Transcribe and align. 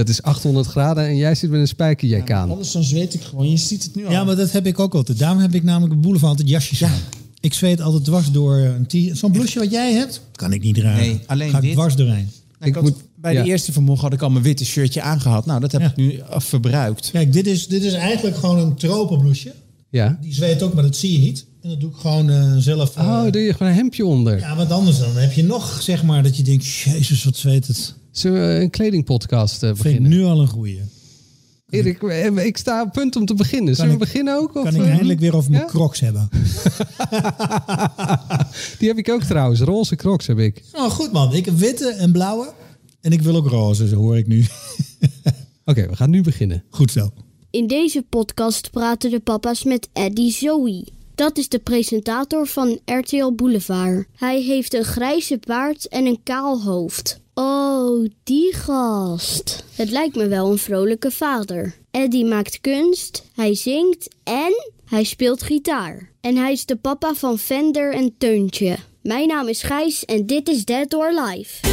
Het 0.00 0.08
is 0.08 0.22
800 0.22 0.66
graden 0.66 1.06
en 1.06 1.16
jij 1.16 1.34
zit 1.34 1.50
met 1.50 1.60
een 1.60 1.68
spijkerjack 1.68 2.30
aan. 2.30 2.50
Anders 2.50 2.72
dan 2.72 2.82
zweet 2.84 3.14
ik 3.14 3.20
gewoon. 3.22 3.50
Je 3.50 3.56
ziet 3.56 3.82
het 3.82 3.94
nu 3.94 4.04
al. 4.06 4.10
Ja, 4.12 4.24
maar 4.24 4.36
dat 4.36 4.52
heb 4.52 4.66
ik 4.66 4.78
ook 4.78 4.94
altijd. 4.94 5.18
Daarom 5.18 5.38
heb 5.38 5.54
ik 5.54 5.62
namelijk 5.62 5.92
op 5.94 6.02
boulevard 6.02 6.30
altijd 6.30 6.48
jasjes 6.48 6.84
aan. 6.84 6.98
Ik 7.40 7.54
zweet 7.54 7.80
altijd 7.80 8.04
dwars 8.04 8.30
door 8.30 8.56
een 8.56 8.86
t 8.86 9.18
Zo'n 9.18 9.32
blouseje 9.32 9.58
wat 9.64 9.70
jij 9.70 9.92
hebt, 9.92 10.20
kan 10.34 10.52
ik 10.52 10.62
niet 10.62 10.74
dragen. 10.74 11.00
Nee, 11.00 11.20
alleen 11.26 11.50
Ga 11.50 11.56
ik 11.56 11.62
wit. 11.62 11.72
dwars 11.72 11.94
doorheen. 11.96 12.28
ik 12.60 12.74
had, 12.74 12.82
moet- 12.82 12.96
bij 13.16 13.32
ja. 13.32 13.42
de 13.42 13.48
eerste 13.48 13.72
vanmorgen 13.72 14.04
had 14.04 14.12
ik 14.12 14.22
al 14.22 14.30
mijn 14.30 14.44
witte 14.44 14.64
shirtje 14.64 15.02
aangehad. 15.02 15.46
Nou, 15.46 15.60
dat 15.60 15.72
heb 15.72 15.80
Ja. 15.80 15.86
ik 15.88 15.96
nu 15.96 16.12
eh, 16.16 16.40
verbruikt. 16.40 17.10
Kijk, 17.12 17.32
dit 17.32 17.46
is, 17.46 17.66
dit 17.68 17.82
is 17.84 17.92
eigenlijk 17.92 18.36
gewoon 18.36 18.58
een 18.58 18.74
tropenblouseje. 18.74 19.54
Ja. 19.90 20.18
Die 20.22 20.34
zweet 20.34 20.62
ook, 20.62 20.74
maar 20.74 20.82
dat 20.82 20.96
zie 20.96 21.12
je 21.12 21.18
niet. 21.18 21.44
En 21.62 21.68
dat 21.68 21.80
doe 21.80 21.90
ik 21.90 21.96
gewoon 21.96 22.30
eh, 22.30 22.56
zelf. 22.56 22.96
eh, 22.96 23.04
Oh, 23.04 23.32
doe 23.32 23.42
je 23.42 23.52
gewoon 23.52 23.68
een 23.68 23.78
hemdje 23.78 24.04
onder. 24.06 24.38
Ja, 24.38 24.56
want 24.56 24.70
anders 24.70 24.98
dan 24.98 25.16
heb 25.16 25.32
je 25.32 25.44
nog, 25.44 25.82
zeg 25.82 26.02
maar, 26.02 26.22
dat 26.22 26.36
je 26.36 26.42
denkt, 26.42 26.66
jezus, 26.66 27.24
wat 27.24 27.36
zweet 27.36 27.66
het. 27.66 27.94
Zullen 28.10 28.48
we 28.56 28.62
een 28.62 28.70
kledingpodcast 28.70 29.62
eh, 29.62 29.68
Vind 29.68 29.78
ik 29.78 29.82
beginnen? 29.84 30.10
nu 30.10 30.24
al 30.24 30.40
een 30.40 30.48
goeie. 30.48 30.80
Erik, 31.70 32.02
eh, 32.02 32.44
ik 32.44 32.56
sta 32.56 32.82
op 32.82 32.92
punt 32.92 33.16
om 33.16 33.26
te 33.26 33.34
beginnen. 33.34 33.74
Zullen 33.74 33.90
we 33.90 33.96
ik- 33.96 34.02
beginnen 34.04 34.36
ook? 34.38 34.54
Of, 34.56 34.64
Kan 34.64 34.74
ik 34.74 34.80
eh, 34.80 34.88
eindelijk 34.88 35.20
weer 35.20 35.36
over 35.36 35.50
mijn 35.50 35.62
ja? 35.62 35.68
crocs 35.68 36.00
hebben. 36.00 36.28
Die 38.78 38.88
heb 38.88 38.98
ik 38.98 39.08
ook 39.10 39.22
trouwens. 39.22 39.60
Roze 39.60 39.96
crocs 39.96 40.26
heb 40.26 40.38
ik. 40.38 40.62
Nou, 40.72 40.90
goed 40.90 41.12
man. 41.12 41.34
Ik 41.34 41.44
heb 41.44 41.56
witte 41.56 41.88
en 41.88 42.12
blauwe. 42.12 42.52
En 43.00 43.12
ik 43.12 43.22
wil 43.22 43.36
ook 43.36 43.46
roze, 43.48 43.88
zo 43.88 43.96
hoor 43.96 44.16
ik 44.18 44.26
nu. 44.26 44.44
Oké, 45.64 45.88
we 45.88 45.96
gaan 45.96 46.10
nu 46.10 46.22
beginnen. 46.22 46.64
Goed 46.70 46.90
zo. 46.90 47.10
In 47.50 47.66
deze 47.66 48.02
podcast 48.08 48.70
praten 48.70 49.10
de 49.10 49.20
papa's 49.20 49.64
met 49.64 49.88
Eddie 49.92 50.32
Zoe. 50.32 50.86
Dat 51.14 51.38
is 51.38 51.48
de 51.48 51.58
presentator 51.58 52.46
van 52.46 52.78
RTL 52.84 53.32
Boulevard. 53.32 54.06
Hij 54.16 54.42
heeft 54.42 54.74
een 54.74 54.84
grijze 54.84 55.38
baard 55.46 55.88
en 55.88 56.06
een 56.06 56.20
kaal 56.22 56.62
hoofd. 56.62 57.20
Oh, 57.42 58.06
die 58.22 58.54
gast. 58.54 59.64
Het 59.74 59.90
lijkt 59.90 60.16
me 60.16 60.28
wel 60.28 60.50
een 60.50 60.58
vrolijke 60.58 61.10
vader. 61.10 61.74
Eddie 61.90 62.24
maakt 62.24 62.60
kunst, 62.60 63.24
hij 63.34 63.54
zingt 63.54 64.08
en 64.24 64.52
hij 64.84 65.04
speelt 65.04 65.42
gitaar. 65.42 66.10
En 66.20 66.36
hij 66.36 66.52
is 66.52 66.66
de 66.66 66.76
papa 66.76 67.14
van 67.14 67.38
Vender 67.38 67.94
en 67.94 68.14
Teuntje. 68.18 68.76
Mijn 69.02 69.28
naam 69.28 69.48
is 69.48 69.62
Gijs 69.62 70.04
en 70.04 70.26
dit 70.26 70.48
is 70.48 70.64
Dead 70.64 70.94
or 70.94 71.18
Alive. 71.18 71.66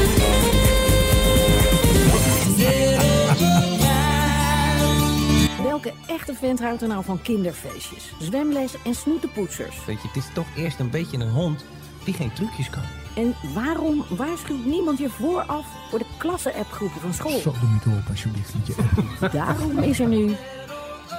Welke 5.63 5.93
echte 6.07 6.33
vent 6.33 6.59
houdt 6.59 6.81
er 6.81 6.87
nou 6.87 7.03
van 7.03 7.21
kinderfeestjes, 7.21 8.11
zwemles 8.19 8.73
en 8.83 8.95
snoetenpoetsers? 8.95 9.85
Weet 9.85 10.01
je, 10.01 10.07
het 10.07 10.17
is 10.17 10.33
toch 10.33 10.47
eerst 10.57 10.79
een 10.79 10.89
beetje 10.89 11.17
een 11.17 11.31
hond 11.31 11.63
die 12.07 12.15
geen 12.15 12.33
trucjes 12.33 12.69
kan. 12.69 12.83
En 13.15 13.35
waarom 13.53 14.05
waarschuwt 14.09 14.65
niemand 14.65 14.97
je 14.99 15.09
vooraf 15.09 15.65
voor 15.89 15.99
de 15.99 16.05
klasse-appgroepen 16.17 17.01
van 17.01 17.13
school? 17.13 17.41
doe 17.43 17.69
niet 17.71 17.85
op, 17.99 18.09
alsjeblieft. 18.09 18.53
Daarom 19.31 19.77
is 19.79 19.99
er 19.99 20.07
nu 20.07 20.35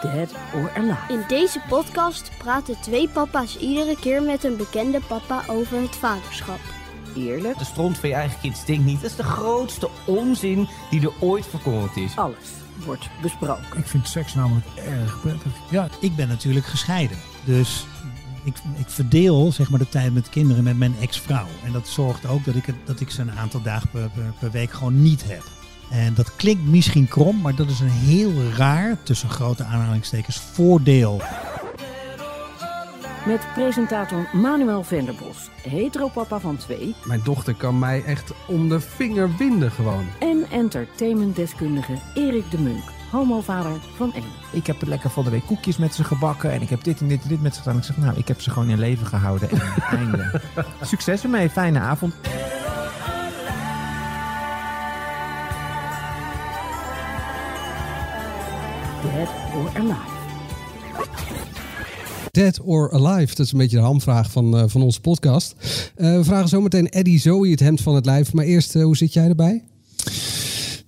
Dead 0.02 0.30
or 0.54 0.70
Alive. 0.76 1.12
In 1.12 1.24
deze 1.28 1.60
podcast 1.68 2.30
praten 2.38 2.80
twee 2.80 3.08
papa's 3.08 3.56
iedere 3.58 3.96
keer 4.00 4.22
met 4.22 4.44
een 4.44 4.56
bekende 4.56 5.00
papa 5.06 5.42
over 5.46 5.80
het 5.80 5.96
vaderschap. 5.96 6.58
Eerlijk, 7.16 7.58
De 7.58 7.64
stront 7.64 7.98
van 7.98 8.08
je 8.08 8.14
eigen 8.14 8.40
kind 8.40 8.56
stinkt 8.56 8.84
niet. 8.84 9.00
Dat 9.00 9.10
is 9.10 9.16
de 9.16 9.22
grootste 9.22 9.88
onzin 10.04 10.68
die 10.90 11.00
er 11.02 11.12
ooit 11.20 11.46
voorkomen 11.46 11.90
is. 11.94 12.16
alles 12.16 12.36
wordt 12.84 13.08
besproken. 13.22 13.78
Ik 13.78 13.86
vind 13.86 14.08
seks 14.08 14.34
namelijk 14.34 14.66
erg 14.76 15.20
prettig. 15.20 15.52
Ja, 15.70 15.88
ik 16.00 16.16
ben 16.16 16.28
natuurlijk 16.28 16.66
gescheiden. 16.66 17.16
Dus 17.44 17.86
ik, 18.48 18.62
ik 18.78 18.88
verdeel 18.88 19.52
zeg 19.52 19.70
maar, 19.70 19.78
de 19.78 19.88
tijd 19.88 20.14
met 20.14 20.28
kinderen 20.28 20.64
met 20.64 20.78
mijn 20.78 20.94
ex-vrouw. 21.00 21.46
En 21.64 21.72
dat 21.72 21.88
zorgt 21.88 22.26
ook 22.26 22.44
dat 22.44 22.54
ik, 22.54 22.66
het, 22.66 22.76
dat 22.84 23.00
ik 23.00 23.10
ze 23.10 23.20
een 23.20 23.38
aantal 23.38 23.62
dagen 23.62 23.88
per, 23.90 24.10
per, 24.10 24.32
per 24.38 24.50
week 24.50 24.70
gewoon 24.70 25.02
niet 25.02 25.24
heb. 25.28 25.42
En 25.90 26.14
dat 26.14 26.36
klinkt 26.36 26.64
misschien 26.64 27.08
krom, 27.08 27.40
maar 27.40 27.54
dat 27.54 27.70
is 27.70 27.80
een 27.80 27.88
heel 27.88 28.32
raar, 28.56 29.02
tussen 29.02 29.30
grote 29.30 29.64
aanhalingstekens, 29.64 30.36
voordeel. 30.36 31.20
Met 33.26 33.46
presentator 33.54 34.28
Manuel 34.32 34.82
Venderbos, 34.82 35.50
heteropapa 35.62 36.40
van 36.40 36.56
twee... 36.56 36.94
Mijn 37.04 37.20
dochter 37.24 37.54
kan 37.54 37.78
mij 37.78 38.04
echt 38.04 38.32
om 38.46 38.68
de 38.68 38.80
vinger 38.80 39.36
winden 39.36 39.70
gewoon. 39.70 40.06
en 40.20 40.46
entertainmentdeskundige 40.50 41.98
Erik 42.14 42.50
de 42.50 42.58
Munk, 42.58 42.84
homovader 43.10 43.72
van 43.96 44.14
één. 44.14 44.24
Ik 44.52 44.66
heb 44.66 44.86
lekker 44.86 45.10
van 45.10 45.24
de 45.24 45.30
week 45.30 45.46
koekjes 45.46 45.76
met 45.76 45.94
ze 45.94 46.04
gebakken. 46.04 46.52
En 46.52 46.62
ik 46.62 46.68
heb 46.68 46.84
dit 46.84 47.00
en 47.00 47.08
dit 47.08 47.22
en 47.22 47.28
dit 47.28 47.42
met 47.42 47.54
ze 47.54 47.60
gedaan. 47.62 47.76
Ik 47.76 47.84
zeg, 47.84 47.96
nou, 47.96 48.16
ik 48.16 48.28
heb 48.28 48.40
ze 48.40 48.50
gewoon 48.50 48.68
in 48.68 48.78
leven 48.78 49.06
gehouden. 49.06 49.50
En 49.50 49.60
einde. 49.98 50.40
Succes 50.82 51.22
ermee. 51.22 51.50
Fijne 51.50 51.78
avond. 51.78 52.14
Dead 59.02 59.28
or 59.54 59.70
Alive. 59.74 60.16
Dead 62.30 62.60
or 62.60 62.92
Alive, 62.92 63.34
dat 63.34 63.46
is 63.46 63.52
een 63.52 63.58
beetje 63.58 63.76
de 63.76 63.82
hamvraag 63.82 64.30
van, 64.30 64.56
eh, 64.56 64.64
van 64.66 64.82
onze 64.82 65.00
podcast. 65.00 65.54
Eh, 65.94 66.16
we 66.16 66.24
vragen 66.24 66.48
zometeen 66.48 66.88
Eddie 66.88 67.20
Zoe 67.20 67.50
het 67.50 67.60
hemd 67.60 67.80
van 67.80 67.94
het 67.94 68.06
lijf. 68.06 68.32
Maar 68.32 68.44
eerst, 68.44 68.76
eh, 68.76 68.82
hoe 68.82 68.96
zit 68.96 69.12
jij 69.12 69.28
erbij? 69.28 69.62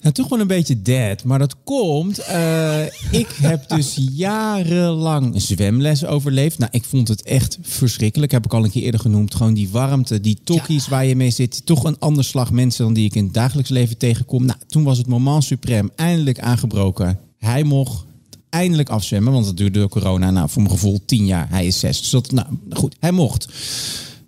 Nou, 0.00 0.14
toch 0.14 0.28
wel 0.28 0.40
een 0.40 0.46
beetje 0.46 0.82
dead. 0.82 1.24
Maar 1.24 1.38
dat 1.38 1.56
komt. 1.64 2.18
eh, 2.18 2.84
ik 3.22 3.28
heb 3.40 3.68
dus 3.68 3.98
jarenlang 4.12 5.42
zwemles 5.42 6.04
overleefd. 6.04 6.58
Nou, 6.58 6.70
ik 6.74 6.84
vond 6.84 7.08
het 7.08 7.22
echt 7.22 7.58
verschrikkelijk. 7.62 8.32
Heb 8.32 8.44
ik 8.44 8.54
al 8.54 8.64
een 8.64 8.70
keer 8.70 8.82
eerder 8.82 9.00
genoemd. 9.00 9.34
Gewoon 9.34 9.54
die 9.54 9.68
warmte, 9.68 10.20
die 10.20 10.38
tokkies 10.44 10.88
waar 10.88 11.04
je 11.04 11.16
mee 11.16 11.30
zit. 11.30 11.66
Toch 11.66 11.84
een 11.84 11.98
ander 11.98 12.24
slag 12.24 12.50
mensen 12.50 12.84
dan 12.84 12.94
die 12.94 13.04
ik 13.04 13.14
in 13.14 13.24
het 13.24 13.34
dagelijks 13.34 13.70
leven 13.70 13.96
tegenkom. 13.96 14.44
Nou, 14.44 14.58
toen 14.66 14.82
was 14.84 14.98
het 14.98 15.06
moment 15.06 15.44
suprem 15.44 15.90
eindelijk 15.96 16.40
aangebroken. 16.40 17.18
Hij 17.38 17.62
mocht 17.62 18.04
eindelijk 18.50 18.88
afzwemmen. 18.88 19.32
Want 19.32 19.44
dat 19.44 19.56
duurde 19.56 19.78
door 19.78 19.88
corona. 19.88 20.30
Nou, 20.30 20.48
voor 20.48 20.62
mijn 20.62 20.74
gevoel 20.74 21.00
tien 21.04 21.26
jaar. 21.26 21.48
Hij 21.50 21.66
is 21.66 21.78
zes. 21.78 22.00
Dus 22.00 22.10
dat, 22.10 22.32
nou 22.32 22.46
goed, 22.70 22.96
hij 23.00 23.12
mocht. 23.12 23.48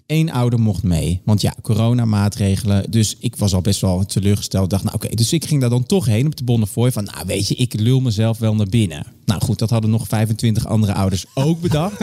Eén 0.07 0.33
ouder 0.33 0.61
mocht 0.61 0.83
mee. 0.83 1.21
Want 1.25 1.41
ja, 1.41 1.55
coronamaatregelen. 1.63 2.91
Dus 2.91 3.17
ik 3.19 3.37
was 3.37 3.55
al 3.55 3.61
best 3.61 3.81
wel 3.81 4.05
teleurgesteld. 4.05 4.71
Dacht, 4.71 4.85
nou 4.85 4.97
oké, 4.97 5.15
dus 5.15 5.33
ik 5.33 5.45
ging 5.45 5.61
daar 5.61 5.71
dan 5.71 5.87
toch 5.87 6.07
heen 6.07 6.27
op 6.27 6.37
de 6.37 6.45
Bonnefoy. 6.45 6.93
Van, 6.93 7.05
nou 7.05 7.27
weet 7.27 7.49
je, 7.49 7.55
ik 7.55 7.81
lul 7.81 8.01
mezelf 8.01 8.39
wel 8.39 8.55
naar 8.55 8.69
binnen. 8.69 9.07
Nou 9.25 9.41
goed, 9.41 9.59
dat 9.59 9.71
hadden 9.71 9.91
nog 9.91 10.09
25 10.09 10.67
andere 10.67 10.95
ouders 10.95 11.27
ook 11.35 11.61
bedacht. 11.61 11.99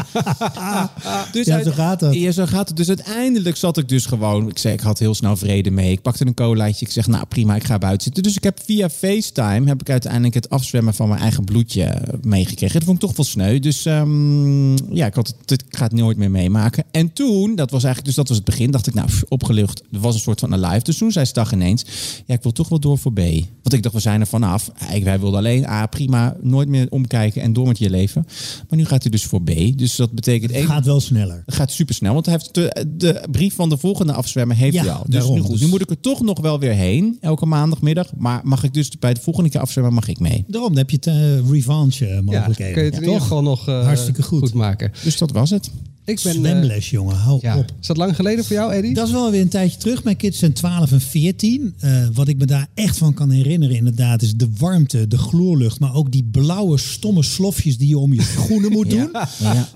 dus 1.33 1.45
Ja, 1.45 1.63
zo 1.63 1.71
gaat 1.71 2.01
het. 2.01 2.13
Ja, 2.13 2.31
zo 2.31 2.45
gaat 2.45 2.67
het. 2.67 2.77
Dus 2.77 2.87
uiteindelijk 2.87 3.55
zat 3.55 3.77
ik 3.77 3.89
dus 3.89 4.05
gewoon... 4.05 4.49
Ik 4.49 4.57
zei, 4.57 4.73
ik 4.73 4.79
had 4.79 4.99
heel 4.99 5.13
snel 5.13 5.37
vrede 5.37 5.71
mee. 5.71 5.91
Ik 5.91 6.01
pakte 6.01 6.25
een 6.25 6.33
colaatje. 6.33 6.85
Ik 6.85 6.91
zeg, 6.91 7.07
nou 7.07 7.25
prima, 7.25 7.55
ik 7.55 7.63
ga 7.63 7.77
buiten 7.77 8.03
zitten. 8.03 8.23
Dus 8.23 8.35
ik 8.35 8.43
heb 8.43 8.59
via 8.65 8.89
FaceTime... 8.89 9.67
heb 9.67 9.81
ik 9.81 9.89
uiteindelijk 9.89 10.33
het 10.33 10.49
afzwemmen 10.49 10.93
van 10.93 11.07
mijn 11.07 11.21
eigen 11.21 11.43
bloedje 11.43 12.01
meegekregen. 12.21 12.75
Dat 12.75 12.83
vond 12.83 13.01
ik 13.01 13.07
toch 13.07 13.17
wel 13.17 13.25
sneu. 13.25 13.59
Dus 13.59 13.85
ehm, 13.85 14.93
ja, 14.95 15.05
ik, 15.05 15.13
had 15.13 15.35
het, 15.45 15.51
ik 15.67 15.77
ga 15.77 15.83
het 15.83 15.93
nooit 15.93 16.17
meer 16.17 16.31
meemaken. 16.31 16.83
En 16.91 17.13
toen, 17.13 17.55
dat 17.55 17.71
was 17.71 17.83
eigenlijk... 17.95 18.05
Dus 18.05 18.15
dat 18.15 18.27
was 18.27 18.37
het 18.37 18.45
begin. 18.45 18.71
Dacht 18.71 18.87
ik, 18.87 18.93
nou, 18.93 19.07
pff, 19.07 19.23
opgelucht. 19.27 19.81
Er 19.91 19.99
was 19.99 20.13
een 20.13 20.19
soort 20.21 20.39
van 20.39 20.51
een 20.51 20.59
live. 20.59 20.83
Dus 20.83 20.97
toen 20.97 21.11
zei 21.11 21.25
Stag 21.25 21.53
ineens... 21.53 21.85
Ja, 22.25 22.33
ik 22.35 22.43
wil 22.43 22.51
toch 22.51 22.69
wel 22.69 22.79
door 22.79 22.97
voor 22.97 23.13
B. 23.13 23.19
Want 23.61 23.73
ik 23.73 23.83
dacht, 23.83 23.95
we 23.95 24.01
zijn 24.01 24.21
er 24.21 24.27
vanaf. 24.27 24.71
Wij 25.03 25.19
wilden 25.19 25.39
alleen 25.39 25.65
A, 25.67 25.85
prima, 25.85 26.35
nooit 26.41 26.67
meer 26.67 26.87
omkijken 26.89 27.41
en 27.41 27.53
door 27.53 27.67
met 27.67 27.77
je 27.77 27.89
leven. 27.89 28.25
Maar 28.69 28.77
nu 28.79 28.85
gaat 28.85 29.01
hij 29.03 29.11
dus 29.11 29.23
voor 29.25 29.41
B. 29.41 29.51
Dus 29.75 29.95
dat 29.95 30.11
betekent... 30.11 30.55
Het 30.55 30.65
gaat 30.65 30.85
wel 30.85 30.99
sneller. 30.99 31.43
het 31.45 31.55
gaat 31.55 31.71
super 31.71 31.95
snel, 31.95 32.13
want 32.13 32.25
hij 32.25 32.35
heeft 32.39 32.53
de, 32.53 32.85
de 32.97 33.23
brief 33.31 33.55
van 33.55 33.69
de 33.69 33.77
volgende 33.77 34.13
afzwemmer 34.13 34.55
heeft 34.55 34.73
Ja, 34.75 34.81
hij 34.83 34.91
al. 34.91 35.03
Dus 35.05 35.13
daarom. 35.15 35.35
nu 35.35 35.41
goed. 35.41 35.51
Dus- 35.51 35.61
Nu 35.61 35.67
moet 35.67 35.81
ik 35.81 35.89
er 35.89 35.99
toch 35.99 36.21
nog 36.21 36.39
wel 36.41 36.59
weer 36.59 36.73
heen, 36.73 37.17
elke 37.21 37.45
maandagmiddag. 37.45 38.07
Maar 38.17 38.41
mag 38.43 38.63
ik 38.63 38.73
dus 38.73 38.89
bij 38.99 39.13
de 39.13 39.21
volgende 39.21 39.49
keer 39.49 39.61
afzwemmen, 39.61 39.93
mag 39.93 40.07
ik 40.07 40.19
mee. 40.19 40.43
Daarom 40.47 40.77
heb 40.77 40.89
je 40.89 40.95
het, 40.95 41.07
eh, 41.07 41.49
revanche 41.51 42.05
Ja, 42.05 42.21
mogelijkheden. 42.21 42.73
kun 42.73 42.83
je 42.83 42.91
het 42.91 43.03
Toch? 43.03 43.21
geval 43.21 43.41
nog 43.41 43.67
eh, 43.67 43.83
Hartstikke 43.85 44.23
goed. 44.23 44.53
maken. 44.53 44.91
Dus 45.03 45.17
dat 45.17 45.31
was 45.31 45.49
het. 45.49 45.69
Ik 46.09 46.19
ben, 46.23 46.33
eh, 46.33 46.39
Zwemles, 46.39 46.89
jongen, 46.89 47.15
hou 47.15 47.39
ja. 47.41 47.57
op. 47.57 47.73
Is 47.81 47.87
dat 47.87 47.97
lang 47.97 48.15
geleden 48.15 48.45
voor 48.45 48.55
jou, 48.55 48.73
Eddie? 48.73 48.93
Dat 48.93 49.07
is 49.07 49.13
wel 49.13 49.31
weer 49.31 49.41
een 49.41 49.49
tijdje 49.49 49.77
terug. 49.77 50.03
Mijn 50.03 50.15
kids 50.15 50.39
zijn 50.39 50.53
12 50.53 50.91
en 50.91 51.01
14. 51.01 51.73
Eh, 51.79 52.07
wat 52.13 52.27
ik 52.27 52.37
me 52.37 52.45
daar 52.45 52.67
echt 52.73 52.97
van 52.97 53.13
kan 53.13 53.29
herinneren, 53.29 53.75
inderdaad, 53.75 54.21
is 54.21 54.35
de 54.35 54.49
warmte, 54.57 55.07
de 55.07 55.17
gloorlucht. 55.17 55.79
Maar 55.79 55.95
ook 55.95 56.11
die 56.11 56.23
blauwe, 56.31 56.77
stomme 56.77 57.23
slofjes 57.23 57.77
die 57.77 57.87
je 57.87 57.97
om 57.97 58.13
je 58.13 58.21
schoenen 58.21 58.71
moet 58.71 58.89
doen. 58.97 59.11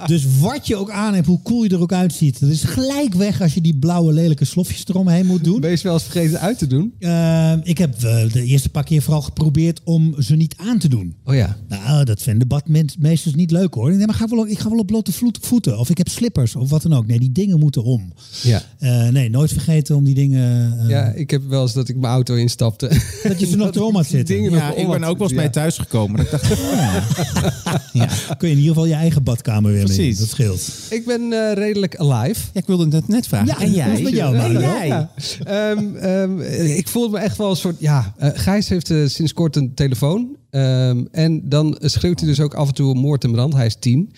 Dus 0.05 0.25
wat 0.39 0.67
je 0.67 0.75
ook 0.75 0.91
aan 0.91 1.13
hebt, 1.13 1.27
hoe 1.27 1.41
cool 1.43 1.63
je 1.63 1.69
er 1.69 1.81
ook 1.81 1.93
uitziet. 1.93 2.39
Dat 2.39 2.49
is 2.49 2.63
gelijk 2.63 3.13
weg 3.13 3.41
als 3.41 3.53
je 3.53 3.61
die 3.61 3.75
blauwe, 3.75 4.13
lelijke 4.13 4.45
slofjes 4.45 4.87
eromheen 4.87 5.25
moet 5.25 5.43
doen. 5.43 5.59
Ben 5.59 5.71
je 5.71 5.79
wel 5.83 5.93
eens 5.93 6.03
vergeten 6.03 6.39
uit 6.39 6.57
te 6.57 6.67
doen? 6.67 6.93
Eh, 6.99 7.53
ik 7.63 7.77
heb 7.77 8.03
eh, 8.03 8.31
de 8.31 8.43
eerste 8.43 8.69
paar 8.69 8.83
keer 8.83 9.01
vooral 9.01 9.21
geprobeerd 9.21 9.81
om 9.83 10.15
ze 10.21 10.35
niet 10.35 10.55
aan 10.57 10.77
te 10.77 10.87
doen. 10.87 11.15
Oh 11.25 11.35
ja. 11.35 11.57
Nou, 11.67 12.03
dat 12.05 12.21
vinden 12.21 12.47
badmeesters 12.47 13.35
niet 13.35 13.51
leuk 13.51 13.73
hoor. 13.73 13.95
Nee, 13.95 14.05
maar 14.05 14.15
ga 14.15 14.27
wel, 14.27 14.47
ik 14.47 14.59
ga 14.59 14.69
wel 14.69 14.79
op 14.79 14.87
blote 14.87 15.11
voeten. 15.41 15.79
Of 15.79 15.89
ik 15.89 15.97
heb 15.97 16.09
slippers 16.23 16.55
of 16.55 16.69
wat 16.69 16.81
dan 16.81 16.93
ook. 16.93 17.07
Nee, 17.07 17.19
die 17.19 17.31
dingen 17.31 17.59
moeten 17.59 17.83
om. 17.83 18.13
Ja. 18.41 18.61
Eh, 18.79 19.07
nee, 19.07 19.29
nooit 19.29 19.51
vergeten 19.51 19.95
om 19.95 20.03
die 20.03 20.15
dingen... 20.15 20.79
eh, 20.79 20.89
Ja, 20.89 21.11
ik 21.11 21.29
heb 21.29 21.41
wel 21.47 21.61
eens 21.61 21.73
dat 21.73 21.89
ik 21.89 21.95
mijn 21.95 22.13
auto 22.13 22.35
instapte. 22.35 22.87
Dat 23.27 23.39
je 23.39 23.45
ze 23.45 23.55
nog 23.57 23.75
erom 23.75 23.95
had 23.95 24.05
zitten. 24.05 24.35
dingen 24.35 24.51
Ja, 24.51 24.73
ik 24.73 24.75
ben 24.75 24.85
ook 24.85 24.99
wel 24.99 25.09
eens 25.09 25.17
zitten, 25.19 25.37
mee 25.37 25.49
thuisgekomen. 25.49 26.17
Dat 26.17 26.25
ik 26.25 26.31
dacht, 26.31 26.47
ja. 27.93 28.07
Kun 28.37 28.47
je 28.47 28.53
in 28.53 28.59
ieder 28.59 28.73
geval 28.73 28.85
je 28.85 28.93
eigen 28.93 29.23
badkamer 29.23 29.71
weer. 29.71 29.83
Precies. 29.83 30.19
Dat 30.19 30.27
scheelt. 30.27 30.61
ja. 30.89 30.95
Ik 30.95 31.05
ben 31.05 31.33
eh, 31.33 31.53
redelijk 31.53 31.95
alive. 31.95 32.41
Ja, 32.53 32.59
ik 32.59 32.65
wilde 32.65 32.95
het 32.95 33.07
net 33.07 33.27
vragen. 33.27 33.47
Ja, 33.47 33.59
en 33.59 33.67
hoe 33.67 33.75
jij? 33.75 34.01
met 34.01 34.13
jou, 34.13 34.35
en 34.37 34.51
jij? 34.59 34.87
Ja. 34.87 35.11
Ehm, 35.43 35.95
ehm, 35.95 36.39
ik 36.77 36.87
voelde 36.87 37.17
me 37.17 37.23
echt 37.23 37.37
wel 37.37 37.49
een 37.49 37.55
soort... 37.55 37.75
Ja, 37.79 38.13
eh, 38.17 38.29
Gijs 38.33 38.69
heeft 38.69 38.89
eh, 38.89 39.05
sinds 39.05 39.33
kort 39.33 39.55
een 39.55 39.73
telefoon. 39.73 40.35
Ehm, 40.49 41.03
en 41.11 41.49
dan 41.49 41.77
schreeuwt 41.79 42.19
hij 42.19 42.29
dus 42.29 42.39
ook 42.39 42.53
af 42.53 42.67
en 42.67 42.73
toe 42.73 42.93
moord 42.95 43.23
en 43.23 43.31
brand. 43.31 43.53
Hij 43.53 43.65
is 43.65 43.75
tien. 43.79 44.13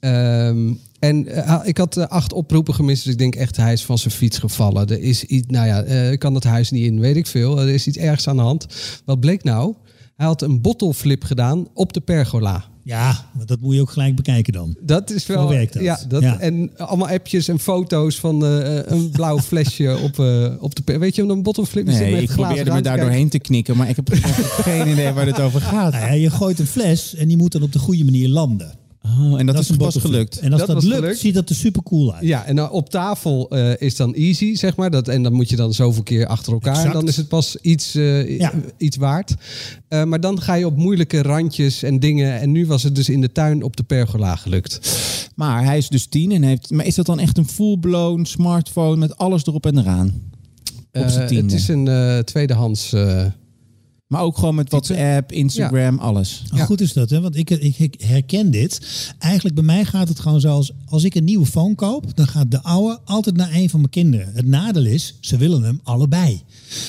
Ehm, 0.00 0.72
en 0.98 1.26
eh, 1.26 1.60
ik 1.64 1.76
had 1.76 1.96
eh, 1.96 2.06
acht 2.06 2.32
oproepen 2.32 2.74
gemist. 2.74 3.04
Dus 3.04 3.12
ik 3.12 3.18
denk 3.18 3.34
echt, 3.34 3.56
hij 3.56 3.72
is 3.72 3.84
van 3.84 3.98
zijn 3.98 4.14
fiets 4.14 4.38
gevallen. 4.38 4.86
Er 4.86 5.00
is 5.00 5.24
iets... 5.24 5.46
Nou 5.48 5.66
ja, 5.66 5.82
eh, 5.82 6.12
ik 6.12 6.18
kan 6.18 6.34
het 6.34 6.44
huis 6.44 6.70
niet 6.70 6.84
in, 6.84 7.00
weet 7.00 7.16
ik 7.16 7.26
veel. 7.26 7.60
Er 7.60 7.68
is 7.68 7.86
iets 7.86 7.96
ergs 7.96 8.28
aan 8.28 8.36
de 8.36 8.42
hand. 8.42 8.66
Wat 9.04 9.20
bleek 9.20 9.44
nou? 9.44 9.74
Hij 10.16 10.26
had 10.26 10.42
een 10.42 10.60
bottleflip 10.60 11.24
gedaan 11.24 11.68
op 11.74 11.92
de 11.92 12.00
pergola. 12.00 12.64
Ja, 12.86 13.26
maar 13.36 13.46
dat 13.46 13.60
moet 13.60 13.74
je 13.74 13.80
ook 13.80 13.90
gelijk 13.90 14.16
bekijken 14.16 14.52
dan. 14.52 14.76
Dat 14.80 15.10
is 15.10 15.26
wel. 15.26 15.42
Zo 15.42 15.48
werkt 15.48 15.72
dat. 15.72 15.82
Ja, 15.82 15.98
dat 16.08 16.22
Ja. 16.22 16.40
En 16.40 16.70
allemaal 16.76 17.08
appjes 17.08 17.48
en 17.48 17.58
foto's 17.58 18.20
van 18.20 18.44
eh, 18.44 18.78
een 18.84 19.10
blauw 19.10 19.38
flesje 19.48 19.98
op, 20.02 20.18
eh, 20.18 20.52
op 20.58 20.74
de. 20.74 20.98
Weet 20.98 21.14
je, 21.14 21.22
een 21.22 21.42
bottleflip. 21.42 21.86
Nee, 21.86 22.22
ik 22.22 22.28
probeerde 22.28 22.72
me 22.72 22.80
daar 22.80 23.00
doorheen 23.00 23.28
te 23.28 23.38
knikken, 23.38 23.76
maar 23.76 23.88
ik 23.88 23.96
heb 23.96 24.08
geen 24.68 24.88
idee 24.88 25.12
waar 25.12 25.26
het 25.26 25.40
over 25.40 25.60
gaat. 25.60 25.92
Nou 25.92 26.04
ja, 26.04 26.12
je 26.12 26.30
gooit 26.30 26.58
een 26.58 26.66
fles 26.66 27.14
en 27.14 27.28
die 27.28 27.36
moet 27.36 27.52
dan 27.52 27.62
op 27.62 27.72
de 27.72 27.78
goede 27.78 28.04
manier 28.04 28.28
landen. 28.28 28.78
Oh, 29.20 29.38
en 29.40 29.46
dat, 29.46 29.58
is 29.58 29.68
een 29.68 29.76
pas 29.76 29.96
gelukt. 29.96 30.38
En 30.38 30.52
als 30.52 30.66
Dat 30.66 30.82
lukt, 30.82 30.94
gelukt. 30.96 31.18
ziet 31.18 31.34
dat 31.34 31.48
er 31.48 31.54
super 31.54 31.82
cool 31.82 32.14
uit. 32.14 32.24
Ja, 32.24 32.44
en 32.44 32.56
dan 32.56 32.70
op 32.70 32.90
tafel 32.90 33.50
eh, 33.50 33.80
is 33.80 33.96
dan 33.96 34.14
easy, 34.14 34.54
zeg 34.54 34.76
maar. 34.76 34.90
Dat, 34.90 35.08
en 35.08 35.22
dan 35.22 35.32
moet 35.32 35.50
je 35.50 35.56
dan 35.56 35.74
zoveel 35.74 36.02
keer 36.02 36.26
achter 36.26 36.52
elkaar. 36.52 36.84
En 36.84 36.92
dan 36.92 37.08
is 37.08 37.16
het 37.16 37.28
pas 37.28 37.56
iets, 37.56 37.94
eh, 37.94 38.38
Ja. 38.38 38.52
iets 38.78 38.96
waard. 38.96 39.34
Eh, 39.88 40.04
maar 40.04 40.20
dan 40.20 40.40
ga 40.40 40.54
je 40.54 40.66
op 40.66 40.76
moeilijke 40.76 41.22
randjes 41.22 41.82
en 41.82 42.00
dingen. 42.00 42.40
En 42.40 42.52
nu 42.52 42.66
was 42.66 42.82
het 42.82 42.94
dus 42.94 43.08
in 43.08 43.20
de 43.20 43.32
tuin 43.32 43.62
op 43.62 43.76
de 43.76 43.82
pergola 43.82 44.36
gelukt. 44.36 44.80
Maar 45.34 45.64
hij 45.64 45.78
is 45.78 45.88
dus 45.88 46.06
tien 46.06 46.32
en 46.32 46.42
heeft. 46.42 46.70
Maar 46.70 46.86
is 46.86 46.94
dat 46.94 47.06
dan 47.06 47.18
echt 47.18 47.38
een 47.38 47.48
full-blown 47.48 48.24
smartphone 48.24 48.96
met 48.96 49.16
alles 49.16 49.46
erop 49.46 49.66
en 49.66 49.78
eraan? 49.78 50.06
Op 50.92 51.04
het 51.04 51.52
is 51.52 51.68
een 51.68 51.88
eh, 51.88 52.18
tweedehands. 52.18 52.94
Maar 54.06 54.20
ook 54.20 54.38
gewoon 54.38 54.54
met 54.54 54.70
WhatsApp, 54.70 55.32
Instagram, 55.32 55.98
alles. 55.98 56.42
Nou, 56.50 56.66
Goed 56.66 56.80
is 56.80 56.92
dat, 56.92 57.10
hè? 57.10 57.20
want 57.20 57.36
ik, 57.36 57.50
ik, 57.50 57.94
herken 58.00 58.50
dit. 58.50 58.80
Eigenlijk 59.18 59.54
bij 59.54 59.64
mij 59.64 59.84
gaat 59.84 60.08
het 60.08 60.20
gewoon 60.20 60.40
zoals 60.40 60.72
als 60.86 61.04
ik 61.04 61.14
een 61.14 61.24
nieuwe 61.24 61.46
phone 61.46 61.74
koop, 61.74 62.16
dan 62.16 62.26
gaat 62.26 62.50
de 62.50 62.62
oude 62.62 63.00
altijd 63.04 63.36
naar 63.36 63.54
een 63.54 63.70
van 63.70 63.80
mijn 63.80 63.90
kinderen. 63.90 64.30
Het 64.34 64.46
nadeel 64.46 64.84
is, 64.84 65.14
ze 65.20 65.36
willen 65.36 65.62
hem 65.62 65.80
allebei. 65.82 66.42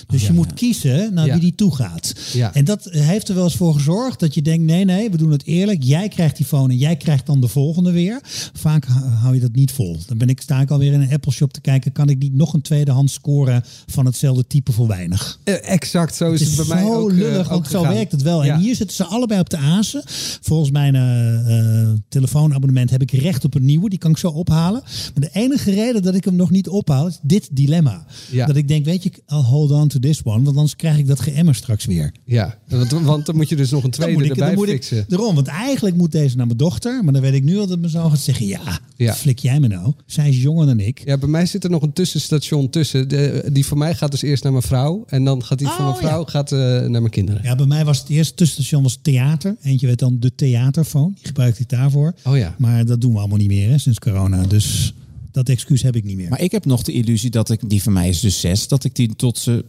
Dus 0.07 0.27
je 0.27 0.33
moet 0.33 0.53
kiezen 0.53 1.13
naar 1.13 1.25
wie 1.31 1.39
die 1.39 1.55
toe 1.55 1.75
gaat. 1.75 2.13
En 2.53 2.65
dat 2.65 2.83
heeft 2.91 3.29
er 3.29 3.35
wel 3.35 3.43
eens 3.43 3.55
voor 3.55 3.73
gezorgd 3.73 4.19
dat 4.19 4.33
je 4.33 4.41
denkt, 4.41 4.63
nee, 4.65 4.85
nee, 4.85 5.09
we 5.09 5.17
doen 5.17 5.31
het 5.31 5.45
eerlijk. 5.45 5.83
Jij 5.83 6.07
krijgt 6.07 6.37
die 6.37 6.45
phone 6.45 6.73
en 6.73 6.79
jij 6.79 6.95
krijgt 6.97 7.25
dan 7.25 7.41
de 7.41 7.47
volgende 7.47 7.91
weer. 7.91 8.19
Vaak 8.53 8.85
hou 9.21 9.33
je 9.33 9.39
dat 9.41 9.55
niet 9.55 9.71
vol. 9.71 9.97
Dan 10.07 10.17
ben 10.17 10.29
ik, 10.29 10.41
sta 10.41 10.61
ik 10.61 10.71
alweer 10.71 10.93
in 10.93 11.01
een 11.01 11.11
Apple 11.11 11.31
shop 11.31 11.53
te 11.53 11.61
kijken, 11.61 11.91
kan 11.91 12.09
ik 12.09 12.17
niet 12.17 12.33
nog 12.33 12.53
een 12.53 12.61
tweedehands 12.61 13.13
scoren 13.13 13.63
van 13.85 14.05
hetzelfde 14.05 14.47
type 14.47 14.71
voor 14.71 14.87
weinig? 14.87 15.39
eh, 15.43 15.69
exact, 15.71 16.15
zo 16.15 16.31
is 16.31 16.39
Het 16.39 16.49
het, 16.49 16.59
is 16.59 16.67
bij 16.67 16.75
mij 16.75 16.85
zo 16.85 16.93
ook. 16.93 17.09
eh, 17.09 17.15
lullig, 17.17 17.45
ook 17.45 17.49
want 17.49 17.67
zo 17.67 17.81
werkt 17.81 18.11
het 18.11 18.21
wel. 18.21 18.43
En 18.43 18.59
hier 18.59 18.75
zitten 18.75 18.95
ze 18.95 19.03
allebei 19.05 19.39
op 19.39 19.49
de 19.49 19.57
azen. 19.57 20.01
Volgens 20.41 20.71
mijn 20.71 20.95
eh, 20.95 21.81
eh, 21.81 21.87
telefoonabonnement 22.09 22.89
heb 22.89 23.01
ik 23.01 23.11
recht 23.11 23.45
op 23.45 23.55
een 23.55 23.65
nieuwe. 23.65 23.89
Die 23.89 23.99
kan 23.99 24.11
ik 24.11 24.17
zo 24.17 24.27
ophalen. 24.29 24.81
Maar 24.83 25.29
de 25.31 25.39
enige 25.39 25.71
reden 25.71 26.01
dat 26.01 26.15
ik 26.15 26.25
hem 26.25 26.35
nog 26.35 26.49
niet 26.51 26.67
ophaal 26.69 27.07
is 27.07 27.19
dit 27.21 27.49
dilemma. 27.51 28.05
Dat 28.45 28.55
ik 28.55 28.67
denk, 28.67 28.85
weet 28.85 29.03
je, 29.03 29.11
I'll 29.27 29.37
hold 29.67 29.81
on 29.81 29.87
to 29.87 29.99
this 29.99 30.23
one. 30.23 30.43
Want 30.43 30.55
anders 30.55 30.75
krijg 30.75 30.97
ik 30.97 31.07
dat 31.07 31.19
geëmmer 31.19 31.55
straks 31.55 31.85
weer. 31.85 32.11
Ja, 32.25 32.57
want, 32.67 32.91
want 32.91 33.25
dan 33.25 33.35
moet 33.35 33.49
je 33.49 33.55
dus 33.55 33.69
nog 33.71 33.83
een 33.83 33.89
Dan 33.89 33.99
tweede 33.99 34.23
ik, 34.23 34.29
erbij 34.29 34.55
dan 34.55 34.65
fixen. 34.65 34.97
ik 34.97 35.11
erom. 35.11 35.35
Want 35.35 35.47
eigenlijk 35.47 35.95
moet 35.95 36.11
deze 36.11 36.35
naar 36.37 36.45
mijn 36.45 36.57
dochter. 36.57 37.03
Maar 37.03 37.13
dan 37.13 37.21
weet 37.21 37.33
ik 37.33 37.43
nu 37.43 37.57
al 37.59 37.67
dat 37.67 37.79
mijn 37.79 37.91
zoon 37.91 38.09
gaat 38.09 38.19
zeggen, 38.19 38.45
ja, 38.45 38.79
Ja. 38.95 39.13
flik 39.13 39.39
jij 39.39 39.59
me 39.59 39.67
nou? 39.67 39.93
Zij 40.05 40.29
is 40.29 40.41
jonger 40.41 40.65
dan 40.65 40.79
ik. 40.79 41.01
Ja, 41.05 41.17
bij 41.17 41.29
mij 41.29 41.45
zit 41.45 41.63
er 41.63 41.69
nog 41.69 41.81
een 41.81 41.93
tussenstation 41.93 42.69
tussen. 42.69 43.07
De, 43.07 43.49
die 43.51 43.65
van 43.65 43.77
mij 43.77 43.95
gaat 43.95 44.11
dus 44.11 44.21
eerst 44.21 44.43
naar 44.43 44.51
mijn 44.51 44.63
vrouw. 44.63 45.03
En 45.07 45.23
dan 45.23 45.43
gaat 45.43 45.57
die 45.57 45.67
van 45.67 45.77
Oh, 45.85 45.91
mijn 45.91 45.95
vrouw 46.07 46.23
gaat, 46.25 46.51
eh, 46.51 46.59
naar 46.59 46.89
mijn 46.89 47.09
kinderen. 47.09 47.41
Ja, 47.43 47.55
bij 47.55 47.65
mij 47.65 47.85
was 47.85 47.99
het 47.99 48.09
eerste 48.09 48.33
tussenstation 48.33 48.83
was 48.83 48.97
theater. 49.01 49.55
Eentje 49.61 49.87
werd 49.87 49.99
dan 49.99 50.19
de 50.19 50.35
theaterfoon. 50.35 51.11
Die 51.15 51.25
gebruikte 51.25 51.61
ik 51.61 51.69
daarvoor. 51.69 52.13
Oh 52.23 52.37
ja. 52.37 52.55
Maar 52.57 52.85
dat 52.85 53.01
doen 53.01 53.11
we 53.13 53.19
allemaal 53.19 53.37
niet 53.37 53.47
meer 53.47 53.69
hè, 53.69 53.77
sinds 53.77 53.99
corona. 53.99 54.43
Dus 54.43 54.93
dat 55.37 55.49
excuus 55.49 55.81
heb 55.81 55.95
ik 55.95 56.03
niet 56.03 56.15
meer. 56.17 56.29
Maar 56.29 56.41
ik 56.41 56.51
heb 56.51 56.65
nog 56.65 56.83
de 56.83 56.91
illusie 56.91 57.29
dat 57.29 57.49
ik, 57.49 57.69
die 57.69 57.83
van 57.83 57.93
mij 57.93 58.09
is 58.09 58.19
dus 58.19 58.39
zes, 58.39 58.67
dat 58.67 58.83
ik 58.83 58.95
die 58.95 59.15
tot 59.15 59.37
ze 59.37 59.65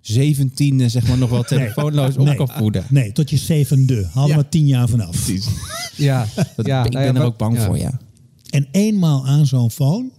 zeventiende 0.00 0.88
zeg 0.88 1.06
maar 1.08 1.18
nog 1.18 1.30
wel 1.30 1.42
telefoonloos 1.54 2.16
op 2.16 2.24
Nee. 2.24 2.34
kan 2.36 2.48
voeden. 2.48 2.84
Nee, 2.88 3.12
tot 3.12 3.30
je 3.30 3.36
zevende. 3.36 4.08
Haal 4.12 4.22
er 4.24 4.28
Ja. 4.28 4.34
maar 4.34 4.48
tien 4.48 4.66
jaar 4.66 4.88
vanaf. 4.88 5.28
Ja, 5.96 6.26
Dat, 6.56 6.66
ja, 6.66 6.84
ik 6.84 6.92
nou 6.92 7.04
ja, 7.04 7.12
ben 7.12 7.20
er 7.20 7.22
wat- 7.22 7.32
ook 7.32 7.38
bang 7.38 7.56
ja. 7.56 7.64
voor, 7.66 7.78
ja. 7.78 8.00
En 8.50 8.68
eenmaal 8.70 9.26
aan 9.26 9.46
zo'n 9.46 9.70
phone. 9.70 10.10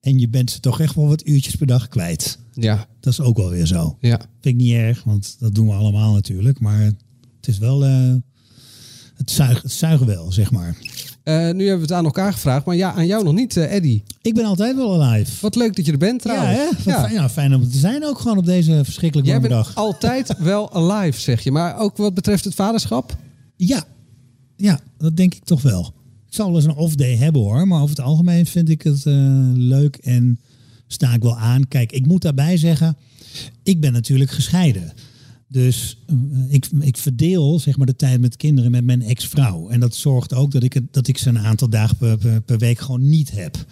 En 0.00 0.18
je 0.18 0.28
bent 0.28 0.50
ze 0.50 0.60
toch 0.60 0.80
echt 0.80 0.94
wel 0.94 1.06
wat 1.08 1.26
uurtjes 1.26 1.54
per 1.54 1.66
dag 1.66 1.88
kwijt. 1.88 2.38
Ja, 2.54 2.86
Dat 3.00 3.12
is 3.12 3.20
ook 3.20 3.36
wel 3.36 3.50
weer 3.50 3.66
zo. 3.66 3.96
ja. 4.00 4.16
Vind 4.40 4.54
ik 4.54 4.56
niet 4.56 4.72
erg, 4.72 5.04
want 5.04 5.36
dat 5.38 5.54
doen 5.54 5.66
we 5.66 5.72
allemaal 5.72 6.12
natuurlijk. 6.12 6.60
Maar 6.60 6.80
het 6.82 7.46
is 7.48 7.58
wel... 7.58 7.84
eh, 7.84 8.14
het, 9.14 9.30
zuigt, 9.30 9.62
het 9.62 9.72
zuigen 9.72 10.06
wel, 10.06 10.32
zeg 10.32 10.50
maar. 10.50 10.76
Eh, 11.22 11.34
nu 11.34 11.42
hebben 11.66 11.76
we 11.76 11.80
het 11.80 11.92
aan 11.92 12.04
elkaar 12.04 12.32
gevraagd, 12.32 12.64
maar 12.66 12.76
ja, 12.76 12.92
aan 12.94 13.06
jou 13.06 13.24
nog 13.24 13.34
niet, 13.34 13.56
eh 13.56 13.72
Eddy. 13.74 14.02
Ik 14.22 14.34
ben 14.34 14.44
altijd 14.44 14.76
wel 14.76 15.02
alive. 15.02 15.32
Wat 15.40 15.54
leuk 15.54 15.76
dat 15.76 15.86
je 15.86 15.92
er 15.92 15.98
bent 15.98 16.22
Ja, 16.24 16.30
trouwens. 16.32 16.58
hè? 16.58 16.64
Wat 16.92 17.00
Fijn, 17.00 17.12
ja, 17.12 17.28
fijn 17.28 17.54
om 17.54 17.70
te 17.70 17.78
zijn 17.78 18.04
ook 18.04 18.18
gewoon 18.18 18.38
op 18.38 18.44
deze 18.44 18.80
verschrikkelijke 18.84 19.30
Jij 19.30 19.40
warme 19.40 19.54
bent 19.54 19.66
dag. 19.66 19.74
altijd 19.84 20.38
wel 20.52 20.72
alive, 20.72 21.20
zeg 21.20 21.42
je. 21.44 21.50
Maar 21.50 21.78
ook 21.78 21.96
wat 21.96 22.14
betreft 22.14 22.44
het 22.44 22.54
vaderschap? 22.54 23.16
Ja. 23.56 23.84
ja, 24.56 24.80
dat 24.98 25.16
denk 25.16 25.34
ik 25.34 25.44
toch 25.44 25.62
wel. 25.62 25.92
Ik 26.28 26.34
zal 26.36 26.46
wel 26.46 26.56
eens 26.56 26.64
een 26.64 26.74
off-day 26.76 27.16
hebben 27.16 27.42
hoor. 27.42 27.66
Maar 27.68 27.82
over 27.82 27.96
het 27.96 28.04
algemeen 28.04 28.46
vind 28.46 28.68
ik 28.68 28.82
het 28.82 29.06
eh, 29.06 29.14
leuk 29.54 29.96
en 29.96 30.40
sta 30.86 31.14
ik 31.14 31.22
wel 31.22 31.36
aan. 31.38 31.68
Kijk, 31.68 31.92
ik 31.92 32.06
moet 32.06 32.22
daarbij 32.22 32.56
zeggen, 32.56 32.96
ik 33.62 33.80
ben 33.80 33.92
natuurlijk 33.92 34.30
gescheiden. 34.30 34.92
Dus 35.52 35.96
eh, 36.06 36.14
ik, 36.48 36.66
ik 36.80 36.96
verdeel 36.96 37.58
zeg 37.58 37.76
maar, 37.76 37.86
de 37.86 37.96
tijd 37.96 38.20
met 38.20 38.36
kinderen 38.36 38.70
met 38.70 38.84
mijn 38.84 39.02
ex-vrouw. 39.02 39.68
En 39.68 39.80
dat 39.80 39.94
zorgt 39.94 40.34
ook 40.34 40.52
dat 40.52 40.62
ik, 40.62 40.80
dat 40.90 41.08
ik 41.08 41.18
ze 41.18 41.28
een 41.28 41.38
aantal 41.38 41.68
dagen 41.68 42.18
per 42.44 42.58
week 42.58 42.78
gewoon 42.78 43.08
niet 43.08 43.30
heb. 43.30 43.66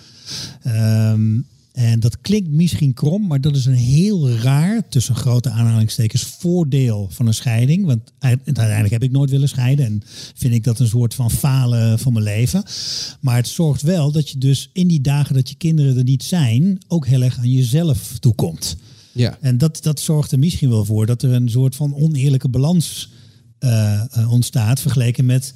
Ehm, 0.63 1.41
en 1.79 2.01
dat 2.01 2.21
klinkt 2.21 2.51
misschien 2.51 2.95
krom, 2.95 3.27
maar 3.27 3.41
dat 3.41 3.57
is 3.57 3.67
een 3.67 3.75
heel 3.75 4.31
raar, 4.31 4.89
tussen 4.89 5.15
grote 5.15 5.51
aanhalingstekens, 5.51 6.23
voordeel 6.23 7.09
van 7.11 7.27
een 7.27 7.35
scheiding. 7.35 7.85
Want 7.85 8.13
uiteindelijk 8.19 8.91
heb 8.91 9.03
ik 9.03 9.11
nooit 9.11 9.31
willen 9.31 9.49
scheiden 9.49 9.87
en 9.87 10.03
vind 10.35 10.55
ik 10.55 10.65
dat 10.65 10.79
een 10.79 10.89
soort 10.89 11.15
van 11.15 11.31
falen 11.31 11.99
van 11.99 12.13
mijn 12.13 12.25
leven. 12.25 12.63
Maar 13.21 13.37
het 13.37 13.49
zorgt 13.49 13.83
wel 13.83 14.13
dat 14.13 14.31
je 14.31 14.39
dus 14.39 14.71
in 14.73 14.89
die 14.89 15.01
dagen 15.01 15.35
dat 15.35 15.49
je 15.49 15.55
kinderen 15.55 15.97
er 15.97 16.05
niet 16.05 16.23
zijn, 16.23 16.79
ook 16.89 17.07
heel 17.07 17.23
erg 17.23 17.39
aan 17.39 17.51
jezelf 17.51 18.19
toekomt. 18.19 18.77
Ja. 19.19 19.39
En 19.41 19.59
dat, 19.59 19.83
dat 19.83 20.01
zorgt 20.01 20.33
er 20.33 20.39
misschien 20.39 20.69
wel 20.69 20.85
voor 20.85 21.07
dat 21.07 21.23
er 21.23 21.33
een 21.33 21.51
soort 21.51 21.77
van 21.77 21.95
oneerlijke 21.95 22.49
balans 22.49 23.11
eh, 23.59 24.01
eh, 24.17 24.33
ontstaat, 24.33 24.81
vergeleken 24.81 25.27
met 25.27 25.55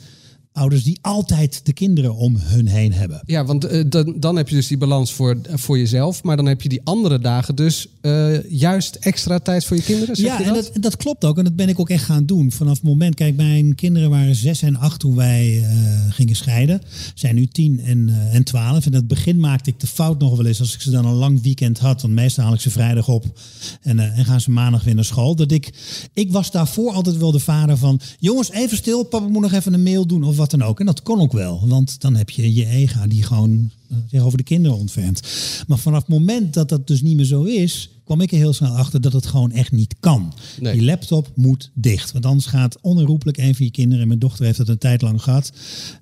ouders 0.53 0.83
die 0.83 0.99
altijd 1.01 1.61
de 1.65 1.73
kinderen 1.73 2.15
om 2.15 2.37
hun 2.39 2.67
heen 2.67 2.93
hebben. 2.93 3.23
Ja, 3.27 3.45
want 3.45 3.65
eh, 3.65 3.85
dan, 3.87 4.15
dan 4.21 4.37
heb 4.37 4.49
je 4.49 4.55
dus 4.55 4.67
die 4.67 4.77
balans 4.77 5.13
voor, 5.13 5.37
voor 5.49 5.79
jezelf. 5.79 6.23
Maar 6.23 6.37
dan 6.37 6.47
heb 6.47 6.63
je 6.63 6.69
die 6.69 6.81
andere 6.85 7.19
dagen 7.19 7.55
dus 7.55 7.87
eh, 8.01 8.51
juist 8.51 8.95
extra 8.95 9.39
tijd 9.39 9.65
voor 9.65 9.77
je 9.77 9.83
kinderen. 9.83 10.17
Zeg 10.17 10.27
ja, 10.27 10.39
je 10.39 10.45
en 10.45 10.55
dat? 10.55 10.71
dat, 10.81 10.93
en 10.93 10.99
klopt 10.99 11.25
ook. 11.25 11.39
En 11.39 11.45
dat 11.45 11.57
ben 11.57 11.69
ik 11.69 11.81
ook 11.81 11.91
echt 11.91 12.05
gaan 12.05 12.27
doen. 12.27 12.53
Vanaf 12.53 12.75
het 12.75 12.83
moment, 12.83 13.15
kijk, 13.15 13.37
mijn 13.37 13.75
kinderen 13.75 14.11
waren 14.11 14.35
zes 14.35 14.63
en 14.63 14.77
acht 14.77 15.01
toen 15.01 15.15
wij 15.15 15.65
eh, 15.65 16.13
gingen 16.13 16.37
scheiden. 16.37 16.83
Zijn 17.15 17.35
nu 17.35 17.47
tien 17.47 17.81
en, 17.85 18.09
eh, 18.09 18.35
en 18.35 18.45
twaalf. 18.45 18.87
In 18.87 18.95
het 18.95 19.07
begin 19.07 19.41
maakte 19.41 19.71
ik 19.71 19.81
de 19.81 19.87
fout 19.87 20.19
nog 20.19 20.37
wel 20.37 20.47
eens 20.47 20.61
als 20.61 20.75
ik 20.75 20.81
ze 20.81 20.91
dan 20.91 21.07
een 21.07 21.15
lang 21.15 21.43
weekend 21.43 21.79
had. 21.79 22.03
Want 22.03 22.15
meestal 22.15 22.45
haal 22.45 22.55
ik 22.55 22.61
ze 22.61 22.71
vrijdag 22.71 23.09
op 23.09 23.39
en, 23.83 23.99
eh, 23.99 24.19
en 24.19 24.25
gaan 24.25 24.41
ze 24.41 24.51
maandag 24.51 24.85
weer 24.85 24.95
naar 24.95 25.05
school. 25.05 25.35
Dat 25.37 25.51
ik, 25.51 25.73
ik 26.13 26.33
was 26.33 26.51
daarvoor 26.51 26.93
altijd 26.93 27.17
wel 27.17 27.33
de 27.33 27.41
vader 27.41 27.77
van, 27.77 28.01
jongens, 28.19 28.51
even 28.51 28.77
stil. 28.77 29.03
Papa 29.03 29.27
moet 29.27 29.43
nog 29.43 29.53
even 29.53 29.73
een 29.73 29.83
mail 29.83 30.07
doen 30.07 30.25
of 30.25 30.37
wat 30.43 30.51
dan 30.51 30.69
ook. 30.69 30.81
En 30.81 30.87
dat 30.87 31.03
kon 31.03 31.21
ook 31.21 31.33
wel, 31.33 31.69
want 31.69 32.01
dan 32.01 32.15
heb 32.17 32.31
je 32.31 32.55
je 32.55 32.67
ega 32.67 33.07
die 33.07 33.23
gewoon 33.23 33.71
zich 34.11 34.23
over 34.23 34.39
de 34.39 34.45
kinderen 34.45 34.79
ontfermt. 34.79 35.21
Maar 35.67 35.79
vanaf 35.79 36.01
het 36.01 36.09
moment 36.09 36.55
dat 36.55 36.69
dat 36.69 36.87
dus 36.87 37.03
niet 37.03 37.17
meer 37.17 37.25
zo 37.25 37.43
is, 37.43 37.91
kwam 38.05 38.21
ik 38.21 38.33
er 38.33 38.37
heel 38.37 38.53
snel 38.53 38.77
achter 38.77 39.01
dat 39.01 39.13
het 39.13 39.27
gewoon 39.27 39.51
echt 39.51 39.73
niet 39.73 39.95
kan. 40.01 40.35
Nee. 40.61 40.73
Die 40.73 40.83
laptop 40.83 41.31
moet 41.35 41.71
dicht, 41.75 42.13
want 42.13 42.27
anders 42.27 42.47
gaat 42.47 42.79
onherroepelijk 42.81 43.39
een 43.39 43.55
van 43.55 43.65
je 43.65 43.71
kinderen, 43.71 44.03
en 44.03 44.09
mijn 44.09 44.19
dochter 44.19 44.45
heeft 44.45 44.59
dat 44.59 44.69
een 44.69 44.79
tijd 44.79 45.03
lang 45.03 45.23
gehad, 45.23 45.53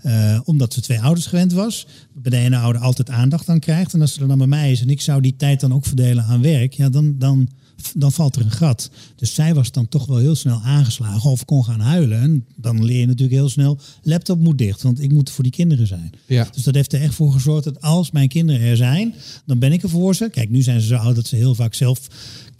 uh, 0.02 0.40
omdat 0.44 0.72
ze 0.72 0.80
twee 0.80 1.00
ouders 1.00 1.26
gewend 1.26 1.52
was, 1.52 1.86
bij 2.14 2.30
de 2.30 2.36
ene 2.36 2.56
ouder 2.56 2.82
altijd 2.82 3.10
aandacht 3.10 3.48
aan 3.48 3.60
krijgt. 3.60 3.94
En 3.94 4.00
als 4.00 4.12
ze 4.12 4.20
er 4.20 4.28
dan 4.28 4.38
bij 4.38 4.46
mij 4.46 4.70
is 4.70 4.80
en 4.80 4.90
ik 4.90 5.00
zou 5.00 5.20
die 5.20 5.36
tijd 5.36 5.60
dan 5.60 5.74
ook 5.74 5.86
verdelen 5.86 6.24
aan 6.24 6.42
werk, 6.42 6.72
ja, 6.72 6.88
dan, 6.88 7.18
dan 7.18 7.48
dan 7.94 8.12
valt 8.12 8.36
er 8.36 8.42
een 8.42 8.50
gat. 8.50 8.90
Dus 9.16 9.34
zij 9.34 9.54
was 9.54 9.72
dan 9.72 9.88
toch 9.88 10.06
wel 10.06 10.16
heel 10.16 10.34
snel 10.34 10.60
aangeslagen 10.64 11.30
of 11.30 11.44
kon 11.44 11.64
gaan 11.64 11.80
huilen. 11.80 12.20
En 12.20 12.44
dan 12.56 12.84
leer 12.84 13.00
je 13.00 13.06
natuurlijk 13.06 13.38
heel 13.38 13.48
snel, 13.48 13.78
laptop 14.02 14.38
moet 14.38 14.58
dicht, 14.58 14.82
want 14.82 15.02
ik 15.02 15.12
moet 15.12 15.30
voor 15.30 15.44
die 15.44 15.52
kinderen 15.52 15.86
zijn. 15.86 16.12
Ja. 16.26 16.48
Dus 16.52 16.62
dat 16.62 16.74
heeft 16.74 16.92
er 16.92 17.00
echt 17.00 17.14
voor 17.14 17.32
gezorgd 17.32 17.64
dat 17.64 17.80
als 17.80 18.10
mijn 18.10 18.28
kinderen 18.28 18.60
er 18.60 18.76
zijn, 18.76 19.14
dan 19.46 19.58
ben 19.58 19.72
ik 19.72 19.82
er 19.82 19.88
voor 19.88 20.14
ze. 20.14 20.28
Kijk, 20.28 20.50
nu 20.50 20.62
zijn 20.62 20.80
ze 20.80 20.86
zo 20.86 20.96
oud 20.96 21.14
dat 21.14 21.26
ze 21.26 21.36
heel 21.36 21.54
vaak 21.54 21.74
zelf 21.74 22.08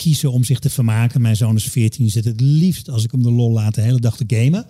kiezen 0.03 0.33
om 0.33 0.45
zich 0.45 0.59
te 0.59 0.71
vermaken. 0.71 1.21
Mijn 1.21 1.37
zoon 1.37 1.57
is 1.57 1.65
14, 1.65 2.11
zit 2.11 2.25
het 2.25 2.41
liefst 2.41 2.89
als 2.89 3.05
ik 3.05 3.11
hem 3.11 3.23
de 3.23 3.31
lol 3.31 3.53
laat 3.53 3.75
de 3.75 3.81
hele 3.81 4.01
dag 4.01 4.17
te 4.17 4.25
gamen. 4.27 4.67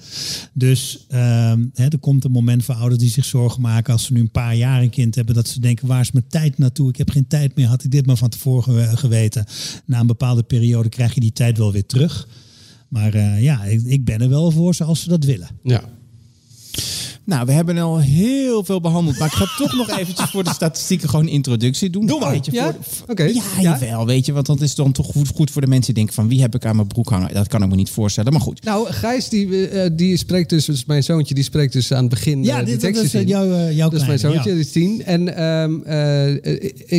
Dus 0.52 1.04
hè, 1.08 1.88
er 1.88 1.98
komt 2.00 2.24
een 2.24 2.30
moment 2.30 2.64
voor 2.64 2.74
ouders 2.74 3.00
die 3.00 3.10
zich 3.10 3.24
zorgen 3.24 3.60
maken 3.60 3.92
als 3.92 4.04
ze 4.04 4.12
nu 4.12 4.20
een 4.20 4.30
paar 4.30 4.56
jaar 4.56 4.82
een 4.82 4.90
kind 4.90 5.14
hebben, 5.14 5.34
dat 5.34 5.48
ze 5.48 5.60
denken, 5.60 5.86
waar 5.86 6.00
is 6.00 6.12
mijn 6.12 6.28
tijd 6.28 6.58
naartoe? 6.58 6.88
Ik 6.88 6.96
heb 6.96 7.10
geen 7.10 7.26
tijd 7.26 7.56
meer, 7.56 7.66
had 7.66 7.84
ik 7.84 7.90
dit 7.90 8.06
maar 8.06 8.16
van 8.16 8.28
tevoren 8.28 8.98
geweten. 8.98 9.46
Na 9.84 10.00
een 10.00 10.06
bepaalde 10.06 10.42
periode 10.42 10.88
krijg 10.88 11.14
je 11.14 11.20
die 11.20 11.32
tijd 11.32 11.58
wel 11.58 11.72
weer 11.72 11.86
terug. 11.86 12.28
Maar 12.88 13.14
uh, 13.14 13.42
ja, 13.42 13.64
ik, 13.64 13.82
ik, 13.82 14.04
ben 14.04 14.20
er 14.20 14.28
wel 14.28 14.50
voor 14.50 14.74
ze 14.74 14.84
als 14.84 15.00
ze 15.00 15.08
dat 15.08 15.24
willen. 15.24 15.48
Ja. 15.62 15.82
Nou, 17.30 17.46
we 17.46 17.52
hebben 17.52 17.78
al 17.78 18.00
heel 18.00 18.64
veel 18.64 18.80
behandeld. 18.80 19.18
Maar 19.18 19.28
ik 19.28 19.34
ga 19.34 19.46
toch 19.56 19.76
nog 19.76 19.90
eventjes 19.98 20.30
voor 20.30 20.44
de 20.44 20.50
statistieken 20.50 21.08
gewoon 21.08 21.24
een 21.24 21.32
introductie 21.32 21.90
doen. 21.90 22.06
Doe 22.06 22.20
maar. 22.20 22.30
Weet 22.30 22.46
je, 22.46 22.52
Ja? 22.52 22.76
voor. 22.80 23.20
Ja, 23.20 23.26
Ja? 23.26 23.42
jawel. 23.60 24.06
Weet 24.06 24.26
je, 24.26 24.32
want 24.32 24.46
dat 24.46 24.60
is 24.60 24.74
dan 24.74 24.92
toch 24.92 25.06
goed, 25.06 25.28
goed 25.28 25.50
voor 25.50 25.60
de 25.62 25.68
mensen 25.68 25.94
die 25.94 26.04
denken 26.04 26.14
van... 26.14 26.28
wie 26.28 26.40
heb 26.40 26.54
ik 26.54 26.64
aan 26.64 26.76
mijn 26.76 26.88
broek 26.88 27.08
hangen? 27.08 27.34
Dat 27.34 27.48
kan 27.48 27.62
ik 27.62 27.68
me 27.68 27.76
niet 27.76 27.90
voorstellen, 27.90 28.32
maar 28.32 28.40
goed. 28.40 28.64
Nou, 28.64 28.92
Gijs 28.92 29.28
die, 29.28 29.68
eh, 29.68 29.90
die 29.92 30.16
spreekt 30.16 30.50
dus, 30.50 30.64
dus 30.64 30.84
mijn 30.84 31.02
zoontje, 31.02 31.34
die 31.34 31.44
spreekt 31.44 31.72
dus 31.72 31.92
aan 31.92 32.00
het 32.00 32.08
begin 32.08 32.44
Ja, 32.44 32.58
eh, 32.60 32.66
die 32.66 32.76
dit, 32.76 32.94
dat 32.94 33.04
is 33.04 33.14
uh, 33.14 33.26
jouw, 33.26 33.70
jouw 33.70 33.88
Dat 33.88 34.00
is 34.00 34.06
mijn 34.06 34.18
kleine, 34.18 34.18
zoontje, 34.18 34.50
ja. 34.50 34.56
die 34.56 34.64
is 34.64 34.72
tien. 34.72 35.04
En 35.04 35.36
ehm, 35.36 35.80
eh, 35.82 36.34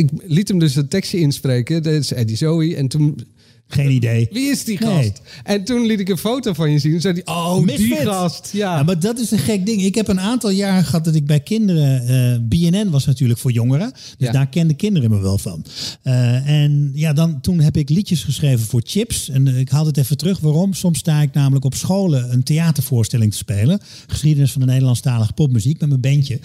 ik 0.00 0.08
liet 0.26 0.48
hem 0.48 0.58
dus 0.58 0.74
het 0.74 0.90
tekstje 0.90 1.18
inspreken. 1.18 1.82
Dat 1.82 1.92
is 1.92 2.12
Eddie 2.12 2.36
Zoe. 2.36 2.76
En 2.76 2.88
toen, 2.88 3.26
Geen 3.72 3.90
idee. 4.00 4.28
wie 4.30 4.50
is 4.50 4.64
die 4.64 4.78
Nee. 4.84 4.94
gast? 4.94 5.20
En 5.44 5.64
toen 5.64 5.86
liet 5.86 6.00
ik 6.00 6.08
een 6.08 6.18
foto 6.18 6.52
van 6.52 6.70
je 6.70 6.78
zien. 6.78 6.94
En 6.94 7.00
zei 7.00 7.14
hij, 7.24 7.34
oh, 7.34 7.66
die 7.66 7.96
gast. 7.96 8.50
Ja. 8.52 8.76
Ja, 8.76 8.82
maar 8.82 9.00
dat 9.00 9.18
is 9.18 9.30
een 9.30 9.38
gek 9.38 9.66
ding. 9.66 9.82
Ik 9.82 9.94
heb 9.94 10.08
een 10.08 10.20
aantal 10.20 10.50
jaren 10.50 10.84
gehad 10.84 11.04
dat 11.04 11.14
ik 11.14 11.26
bij 11.26 11.40
kinderen... 11.40 12.06
eh, 12.06 12.38
BNN 12.42 12.90
was 12.90 13.04
natuurlijk 13.06 13.40
voor 13.40 13.52
jongeren. 13.52 13.90
Dus 13.92 14.26
Ja. 14.26 14.32
daar 14.32 14.46
kenden 14.48 14.76
kinderen 14.76 15.10
me 15.10 15.18
wel 15.20 15.38
van. 15.38 15.64
Eh, 16.02 16.48
en 16.48 16.90
ja, 16.94 17.12
dan, 17.12 17.40
toen 17.40 17.60
heb 17.60 17.76
ik 17.76 17.88
liedjes 17.88 18.24
geschreven 18.24 18.66
voor 18.66 18.80
Chips. 18.84 19.28
En 19.28 19.48
eh, 19.48 19.58
ik 19.58 19.68
haal 19.68 19.86
het 19.86 19.96
even 19.96 20.16
terug. 20.16 20.38
Waarom? 20.40 20.74
Soms 20.74 20.98
sta 20.98 21.20
ik 21.22 21.32
namelijk 21.32 21.64
op 21.64 21.74
scholen 21.74 22.32
een 22.32 22.42
theatervoorstelling 22.42 23.30
te 23.30 23.36
spelen. 23.36 23.80
Geschiedenis 24.06 24.52
van 24.52 24.60
de 24.60 24.66
Nederlandstalige 24.66 25.32
popmuziek 25.32 25.80
met 25.80 25.88
mijn 25.88 26.00
bandje. 26.00 26.38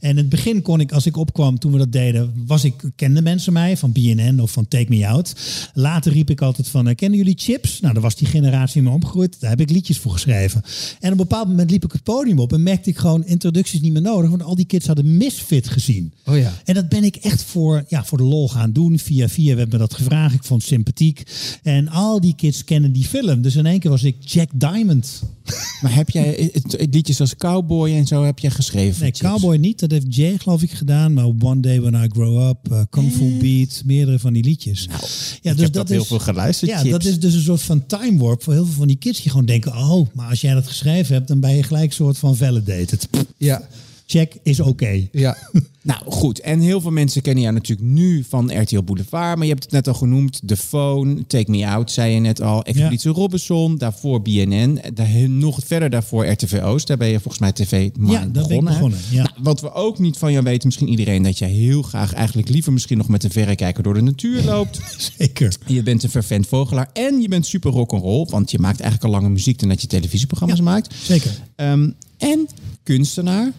En 0.00 0.10
in 0.10 0.16
het 0.16 0.28
begin 0.28 0.62
kon 0.62 0.80
ik, 0.80 0.92
als 0.92 1.06
ik 1.06 1.16
opkwam 1.16 1.58
toen 1.58 1.72
we 1.72 1.78
dat 1.78 1.92
deden... 1.92 2.32
Was 2.46 2.64
ik, 2.64 2.74
kenden 2.96 3.22
mensen 3.22 3.52
mij 3.52 3.76
van 3.76 3.92
BNN 3.92 4.40
of 4.40 4.50
van 4.50 4.68
Take 4.68 4.86
Me 4.88 5.06
Out. 5.08 5.34
Later 5.74 6.12
riep 6.12 6.30
ik 6.30 6.40
altijd 6.40 6.68
van, 6.72 6.88
eh, 6.88 6.94
kennen 6.94 7.18
jullie 7.18 7.34
Chips? 7.38 7.80
Nou, 7.80 7.92
daar 7.92 8.02
was 8.02 8.16
die 8.16 8.26
generatie 8.26 8.82
mee 8.82 8.92
opgegroeid. 8.92 9.40
Daar 9.40 9.50
heb 9.50 9.60
ik 9.60 9.70
liedjes 9.70 9.98
voor 9.98 10.12
geschreven. 10.12 10.62
En 11.00 11.12
op 11.12 11.18
een 11.20 11.28
bepaald 11.28 11.48
moment 11.48 11.70
liep 11.70 11.84
ik 11.84 11.92
het 11.92 12.02
podium 12.02 12.38
op 12.38 12.52
en 12.52 12.62
merkte 12.62 12.90
ik 12.90 12.98
gewoon 12.98 13.24
introducties 13.24 13.80
niet 13.80 13.92
meer 13.92 14.02
nodig. 14.02 14.30
Want 14.30 14.42
al 14.42 14.54
die 14.54 14.64
kids 14.64 14.86
hadden 14.86 15.16
Misfit 15.16 15.68
gezien. 15.68 16.12
Oh 16.26 16.38
ja. 16.38 16.52
En 16.64 16.74
dat 16.74 16.88
ben 16.88 17.04
ik 17.04 17.16
echt 17.16 17.42
voor, 17.42 17.84
ja, 17.88 18.04
voor 18.04 18.18
de 18.18 18.24
lol 18.24 18.48
gaan 18.48 18.72
doen. 18.72 18.98
Via 18.98 19.28
via 19.28 19.54
werd 19.54 19.72
me 19.72 19.78
dat 19.78 19.94
gevraagd. 19.94 20.34
Ik 20.34 20.44
vond 20.44 20.60
het 20.60 20.70
sympathiek. 20.70 21.22
En 21.62 21.88
al 21.88 22.20
die 22.20 22.34
kids 22.34 22.64
kennen 22.64 22.92
die 22.92 23.04
film. 23.04 23.42
Dus 23.42 23.56
in 23.56 23.66
één 23.66 23.78
keer 23.78 23.90
was 23.90 24.02
ik 24.02 24.16
Jack 24.20 24.48
Diamond. 24.54 25.22
Maar 25.82 25.94
heb 25.94 26.10
jij 26.10 26.36
eh, 26.36 26.46
eh, 26.54 26.86
liedjes 26.90 27.20
als 27.20 27.36
Cowboy 27.36 27.90
en 27.90 28.06
zo 28.06 28.24
heb 28.24 28.38
jij 28.38 28.50
geschreven? 28.50 29.02
Nee, 29.02 29.10
Chips? 29.10 29.30
Cowboy 29.30 29.56
niet. 29.56 29.80
Dat 29.80 29.90
heeft 29.90 30.14
Jay 30.14 30.38
geloof 30.38 30.62
ik 30.62 30.70
gedaan. 30.70 31.12
Maar 31.12 31.24
One 31.24 31.60
Day 31.60 31.80
When 31.80 32.04
I 32.04 32.08
Grow 32.08 32.48
Up, 32.48 32.58
uh, 32.72 32.80
Kung 32.90 33.12
Fu 33.12 33.38
Beat, 33.38 33.82
meerdere 33.84 34.18
van 34.18 34.32
die 34.32 34.44
liedjes. 34.44 34.86
Nou, 34.86 35.00
ja, 35.42 35.52
ik 35.52 35.58
heb 35.58 35.72
dat 35.72 35.88
heel 35.88 36.04
veel 36.04 36.18
geluisterd, 36.18 36.61
Ja, 36.66 36.78
Chips. 36.78 36.90
dat 36.90 37.04
is 37.04 37.20
dus 37.20 37.34
een 37.34 37.40
soort 37.40 37.62
van 37.62 37.86
time 37.86 38.18
warp 38.18 38.42
voor 38.42 38.52
heel 38.52 38.64
veel 38.64 38.74
van 38.74 38.86
die 38.86 38.96
kids 38.96 39.22
die 39.22 39.30
gewoon 39.30 39.46
denken: 39.46 39.76
oh, 39.76 40.08
maar 40.12 40.28
als 40.28 40.40
jij 40.40 40.54
dat 40.54 40.66
geschreven 40.66 41.14
hebt, 41.14 41.28
dan 41.28 41.40
ben 41.40 41.56
je 41.56 41.62
gelijk 41.62 41.84
een 41.84 41.92
soort 41.92 42.18
van 42.18 42.36
validated. 42.36 43.08
Ja. 43.36 43.68
Check 44.12 44.36
is 44.42 44.60
oké. 44.60 45.08
Ja. 45.12 45.36
Nou 45.84 46.00
goed, 46.04 46.40
en 46.40 46.60
heel 46.60 46.80
veel 46.80 46.90
mensen 46.90 47.22
kennen 47.22 47.42
jou 47.42 47.54
natuurlijk 47.54 47.88
nu 47.88 48.24
van 48.28 48.60
RTL 48.60 48.82
Boulevard. 48.82 49.36
Maar 49.36 49.46
je 49.46 49.52
hebt 49.52 49.62
het 49.62 49.72
net 49.72 49.88
al 49.88 49.94
genoemd. 49.94 50.40
The 50.46 50.56
Phone, 50.56 51.26
Take 51.26 51.50
Me 51.50 51.66
Out, 51.66 51.90
zei 51.90 52.14
je 52.14 52.20
net 52.20 52.40
al. 52.40 52.64
Expeditie 52.64 53.10
Robinson, 53.10 53.78
daarvoor 53.78 54.22
BNN. 54.22 54.80
Daar, 54.94 55.28
nog 55.28 55.60
verder 55.64 55.90
daarvoor 55.90 56.26
RTV 56.26 56.60
Oost. 56.62 56.86
Daar 56.86 56.96
ben 56.96 57.08
je 57.08 57.20
volgens 57.20 57.38
mij 57.38 57.52
TV 57.52 57.70
Ja, 57.70 58.12
daar 58.12 58.30
ben 58.30 58.42
ik 58.42 58.48
begonnen. 58.48 58.72
begonnen, 58.72 58.98
ja. 59.10 59.22
Nou, 59.22 59.34
wat 59.38 59.60
we 59.60 59.72
ook 59.72 59.98
niet 59.98 60.18
van 60.18 60.32
jou 60.32 60.44
weten, 60.44 60.66
misschien 60.66 60.88
iedereen... 60.88 61.22
dat 61.22 61.38
jij 61.38 61.50
heel 61.50 61.82
graag 61.82 62.12
eigenlijk 62.12 62.48
liever 62.48 62.72
misschien 62.72 62.98
nog 62.98 63.08
met 63.08 63.24
een 63.24 63.30
verrekijker 63.30 63.82
door 63.82 63.94
de 63.94 64.02
natuur 64.02 64.42
loopt. 64.42 64.80
Zeker. 65.18 65.56
Je 65.66 65.82
bent 65.82 66.02
een 66.02 66.10
vervent 66.10 66.46
vogelaar 66.46 66.90
en 66.92 67.20
je 67.20 67.28
bent 67.28 67.46
super 67.46 67.70
rock'n'roll. 67.70 68.26
Want 68.30 68.50
je 68.50 68.58
maakt 68.58 68.80
eigenlijk 68.80 69.14
al 69.14 69.20
lange 69.20 69.32
muziek 69.32 69.58
dan 69.58 69.68
dat 69.68 69.80
je 69.80 69.86
televisieprogramma's 69.86 70.60
maakt. 70.60 70.94
Zeker. 70.94 71.30
Ehm, 71.56 71.90
en 72.18 72.48
kunstenaar. 72.82 73.52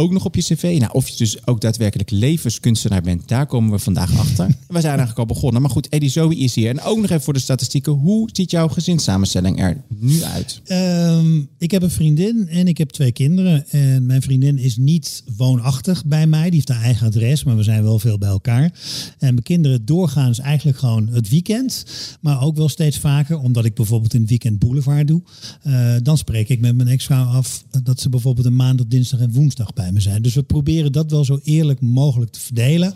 Ook 0.00 0.12
nog 0.12 0.24
op 0.24 0.34
je 0.34 0.42
cv. 0.42 0.76
Nou, 0.78 0.92
of 0.92 1.08
je 1.08 1.16
dus 1.16 1.46
ook 1.46 1.60
daadwerkelijk 1.60 2.10
levenskunstenaar 2.10 3.02
bent, 3.02 3.28
daar 3.28 3.46
komen 3.46 3.70
we 3.70 3.78
vandaag 3.78 4.18
achter. 4.18 4.46
we 4.68 4.80
zijn 4.80 4.84
eigenlijk 4.84 5.18
al 5.18 5.26
begonnen. 5.26 5.62
Maar 5.62 5.70
goed, 5.70 5.88
Eddie 5.88 6.08
Zoe 6.08 6.36
is 6.36 6.54
hier. 6.54 6.68
En 6.68 6.80
ook 6.80 6.96
nog 6.96 7.10
even 7.10 7.22
voor 7.22 7.32
de 7.32 7.38
statistieken. 7.38 7.92
Hoe 7.92 8.28
ziet 8.32 8.50
jouw 8.50 8.68
gezinssamenstelling 8.68 9.60
er 9.60 9.82
nu 9.88 10.22
uit? 10.22 10.60
Ehm, 10.64 11.40
ik 11.58 11.70
heb 11.70 11.82
een 11.82 11.90
vriendin 11.90 12.48
en 12.48 12.68
ik 12.68 12.78
heb 12.78 12.90
twee 12.90 13.12
kinderen. 13.12 13.68
En 13.68 14.06
mijn 14.06 14.22
vriendin 14.22 14.58
is 14.58 14.76
niet 14.76 15.24
woonachtig 15.36 16.04
bij 16.04 16.26
mij. 16.26 16.42
Die 16.42 16.52
heeft 16.52 16.68
haar 16.68 16.82
eigen 16.82 17.06
adres, 17.06 17.44
maar 17.44 17.56
we 17.56 17.62
zijn 17.62 17.82
wel 17.82 17.98
veel 17.98 18.18
bij 18.18 18.28
elkaar. 18.28 18.72
En 19.18 19.34
mijn 19.34 19.42
kinderen 19.42 19.84
doorgaans 19.84 20.38
eigenlijk 20.38 20.78
gewoon 20.78 21.08
het 21.08 21.28
weekend. 21.28 21.84
Maar 22.20 22.42
ook 22.42 22.56
wel 22.56 22.68
steeds 22.68 22.98
vaker, 22.98 23.38
omdat 23.38 23.64
ik 23.64 23.74
bijvoorbeeld 23.74 24.14
in 24.14 24.20
het 24.20 24.28
weekend 24.28 24.58
boulevard 24.58 25.08
doe. 25.08 25.22
eh, 25.62 25.94
dan 26.02 26.18
spreek 26.18 26.48
ik 26.48 26.60
met 26.60 26.76
mijn 26.76 26.88
ex-vrouw 26.88 27.24
af 27.24 27.64
dat 27.82 28.00
ze 28.00 28.08
bijvoorbeeld 28.08 28.46
een 28.46 28.56
maandag, 28.56 28.86
dinsdag 28.86 29.20
en 29.20 29.32
woensdag 29.32 29.72
bij 29.72 29.89
me 29.92 30.00
zijn. 30.00 30.22
Dus 30.22 30.34
we 30.34 30.42
proberen 30.42 30.92
dat 30.92 31.10
wel 31.10 31.24
zo 31.24 31.40
eerlijk 31.42 31.80
mogelijk 31.80 32.30
te 32.30 32.40
verdelen. 32.40 32.94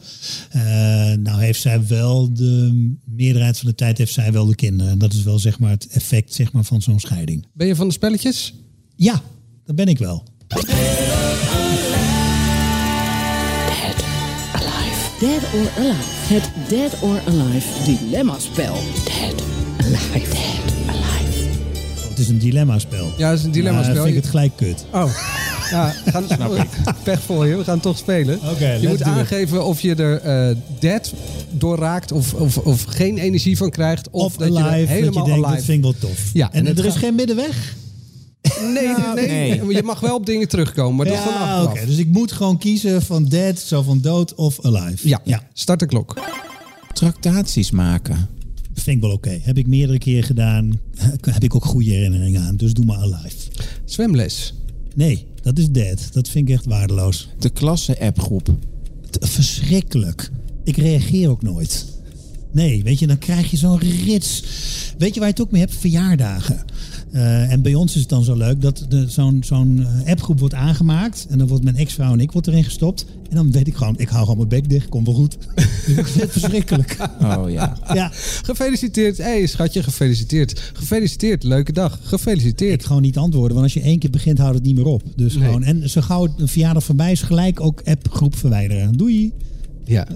Eh, 0.51 0.61
nou 1.13 1.41
heeft 1.41 1.61
zij 1.61 1.87
wel 1.87 2.35
de 2.35 2.93
meerderheid 3.05 3.59
van 3.59 3.69
de 3.69 3.75
tijd 3.75 3.99
heeft 3.99 4.13
zij 4.13 4.33
wel 4.33 4.47
de 4.47 4.55
kinderen. 4.55 4.93
En 4.93 4.99
dat 4.99 5.13
is 5.13 5.23
wel 5.23 5.39
zeg 5.39 5.59
maar 5.59 5.71
het 5.71 5.87
effect 5.87 6.35
zeg 6.35 6.53
maar, 6.53 6.65
van 6.65 6.83
zo'n 6.83 7.01
scheiding. 7.01 7.47
Ben 7.53 7.67
je 7.67 7.77
van 7.77 7.87
de 7.87 7.93
spelletjes? 7.93 8.55
Ja, 8.97 9.23
dat 9.65 9.77
ben 9.77 9.87
ik 9.87 9.99
wel. 9.99 10.25
Dead 15.21 15.43
or 15.55 15.71
Alive. 15.77 16.35
Het 16.35 16.51
Dead 16.69 17.03
or 17.03 17.21
Alive 17.27 17.85
dilemma-spel. 17.85 18.75
Dead, 19.05 19.43
alive, 19.79 20.31
dead, 20.31 20.89
alive. 20.89 21.04
Het 22.15 22.23
is 22.23 22.29
een 22.29 22.39
dilemma-spel. 22.39 23.13
Ja, 23.17 23.31
dat 23.31 23.39
is 23.39 23.45
een 23.45 23.51
dilemma-spel. 23.51 23.95
Vind 23.95 24.09
ik 24.09 24.15
het 24.15 24.27
gelijk 24.27 24.53
kut. 24.57 24.85
Oh. 24.93 25.11
Ja, 25.71 25.95
gaan, 26.05 26.27
pech 27.05 27.23
voor 27.23 27.47
je. 27.47 27.57
We 27.57 27.65
gaan 27.65 27.81
toch 27.81 27.99
spelen. 27.99 28.39
Oké, 28.51 28.73
je 28.73 28.89
moet 28.89 29.01
it. 29.01 29.07
aangeven 29.07 29.65
of 29.65 29.81
je 29.81 29.95
er 29.95 30.21
eh 30.21 30.57
dead 30.79 31.13
door 31.51 31.79
raakt 31.79 32.13
of, 32.13 32.35
of, 32.35 32.59
of 32.59 32.83
geen 32.83 33.19
energie 33.19 33.57
van 33.57 33.71
krijgt. 33.71 34.11
Of, 34.11 34.25
Of 34.25 34.37
dat 34.37 34.49
je 34.49 34.59
er 34.59 34.61
alive, 34.65 34.79
dat 34.79 34.89
je 34.89 34.95
helemaal 34.95 35.25
denkt, 35.25 35.45
alive... 35.45 35.57
dat 35.57 35.65
vind 35.65 35.85
ik 35.85 35.85
wel 36.01 36.11
tof. 36.11 36.31
Ja, 36.33 36.53
en 36.53 36.59
en 36.59 36.67
het 36.67 36.79
er 36.79 36.85
is 36.85 36.97
geen 36.97 37.15
middenweg? 37.15 37.75
Nee, 38.61 38.89
nee, 39.15 39.61
nee, 39.61 39.75
Je 39.75 39.83
mag 39.83 40.01
wel 40.01 40.15
op 40.15 40.27
dingen 40.27 40.49
terugkomen, 40.49 40.97
maar 40.97 41.07
dat 41.07 41.15
is 41.15 41.25
Ja, 41.25 41.31
achteraf. 41.31 41.65
oké. 41.67 41.87
Dus 41.87 41.97
ik 41.97 42.09
moet 42.09 42.33
gewoon 42.33 42.59
kiezen 42.59 43.03
van 43.03 43.25
dead, 43.25 43.59
zo 43.59 43.83
van 43.83 44.01
dood 44.01 44.35
of 44.35 44.65
alive. 44.65 45.09
Ja, 45.09 45.21
ja. 45.25 45.43
start 45.53 45.79
de 45.79 45.87
klok. 45.87 46.21
Tractaties 46.93 47.71
maken. 47.71 48.29
Vind 48.75 48.97
ik 48.97 49.03
wel 49.03 49.13
oké. 49.13 49.39
Heb 49.43 49.59
ik 49.59 49.67
meerdere 49.67 49.99
keren 49.99 50.23
gedaan. 50.23 50.81
Heb 51.21 51.45
ik 51.45 51.55
ook 51.55 51.65
goede 51.65 51.91
herinneringen 51.91 52.43
aan. 52.43 52.57
Dus 52.57 52.73
doe 52.73 52.85
maar 52.85 52.97
alive. 52.97 53.37
Zwemles. 53.85 54.55
Nee, 54.95 55.27
dat 55.43 55.59
is 55.59 55.71
dead. 55.71 56.09
Dat 56.13 56.29
vind 56.29 56.49
ik 56.49 56.55
echt 56.55 56.65
waardeloos. 56.65 57.29
De 57.39 57.51
klasse-appgroep. 57.51 58.57
Verschrikkelijk. 59.21 60.31
Ik 60.65 60.77
reageer 60.77 61.29
ook 61.29 61.43
nooit. 61.43 61.94
Nee, 62.55 62.83
weet 62.83 62.99
je, 62.99 63.07
dan 63.07 63.19
krijg 63.19 63.51
je 63.51 63.57
zo'n 63.57 63.79
rits. 63.79 64.43
Weet 64.99 65.15
je 65.15 65.21
waar 65.21 65.29
je 65.29 65.35
het 65.35 65.43
ook 65.45 65.51
mee 65.51 65.61
hebt? 65.61 65.75
Verjaardagen. 65.75 66.65
Eh, 67.13 67.53
en 67.53 67.63
bij 67.63 67.75
ons 67.75 67.95
is 67.95 68.01
het 68.01 68.09
dan 68.09 68.25
zo 68.25 68.35
leuk 68.37 68.61
dat 68.61 68.87
zo'n 69.07 69.43
zo'n 69.45 69.87
eh, 70.05 70.11
appgroep 70.11 70.39
wordt 70.39 70.55
aangemaakt. 70.55 71.27
En 71.31 71.39
dan 71.39 71.47
wordt 71.49 71.65
mijn 71.65 71.77
ex-vrouw 71.77 72.13
en 72.13 72.21
ik 72.21 72.33
wordt 72.33 72.47
erin 72.47 72.65
gestopt. 72.65 73.07
En 73.31 73.37
dan 73.37 73.53
weet 73.53 73.67
ik 73.67 73.75
gewoon, 73.75 73.95
ik 73.99 74.09
hou 74.09 74.23
gewoon 74.23 74.37
mijn 74.37 74.49
bek 74.49 74.69
dicht, 74.69 74.89
komt 74.89 75.07
wel 75.07 75.15
goed. 75.15 75.37
Ik 75.87 76.07
vind 76.07 76.21
het 76.21 76.31
verschrikkelijk. 76.31 76.97
Oh 77.21 77.51
ja. 77.51 77.79
Ja, 77.95 78.11
Gefeliciteerd. 78.43 79.17
Hé, 79.17 79.23
hey, 79.25 79.47
schatje, 79.47 79.83
gefeliciteerd. 79.83 80.61
Gefeliciteerd. 80.73 81.43
Leuke 81.43 81.73
dag. 81.73 81.99
Gefeliciteerd. 82.03 82.81
ik 82.81 82.87
gewoon 82.87 83.03
niet 83.03 83.17
antwoorden. 83.19 83.53
Want 83.53 83.63
als 83.63 83.75
je 83.75 83.81
één 83.89 83.99
keer 83.99 84.11
begint, 84.11 84.39
houdt 84.39 84.55
het 84.55 84.65
niet 84.65 84.77
meer 84.77 84.87
op. 84.87 85.03
Dus 85.17 85.35
Nee. 85.35 85.45
gewoon, 85.45 85.63
en 85.63 85.91
zo 85.91 86.01
gauw 86.01 86.35
een 86.37 86.49
verjaardag 86.49 86.85
voorbij 86.85 87.13
is, 87.13 87.23
gelijk 87.23 87.61
ook 87.61 87.83
appgroep 87.85 88.37
verwijderen. 88.37 88.93
Doei. 88.97 89.33
Ja, 89.85 90.07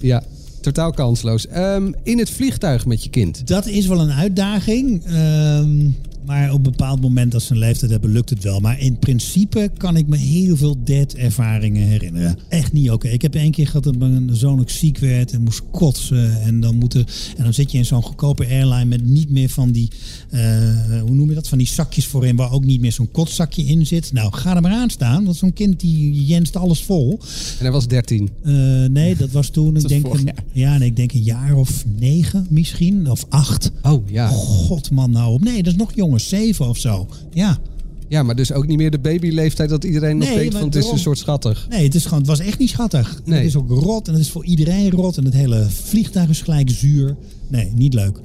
ja. 0.00 0.22
Totaal 0.60 0.92
kansloos. 0.92 1.46
Ehm, 1.46 1.92
in 2.02 2.18
het 2.18 2.30
vliegtuig 2.30 2.86
met 2.86 3.04
je 3.04 3.10
kind. 3.10 3.46
Dat 3.46 3.66
is 3.66 3.86
wel 3.86 4.00
een 4.00 4.12
uitdaging. 4.12 5.04
ehm, 5.04 5.90
maar 6.28 6.52
op 6.52 6.56
een 6.56 6.62
bepaald 6.62 7.00
moment 7.00 7.34
als 7.34 7.46
ze 7.46 7.52
een 7.52 7.58
leeftijd 7.58 7.90
hebben, 7.90 8.10
lukt 8.10 8.30
het 8.30 8.42
wel. 8.42 8.60
Maar 8.60 8.80
in 8.80 8.98
principe 8.98 9.70
kan 9.76 9.96
ik 9.96 10.06
me 10.06 10.16
heel 10.16 10.56
veel 10.56 10.76
dead-ervaringen 10.84 11.86
herinneren. 11.86 12.38
Echt 12.48 12.72
niet 12.72 12.90
oké. 12.90 13.08
Ik 13.08 13.22
heb 13.22 13.34
één 13.34 13.50
keer 13.50 13.66
gehad 13.66 13.84
dat 13.84 13.96
mijn 13.96 14.28
zoon 14.32 14.60
ook 14.60 14.70
ziek 14.70 14.98
werd 14.98 15.32
en 15.32 15.42
moest 15.42 15.62
kotsen. 15.70 16.40
En 16.42 16.60
dan, 16.60 16.74
moeten, 16.76 17.06
en 17.36 17.44
dan 17.44 17.54
zit 17.54 17.72
je 17.72 17.78
in 17.78 17.84
zo'n 17.84 18.02
goedkope 18.02 18.46
airline 18.46 18.84
met 18.84 19.04
niet 19.04 19.30
meer 19.30 19.48
van 19.48 19.70
die, 19.70 19.90
eh, 20.30 21.00
hoe 21.00 21.14
noem 21.14 21.28
je 21.28 21.34
dat, 21.34 21.48
van 21.48 21.58
die 21.58 21.66
zakjes 21.66 22.06
voorin 22.06 22.36
waar 22.36 22.52
ook 22.52 22.64
niet 22.64 22.80
meer 22.80 22.92
zo'n 22.92 23.10
kotzakje 23.10 23.62
in 23.62 23.86
zit. 23.86 24.12
Nou, 24.12 24.32
ga 24.32 24.56
er 24.56 24.62
maar 24.62 24.72
aan 24.72 24.90
staan, 24.90 25.24
want 25.24 25.36
zo'n 25.36 25.52
kind 25.52 25.80
die 25.80 26.24
jenst 26.24 26.56
alles 26.56 26.82
vol. 26.82 27.18
En 27.58 27.64
hij 27.64 27.70
was 27.70 27.86
13. 27.86 28.30
Eh, 28.42 28.54
nee, 28.90 29.16
dat 29.16 29.30
was 29.30 29.48
toen, 29.48 29.76
ik 29.76 29.88
denk, 29.88 30.06
een, 30.06 30.24
jaar. 30.24 30.44
ja, 30.52 30.78
nee, 30.78 30.88
ik 30.88 30.96
denk 30.96 31.12
een 31.12 31.22
jaar 31.22 31.56
of 31.56 31.84
negen 31.98 32.46
misschien, 32.50 33.10
of 33.10 33.24
acht. 33.28 33.70
Oh 33.82 34.08
ja. 34.10 34.28
God 34.28 34.90
man, 34.90 35.10
nou 35.10 35.32
op. 35.32 35.44
Nee, 35.44 35.62
dat 35.62 35.72
is 35.72 35.78
nog 35.78 35.92
jonger, 35.94 36.20
zeven 36.20 36.68
of 36.68 36.78
zo. 36.78 37.08
Ja. 37.32 37.58
Ja, 38.08 38.22
maar 38.22 38.36
dus 38.36 38.52
ook 38.52 38.66
niet 38.66 38.76
meer 38.76 38.90
de 38.90 38.98
babyleeftijd 38.98 39.68
dat 39.68 39.84
iedereen 39.84 40.18
nog 40.18 40.28
Nee, 40.28 40.38
denkt 40.38 40.54
van 40.54 40.64
het 40.64 40.74
is 40.74 40.90
een 40.90 40.98
soort 40.98 41.18
schattig. 41.18 41.66
Nee, 41.70 41.84
het, 41.84 41.94
is 41.94 42.02
gewoon, 42.04 42.18
het 42.18 42.28
was 42.28 42.40
echt 42.40 42.58
niet 42.58 42.68
schattig. 42.68 43.20
Nee. 43.24 43.38
Het 43.38 43.46
is 43.46 43.56
ook 43.56 43.70
rot 43.70 44.08
en 44.08 44.12
het 44.12 44.22
is 44.22 44.30
voor 44.30 44.44
iedereen 44.44 44.90
rot. 44.90 45.16
En 45.16 45.24
het 45.24 45.34
hele 45.34 45.66
vliegtuig 45.70 46.28
is 46.28 46.40
gelijk 46.40 46.70
zuur. 46.70 47.16
Nee, 47.48 47.72
niet 47.74 47.94
leuk. 47.94 48.20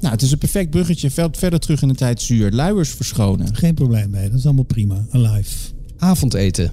Nou, 0.00 0.12
het 0.12 0.22
is 0.22 0.32
een 0.32 0.38
perfect 0.38 0.70
bruggetje. 0.70 1.10
Veld 1.10 1.36
verder 1.38 1.60
terug 1.60 1.82
in 1.82 1.88
de 1.88 1.94
tijd 1.94 2.22
zuur. 2.22 2.50
Luiers 2.50 2.90
verschonen. 2.90 3.54
Geen 3.56 3.74
probleem 3.74 4.10
mee. 4.10 4.28
Dat 4.30 4.38
is 4.38 4.44
allemaal 4.44 4.64
prima. 4.64 5.06
Alive. 5.10 5.50
Avondeten. 5.98 6.72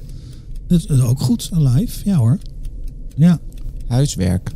Dat 0.67 0.79
is 0.89 0.99
ook 1.01 1.19
goed. 1.21 1.49
Alive. 1.53 1.99
Ja 2.05 2.15
hoor. 2.17 2.37
Ja. 3.15 3.39
Huiswerk. 3.87 4.51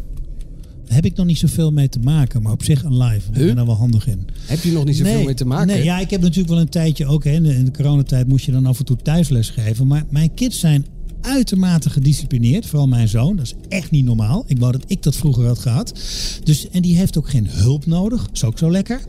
Daar 0.86 0.96
heb 0.96 1.06
ik 1.12 1.16
nog 1.18 1.26
niet 1.26 1.38
zoveel 1.38 1.72
mee 1.72 1.90
te 1.90 2.00
maken. 2.00 2.42
Maar 2.42 2.52
op 2.52 2.64
zich 2.64 2.86
alive. 2.86 3.30
Ik 3.30 3.36
Huh? 3.36 3.46
ben 3.46 3.58
er 3.58 3.66
wel 3.66 3.76
handig 3.76 4.08
in. 4.08 4.28
Heb 4.46 4.60
je 4.64 4.72
nog 4.72 4.86
niet 4.86 4.98
zoveel 4.98 5.24
mee 5.24 5.34
te 5.34 5.46
maken? 5.46 5.68
Nee, 5.68 5.84
ja, 5.84 6.00
ik 6.00 6.10
heb 6.10 6.22
natuurlijk 6.22 6.50
wel 6.50 6.60
een 6.60 6.70
tijdje 6.70 7.06
ook. 7.06 7.24
Hè, 7.24 7.32
in, 7.32 7.44
de, 7.44 7.56
in 7.56 7.66
de 7.66 7.72
coronatijd 7.72 8.28
moest 8.28 8.46
je 8.46 8.52
dan 8.52 8.66
af 8.66 8.80
en 8.80 8.86
toe 8.86 8.98
thuisles 8.98 9.50
geven. 9.50 9.88
Maar 9.88 10.06
mijn 10.10 10.34
kids 10.34 10.60
zijn 10.60 10.86
uitermate 11.22 11.90
gedisciplineerd. 11.90 12.66
Vooral 12.66 12.88
mijn 12.88 13.08
zoon. 13.08 13.36
Dat 13.36 13.46
is 13.46 13.54
echt 13.70 13.92
niet 13.92 14.06
normaal. 14.06 14.44
Ik 14.48 14.60
wou 14.60 14.72
dat 14.72 14.84
ik 14.88 15.04
dat 15.04 15.16
vroeger 15.16 15.46
had 15.46 15.60
gehad. 15.60 16.00
Dus, 16.44 16.70
en 16.70 16.82
die 16.82 16.96
heeft 16.98 17.18
ook 17.18 17.30
geen 17.30 17.48
hulp 17.50 17.86
nodig. 17.86 18.30
Is 18.34 18.44
ook 18.44 18.58
zo 18.58 18.72
lekker. 18.72 19.02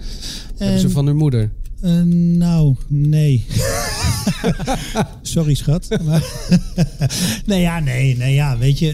Hebben 0.57 0.79
ze 0.81 0.87
En, 0.87 0.93
van 0.93 1.07
hun 1.07 1.17
moeder? 1.17 1.51
eh, 1.81 2.03
nou, 2.37 2.75
nee. 2.89 3.45
Sorry, 5.23 5.55
schat. 5.55 5.89
Maar, 6.05 6.25
nee, 7.47 7.61
ja, 7.61 7.79
nee, 7.81 8.17
nee, 8.17 8.35
ja, 8.35 8.59
weet 8.59 8.79
je, 8.79 8.93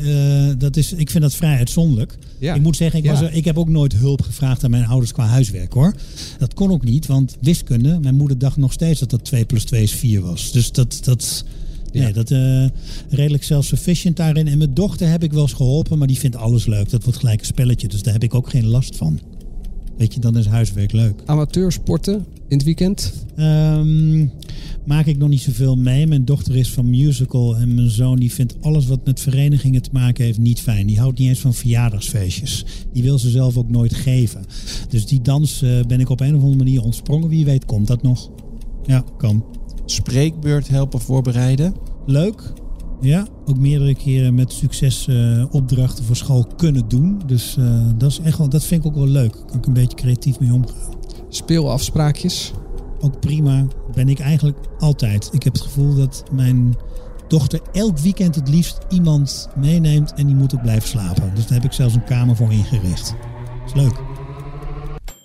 eh, 0.50 0.58
dat 0.60 0.76
is, 0.76 0.92
ik 0.92 1.10
vind 1.10 1.22
dat 1.22 1.34
vrij 1.34 1.56
uitzonderlijk. 1.56 2.18
Ja. 2.38 2.54
Ik 2.54 2.62
moet 2.62 2.76
zeggen, 2.76 2.98
ik, 2.98 3.04
Ja. 3.04 3.10
was 3.12 3.20
er, 3.20 3.32
ik 3.32 3.44
heb 3.44 3.58
ook 3.58 3.68
nooit 3.68 3.92
hulp 3.92 4.22
gevraagd 4.22 4.64
aan 4.64 4.70
mijn 4.70 4.86
ouders 4.86 5.12
qua 5.12 5.26
huiswerk, 5.26 5.72
hoor. 5.72 5.94
Dat 6.38 6.54
kon 6.54 6.70
ook 6.70 6.84
niet, 6.84 7.06
want 7.06 7.36
wiskunde, 7.40 7.98
mijn 8.02 8.14
moeder 8.16 8.38
dacht 8.38 8.56
nog 8.56 8.72
steeds 8.72 9.00
dat 9.00 9.10
dat 9.10 9.24
2 9.24 9.44
plus 9.44 9.64
2 9.64 9.82
is 9.82 9.92
4 9.92 10.20
was. 10.20 10.52
Dus 10.52 10.72
dat, 10.72 10.98
dat, 11.02 11.44
Ja. 11.90 12.02
nee, 12.02 12.12
dat 12.12 12.30
eh, 12.30 12.66
redelijk 13.08 13.42
self-sufficient 13.42 14.16
daarin. 14.16 14.48
En 14.48 14.58
mijn 14.58 14.74
dochter 14.74 15.08
heb 15.08 15.22
ik 15.22 15.32
wel 15.32 15.42
eens 15.42 15.52
geholpen, 15.52 15.98
maar 15.98 16.06
die 16.06 16.18
vindt 16.18 16.36
alles 16.36 16.66
leuk. 16.66 16.90
Dat 16.90 17.04
wordt 17.04 17.18
gelijk 17.18 17.40
een 17.40 17.46
spelletje, 17.46 17.88
dus 17.88 18.02
daar 18.02 18.12
heb 18.12 18.22
ik 18.22 18.34
ook 18.34 18.50
geen 18.50 18.66
last 18.66 18.96
van. 18.96 19.20
Weet 19.96 20.14
je, 20.14 20.20
dan 20.20 20.36
is 20.36 20.46
huiswerk 20.46 20.92
leuk. 20.92 21.22
Amateursporten 21.26 22.26
in 22.48 22.56
het 22.56 22.62
weekend? 22.62 23.12
Ehm, 23.36 24.26
maak 24.84 25.06
ik 25.06 25.18
nog 25.18 25.28
niet 25.28 25.40
zoveel 25.40 25.76
mee. 25.76 26.06
Mijn 26.06 26.24
dochter 26.24 26.56
is 26.56 26.70
van 26.70 26.90
musical 26.90 27.56
en 27.56 27.74
mijn 27.74 27.90
zoon 27.90 28.16
die 28.16 28.32
vindt 28.32 28.56
alles 28.60 28.86
wat 28.86 29.04
met 29.04 29.20
verenigingen 29.20 29.82
te 29.82 29.90
maken 29.92 30.24
heeft 30.24 30.38
niet 30.38 30.60
fijn. 30.60 30.86
Die 30.86 30.98
houdt 30.98 31.18
niet 31.18 31.28
eens 31.28 31.38
van 31.38 31.54
verjaardagsfeestjes. 31.54 32.64
Die 32.92 33.02
wil 33.02 33.18
ze 33.18 33.30
zelf 33.30 33.56
ook 33.56 33.70
nooit 33.70 33.94
geven. 33.94 34.44
Dus 34.88 35.06
die 35.06 35.20
dans 35.20 35.62
eh, 35.62 35.70
ben 35.86 36.00
ik 36.00 36.08
op 36.08 36.20
een 36.20 36.34
of 36.34 36.40
andere 36.40 36.56
manier 36.56 36.82
ontsprongen. 36.82 37.28
Wie 37.28 37.44
weet 37.44 37.64
komt 37.64 37.86
dat 37.86 38.02
nog. 38.02 38.30
Ja, 38.86 39.04
kan. 39.18 39.44
Spreekbeurt 39.90 40.68
helpen 40.68 41.00
voorbereiden. 41.00 41.74
Leuk. 42.06 42.52
Ja, 43.00 43.26
ook 43.44 43.58
meerdere 43.58 43.94
keren 43.94 44.34
met 44.34 44.52
succes 44.52 45.06
eh, 45.08 45.44
opdrachten 45.50 46.04
voor 46.04 46.16
school 46.16 46.46
kunnen 46.56 46.88
doen. 46.88 47.20
Dus 47.26 47.56
eh, 47.56 47.86
dat, 47.96 48.10
is 48.10 48.20
echt 48.20 48.38
wel, 48.38 48.48
dat 48.48 48.64
vind 48.64 48.84
ik 48.84 48.90
ook 48.90 48.96
wel 48.96 49.06
leuk. 49.06 49.32
Kan 49.46 49.58
ik 49.58 49.66
een 49.66 49.72
beetje 49.72 49.96
creatief 49.96 50.40
mee 50.40 50.52
omgaan. 50.52 50.94
Speelafspraakjes? 51.28 52.52
ook 53.00 53.20
prima. 53.20 53.66
Ben 53.94 54.08
ik 54.08 54.18
eigenlijk 54.18 54.58
altijd. 54.78 55.28
Ik 55.32 55.42
heb 55.42 55.52
het 55.52 55.62
gevoel 55.62 55.94
dat 55.94 56.24
mijn 56.32 56.76
dochter 57.28 57.60
elk 57.72 57.98
weekend 57.98 58.34
het 58.34 58.48
liefst 58.48 58.78
iemand 58.88 59.48
meeneemt 59.56 60.14
en 60.14 60.26
die 60.26 60.34
moet 60.34 60.54
ook 60.54 60.62
blijven 60.62 60.88
slapen. 60.88 61.34
Dus 61.34 61.46
daar 61.46 61.54
heb 61.60 61.64
ik 61.64 61.72
zelfs 61.72 61.94
een 61.94 62.04
kamer 62.04 62.36
voor 62.36 62.52
ingericht. 62.52 63.14
is 63.66 63.74
leuk. 63.74 64.00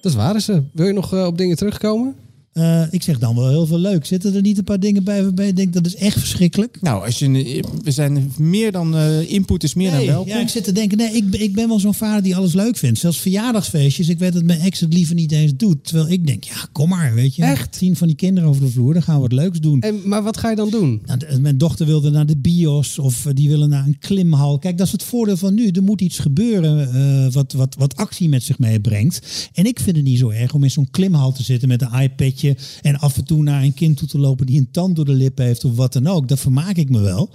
Dat 0.02 0.14
waren 0.14 0.42
ze. 0.42 0.64
Wil 0.74 0.86
je 0.86 0.94
nog 0.94 1.14
eh, 1.14 1.26
op 1.26 1.38
dingen 1.38 1.56
terugkomen? 1.56 2.16
Eh, 2.54 2.84
ik 2.92 3.04
zeg 3.04 3.20
dan 3.20 3.36
wel 3.36 3.50
heel 3.50 3.66
veel 3.66 3.78
leuk. 3.80 4.06
Zitten 4.06 4.36
er 4.36 4.42
niet 4.42 4.58
een 4.58 4.64
paar 4.64 4.80
dingen 4.80 5.04
bij 5.04 5.24
waarbij 5.24 5.46
je 5.46 5.54
denkt 5.54 5.74
dat 5.74 5.86
is 5.86 5.96
echt 5.96 6.20
verschrikkelijk? 6.20 6.78
Nou, 6.82 7.06
als 7.06 7.20
je, 7.20 7.64
we 7.84 7.92
zijn 7.92 8.32
meer 8.38 8.72
dan 8.72 8.96
eh, 8.98 9.32
input 9.32 9.64
is 9.64 9.74
meer 9.74 9.92
dan 9.92 10.06
welkom. 10.06 10.28
ja, 10.28 10.40
ik 10.40 10.48
zit 10.50 10.64
te 10.64 10.72
denken, 10.72 10.98
nee, 10.98 11.12
ik, 11.16 11.30
ben- 11.30 11.42
ik 11.42 11.54
ben 11.54 11.68
wel 11.68 11.80
zo'n 11.80 11.94
vader 11.94 12.24
die 12.24 12.36
alles 12.36 12.54
leuk 12.54 12.78
vindt. 12.78 13.00
Zelfs 13.00 13.20
verjaardagsfeestjes. 13.20 14.10
Ik 14.10 14.20
weet 14.20 14.34
dat 14.34 14.44
mijn 14.44 14.60
ex 14.60 14.80
het 14.80 14.94
liever 14.94 15.16
niet 15.16 15.32
eens 15.32 15.52
doet. 15.56 15.84
Terwijl 15.86 16.10
ik 16.10 16.28
denk, 16.28 16.44
ja, 16.44 16.56
kom 16.72 16.90
maar, 16.90 17.14
weet 17.14 17.36
je. 17.36 17.44
Echt? 17.44 17.78
Tien 17.78 17.96
van 17.96 18.08
die 18.08 18.16
kinderen 18.16 18.50
over 18.50 18.62
de 18.62 18.70
vloer, 18.72 18.94
dan 18.94 19.04
gaan 19.04 19.16
we 19.16 19.22
wat 19.22 19.32
leuks 19.32 19.60
doen. 19.60 19.82
En, 19.82 20.02
maar 20.06 20.24
wat 20.24 20.38
ga 20.38 20.50
je 20.50 20.56
dan 20.56 20.70
doen? 20.70 21.02
Nou, 21.06 21.40
mijn 21.40 21.58
dochter 21.58 21.86
wilde 21.86 22.10
naar 22.10 22.26
de 22.26 22.38
bios 22.38 23.00
of 23.00 23.26
eh, 23.26 23.34
die 23.34 23.50
willen 23.50 23.70
naar 23.70 23.86
een 23.86 24.00
klimhal. 24.00 24.60
Kijk, 24.60 24.78
dat 24.78 24.86
is 24.86 24.92
het 24.92 25.04
voordeel 25.04 25.38
van 25.38 25.54
nu. 25.54 25.68
Er 25.68 25.84
moet 25.84 26.02
iets 26.02 26.20
gebeuren 26.20 27.32
wat, 27.32 27.54
wat, 27.54 27.76
wat 27.78 27.96
actie 27.96 28.30
met 28.30 28.44
zich 28.44 28.60
meebrengt. 28.60 29.50
En 29.54 29.66
ik 29.66 29.80
vind 29.80 29.96
het 29.96 30.06
niet 30.06 30.18
zo 30.20 30.30
erg 30.30 30.54
om 30.54 30.64
in 30.64 30.72
zo'n 30.72 30.88
klimhal 30.92 31.32
te 31.32 31.44
zitten 31.44 31.68
met 31.68 31.82
een 31.82 32.02
iPadje 32.02 32.43
en 32.82 33.00
af 33.00 33.18
en 33.18 33.26
toe 33.26 33.44
naar 33.44 33.64
een 33.64 33.74
kind 33.74 33.98
toe 33.98 34.08
te 34.08 34.20
lopen 34.20 34.46
die 34.46 34.60
een 34.60 34.72
tand 34.72 34.96
door 34.96 35.06
de 35.06 35.14
lip 35.14 35.38
heeft 35.38 35.66
of 35.66 35.76
wat 35.76 35.94
dan 35.94 36.08
ook. 36.08 36.28
Dat 36.28 36.40
vermaak 36.40 36.76
ik 36.76 36.90
me 36.90 37.00
wel. 37.00 37.30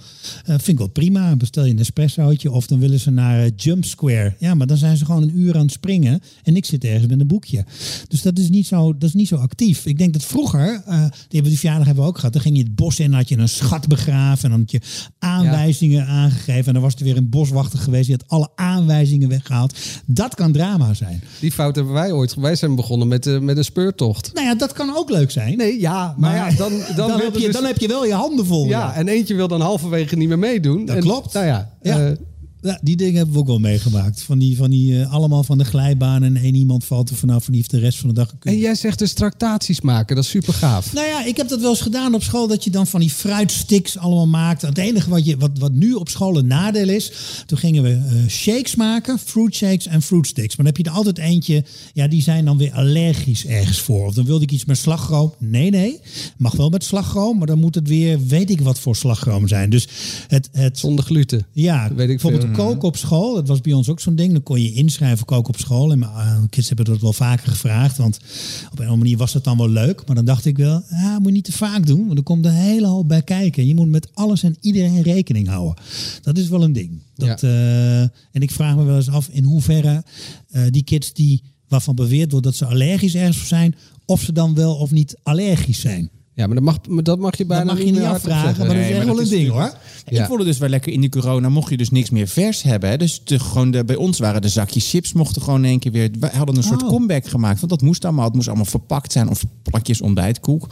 Eh, 0.45 0.45
vind 0.45 0.67
ik 0.67 0.77
wel 0.77 0.87
prima. 0.87 1.35
Bestel 1.35 1.65
je 1.65 1.71
een 1.71 1.79
espressootje 1.79 2.51
of 2.51 2.67
dan 2.67 2.79
willen 2.79 2.99
ze 2.99 3.11
naar 3.11 3.43
eh, 3.43 3.51
Jump 3.55 3.85
Square. 3.85 4.35
Ja, 4.39 4.53
maar 4.53 4.67
dan 4.67 4.77
zijn 4.77 4.97
ze 4.97 5.05
gewoon 5.05 5.21
een 5.21 5.39
uur 5.39 5.55
aan 5.55 5.61
het 5.61 5.71
springen 5.71 6.21
en 6.43 6.55
ik 6.55 6.65
zit 6.65 6.83
ergens 6.83 7.07
met 7.07 7.19
een 7.19 7.27
boekje. 7.27 7.65
Dus 8.07 8.21
dat 8.21 8.37
is 8.39 8.49
niet 8.49 8.67
zo, 8.67 8.93
dat 8.93 9.09
is 9.09 9.13
niet 9.13 9.27
zo 9.27 9.35
actief. 9.35 9.85
Ik 9.85 9.97
denk 9.97 10.13
dat 10.13 10.25
vroeger, 10.25 10.81
eh, 10.85 10.99
die, 10.99 11.09
hebben, 11.29 11.49
die 11.49 11.59
verjaardag 11.59 11.85
hebben 11.85 12.03
we 12.03 12.09
ook 12.09 12.17
gehad, 12.17 12.33
dan 12.33 12.41
ging 12.41 12.57
je 12.57 12.63
het 12.63 12.75
bos 12.75 12.99
in 12.99 13.05
en 13.05 13.13
had 13.13 13.29
je 13.29 13.37
een 13.37 13.49
schat 13.49 13.87
begraven 13.87 14.43
en 14.43 14.49
dan 14.49 14.59
had 14.59 14.71
je 14.71 14.81
aanwijzingen 15.19 16.05
aangegeven 16.05 16.65
en 16.65 16.73
dan 16.73 16.81
was 16.81 16.95
er 16.95 17.03
weer 17.03 17.17
een 17.17 17.29
boswachter 17.29 17.79
geweest 17.79 18.07
die 18.07 18.15
had 18.19 18.29
alle 18.29 18.49
aanwijzingen 18.55 19.29
weggehaald. 19.29 19.77
Dat 20.05 20.35
kan 20.35 20.51
drama 20.51 20.93
zijn. 20.93 21.23
Die 21.39 21.51
fout 21.51 21.75
hebben 21.75 21.93
wij 21.93 22.11
ooit. 22.11 22.35
Wij 22.35 22.55
zijn 22.55 22.75
begonnen 22.75 23.07
met, 23.07 23.41
met 23.41 23.57
een 23.57 23.63
speurtocht. 23.63 24.31
Nou 24.33 24.45
ja, 24.45 24.55
dat 24.55 24.73
kan 24.73 24.95
ook 24.95 24.98
leuk 25.07 25.31
zijn. 25.31 25.57
Nee, 25.57 25.79
ja, 25.79 26.15
maar, 26.17 26.35
ja, 26.35 26.49
dan, 26.57 26.71
dan, 26.95 27.07
dan, 27.07 27.19
heb 27.19 27.35
je, 27.35 27.45
dus- 27.45 27.53
dan 27.55 27.65
heb 27.65 27.77
je 27.77 27.87
wel 27.87 28.05
je 28.05 28.13
handen 28.13 28.45
vol. 28.45 28.65
Ja, 28.67 28.93
en 28.95 29.07
eentje 29.07 29.35
wil 29.35 29.47
dan 29.47 29.61
halverwege 29.61 30.15
niet 30.15 30.27
meer 30.27 30.39
meedoen. 30.39 30.85
Dat 30.85 30.95
En- 30.95 31.01
klopt. 31.01 31.33
Nou 31.33 31.45
ja, 31.45 31.69
Ja. 31.81 32.05
eh, 32.05 32.11
Ja, 32.61 32.79
die 32.81 32.95
dingen 32.95 33.15
hebben 33.15 33.33
we 33.33 33.39
ook 33.39 33.47
wel 33.47 33.59
meegemaakt. 33.59 34.21
Van 34.21 34.39
die, 34.39 34.57
van 34.57 34.69
die 34.69 35.01
eh, 35.01 35.13
allemaal 35.13 35.43
van 35.43 35.57
de 35.57 35.63
glijbaan 35.63 36.23
en 36.23 36.37
één 36.37 36.55
iemand 36.55 36.85
valt 36.85 37.09
er 37.09 37.15
vanaf 37.15 37.45
en 37.45 37.51
die 37.51 37.55
heeft 37.55 37.71
de 37.71 37.79
rest 37.79 37.99
van 37.99 38.09
de 38.09 38.15
dag 38.15 38.29
gekund. 38.29 38.55
en 38.55 38.61
jij 38.61 38.75
zegt 38.75 38.99
dus 38.99 39.13
tractaties 39.13 39.81
maken. 39.81 40.15
Dat 40.15 40.23
is 40.23 40.29
super 40.29 40.53
gaaf. 40.53 40.93
Nou 40.93 41.07
ja, 41.07 41.25
ik 41.25 41.37
heb 41.37 41.47
dat 41.47 41.59
wel 41.59 41.69
eens 41.69 41.81
gedaan 41.81 42.13
op 42.13 42.23
school, 42.23 42.47
dat 42.47 42.63
je 42.63 42.69
dan 42.69 42.87
van 42.87 42.99
die 42.99 43.09
fruitsticks 43.09 43.97
allemaal 43.97 44.27
maakt. 44.27 44.61
Het 44.61 44.77
enige 44.77 45.09
wat, 45.09 45.25
je, 45.25 45.37
wat, 45.37 45.51
wat 45.57 45.71
nu 45.71 45.93
op 45.93 46.09
school 46.09 46.37
een 46.37 46.47
nadeel 46.47 46.89
is, 46.89 47.11
toen 47.45 47.57
gingen 47.57 47.83
we 47.83 47.89
eh, 47.89 48.29
shakes 48.29 48.75
maken, 48.75 49.19
fruit 49.19 49.55
shakes 49.55 49.87
en 49.87 50.01
fruit 50.01 50.27
sticks. 50.27 50.55
Maar 50.55 50.65
dan 50.65 50.75
heb 50.75 50.77
je 50.77 50.91
er 50.91 50.97
altijd 50.97 51.17
eentje, 51.17 51.63
ja, 51.93 52.07
die 52.07 52.21
zijn 52.21 52.45
dan 52.45 52.57
weer 52.57 52.73
allergisch 52.73 53.45
ergens 53.45 53.79
voor. 53.79 54.05
Of 54.05 54.13
dan 54.13 54.25
wilde 54.25 54.43
ik 54.43 54.51
iets 54.51 54.65
met 54.65 54.77
slagroom. 54.77 55.33
Nee, 55.37 55.69
nee, 55.69 55.99
mag 56.37 56.55
wel 56.55 56.69
met 56.69 56.83
slagroom, 56.83 57.37
maar 57.37 57.47
dan 57.47 57.59
moet 57.59 57.75
het 57.75 57.87
weer, 57.87 58.25
weet 58.25 58.49
ik 58.49 58.61
wat 58.61 58.79
voor 58.79 58.95
slagroom 58.95 59.47
zijn. 59.47 59.69
Dus 59.69 59.87
het, 60.27 60.49
het, 60.51 60.79
Zonder 60.79 61.05
gluten. 61.05 61.45
ja, 61.51 61.93
weet 61.95 62.09
ik 62.09 62.21
bijvoorbeeld 62.21 62.48
veel. 62.55 62.65
koken 62.65 62.87
op 62.87 62.97
school. 62.97 63.33
Dat 63.35 63.47
was 63.47 63.61
bij 63.61 63.73
ons 63.73 63.89
ook 63.89 63.99
zo'n 63.99 64.15
ding. 64.15 64.31
Dan 64.31 64.43
kon 64.43 64.61
je 64.61 64.73
inschrijven 64.73 65.25
koken 65.25 65.53
op 65.53 65.59
school. 65.59 65.91
En 65.91 65.99
mijn 65.99 66.11
eh, 66.11 66.43
kids 66.49 66.67
hebben 66.67 66.85
dat 66.85 67.01
wel 67.01 67.13
vaker 67.13 67.47
gevraagd. 67.47 67.97
Want 67.97 68.15
op 68.15 68.23
een 68.23 68.69
of 68.71 68.79
andere 68.79 68.97
manier 68.97 69.17
was 69.17 69.31
dat 69.31 69.43
dan 69.43 69.57
wel 69.57 69.69
leuk. 69.69 70.05
Maar 70.05 70.15
dan 70.15 70.25
dacht 70.25 70.45
ik 70.45 70.57
wel, 70.57 70.83
ja, 70.89 71.19
moet 71.19 71.27
je 71.27 71.33
niet 71.33 71.43
te 71.43 71.51
vaak 71.51 71.87
doen. 71.87 72.05
Want 72.05 72.17
er 72.17 72.23
komt 72.23 72.45
een 72.45 72.51
hele 72.51 72.87
hoop 72.87 73.07
bij 73.07 73.21
kijken. 73.21 73.67
Je 73.67 73.75
moet 73.75 73.89
met 73.89 74.07
alles 74.13 74.43
en 74.43 74.57
iedereen 74.61 75.01
rekening 75.01 75.47
houden. 75.47 75.83
Dat 76.21 76.37
is 76.37 76.49
wel 76.49 76.63
een 76.63 76.73
ding. 76.73 77.01
Dat, 77.15 77.43
eh, 77.43 78.01
en 78.01 78.11
ik 78.31 78.51
vraag 78.51 78.75
me 78.75 78.83
wel 78.83 78.95
eens 78.95 79.09
af 79.09 79.29
in 79.31 79.43
hoeverre 79.43 80.03
eh, 80.49 80.63
die 80.69 80.83
kids 80.83 81.13
die 81.13 81.43
waarvan 81.67 81.95
beweerd 81.95 82.31
wordt 82.31 82.45
dat 82.45 82.55
ze 82.55 82.65
allergisch 82.65 83.15
ergens 83.15 83.37
voor 83.37 83.47
zijn, 83.47 83.75
of 84.05 84.21
ze 84.21 84.31
dan 84.31 84.55
wel 84.55 84.75
of 84.75 84.91
niet 84.91 85.17
allergisch 85.23 85.79
zijn. 85.79 86.09
Ja, 86.39 86.45
maar 86.45 86.55
dat 86.55 86.63
mag, 86.63 86.77
maar 86.87 87.03
dat 87.03 87.19
mag 87.19 87.37
je 87.37 87.45
bijna 87.45 87.63
Dat 87.63 87.73
mag 87.73 87.85
je 87.85 87.91
niet 87.91 88.01
afvragen, 88.01 88.57
maar 88.57 88.75
dat 88.75 88.85
is 88.85 88.91
echt 88.91 89.05
wel 89.05 89.19
een 89.19 89.29
ding 89.29 89.49
hoor. 89.49 89.73
Ja. 90.05 90.21
Ik 90.21 90.25
vond 90.25 90.39
het 90.39 90.47
dus 90.47 90.57
wel 90.57 90.69
lekker 90.69 90.91
in 90.91 91.01
die 91.01 91.09
corona. 91.09 91.49
Mocht 91.49 91.69
je 91.69 91.77
dus 91.77 91.89
niks 91.89 92.09
meer 92.09 92.27
vers 92.27 92.61
hebben. 92.63 92.89
Hè? 92.89 92.97
Dus 92.97 93.21
de, 93.23 93.39
gewoon 93.39 93.71
de, 93.71 93.83
bij 93.85 93.95
ons 93.95 94.19
waren 94.19 94.41
de 94.41 94.49
zakjes 94.49 94.89
chips 94.89 95.13
mochten 95.13 95.41
gewoon 95.41 95.63
in 95.63 95.69
één 95.69 95.79
keer 95.79 95.91
weer. 95.91 96.09
We 96.19 96.29
hadden 96.33 96.55
een 96.55 96.63
soort 96.63 96.83
Oh. 96.83 96.89
comeback 96.89 97.27
gemaakt. 97.27 97.59
Want 97.59 97.71
dat 97.71 97.81
moest 97.81 98.05
allemaal. 98.05 98.25
Het 98.25 98.33
moest 98.33 98.47
allemaal 98.47 98.65
verpakt 98.65 99.11
zijn. 99.11 99.29
Of 99.29 99.43
plakjes 99.63 100.01
ontbijtkoek. 100.01 100.67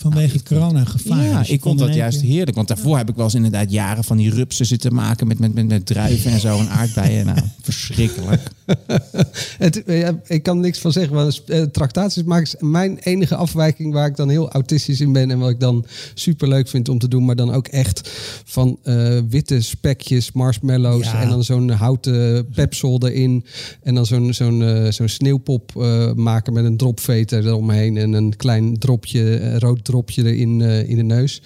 Vanwege 0.00 0.32
het 0.36 0.42
corona-gevaar. 0.48 1.24
ja, 1.24 1.38
Dus 1.38 1.48
ik 1.50 1.60
vond 1.62 1.78
dat 1.78 1.94
juist 1.94 2.20
keer- 2.20 2.28
heerlijk. 2.28 2.56
Want 2.56 2.68
daarvoor 2.68 2.96
heb 2.96 3.08
ik 3.08 3.14
wel 3.14 3.24
eens 3.24 3.34
inderdaad 3.34 3.70
jaren 3.70 4.04
van 4.04 4.16
die 4.16 4.30
rupsen 4.30 4.66
zitten 4.66 4.94
maken. 4.94 5.26
Met, 5.26 5.38
met, 5.38 5.54
met, 5.54 5.68
met 5.68 5.86
druiven 5.86 6.30
en 6.30 6.40
zo. 6.40 6.58
En 6.58 6.68
aardbeien. 6.68 7.26
Nou, 7.26 7.38
verschrikkelijk. 7.62 8.50
Het, 9.58 9.84
eh, 9.84 10.00
ja, 10.00 10.20
ik 10.26 10.42
kan 10.42 10.60
niks 10.60 10.78
van 10.78 10.92
zeggen. 10.92 11.14
Want 11.14 11.42
uh, 11.46 11.62
tractaties 11.62 12.22
maken 12.22 12.70
mijn 12.70 12.98
enige 12.98 13.34
afwijking 13.36 13.92
waar 13.92 14.06
ik 14.06 14.16
dan 14.16 14.28
heel 14.28 14.50
autistisch 14.50 15.00
in 15.00 15.12
ben. 15.12 15.30
En 15.30 15.38
wat 15.38 15.50
ik 15.50 15.60
dan 15.60 15.84
super 16.14 16.48
leuk 16.48 16.68
vind 16.68 16.88
om 16.88 16.98
te 16.98 17.08
doen. 17.08 17.24
Maar 17.24 17.36
dan 17.36 17.52
ook 17.52 17.66
echt 17.68 18.10
van 18.44 18.78
eh, 18.82 19.18
witte 19.28 19.60
spekjes, 19.60 20.32
marshmallows. 20.32 21.04
Ja. 21.04 21.20
En 21.22 21.28
dan 21.28 21.44
zo'n 21.44 21.70
houten 21.70 22.48
pepsol 22.54 23.06
erin. 23.08 23.44
En 23.82 23.94
dan 23.94 24.06
zo'n 24.06 24.34
zo'n 24.34 24.62
eh, 24.62 24.90
zo'n 24.90 25.08
sneeuwpop 25.08 25.72
eh, 25.76 26.12
maken 26.12 26.52
met 26.52 26.64
een 26.64 26.76
dropveter 26.76 27.46
eromheen. 27.46 27.96
En 27.96 28.12
een 28.12 28.36
klein 28.36 28.78
dropje, 28.78 29.36
eh, 29.36 29.56
rood 29.56 29.84
dropje 29.90 30.24
erin 30.24 30.60
eh, 30.60 30.88
in 30.88 30.96
de 30.96 31.02
neus. 31.02 31.42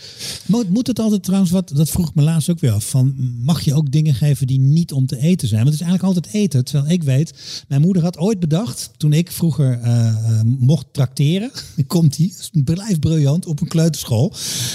Moet, 0.47 0.71
moet 0.71 0.87
het 0.87 0.99
altijd 0.99 1.23
trouwens, 1.23 1.51
wat, 1.51 1.71
dat 1.75 1.91
vroeg 1.91 2.15
me 2.15 2.23
laatst 2.23 2.51
ook 2.51 2.61
weer 2.61 2.73
af, 2.73 2.89
van 2.89 3.15
mag 3.45 3.61
je 3.61 3.75
ook 3.75 3.91
dingen 3.93 4.15
geven 4.15 4.47
die 4.47 4.59
niet 4.59 4.93
om 4.93 5.07
te 5.07 5.19
eten 5.21 5.49
zijn? 5.49 5.63
Want 5.63 5.73
het 5.73 5.83
is 5.83 5.87
eigenlijk 5.87 6.17
altijd 6.17 6.35
eten. 6.35 6.65
Terwijl 6.65 6.93
ik 6.93 7.03
weet, 7.03 7.65
mijn 7.69 7.81
moeder 7.81 8.03
had 8.03 8.19
ooit 8.19 8.41
bedacht, 8.41 8.91
toen 8.97 9.13
ik 9.13 9.31
vroeger 9.31 9.81
eh, 9.81 10.09
eh, 10.09 10.41
mocht 10.45 10.87
tracteren, 10.93 11.51
komt 11.87 12.17
die, 12.17 12.35
blijft 12.65 13.01
briljant, 13.01 13.47
op 13.47 13.61
een 13.61 13.69
kleuterschool. 13.69 14.33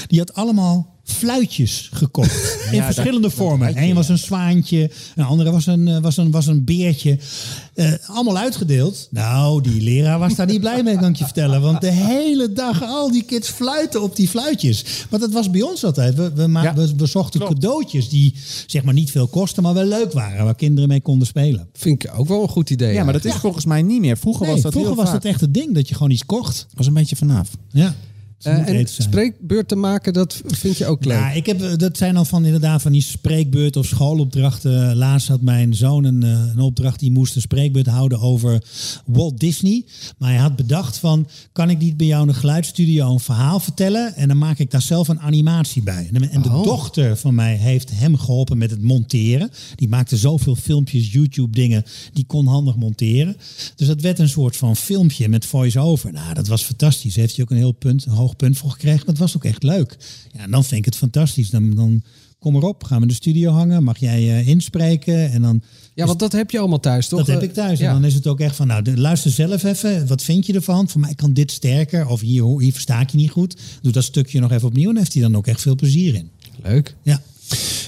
Die 0.08 0.20
had 0.20 0.34
allemaal 0.34 0.99
fluitjes 1.12 1.90
gekocht. 1.94 2.58
In 2.72 2.76
Ja, 2.76 2.84
verschillende 2.86 3.22
dat- 3.28 3.34
vormen. 3.34 3.84
Eén 3.84 3.96
was 3.96 4.10
een 4.10 4.18
zwaantje, 4.18 4.92
een 5.16 5.24
andere 5.24 5.52
was 5.52 5.66
een, 5.66 5.88
eh, 5.88 5.98
was 6.02 6.18
een, 6.18 6.32
was 6.32 6.48
een 6.48 6.64
beertje. 6.64 7.18
Eh, 7.74 7.92
allemaal 8.08 8.38
uitgedeeld. 8.38 9.08
Nou, 9.12 9.62
die 9.62 9.82
leraar 9.82 10.20
was 10.20 10.36
daar 10.36 10.46
niet 10.48 10.60
blij 10.60 10.84
mee, 10.84 10.98
kan 10.98 11.10
ik 11.10 11.16
je 11.16 11.24
vertellen. 11.24 11.62
Want 11.62 11.82
de 11.82 11.92
hele 11.92 12.54
dag 12.54 12.84
al 12.84 13.12
die 13.12 13.24
kids 13.24 13.50
fluiten 13.50 14.02
op 14.02 14.16
die 14.16 14.28
fluitjes. 14.28 14.86
Want 15.10 15.22
dat 15.22 15.32
was 15.32 15.50
bij 15.50 15.62
ons 15.62 15.84
altijd. 15.86 16.16
We, 16.16 16.32
we, 16.34 16.48
Ja, 16.52 16.74
we, 16.74 16.94
we 16.98 17.06
zochten 17.06 17.40
klopt. 17.40 17.54
cadeautjes 17.54 18.10
die 18.10 18.34
zeg 18.68 18.84
maar 18.84 18.94
niet 18.94 19.12
veel 19.12 19.28
kosten, 19.28 19.64
maar 19.64 19.74
wel 19.74 19.86
leuk 19.86 20.14
waren. 20.14 20.46
Waar 20.46 20.56
kinderen 20.56 20.90
mee 20.90 21.02
konden 21.02 21.28
spelen. 21.28 21.68
Vind 21.74 22.04
ik 22.04 22.12
ook 22.18 22.28
wel 22.28 22.42
een 22.42 22.48
goed 22.50 22.70
idee. 22.70 22.94
Ja, 22.94 23.04
maar 23.04 23.14
dat 23.14 23.26
is 23.26 23.34
volgens 23.34 23.66
mij 23.66 23.82
niet 23.82 24.00
meer. 24.02 24.18
Vroeger 24.18 24.42
Nee, 24.46 24.54
was 24.54 24.62
dat 24.62 24.72
vroeger 24.72 24.92
heel 24.94 25.02
was 25.04 25.12
vaak. 25.12 25.22
dat 25.22 25.32
echt 25.32 25.42
het 25.42 25.54
ding, 25.54 25.74
dat 25.74 25.88
je 25.90 25.94
gewoon 25.96 26.12
iets 26.12 26.26
kocht. 26.26 26.68
was 26.76 26.88
een 26.88 26.94
beetje 26.94 27.16
vanaf. 27.16 27.50
Ja. 27.72 27.96
Moet 28.44 28.54
en 28.68 28.76
eten 28.76 28.94
zijn. 28.94 29.08
spreekbeurten 29.08 29.80
maken, 29.80 30.14
dat 30.14 30.42
vind 30.48 30.78
je 30.78 30.86
ook 30.86 31.06
leuk. 31.06 31.18
Ja, 31.18 31.32
ik 31.32 31.46
heb, 31.46 31.80
dat 31.80 31.98
zijn 31.98 32.14
dan 32.14 32.26
van 32.26 32.46
inderdaad 32.46 32.82
van 32.82 32.92
die 32.92 33.02
spreekbeurten 33.02 33.82
of 33.82 33.88
schoolopdrachten. 33.88 34.96
Laatst 34.96 35.28
had 35.28 35.42
mijn 35.42 35.74
zoon 35.76 36.04
een, 36.04 36.24
eh, 36.24 36.30
een 36.54 36.60
opdracht, 36.60 37.00
die 37.00 37.12
moest 37.12 37.36
een 37.36 37.42
spreekbeurt 37.42 37.88
houden 37.88 38.20
over 38.20 38.62
Walt 39.06 39.40
Disney. 39.40 39.86
Maar 40.18 40.30
hij 40.30 40.40
had 40.40 40.56
bedacht 40.56 40.98
van, 40.98 41.28
kan 41.52 41.70
ik 41.70 41.78
niet 41.80 41.98
bij 41.98 42.08
jou 42.08 42.24
in 42.24 42.28
een 42.30 42.36
geluidsstudio 42.36 43.12
een 43.12 43.20
verhaal 43.20 43.60
vertellen? 43.60 44.16
En 44.16 44.28
dan 44.28 44.38
maak 44.38 44.60
ik 44.60 44.72
daar 44.72 44.82
zelf 44.82 45.08
een 45.08 45.20
animatie 45.20 45.82
bij. 45.84 46.10
En, 46.14 46.30
en 46.32 46.42
de 46.42 46.50
Oh. 46.50 46.64
dochter 46.64 47.18
van 47.18 47.36
mij 47.36 47.56
heeft 47.56 47.92
hem 47.94 48.18
geholpen 48.18 48.58
met 48.58 48.72
het 48.72 48.82
monteren. 48.82 49.50
Die 49.76 49.88
maakte 49.88 50.18
zoveel 50.18 50.56
filmpjes, 50.56 51.12
YouTube 51.12 51.56
dingen, 51.56 51.84
die 52.14 52.26
kon 52.26 52.48
handig 52.48 52.76
monteren. 52.76 53.36
Dus 53.76 53.88
dat 53.88 54.02
werd 54.02 54.20
een 54.20 54.30
soort 54.30 54.56
van 54.56 54.76
filmpje 54.76 55.30
met 55.30 55.46
voice-over. 55.46 56.12
Nou, 56.14 56.34
dat 56.34 56.48
was 56.48 56.64
fantastisch. 56.64 57.16
Heeft 57.16 57.36
hij 57.36 57.44
ook 57.46 57.52
een 57.52 57.58
heel 57.58 57.72
punt, 57.72 58.06
een 58.06 58.12
hoog 58.12 58.29
punt 58.36 58.58
voor 58.58 58.72
gekregen. 58.72 59.08
Het 59.08 59.18
was 59.18 59.36
ook 59.36 59.44
echt 59.46 59.64
leuk. 59.64 59.98
Ja, 60.34 60.40
en 60.40 60.52
dan 60.52 60.64
vind 60.64 60.80
ik 60.80 60.86
het 60.86 60.96
fantastisch. 60.96 61.50
Dan, 61.50 61.76
dan 61.76 62.04
kom 62.40 62.56
erop, 62.56 62.84
gaan 62.84 63.02
we 63.02 63.08
de 63.08 63.14
studio 63.14 63.52
hangen. 63.52 63.84
Mag 63.84 63.98
jij 63.98 64.18
eh, 64.40 64.48
inspreken? 64.48 65.32
En 65.32 65.42
dan, 65.42 65.62
Ja, 65.96 66.06
want 66.06 66.20
dat 66.20 66.32
heb 66.32 66.52
je 66.52 66.60
allemaal 66.60 66.80
thuis, 66.80 67.08
toch? 67.08 67.20
dat 67.20 67.28
heb 67.28 67.44
ik 67.44 67.54
thuis. 67.54 67.80
Ja. 67.80 67.88
En 67.88 67.94
dan 67.94 68.06
is 68.06 68.14
het 68.14 68.28
ook 68.28 68.40
echt 68.40 68.56
van, 68.56 68.68
nou, 68.68 68.98
luister 68.98 69.32
zelf 69.32 69.64
even. 69.64 70.08
Wat 70.08 70.24
vind 70.24 70.46
je 70.46 70.54
ervan? 70.54 70.90
Voor 70.90 71.02
mij 71.02 71.16
kan 71.16 71.34
dit 71.34 71.52
sterker. 71.52 72.08
Of 72.08 72.22
hier, 72.22 72.42
hoor- 72.42 72.62
hier 72.62 72.72
versta 72.74 73.02
ik 73.02 73.10
je 73.10 73.18
niet 73.18 73.32
goed. 73.32 73.56
Doe 73.82 73.92
dat 73.92 74.04
stukje 74.04 74.40
nog 74.40 74.52
even 74.52 74.68
opnieuw. 74.68 74.90
En 74.90 74.98
heeft 74.98 75.14
hij 75.14 75.22
dan 75.22 75.36
ook 75.36 75.48
echt 75.48 75.62
veel 75.62 75.76
plezier 75.76 76.14
in. 76.16 76.30
Leuk. 76.64 76.96
Ja. 77.04 77.22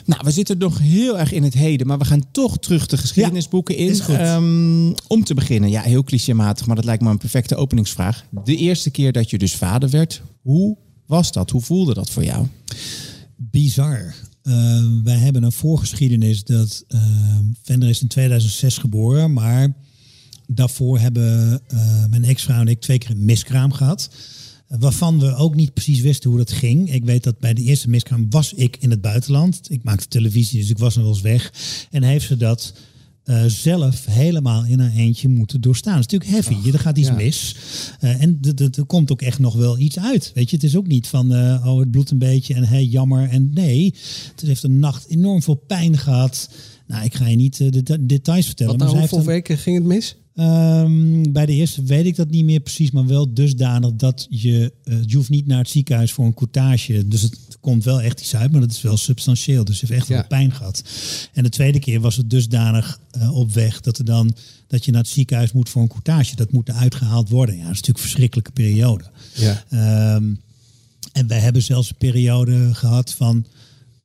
Nou, 0.06 0.22
we 0.24 0.32
zitten 0.32 0.58
nog 0.58 0.80
heel 0.80 1.20
erg 1.20 1.32
in 1.32 1.44
het 1.44 1.54
heden, 1.54 1.88
maar 1.88 1.98
we 1.98 2.06
gaan 2.06 2.32
toch 2.32 2.60
terug 2.60 2.86
de 2.86 2.98
geschiedenisboeken 2.98 3.76
in. 3.76 3.90
is 3.90 4.00
goed. 4.00 4.16
Ehm, 4.16 4.94
om 5.08 5.24
te 5.24 5.34
beginnen, 5.34 5.70
ja, 5.70 5.82
heel 5.82 6.04
clichématig, 6.04 6.66
maar 6.66 6.76
dat 6.76 6.86
lijkt 6.86 7.04
me 7.04 7.10
een 7.10 7.18
perfecte 7.18 7.56
openingsvraag. 7.56 8.26
De 8.44 8.56
eerste 8.56 8.90
keer 8.90 9.12
dat 9.12 9.30
je 9.30 9.38
dus 9.38 9.56
vader 9.56 9.90
werd, 9.90 10.22
hoe 10.42 10.78
was 11.06 11.32
dat? 11.32 11.50
Hoe 11.50 11.62
voelde 11.62 11.94
dat 11.94 12.10
voor 12.10 12.24
jou? 12.24 12.48
bizar. 13.50 14.14
Eh, 14.42 14.84
wij 15.04 15.16
hebben 15.16 15.44
een 15.44 15.52
voorgeschiedenis 15.52 16.44
dat 16.44 16.84
uh, 16.88 17.02
Vender 17.64 17.90
is 17.90 18.02
in 18.02 18.08
2006 18.08 18.78
geboren, 18.78 19.34
maar 19.34 19.74
daarvoor 20.48 21.00
hebben 21.00 21.62
eh, 21.68 22.06
mijn 22.10 22.24
ex-vrouw 22.24 22.60
en 22.60 22.68
ik 22.68 22.82
twee 22.82 22.98
keer 22.98 23.12
een 23.12 23.26
miskraam 23.26 23.72
gehad. 23.72 24.10
Eh, 24.72 24.80
Waarvan 24.80 25.20
we 25.20 25.36
ook 25.36 25.56
niet 25.56 25.74
precies 25.74 26.02
wisten 26.02 26.30
hoe 26.30 26.40
dat 26.40 26.52
ging. 26.52 26.94
Ik 26.94 27.06
weet 27.06 27.24
dat 27.24 27.40
bij 27.40 27.54
de 27.54 27.62
eerste 27.62 27.90
miskraam 27.90 28.26
was 28.30 28.54
ik 28.54 28.78
in 28.80 28.90
het 28.90 29.02
buitenland. 29.02 29.62
Ik 29.70 29.84
maakte 29.84 30.08
televisie, 30.08 30.60
dus 30.60 30.70
ik 30.70 30.78
was 30.78 30.96
nog 30.96 31.04
wel 31.04 31.14
eens 31.14 31.22
weg. 31.22 31.54
En 31.92 32.04
heeft 32.04 32.28
ze 32.28 32.38
dat 32.38 32.74
uh, 33.26 33.46
zelf 33.46 34.06
helemaal 34.06 34.66
in 34.66 34.80
haar 34.80 34.92
eentje 34.92 35.28
moeten 35.28 35.62
doorstaan. 35.62 36.00
Het 36.00 36.12
is 36.12 36.20
natuurlijk 36.20 36.48
heavy. 36.48 36.68
Oh, 36.68 36.74
er 36.74 36.80
gaat 36.80 36.98
iets 36.98 37.08
ja. 37.08 37.14
mis. 37.14 37.56
Uh, 38.02 38.22
en 38.22 38.40
er 38.76 38.86
komt 38.86 39.12
ook 39.12 39.22
echt 39.22 39.40
nog 39.40 39.56
wel 39.56 39.80
iets 39.80 40.00
uit. 40.00 40.32
Weet 40.34 40.50
je, 40.50 40.56
het 40.56 40.66
is 40.66 40.76
ook 40.76 40.88
niet 40.88 41.08
van, 41.08 41.34
uh, 41.34 41.66
oh, 41.66 41.80
het 41.80 41.92
bloedt 41.92 42.12
een 42.12 42.18
beetje 42.18 42.54
en 42.54 42.64
hey, 42.64 42.84
jammer. 42.84 43.30
En 43.30 43.54
nee, 43.54 43.96
het 44.32 44.42
heeft 44.42 44.64
een 44.64 44.80
nacht 44.80 45.08
enorm 45.08 45.42
veel 45.42 45.64
pijn 45.68 45.98
gehad. 45.98 46.50
Nou, 46.88 47.06
ik 47.06 47.14
ga 47.14 47.28
je 47.28 47.36
niet 47.36 47.58
de, 47.58 47.84
de 47.84 48.06
details 48.06 48.46
vertellen. 48.46 48.78
Wat 48.78 48.88
nou, 48.88 49.00
hoeveel 49.00 49.18
een... 49.18 49.26
weken 49.26 49.58
ging 49.58 49.78
het 49.78 49.86
mis? 49.86 50.16
Um, 50.36 51.32
bij 51.32 51.46
de 51.46 51.54
eerste 51.54 51.84
weet 51.84 52.06
ik 52.06 52.16
dat 52.16 52.30
niet 52.30 52.46
meer 52.46 52.60
precies, 52.60 52.92
maar 52.92 53.08
wel 53.08 53.34
dusdanig 53.34 53.96
dat 53.96 54.28
je, 54.30 54.74
uh, 54.84 54.98
je 55.06 55.16
hoeft 55.16 55.30
niet 55.30 55.48
naar 55.48 55.58
het 55.58 55.70
ziekenhuis 55.70 56.12
voor 56.12 56.26
een 56.26 56.34
coutage. 56.34 57.08
Dus 57.08 57.22
het 57.22 57.38
komt 57.60 57.84
wel 57.84 58.02
echt 58.02 58.20
iets 58.20 58.36
uit, 58.36 58.52
maar 58.52 58.62
dat 58.62 58.72
is 58.72 58.82
wel 58.82 58.98
substantieel. 58.98 59.64
Dus 59.64 59.80
je 59.80 59.86
heeft 59.86 60.00
echt 60.00 60.10
ja. 60.10 60.16
wel 60.16 60.28
pijn 60.28 60.52
gehad. 60.52 60.84
En 61.34 61.44
de 61.44 61.50
tweede 61.50 61.80
keer 61.80 62.00
was 62.00 62.16
het 62.16 62.30
dusdanig 62.30 63.00
uh, 63.18 63.36
op 63.36 63.52
weg 63.54 63.82
dat, 63.82 63.98
er 63.98 64.06
dan, 64.06 64.36
dat 64.68 64.86
je 64.86 64.92
naar 64.92 65.02
het 65.02 65.10
ziekenhuis 65.10 65.52
moet 65.52 65.70
voor 65.70 65.82
een 65.82 65.88
coutage. 65.88 66.36
Dat 66.36 66.52
moet 66.52 66.72
uitgehaald 66.72 67.30
worden. 67.30 67.56
Ja, 67.56 67.62
dat 67.62 67.72
is 67.72 67.78
natuurlijk 67.78 68.04
een 68.04 68.10
verschrikkelijke 68.10 68.52
periode. 68.52 69.04
Ja. 69.36 70.16
Um, 70.16 70.40
en 71.12 71.28
wij 71.28 71.40
hebben 71.40 71.62
zelfs 71.62 71.90
een 71.90 71.98
periode 71.98 72.74
gehad 72.74 73.14
van 73.14 73.46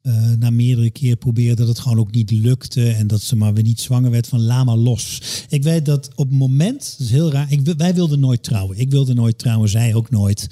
uh, 0.07 0.31
na 0.39 0.51
meerdere 0.51 0.91
keer 0.91 1.17
proberen 1.17 1.57
dat 1.57 1.69
het 1.69 1.79
gewoon 1.79 1.99
ook 1.99 2.13
niet 2.13 2.31
lukte. 2.31 2.91
En 2.91 3.07
dat 3.07 3.23
ze 3.23 3.37
maar 3.37 3.55
weer 3.55 3.63
niet 3.63 3.81
zwanger 3.81 4.11
werd 4.11 4.27
van 4.27 4.43
lama 4.43 4.77
los. 4.77 5.23
Ik 5.49 5.63
weet 5.63 5.85
dat 5.85 6.09
op 6.15 6.29
het 6.29 6.39
moment, 6.39 6.95
dat 6.99 7.07
is 7.07 7.13
heel 7.13 7.33
raar. 7.33 7.53
Ik, 7.53 7.61
wij 7.77 7.95
wilden 7.95 8.21
nooit 8.21 8.43
trouwen. 8.43 8.79
Ik 8.79 8.91
wilde 8.91 9.15
nooit 9.15 9.39
trouwen, 9.39 9.69
zij 9.69 9.95
ook 9.95 10.11
nooit. 10.11 10.49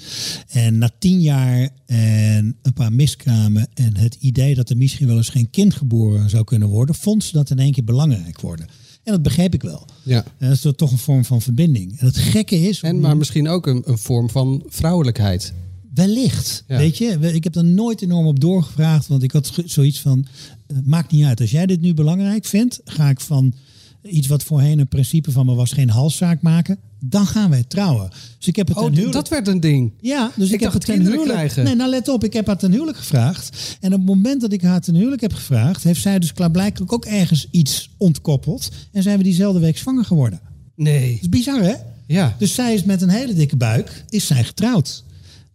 En 0.47 0.77
na 0.77 0.89
tien 0.99 1.21
jaar 1.21 1.69
en 1.85 2.57
een 2.61 2.73
paar 2.73 2.93
miskramen 2.93 3.67
en 3.73 3.97
het 3.97 4.17
idee 4.19 4.55
dat 4.55 4.69
er 4.69 4.77
misschien 4.77 5.07
wel 5.07 5.17
eens 5.17 5.29
geen 5.29 5.49
kind 5.49 5.73
geboren 5.73 6.29
zou 6.29 6.43
kunnen 6.43 6.67
worden, 6.67 6.95
vond 6.95 7.23
ze 7.23 7.31
dat 7.31 7.49
in 7.49 7.59
één 7.59 7.71
keer 7.71 7.83
belangrijk 7.83 8.41
worden. 8.41 8.67
En 9.03 9.11
dat 9.11 9.21
begreep 9.21 9.53
ik 9.53 9.61
wel. 9.61 9.87
Ja. 10.03 10.23
En 10.37 10.47
dat 10.49 10.65
is 10.65 10.73
toch 10.75 10.91
een 10.91 10.97
vorm 10.97 11.25
van 11.25 11.41
verbinding. 11.41 11.99
En 11.99 12.05
het 12.05 12.17
gekke 12.17 12.61
is. 12.61 12.81
En 12.81 12.99
maar 12.99 13.17
misschien 13.17 13.47
ook 13.47 13.67
een, 13.67 13.81
een 13.85 13.97
vorm 13.97 14.29
van 14.29 14.63
vrouwelijkheid. 14.67 15.53
Wellicht. 15.95 16.63
Ja. 16.67 16.77
Weet 16.77 16.97
je, 16.97 17.17
ik 17.33 17.43
heb 17.43 17.55
er 17.55 17.65
nooit 17.65 18.01
enorm 18.01 18.25
op 18.25 18.39
doorgevraagd, 18.39 19.07
want 19.07 19.23
ik 19.23 19.31
had 19.31 19.51
zoiets 19.65 20.01
van: 20.01 20.25
uh, 20.67 20.77
maakt 20.83 21.11
niet 21.11 21.25
uit. 21.25 21.41
Als 21.41 21.51
jij 21.51 21.65
dit 21.65 21.81
nu 21.81 21.93
belangrijk 21.93 22.45
vindt, 22.45 22.81
ga 22.83 23.09
ik 23.09 23.19
van 23.19 23.53
iets 24.01 24.27
wat 24.27 24.43
voorheen 24.43 24.79
een 24.79 24.87
principe 24.87 25.31
van 25.31 25.45
me 25.45 25.53
was 25.53 25.71
geen 25.71 25.89
halszaak 25.89 26.41
maken. 26.41 26.77
Dan 26.99 27.27
gaan 27.27 27.49
wij 27.49 27.63
trouwen. 27.63 28.09
Dus 28.37 28.47
ik 28.47 28.55
heb 28.55 28.67
het 28.67 28.77
oh, 28.77 28.83
huwelijk... 28.83 29.11
dat 29.11 29.29
werd 29.29 29.47
een 29.47 29.59
ding. 29.59 29.93
Ja, 30.01 30.31
dus 30.35 30.47
ik, 30.47 30.53
ik 30.53 30.59
heb 30.59 30.73
het 30.73 30.85
ten 30.85 31.01
huwelijk 31.01 31.29
krijgen. 31.29 31.63
Nee, 31.63 31.75
nou 31.75 31.89
let 31.89 32.07
op, 32.07 32.23
ik 32.23 32.33
heb 32.33 32.47
haar 32.47 32.57
ten 32.57 32.71
huwelijk 32.71 32.97
gevraagd. 32.97 33.77
En 33.79 33.93
op 33.93 33.99
het 33.99 34.07
moment 34.07 34.41
dat 34.41 34.51
ik 34.51 34.61
haar 34.61 34.81
ten 34.81 34.95
huwelijk 34.95 35.21
heb 35.21 35.33
gevraagd, 35.33 35.83
heeft 35.83 36.01
zij 36.01 36.19
dus 36.19 36.33
klaarblijkelijk 36.33 36.93
ook 36.93 37.05
ergens 37.05 37.47
iets 37.51 37.89
ontkoppeld. 37.97 38.69
En 38.91 39.03
zijn 39.03 39.17
we 39.17 39.23
diezelfde 39.23 39.59
week 39.59 39.77
zwanger 39.77 40.05
geworden. 40.05 40.39
Nee. 40.75 41.11
Dat 41.11 41.21
is 41.21 41.29
bizar, 41.29 41.61
hè? 41.61 41.73
Ja. 42.07 42.35
Dus 42.37 42.53
zij 42.53 42.73
is 42.73 42.83
met 42.83 43.01
een 43.01 43.09
hele 43.09 43.33
dikke 43.33 43.55
buik, 43.55 44.05
is 44.09 44.27
zij 44.27 44.43
getrouwd. 44.43 45.03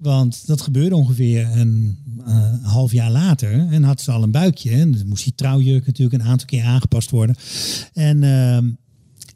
Want 0.01 0.47
dat 0.47 0.61
gebeurde 0.61 0.97
ongeveer 0.97 1.49
een 1.57 1.99
uh, 2.27 2.53
half 2.63 2.93
jaar 2.93 3.11
later. 3.11 3.53
En 3.53 3.83
had 3.83 4.01
ze 4.01 4.11
al 4.11 4.23
een 4.23 4.31
buikje. 4.31 4.71
En 4.71 4.93
dan 4.93 5.09
moest 5.09 5.25
die 5.25 5.35
trouwjurk 5.35 5.87
natuurlijk 5.87 6.23
een 6.23 6.29
aantal 6.29 6.47
keer 6.47 6.65
aangepast 6.65 7.11
worden. 7.11 7.37
En 7.93 8.23
uh, 8.23 8.59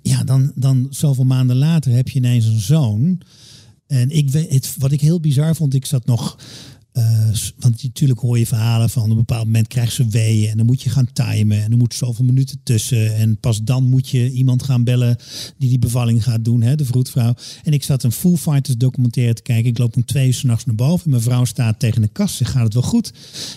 ja, 0.03 0.25
dan, 0.25 0.53
dan 0.55 0.87
zoveel 0.91 1.25
maanden 1.25 1.57
later 1.57 1.93
heb 1.93 2.09
je 2.09 2.19
ineens 2.19 2.47
een 2.47 2.61
zoon. 2.61 3.21
En 3.87 4.11
ik 4.11 4.31
weet, 4.31 4.51
het, 4.51 4.75
wat 4.79 4.93
ik 4.93 5.01
heel 5.01 5.21
bizar 5.21 5.57
vond, 5.57 5.75
ik 5.75 5.87
zat 5.87 6.07
nog 6.07 6.39
s- 7.33 7.53
want 7.59 7.83
natuurlijk 7.83 8.21
hoor 8.21 8.39
je 8.39 8.47
verhalen 8.47 8.91
van 8.91 9.03
op 9.03 9.11
een 9.11 9.17
bepaald 9.17 9.45
moment 9.45 9.67
krijgt 9.69 9.93
ze 9.93 10.09
weeën 10.09 10.51
en 10.51 10.57
dan 10.57 10.67
moet 10.67 10.83
je 10.83 10.91
gaan 10.91 11.13
timen 11.13 11.63
en 11.63 11.71
er 11.71 11.77
moet 11.77 11.95
zoveel 11.95 12.25
minuten 12.25 12.61
tussen 12.63 13.17
en 13.17 13.37
pas 13.37 13.63
dan 13.63 13.85
moet 13.85 14.09
je 14.09 14.31
iemand 14.31 14.63
gaan 14.63 14.85
bellen 14.85 15.17
die 15.59 15.69
die 15.69 15.79
bevalling 15.79 16.23
gaat 16.25 16.45
doen, 16.45 16.63
hè, 16.63 16.75
de 16.77 16.85
vroedvrouw. 16.85 17.35
En 17.63 17.73
ik 17.73 17.83
zat 17.83 18.03
een 18.03 18.13
Foo 18.13 18.37
Fighters 18.37 18.77
documentaire 18.77 19.35
te 19.35 19.43
kijken. 19.43 19.71
Ik 19.71 19.79
loop 19.79 19.97
om 19.97 20.05
twee 20.05 20.27
uur 20.27 20.35
s'nachts 20.35 20.65
naar 20.65 20.75
boven 20.75 21.05
en 21.05 21.11
mijn 21.11 21.23
vrouw 21.23 21.45
staat 21.45 21.79
tegen 21.79 22.01
de 22.01 22.09
kast. 22.09 22.35
Zegt, 22.37 22.51
gaat 22.51 22.65
het 22.65 22.75
wel 22.75 22.83
goed? 22.83 23.13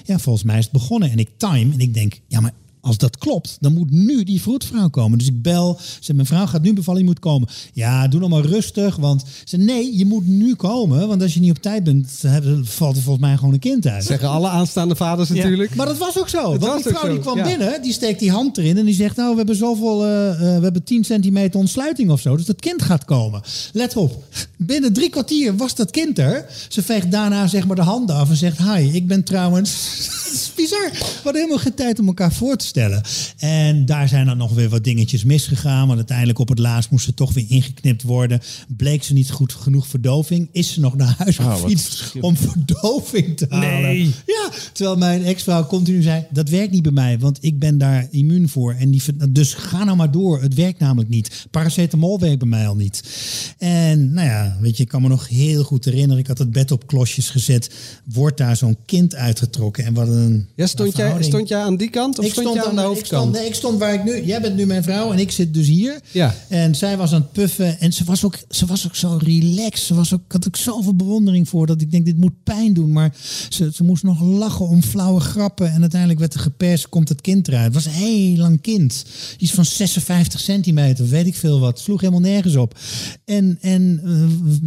Ja, 0.06 0.20
volgens 0.20 0.46
mij 0.46 0.58
is 0.58 0.64
het 0.64 0.74
begonnen. 0.74 1.12
En 1.12 1.20
ik 1.20 1.30
time 1.38 1.74
en 1.74 1.80
ik 1.80 1.94
denk, 1.94 2.20
ja 2.28 2.40
maar 2.40 2.54
als 2.88 2.98
dat 2.98 3.18
klopt, 3.18 3.58
dan 3.60 3.74
moet 3.74 3.92
nu 3.92 4.24
die 4.24 4.42
vroedvrouw 4.42 4.90
komen. 4.90 5.18
Dus 5.18 5.28
ik 5.28 5.42
bel, 5.42 5.80
zeg, 6.00 6.16
mijn 6.16 6.28
vrouw 6.28 6.46
gaat 6.46 6.62
nu 6.62 6.74
bevallen, 6.74 7.02
je 7.02 7.08
moet 7.08 7.20
komen. 7.20 7.48
Ja, 7.74 8.08
doe 8.08 8.20
nog 8.20 8.30
maar 8.30 8.46
rustig, 8.46 8.96
want 8.96 9.24
ze 9.44 9.58
nee, 9.58 9.98
je 9.98 10.06
moet 10.06 10.28
nu 10.28 10.56
komen, 10.56 11.08
want 11.08 11.22
als 11.22 11.34
je 11.34 11.40
niet 11.40 11.52
op 11.52 11.62
tijd 11.62 11.84
bent, 11.84 12.24
valt 12.64 12.96
er 12.96 13.02
volgens 13.02 13.26
mij 13.26 13.38
gewoon 13.38 13.54
een 13.54 13.60
kind 13.60 13.88
uit. 13.88 14.04
Zeggen 14.04 14.30
alle 14.30 14.48
aanstaande 14.48 14.96
vaders 14.96 15.30
natuurlijk. 15.30 15.76
Maar 15.76 15.86
dat 15.86 15.98
was 15.98 16.20
ook 16.20 16.30
zo. 16.30 16.52
Het 16.52 16.62
want 16.62 16.84
die 16.84 16.94
vrouw 16.94 17.10
die 17.10 17.20
kwam 17.20 17.38
ja. 17.38 17.44
binnen, 17.44 17.82
die 17.82 17.94
steekt 17.94 18.20
die 18.20 18.32
hand 18.32 18.58
erin 18.58 18.78
en 18.78 18.86
die 18.86 18.96
zegt, 18.96 19.16
nou, 19.16 19.32
we 19.32 19.38
hebben 19.38 19.56
zoveel, 19.56 20.06
eh, 20.06 20.10
we 20.40 20.60
hebben 20.64 20.84
10 20.84 21.04
centimeter 21.04 21.60
ontsluiting 21.60 22.10
of 22.10 22.22
zo, 22.22 22.36
dus 22.36 22.46
dat 22.46 22.60
kind 22.60 22.82
gaat 22.82 23.06
komen. 23.06 23.42
Let 23.74 23.96
op, 23.96 24.24
binnen 24.58 24.94
drie 24.94 25.10
kwartier 25.10 25.56
was 25.58 25.76
dat 25.76 25.92
kind 25.92 26.20
er. 26.20 26.46
Ze 26.68 26.82
veegt 26.82 27.12
daarna 27.12 27.48
zeg 27.48 27.68
maar 27.68 27.76
de 27.76 27.82
handen 27.82 28.16
af 28.16 28.30
en 28.30 28.36
zegt, 28.36 28.58
hi, 28.58 28.90
ik 28.94 29.08
ben 29.08 29.24
trouwens... 29.24 29.76
Het 30.28 30.36
is 30.36 30.54
bizar. 30.56 30.90
We 30.92 31.20
hadden 31.24 31.42
helemaal 31.42 31.64
geen 31.64 31.74
tijd 31.74 32.00
om 32.00 32.08
elkaar 32.08 32.34
voor 32.34 32.56
te 32.56 32.66
stellen. 32.66 32.77
En 33.38 33.86
daar 33.86 34.08
zijn 34.08 34.26
dan 34.26 34.38
nog 34.38 34.54
weer 34.54 34.70
wat 34.70 34.84
dingetjes 34.84 35.24
misgegaan. 35.24 35.86
Want 35.86 35.98
uiteindelijk 35.98 36.40
op 36.40 36.50
het 36.50 36.60
laatst 36.60 36.90
moest 36.90 37.06
ze 37.06 37.14
toch 37.14 37.34
weer 37.34 37.46
ingeknipt 37.48 38.04
worden. 38.04 38.42
Bleek 38.68 39.04
ze 39.04 39.14
niet 39.14 39.32
goed 39.32 39.54
genoeg 39.54 39.88
verdoving. 39.88 40.50
Is 40.52 40.74
ze 40.74 40.80
nog 40.80 40.96
naar 40.96 41.16
huis 41.18 41.40
Oh, 41.40 41.56
gefietst 41.56 42.14
om 42.22 42.38
verdoving 42.38 43.38
te 43.38 43.46
halen. 43.50 43.82
Nee. 43.82 44.14
Ja, 44.26 44.50
terwijl 44.74 44.98
mijn 44.98 45.24
ex-vrouw 45.24 45.66
continu 45.66 46.02
zei, 46.02 46.26
dat 46.30 46.50
werkt 46.50 46.72
niet 46.72 46.82
bij 46.82 46.92
mij, 46.92 47.20
want 47.20 47.38
ik 47.42 47.60
ben 47.60 47.78
daar 47.78 48.08
immuun 48.12 48.50
voor. 48.50 48.74
En 48.74 48.92
die, 48.92 49.02
dus 49.30 49.54
ga 49.54 49.84
nou 49.84 49.98
maar 49.98 50.12
door, 50.12 50.42
het 50.42 50.54
werkt 50.54 50.80
namelijk 50.80 51.10
niet. 51.10 51.48
Paracetamol 51.52 52.20
werkt 52.20 52.40
bij 52.40 52.48
mij 52.48 52.68
al 52.68 52.76
niet. 52.76 53.04
En 53.58 54.14
nou 54.14 54.28
ja, 54.28 54.58
weet 54.62 54.78
je, 54.78 54.84
ik 54.84 54.90
kan 54.90 55.02
me 55.02 55.08
nog 55.08 55.28
heel 55.28 55.64
goed 55.64 55.86
herinneren, 55.86 56.18
ik 56.18 56.28
had 56.28 56.38
het 56.38 56.52
bed 56.52 56.72
op 56.72 56.88
klosjes 56.88 57.30
gezet, 57.30 57.72
wordt 58.04 58.38
daar 58.38 58.56
zo'n 58.56 58.78
kind 58.86 59.16
uitgetrokken. 59.16 59.86
En 59.86 59.94
wat 59.94 60.08
een 60.08 60.48
Ja, 60.56 60.68
stond, 60.68 60.98
jij, 60.98 61.24
stond 61.24 61.48
jij 61.48 61.62
aan 61.62 61.78
die 61.78 61.90
kant 61.90 62.20
of 62.20 62.26
Ik 62.26 62.32
stond, 62.32 62.57
aan 62.66 62.76
de 62.76 62.82
ik 62.82 62.88
hoofdkant? 62.88 63.22
stond, 63.22 63.32
nee, 63.32 63.46
ik 63.46 63.56
stond 63.56 63.80
waar 63.80 63.94
ik 63.94 64.04
nu. 64.04 64.24
Jij 64.24 64.42
bent 64.42 64.56
nu 64.56 64.66
mijn 64.66 64.84
vrouw 64.84 65.12
en 65.12 65.20
ik 65.20 65.32
zit 65.32 65.54
dus 65.54 65.68
hier. 65.68 66.00
Ja. 66.12 66.36
En 66.48 66.76
zij 66.76 66.98
was 66.98 67.14
aan 67.14 67.22
het 67.22 67.32
puffen 67.32 67.80
en 67.80 67.94
ze 67.94 68.04
was 68.04 68.24
ook, 68.24 68.38
ze 68.50 68.66
was 68.66 68.86
ook 68.86 68.96
zo 68.96 69.20
relaxed. 69.22 69.86
Ze 69.86 69.94
was 69.94 70.14
ook, 70.14 70.22
ik 70.26 70.32
had 70.32 70.48
ook 70.48 70.56
zoveel 70.56 70.96
bewondering 70.96 71.50
voor 71.50 71.66
dat 71.68 71.82
ik 71.82 71.92
denk 71.92 72.06
dit 72.06 72.18
moet 72.18 72.44
pijn 72.44 72.74
doen. 72.74 72.92
Maar 72.92 73.16
ze, 73.50 73.72
ze 73.74 73.84
moest 73.84 74.04
nog 74.04 74.22
lachen 74.22 74.68
om 74.68 74.84
flauwe 74.84 75.20
grappen 75.20 75.72
en 75.72 75.82
uiteindelijk 75.82 76.20
werd 76.20 76.34
er 76.34 76.40
geperst, 76.40 76.90
komt 76.90 77.10
het 77.10 77.22
kind 77.22 77.48
eruit. 77.48 77.66
Het 77.66 77.74
was 77.74 77.86
een 77.86 77.92
heel 77.92 78.38
lang 78.38 78.62
kind, 78.62 79.06
iets 79.38 79.52
van 79.52 79.66
56 79.66 80.40
centimeter, 80.40 81.08
weet 81.08 81.28
ik 81.28 81.36
veel 81.36 81.60
wat. 81.60 81.80
Sloeg 81.80 82.00
helemaal 82.02 82.22
nergens 82.22 82.56
op. 82.56 82.80
En, 83.26 83.58
en 83.62 84.02
eh, 84.04 84.12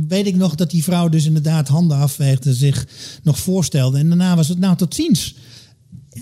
weet 0.09 0.27
ik 0.27 0.37
nog 0.37 0.55
dat 0.55 0.71
die 0.71 0.85
vrouw 0.85 1.09
dus 1.09 1.25
inderdaad 1.25 1.69
handen 1.69 1.97
afveegde, 1.97 2.55
zich 2.55 2.87
nog 3.23 3.39
voorstelde 3.39 3.99
en 3.99 4.09
daarna 4.09 4.37
was 4.37 4.49
het 4.49 4.59
nou 4.59 4.77
tot 4.77 4.95
ziens. 4.95 5.35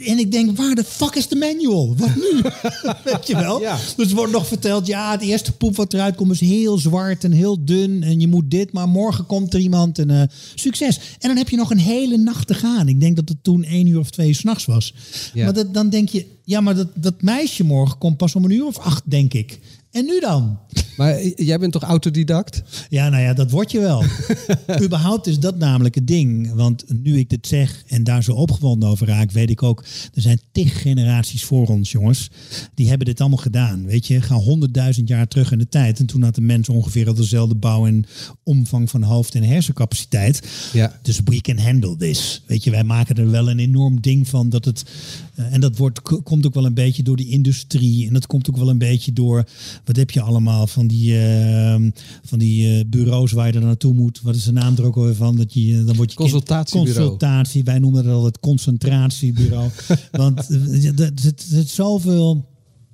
En 0.07 0.19
ik 0.19 0.33
denk, 0.33 0.57
waar 0.57 0.75
de 0.75 0.85
fuck 0.85 1.15
is 1.15 1.29
de 1.29 1.37
manual? 1.37 1.97
Wat 1.97 2.15
nu? 2.15 2.41
Weet 3.13 3.27
je 3.27 3.35
wel? 3.35 3.61
Ja. 3.61 3.79
Dus 3.97 4.13
wordt 4.13 4.33
nog 4.33 4.47
verteld, 4.47 4.87
ja, 4.87 5.11
het 5.11 5.21
eerste 5.21 5.53
poep 5.53 5.77
wat 5.77 5.93
eruit 5.93 6.15
komt 6.15 6.31
is 6.31 6.41
heel 6.41 6.79
zwart 6.79 7.25
en 7.25 7.33
heel 7.33 7.65
dun. 7.65 8.03
En 8.03 8.21
je 8.21 8.29
moet 8.29 8.51
dit, 8.51 8.73
maar 8.73 8.89
morgen 8.89 9.27
komt 9.27 9.55
er 9.55 9.61
iemand 9.61 9.99
en 9.99 10.11
eh, 10.11 10.23
succes. 10.55 11.01
En 11.19 11.29
dan 11.29 11.37
heb 11.37 11.49
je 11.49 11.57
nog 11.57 11.71
een 11.71 11.79
hele 11.79 12.17
nacht 12.17 12.47
te 12.47 12.55
gaan. 12.55 12.89
Ik 12.89 13.01
denk 13.01 13.17
dat 13.17 13.29
het 13.29 13.43
toen 13.43 13.65
één 13.65 13.87
uur 13.87 13.99
of 13.99 14.11
twee 14.11 14.35
s'nachts 14.35 14.65
was. 14.65 14.95
Ja. 15.35 15.45
Maar 15.45 15.55
dat, 15.55 15.75
dan 15.75 15.91
denk 15.91 16.09
je, 16.09 16.27
ja, 16.45 16.61
maar 16.61 16.77
dat, 16.77 16.89
dat 16.95 17.23
meisje 17.23 17.65
morgen 17.65 17.99
komt 17.99 18.17
pas 18.17 18.35
om 18.35 18.45
een 18.45 18.51
uur 18.51 18.67
of 18.67 18.79
acht, 18.79 19.03
denk 19.05 19.35
ik. 19.35 19.59
En 19.99 20.05
nu 20.05 20.21
dan? 20.21 20.59
Maar 20.97 21.27
jij 21.27 21.59
bent 21.59 21.73
toch 21.73 21.83
autodidact? 21.83 22.63
Ja, 22.89 23.09
nou 23.09 23.23
ja, 23.23 23.33
dat 23.33 23.51
word 23.51 23.71
je 23.71 23.81
wel. 23.81 24.05
Überhaupt 24.85 25.27
is 25.27 25.39
dat 25.39 25.57
namelijk 25.57 25.95
het 25.95 26.07
ding. 26.07 26.55
Want 26.55 26.85
nu 27.03 27.19
ik 27.19 27.31
dit 27.31 27.47
zeg 27.47 27.83
en 27.87 28.05
daar 28.05 28.23
zo 28.23 28.33
opgewonden 28.33 28.89
over 28.89 29.07
raak, 29.07 29.31
weet 29.31 29.51
ik 29.51 29.63
ook, 29.63 29.85
er 30.15 30.23
zijn 30.23 30.41
tig 30.53 30.83
generaties 30.83 31.45
voor 31.45 31.67
ons, 31.67 31.93
jongens. 31.93 32.31
Die 32.75 32.89
hebben 32.89 33.07
dit 33.07 33.21
allemaal 33.21 33.39
gedaan. 33.39 33.85
Weet 33.87 34.07
je, 34.07 34.21
ga 34.21 34.35
honderdduizend 34.35 35.09
jaar 35.09 35.29
terug 35.29 35.53
in 35.53 35.59
de 35.59 35.69
tijd. 35.69 35.99
En 35.99 36.07
toen 36.07 36.23
had 36.23 36.35
de 36.35 36.41
mens 36.41 36.69
ongeveer 36.69 37.09
al 37.09 37.15
dezelfde 37.15 37.55
bouw 37.55 37.87
en 37.87 38.05
omvang 38.43 38.91
van 38.91 39.03
hoofd 39.03 39.35
en 39.35 39.43
hersencapaciteit. 39.43 40.49
Ja. 40.73 40.99
Dus 41.03 41.21
we 41.25 41.41
can 41.41 41.59
handle 41.59 41.97
this. 41.97 42.43
Weet 42.47 42.65
je, 42.65 42.71
wij 42.71 42.85
maken 42.85 43.17
er 43.17 43.31
wel 43.31 43.51
een 43.51 43.59
enorm 43.59 44.01
ding 44.01 44.29
van 44.29 44.49
dat 44.49 44.65
het. 44.65 44.85
Eh, 45.39 45.53
en 45.53 45.61
dat 45.61 45.77
wordt, 45.77 46.03
komt 46.23 46.47
ook 46.47 46.55
wel 46.55 46.65
een 46.65 46.75
beetje 46.75 47.03
door 47.03 47.17
die 47.17 47.29
industrie. 47.29 48.07
En 48.07 48.13
dat 48.13 48.27
komt 48.27 48.49
ook 48.49 48.57
wel 48.57 48.69
een 48.69 48.79
beetje 48.79 49.13
door. 49.13 49.45
Wat 49.85 49.97
heb 49.97 50.11
je 50.11 50.21
allemaal 50.21 50.67
van 50.67 50.87
die, 50.87 51.21
eh, 51.21 51.91
van 52.25 52.39
die 52.39 52.79
eh, 52.79 52.85
bureaus 52.87 53.33
waar 53.33 53.47
je 53.47 53.53
er 53.53 53.65
naartoe 53.65 53.95
moet? 53.95 54.21
Wat 54.23 54.35
is 54.35 54.45
de 54.45 54.53
naam 54.53 54.77
er 54.77 54.85
ook 54.85 54.97
alweer 54.97 55.15
van? 55.15 55.37
Dat 55.37 55.55
je, 55.55 55.85
dan 55.85 55.97
word 55.97 56.11
je 56.11 56.17
Consultatiebureau. 56.17 57.09
Consultatie. 57.09 57.65
Wij 57.65 57.79
noemen 57.79 58.05
dat 58.05 58.15
al 58.15 58.25
het 58.25 58.41
concentratiebureau. 58.41 59.71
Want 60.11 60.51
eh, 60.51 60.99
er 61.01 61.13
zit, 61.15 61.69
zoveel 61.69 62.49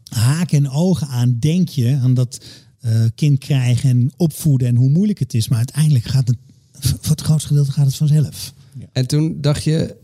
haken 0.08 0.58
en 0.58 0.70
ogen 0.70 1.06
aan, 1.06 1.36
denk 1.38 1.68
je, 1.68 1.98
aan 2.02 2.14
dat 2.14 2.44
eh, 2.80 3.04
kind 3.14 3.38
krijgen 3.38 3.90
en 3.90 4.12
opvoeden 4.16 4.68
en 4.68 4.76
hoe 4.76 4.90
moeilijk 4.90 5.18
het 5.18 5.34
is. 5.34 5.48
Maar 5.48 5.58
uiteindelijk 5.58 6.04
gaat 6.04 6.28
het, 6.28 6.36
voor 7.00 7.10
het 7.10 7.20
grootste 7.20 7.48
gedeelte 7.48 7.72
gaat 7.72 7.86
het 7.86 7.94
vanzelf. 7.94 8.54
En 8.92 9.06
toen 9.06 9.40
dacht 9.40 9.64
je, 9.64 9.96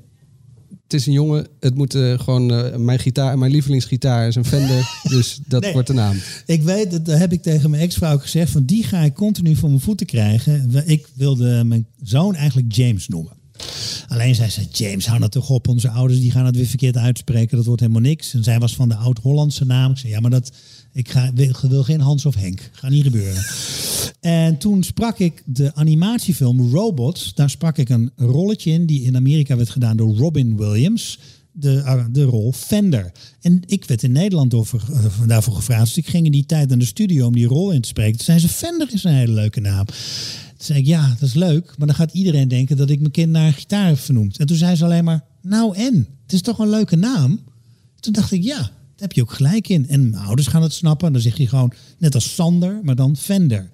het 0.90 1.00
is 1.00 1.06
een 1.06 1.12
jongen, 1.12 1.46
het 1.60 1.74
moet 1.74 1.94
eh, 1.94 2.18
gewoon 2.18 2.52
eh, 2.52 2.76
mijn 2.76 2.98
gitaar, 2.98 3.38
mijn 3.38 3.52
lievelingsgitaar 3.52 4.28
is 4.28 4.34
een 4.34 4.44
Fender, 4.44 4.90
dus 5.08 5.38
dat 5.46 5.62
Nee. 5.62 5.72
wordt 5.72 5.88
de 5.88 5.94
naam. 5.94 6.16
Ik 6.46 6.62
weet, 6.62 6.90
dat 6.90 7.18
heb 7.18 7.32
ik 7.32 7.42
tegen 7.42 7.70
mijn 7.70 7.82
ex-vrouw 7.82 8.18
gezegd, 8.18 8.50
van 8.50 8.64
die 8.64 8.84
ga 8.84 9.00
ik 9.00 9.14
continu 9.14 9.56
voor 9.56 9.68
mijn 9.68 9.80
voeten 9.80 10.06
krijgen. 10.06 10.70
Ik 10.86 11.06
wilde 11.14 11.64
mijn 11.64 11.86
zoon 12.02 12.34
eigenlijk 12.34 12.72
James 12.74 13.08
noemen. 13.08 13.32
Alleen 14.08 14.34
zij 14.34 14.50
zei, 14.50 14.66
James, 14.72 15.06
hou 15.06 15.20
dat 15.20 15.32
toch 15.32 15.50
op. 15.50 15.68
Onze 15.68 15.88
ouders 15.90 16.20
die 16.20 16.30
gaan 16.30 16.46
het 16.46 16.56
weer 16.56 16.66
verkeerd 16.66 16.96
uitspreken. 16.96 17.56
Dat 17.56 17.66
wordt 17.66 17.80
helemaal 17.80 18.02
niks. 18.02 18.34
En 18.34 18.42
zij 18.44 18.58
was 18.58 18.74
van 18.74 18.88
de 18.88 18.94
oud-Hollandse 18.94 19.64
naam. 19.64 19.90
Ik 19.90 19.98
zei, 19.98 20.12
ja, 20.12 20.20
maar 20.20 20.30
dat, 20.30 20.52
ik 20.92 21.10
ga, 21.10 21.30
wil, 21.34 21.52
wil 21.68 21.82
geen 21.82 22.00
Hans 22.00 22.26
of 22.26 22.34
Henk. 22.34 22.70
Gaat 22.72 22.90
niet 22.90 23.02
gebeuren. 23.02 23.42
En 24.20 24.58
toen 24.58 24.82
sprak 24.82 25.18
ik 25.18 25.42
de 25.46 25.74
animatiefilm 25.74 26.70
Robots. 26.70 27.34
Daar 27.34 27.50
sprak 27.50 27.78
ik 27.78 27.88
een 27.88 28.10
rolletje 28.16 28.70
in 28.70 28.86
die 28.86 29.02
in 29.02 29.16
Amerika 29.16 29.56
werd 29.56 29.70
gedaan 29.70 29.96
door 29.96 30.16
Robin 30.16 30.56
Williams. 30.56 31.18
De, 31.52 31.74
uh, 31.74 32.04
de 32.10 32.22
rol 32.22 32.52
Fender. 32.52 33.12
En 33.40 33.62
ik 33.66 33.84
werd 33.84 34.02
in 34.02 34.12
Nederland 34.12 34.54
uh, 34.54 34.62
daarvoor 35.26 35.54
gevraagd. 35.54 35.84
Dus 35.84 35.96
ik 35.96 36.06
ging 36.06 36.26
in 36.26 36.32
die 36.32 36.46
tijd 36.46 36.68
naar 36.68 36.78
de 36.78 36.84
studio 36.84 37.26
om 37.26 37.32
die 37.32 37.46
rol 37.46 37.70
in 37.70 37.80
te 37.80 37.88
spreken. 37.88 38.16
Toen 38.16 38.24
zei 38.24 38.38
ze, 38.38 38.48
Fender 38.48 38.88
is 38.92 39.04
een 39.04 39.14
hele 39.14 39.32
leuke 39.32 39.60
naam. 39.60 39.84
Toen 39.86 39.96
zei 40.56 40.78
ik, 40.78 40.86
ja, 40.86 41.08
dat 41.08 41.28
is 41.28 41.34
leuk. 41.34 41.74
Maar 41.78 41.86
dan 41.86 41.96
gaat 41.96 42.12
iedereen 42.12 42.48
denken 42.48 42.76
dat 42.76 42.90
ik 42.90 43.00
mijn 43.00 43.12
kind 43.12 43.30
naar 43.30 43.52
gitaar 43.52 43.86
heb 43.86 43.98
vernoemd. 43.98 44.38
En 44.38 44.46
toen 44.46 44.56
zei 44.56 44.76
ze 44.76 44.84
alleen 44.84 45.04
maar, 45.04 45.24
nou 45.42 45.76
en? 45.76 46.06
Het 46.22 46.32
is 46.32 46.42
toch 46.42 46.58
een 46.58 46.70
leuke 46.70 46.96
naam? 46.96 47.40
Toen 48.00 48.12
dacht 48.12 48.32
ik, 48.32 48.42
ja, 48.42 48.58
daar 48.58 48.70
heb 48.96 49.12
je 49.12 49.22
ook 49.22 49.32
gelijk 49.32 49.68
in. 49.68 49.88
En 49.88 50.10
mijn 50.10 50.22
ouders 50.22 50.48
gaan 50.48 50.62
het 50.62 50.72
snappen. 50.72 51.12
Dan 51.12 51.22
zeg 51.22 51.36
je 51.36 51.48
gewoon, 51.48 51.72
net 51.98 52.14
als 52.14 52.34
Sander, 52.34 52.80
maar 52.82 52.96
dan 52.96 53.16
Fender. 53.16 53.70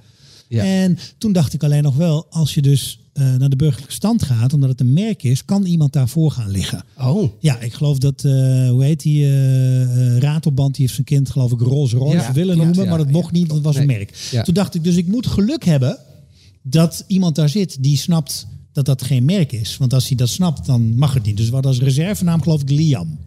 Ja. 0.49 0.65
En 0.65 0.99
toen 1.19 1.33
dacht 1.33 1.53
ik 1.53 1.63
alleen 1.65 1.83
nog 1.83 1.97
wel, 1.97 2.27
als 2.31 2.55
je 2.55 2.63
dus 2.63 3.01
uh, 3.15 3.35
naar 3.35 3.49
de 3.49 3.57
burgerlijke 3.57 3.95
stand 3.95 4.23
gaat, 4.23 4.53
omdat 4.53 4.69
het 4.69 4.81
een 4.81 4.93
merk 4.93 5.23
is, 5.23 5.45
kan 5.45 5.65
iemand 5.65 5.93
daarvoor 5.93 6.31
gaan 6.31 6.51
liggen. 6.51 6.85
Oh. 6.99 7.33
Ja, 7.39 7.61
ik 7.61 7.73
geloof 7.73 7.99
dat, 7.99 8.25
uh, 8.25 8.33
hoe 8.71 8.85
heet 8.85 9.01
die, 9.03 9.25
uh, 9.25 10.19
Ratelband, 10.19 10.75
die 10.75 10.83
heeft 10.83 10.95
zijn 10.95 11.07
kind 11.07 11.31
geloof 11.31 11.53
ik 11.53 11.61
Rolls 11.61 11.93
Royce 11.93 12.17
Ja, 12.17 12.33
willen 12.33 12.57
noemen, 12.57 12.83
ja, 12.83 12.89
maar 12.89 12.99
dat 12.99 13.11
mocht 13.11 13.33
niet, 13.33 13.47
want 13.47 13.55
het 13.55 13.65
was 13.65 13.75
Nee. 13.75 13.83
een 13.83 14.07
merk. 14.33 14.43
Toen 14.45 14.55
dacht 14.55 14.75
ik, 14.75 14.85
dus 14.85 14.97
ik 14.97 15.07
moet 15.07 15.27
geluk 15.27 15.65
hebben 15.65 15.99
dat 16.63 17.05
iemand 17.07 17.35
daar 17.35 17.49
zit 17.49 17.77
die 17.81 17.97
snapt 17.97 18.47
dat 18.73 18.85
dat 18.85 19.03
geen 19.03 19.25
merk 19.25 19.53
is. 19.53 19.77
Want 19.77 19.93
als 19.95 20.09
hij 20.09 20.17
dat 20.17 20.29
snapt, 20.29 20.67
dan 20.67 20.97
mag 20.97 21.15
het 21.15 21.25
niet. 21.25 21.37
Dus 21.37 21.47
we 21.47 21.53
hadden 21.53 21.71
als 21.71 21.81
reservenaam 21.81 22.43
geloof 22.43 22.61
ik 22.61 22.71
Liam. 22.71 23.19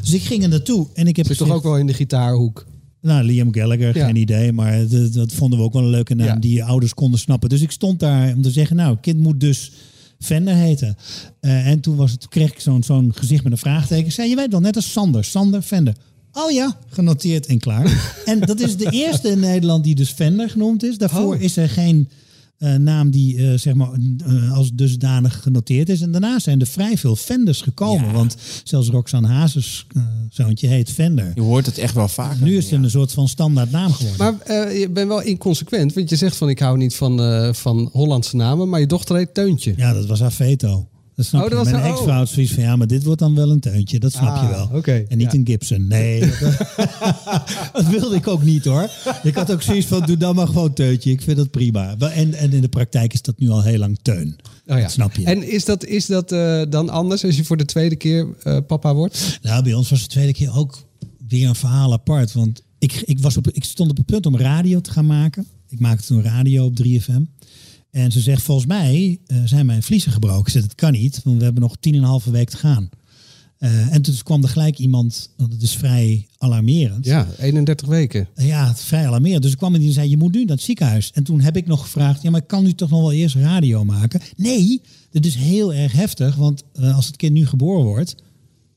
Dus 0.00 0.12
ik 0.12 0.22
ging 0.22 0.42
er 0.42 0.48
naartoe 0.48 0.86
en 0.94 1.06
ik 1.06 1.16
heb 1.16 1.26
Zit 1.26 1.36
toch 1.36 1.50
ook 1.50 1.62
wel 1.62 1.78
in 1.78 1.86
de 1.86 1.94
gitaarhoek. 1.94 2.66
Nou, 3.02 3.24
Liam 3.24 3.54
Gallagher, 3.54 3.96
Ja. 3.96 4.06
geen 4.06 4.16
idee. 4.16 4.52
Maar 4.52 4.88
dat, 4.88 5.12
dat 5.12 5.32
vonden 5.32 5.58
we 5.58 5.64
ook 5.64 5.72
wel 5.72 5.82
een 5.82 5.88
leuke 5.90 6.14
naam 6.14 6.26
Ja. 6.26 6.36
die 6.36 6.52
je 6.54 6.64
ouders 6.64 6.94
konden 6.94 7.20
snappen. 7.20 7.48
Dus 7.48 7.60
ik 7.60 7.70
stond 7.70 8.00
daar 8.00 8.34
om 8.34 8.42
te 8.42 8.50
zeggen, 8.50 8.76
nou, 8.76 8.96
kind 9.00 9.18
moet 9.20 9.40
dus 9.40 9.72
Fender 10.18 10.54
heten. 10.54 10.96
Eh, 11.40 11.66
en 11.66 11.80
toen 11.80 11.96
was 11.96 12.10
het, 12.12 12.28
kreeg 12.28 12.52
ik 12.52 12.60
zo'n 12.60 12.82
zo'n 12.82 13.12
gezicht 13.14 13.42
met 13.42 13.52
een 13.52 13.58
vraagteken. 13.58 14.12
Zei, 14.12 14.28
je 14.28 14.36
weet 14.36 14.50
wel, 14.50 14.60
net 14.60 14.76
als 14.76 14.92
Sander. 14.92 15.24
Sander, 15.24 15.62
Fender. 15.62 15.94
Oh 16.32 16.50
ja, 16.50 16.76
genoteerd 16.88 17.46
en 17.46 17.58
klaar. 17.58 18.12
en 18.24 18.40
dat 18.40 18.60
is 18.60 18.76
de 18.76 18.90
eerste 18.90 19.28
in 19.28 19.40
Nederland 19.40 19.84
die 19.84 19.94
dus 19.94 20.10
Fender 20.10 20.50
genoemd 20.50 20.82
is. 20.82 20.98
Daarvoor 20.98 21.34
Oh. 21.34 21.40
is 21.40 21.56
er 21.56 21.68
geen 21.68 22.08
eh, 22.60 22.74
naam 22.74 23.10
die 23.10 23.36
eh, 23.50 23.58
zeg 23.58 23.74
maar 23.74 23.88
eh, 24.26 24.52
als 24.52 24.70
dusdanig 24.74 25.42
genoteerd 25.42 25.88
is. 25.88 26.00
En 26.00 26.10
daarna 26.10 26.38
zijn 26.38 26.60
er 26.60 26.66
vrij 26.66 26.96
veel 26.98 27.16
Fenders 27.16 27.60
gekomen. 27.62 28.06
Ja. 28.06 28.12
Want 28.12 28.36
zelfs 28.64 28.88
Roxanne 28.88 29.28
Hazes 29.28 29.86
eh, 29.96 30.02
zoontje 30.30 30.66
heet 30.66 30.90
Fender. 30.90 31.32
Je 31.34 31.40
hoort 31.40 31.66
het 31.66 31.78
echt 31.78 31.94
wel 31.94 32.08
vaker. 32.08 32.44
Nu 32.44 32.56
is 32.56 32.70
het 32.70 32.82
een 32.82 32.90
soort 32.90 33.12
van 33.12 33.28
standaard 33.28 33.70
naam 33.70 33.92
geworden. 33.92 34.18
Maar 34.46 34.66
eh, 34.68 34.80
je 34.80 34.88
bent 34.90 35.08
wel 35.08 35.22
inconsequent, 35.22 35.94
want 35.94 36.10
je 36.10 36.16
zegt 36.16 36.36
van 36.36 36.48
ik 36.48 36.58
hou 36.58 36.76
niet 36.76 36.94
van, 36.94 37.20
eh, 37.20 37.52
van 37.52 37.88
Hollandse 37.92 38.36
namen, 38.36 38.68
maar 38.68 38.80
je 38.80 38.86
dochter 38.86 39.16
heet 39.16 39.34
Teuntje. 39.34 39.74
ja, 39.76 39.92
dat 39.92 40.06
was 40.06 40.20
haar 40.20 40.32
veto. 40.32 40.88
Dat 41.20 41.28
snap 41.28 41.42
Oh, 41.42 41.48
je. 41.48 41.54
dat 41.54 41.64
was 41.64 41.72
Mijn 41.72 41.84
een- 41.84 41.90
ex-vrouw 41.90 42.16
had 42.16 42.28
zoiets 42.28 42.52
van, 42.52 42.62
ja, 42.62 42.76
maar 42.76 42.86
dit 42.86 43.04
wordt 43.04 43.20
dan 43.20 43.34
wel 43.34 43.50
een 43.50 43.60
teuntje. 43.60 43.98
Dat 43.98 44.12
snap 44.12 44.34
je 44.36 44.40
Ah, 44.42 44.50
wel. 44.50 44.78
oké, 44.78 45.04
En 45.08 45.18
niet 45.18 45.32
ja. 45.32 45.38
een 45.38 45.46
Gibson. 45.46 45.86
Nee, 45.86 46.20
dat, 47.72 47.86
wilde 47.90 48.16
ik 48.16 48.26
ook 48.28 48.42
niet 48.44 48.64
hoor. 48.64 48.90
Ik 49.22 49.34
had 49.34 49.52
ook 49.52 49.62
zoiets 49.62 49.86
van, 49.86 50.02
doe 50.06 50.16
dan 50.16 50.34
maar 50.34 50.46
gewoon 50.46 50.72
teuntje. 50.72 51.10
Ik 51.10 51.22
vind 51.22 51.36
dat 51.36 51.50
prima. 51.50 51.96
Wel, 51.98 52.08
En, 52.10 52.34
en 52.34 52.52
in 52.52 52.60
de 52.60 52.68
praktijk 52.68 53.12
is 53.12 53.22
dat 53.22 53.38
nu 53.38 53.48
al 53.48 53.62
heel 53.62 53.78
lang 53.78 53.98
teun. 54.02 54.36
Oh 54.66 54.76
ja. 54.76 54.82
Dat 54.82 54.90
snap 54.90 55.14
je. 55.16 55.24
En 55.24 55.50
is 55.50 55.64
dat, 55.64 55.84
is 55.84 56.06
dat 56.06 56.32
eh, 56.32 56.62
dan 56.68 56.88
anders 56.88 57.24
als 57.24 57.36
je 57.36 57.44
voor 57.44 57.56
de 57.56 57.64
tweede 57.64 57.96
keer 57.96 58.26
eh, 58.42 58.56
papa 58.66 58.94
wordt? 58.94 59.38
Nou, 59.42 59.62
bij 59.62 59.74
ons 59.74 59.90
was 59.90 60.00
de 60.02 60.08
tweede 60.08 60.32
keer 60.32 60.56
ook 60.56 60.82
weer 61.28 61.48
een 61.48 61.54
verhaal 61.54 61.92
apart. 61.92 62.32
Want 62.32 62.62
ik, 62.78 62.92
ik, 63.04 63.18
was 63.20 63.36
op, 63.36 63.50
ik 63.50 63.64
stond 63.64 63.90
op 63.90 63.96
het 63.96 64.06
punt 64.06 64.26
om 64.26 64.36
radio 64.36 64.80
te 64.80 64.90
gaan 64.90 65.06
maken. 65.06 65.46
Ik 65.68 65.80
maakte 65.80 66.06
toen 66.06 66.22
radio 66.22 66.64
op 66.64 66.76
3FM. 66.86 67.22
En 67.90 68.12
ze 68.12 68.20
zegt, 68.20 68.42
volgens 68.42 68.66
mij 68.66 69.18
eh, 69.26 69.38
zijn 69.44 69.66
mijn 69.66 69.82
vliezen 69.82 70.12
gebroken. 70.12 70.46
Ik 70.46 70.48
zeg, 70.48 70.62
dat 70.62 70.74
kan 70.74 70.92
niet, 70.92 71.20
want 71.24 71.38
we 71.38 71.44
hebben 71.44 71.62
nog 71.62 71.76
tien 71.80 71.94
en 71.94 72.00
een 72.00 72.04
halve 72.04 72.30
week 72.30 72.50
te 72.50 72.56
gaan. 72.56 72.88
Eh, 73.60 73.94
en 73.94 74.02
toen 74.02 74.14
kwam 74.22 74.42
er 74.42 74.48
gelijk 74.48 74.78
iemand, 74.78 75.30
want 75.36 75.52
het 75.52 75.62
is 75.62 75.76
vrij 75.76 76.26
alarmerend. 76.38 77.04
Ja, 77.04 77.26
31 77.38 77.88
weken. 77.88 78.28
Ja, 78.34 78.68
het 78.68 78.76
is 78.76 78.84
vrij 78.84 79.06
alarmerend. 79.06 79.42
Dus 79.42 79.52
ik 79.52 79.58
kwam 79.58 79.74
en 79.74 79.80
die 79.80 79.92
zei, 79.92 80.10
je 80.10 80.16
moet 80.16 80.32
nu 80.32 80.44
naar 80.44 80.56
het 80.56 80.64
ziekenhuis. 80.64 81.10
En 81.14 81.22
toen 81.24 81.40
heb 81.40 81.56
ik 81.56 81.66
nog 81.66 81.80
gevraagd, 81.82 82.22
ja, 82.22 82.30
maar 82.30 82.42
kan 82.42 82.66
u 82.66 82.72
toch 82.72 82.90
nog 82.90 83.00
wel 83.00 83.12
eerst 83.12 83.34
radio 83.34 83.84
maken? 83.84 84.20
Nee, 84.36 84.80
dit 85.10 85.26
is 85.26 85.34
heel 85.34 85.74
erg 85.74 85.92
heftig, 85.92 86.34
want 86.34 86.62
eh, 86.72 86.96
als 86.96 87.06
het 87.06 87.16
kind 87.16 87.32
nu 87.32 87.46
geboren 87.46 87.84
wordt, 87.84 88.14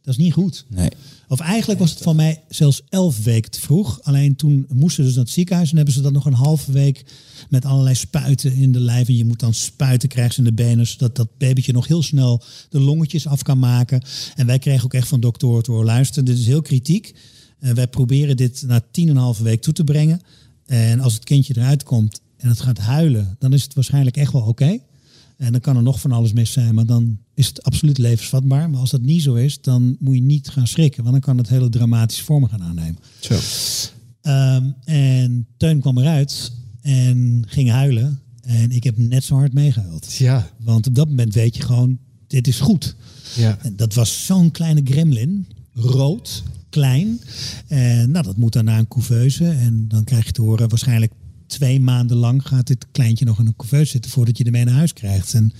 dat 0.04 0.14
is 0.18 0.24
niet 0.24 0.34
goed. 0.34 0.66
Nee. 0.68 0.90
Of 1.28 1.40
eigenlijk 1.40 1.80
was 1.80 1.90
het 1.90 2.02
van 2.02 2.16
mij 2.16 2.42
zelfs 2.50 2.82
elf 2.90 3.24
weken 3.24 3.52
te 3.52 3.60
vroeg. 3.60 4.02
Alleen 4.02 4.36
toen 4.36 4.66
moesten 4.74 4.96
ze 4.96 5.04
dus 5.04 5.16
naar 5.16 5.24
het 5.24 5.34
ziekenhuis 5.34 5.70
en 5.70 5.76
hebben 5.76 5.94
ze 5.94 6.02
dan 6.02 6.14
nog 6.14 6.26
een 6.26 6.34
halve 6.34 6.72
week 6.72 7.06
met 7.50 7.66
allerlei 7.66 7.96
spuiten 7.96 8.54
in 8.54 8.72
de 8.72 8.80
lijf. 8.80 9.08
En 9.08 9.16
je 9.16 9.26
moet 9.26 9.40
dan 9.40 9.54
spuiten 9.54 10.10
krijgen 10.10 10.38
in 10.38 10.44
de 10.44 10.54
benen, 10.54 10.88
zodat 10.88 11.16
dat 11.16 11.38
babytje 11.38 11.74
nog 11.74 11.88
heel 11.88 12.04
snel 12.04 12.44
de 12.70 12.80
longetjes 12.80 13.28
af 13.28 13.42
kan 13.42 13.60
maken. 13.60 14.02
En 14.36 14.46
wij 14.46 14.60
kregen 14.60 14.84
ook 14.84 14.94
echt 14.94 15.08
van 15.08 15.20
dokter 15.20 15.64
te 15.64 15.72
horen, 15.72 15.86
luister, 15.86 16.24
dit 16.24 16.38
is 16.38 16.46
heel 16.46 16.62
kritiek. 16.62 17.16
En 17.60 17.76
wij 17.76 17.88
proberen 17.88 18.38
dit 18.38 18.64
na 18.68 18.82
tien 18.92 19.10
en 19.10 19.16
een 19.16 19.22
halve 19.22 19.44
week 19.44 19.62
toe 19.62 19.74
te 19.74 19.84
brengen. 19.84 20.22
En 20.66 21.00
als 21.00 21.14
het 21.14 21.24
kindje 21.24 21.54
eruit 21.58 21.84
komt 21.84 22.22
en 22.38 22.50
het 22.50 22.62
gaat 22.62 22.78
huilen, 22.78 23.36
dan 23.40 23.54
is 23.54 23.64
het 23.64 23.74
waarschijnlijk 23.74 24.18
echt 24.18 24.32
wel 24.32 24.42
oké. 24.42 24.80
En 25.38 25.52
dan 25.52 25.62
kan 25.62 25.76
er 25.76 25.84
nog 25.84 26.00
van 26.00 26.12
alles 26.12 26.34
mis 26.34 26.52
zijn, 26.52 26.76
maar 26.76 26.86
dan 26.86 27.18
is 27.34 27.48
het 27.48 27.64
absoluut 27.64 27.98
levensvatbaar. 27.98 28.70
Maar 28.70 28.80
als 28.80 28.90
dat 28.92 29.02
niet 29.02 29.22
zo 29.22 29.34
is, 29.34 29.62
dan 29.62 29.96
moet 30.00 30.16
je 30.16 30.22
niet 30.22 30.50
gaan 30.50 30.68
schrikken, 30.68 31.02
want 31.04 31.14
dan 31.16 31.22
kan 31.24 31.38
het 31.38 31.50
hele 31.50 31.70
dramatische 31.70 32.24
vormen 32.24 32.50
gaan 32.50 32.64
aannemen. 32.64 32.98
Zo. 33.20 33.34
Ehm, 34.22 34.70
en 34.84 35.48
Teun 35.58 35.80
kwam 35.80 35.98
eruit 35.98 36.52
en 36.82 37.44
ging 37.48 37.70
huilen. 37.70 38.20
En 38.42 38.72
ik 38.72 38.84
heb 38.84 38.98
net 38.98 39.24
zo 39.24 39.36
hard 39.36 39.54
meegehuild. 39.54 40.14
Ja, 40.14 40.50
Want 40.60 40.88
op 40.88 40.96
dat 40.96 41.08
moment 41.08 41.34
weet 41.34 41.56
je 41.56 41.64
gewoon, 41.64 41.98
dit 42.28 42.48
is 42.48 42.60
goed. 42.60 42.96
ja. 43.36 43.58
En 43.62 43.76
dat 43.76 43.94
was 43.94 44.26
zo'n 44.26 44.52
kleine 44.52 44.82
gremlin. 44.84 45.48
Rood, 45.74 46.44
klein. 46.70 47.20
En 47.68 48.12
nou, 48.12 48.26
dat 48.26 48.38
moet 48.38 48.54
dan 48.54 48.66
naar 48.66 48.80
een 48.80 48.88
couveuse. 48.88 49.46
En 49.50 49.86
dan 49.88 50.04
krijg 50.04 50.26
je 50.26 50.32
te 50.32 50.42
horen, 50.42 50.70
waarschijnlijk 50.70 51.12
twee 51.54 51.80
maanden 51.80 52.18
lang 52.18 52.48
gaat 52.48 52.68
dit 52.68 52.86
kleintje 52.92 53.26
nog 53.26 53.40
in 53.40 53.48
een 53.48 53.56
couveuse 53.56 53.92
zitten 53.92 54.12
voordat 54.12 54.38
je 54.38 54.44
ermee 54.44 54.66
naar 54.66 54.74
huis 54.74 54.94
krijgt. 54.94 55.34
En 55.34 55.54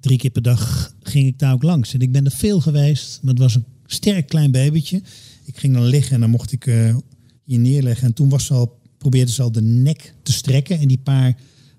drie 0.00 0.18
keer 0.18 0.30
per 0.30 0.42
dag 0.42 0.94
ging 1.02 1.26
ik 1.26 1.38
daar 1.38 1.52
ook 1.52 1.62
langs. 1.62 1.94
En 1.94 2.00
ik 2.00 2.12
ben 2.12 2.24
er 2.24 2.30
veel 2.30 2.60
geweest, 2.60 3.18
maar 3.22 3.32
het 3.32 3.42
was 3.42 3.54
een 3.54 3.64
sterk 3.86 4.26
klein 4.26 4.50
babytje. 4.50 5.02
Ik 5.44 5.58
ging 5.58 5.74
dan 5.74 5.84
liggen 5.84 6.14
en 6.14 6.20
dan 6.20 6.30
mocht 6.30 6.52
ik 6.52 6.66
eh, 6.66 6.96
hier 7.44 7.58
neerleggen. 7.58 8.06
En 8.06 8.14
toen 8.14 8.28
was 8.28 8.46
ze 8.46 8.54
al, 8.54 8.78
probeerde 8.98 9.32
ze 9.32 9.42
al 9.42 9.52
de 9.52 9.62
nek 9.62 10.14
te 10.22 10.32
strekken. 10.32 10.78
En 10.78 10.88
die 10.88 10.98
paar 10.98 11.36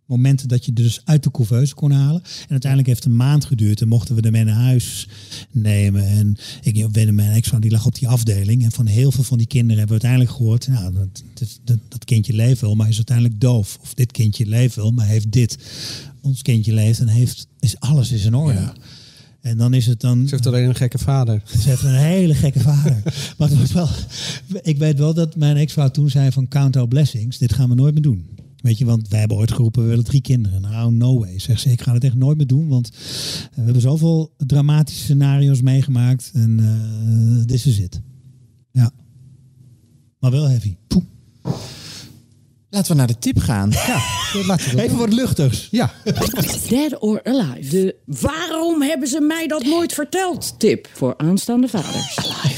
momenten 0.10 0.48
dat 0.48 0.66
je 0.66 0.74
dus 0.74 1.02
uit 1.04 1.24
de 1.24 1.32
couveuse 1.32 1.74
kon 1.74 1.92
halen. 1.92 2.22
En 2.24 2.50
uiteindelijk 2.50 2.90
heeft 2.90 3.04
het 3.04 3.12
een 3.12 3.18
maand 3.18 3.46
geduurd 3.46 3.82
en 3.82 3.88
mochten 3.88 4.16
we 4.16 4.22
ermee 4.22 4.44
naar 4.44 4.56
huis 4.56 5.08
nemen. 5.52 6.08
En 6.08 6.38
ik 6.62 6.88
weet 6.92 7.12
mijn 7.12 7.32
ex 7.32 7.52
die 7.60 7.72
lag 7.72 7.86
op 7.86 7.96
die 7.96 8.08
afdeling. 8.08 8.64
En 8.64 8.72
van 8.72 8.86
heel 8.86 9.12
veel 9.12 9.24
van 9.24 9.38
die 9.38 9.48
kinderen 9.48 9.78
hebben 9.78 9.98
we 9.98 10.04
uiteindelijk 10.04 10.38
gehoord, 10.38 10.68
nou, 10.68 10.94
dat, 10.94 11.24
dat, 11.34 11.60
dat, 11.64 11.78
dat 11.88 12.06
kindje 12.06 12.34
leeft 12.34 12.62
wel, 12.62 12.76
maar 12.76 12.90
is 12.90 12.96
uiteindelijk 12.96 13.42
doof. 13.42 13.78
Of 13.82 13.94
dit 13.94 14.12
kindje 14.12 14.46
leeft 14.46 14.76
wel, 14.76 14.92
maar 14.92 15.06
heeft 15.06 15.32
dit. 15.32 15.58
Ons 16.22 16.42
kindje 16.42 16.74
leeft 16.74 17.00
en 17.00 17.08
heeft, 17.08 17.48
is 17.60 17.80
alles 17.80 18.12
is 18.12 18.26
in 18.26 18.34
orde. 18.34 18.60
Ja. 18.60 18.74
En 19.42 19.58
dan 19.58 19.74
is 19.74 19.86
het 19.86 20.02
dan. 20.02 20.28
Ze 20.28 20.36
heeft 20.36 20.48
alleen 20.48 20.70
een 20.70 20.76
gekke 20.76 20.98
vader. 20.98 21.42
Ze 21.62 21.70
heeft 21.70 21.84
een 21.84 21.96
hele 21.96 22.36
gekke 22.36 22.60
vader. 22.60 23.02
maar 23.38 23.50
het 23.50 23.60
was 23.60 23.72
wel, 23.72 23.90
ik 24.62 24.78
weet 24.78 24.98
wel 24.98 25.14
dat 25.14 25.36
mijn 25.36 25.58
ex-vrouw 25.58 25.90
toen 25.90 26.10
zei 26.10 26.32
van 26.32 26.48
count 26.48 26.76
our 26.76 26.88
blessings. 26.88 27.38
Dit 27.38 27.54
gaan 27.54 27.70
we 27.70 27.76
nooit 27.76 27.94
meer 27.94 28.04
doen. 28.04 28.26
Weet 28.62 28.78
je, 28.78 28.86
want 28.86 29.08
wij 29.08 29.20
hebben 29.20 29.38
ooit 29.38 29.52
geroepen, 29.52 29.84
we 29.84 29.90
willen 29.90 30.04
drie 30.04 30.22
kinderen. 30.22 30.62
Nou, 30.62 30.92
no 30.94 31.20
way. 31.20 31.40
Zegt 31.40 31.62
ze, 31.62 31.72
ik 31.72 31.82
ga 31.82 31.94
het 31.94 32.04
echt 32.04 32.16
nooit 32.16 32.38
meer 32.38 32.48
doen. 32.48 32.68
Want 32.68 32.90
we 33.56 33.62
hebben 33.62 33.82
zoveel 33.82 34.34
dramatische 34.38 35.04
scenario's 35.04 35.62
meegemaakt. 35.62 36.32
En 36.34 36.60
eh 36.60 37.46
this 37.46 37.66
is 37.66 37.80
it. 37.80 38.02
Ja. 38.72 38.92
Maar 40.20 40.32
wel 40.32 40.48
heavy. 40.48 40.76
Poeh. 40.88 41.04
Laten 42.70 42.92
we 42.92 42.98
naar 42.98 43.08
de 43.08 43.20
tip 43.20 43.40
gaan. 43.40 43.70
Ja, 43.70 44.02
laten 44.48 44.70
we 44.70 44.76
dat 44.76 44.86
Even 44.86 44.98
wat 44.98 45.14
luchtigs. 45.14 45.68
Ja, 45.72 45.94
Dead 46.70 47.00
or 47.00 47.24
Alive. 47.24 47.70
De 47.70 47.96
waarom 48.06 48.82
hebben 48.82 49.08
ze 49.08 49.22
mij 49.22 49.48
dat 49.48 49.66
nooit 49.66 49.94
verteld? 49.94 50.60
Tip 50.60 50.90
voor 50.94 51.14
aanstaande 51.18 51.68
vaders. 51.68 52.18
Alive. 52.18 52.49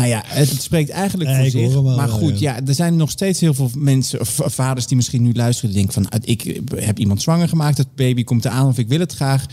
Nou 0.00 0.12
ja, 0.12 0.22
het 0.26 0.62
spreekt 0.62 0.90
eigenlijk 0.90 1.30
Nee, 1.30 1.50
voor 1.50 1.60
zich. 1.60 1.72
wel, 1.72 1.96
maar 1.96 2.08
goed, 2.08 2.38
ja. 2.38 2.56
ja, 2.56 2.66
er 2.66 2.74
zijn 2.74 2.96
nog 2.96 3.10
steeds 3.10 3.40
heel 3.40 3.54
veel 3.54 3.70
mensen, 3.76 4.20
of 4.20 4.40
vaders 4.44 4.86
die 4.86 4.96
misschien 4.96 5.22
nu 5.22 5.32
luisteren, 5.32 5.70
die 5.70 5.78
denken 5.78 6.02
van, 6.02 6.08
ah, 6.08 6.20
ik 6.24 6.60
heb 6.74 6.98
iemand 6.98 7.22
zwanger 7.22 7.48
gemaakt, 7.48 7.78
het 7.78 7.94
baby 7.94 8.24
komt 8.24 8.44
eraan 8.44 8.66
of 8.66 8.78
ik 8.78 8.88
wil 8.88 8.98
het 8.98 9.12
graag. 9.12 9.46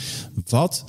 Wat 0.49 0.83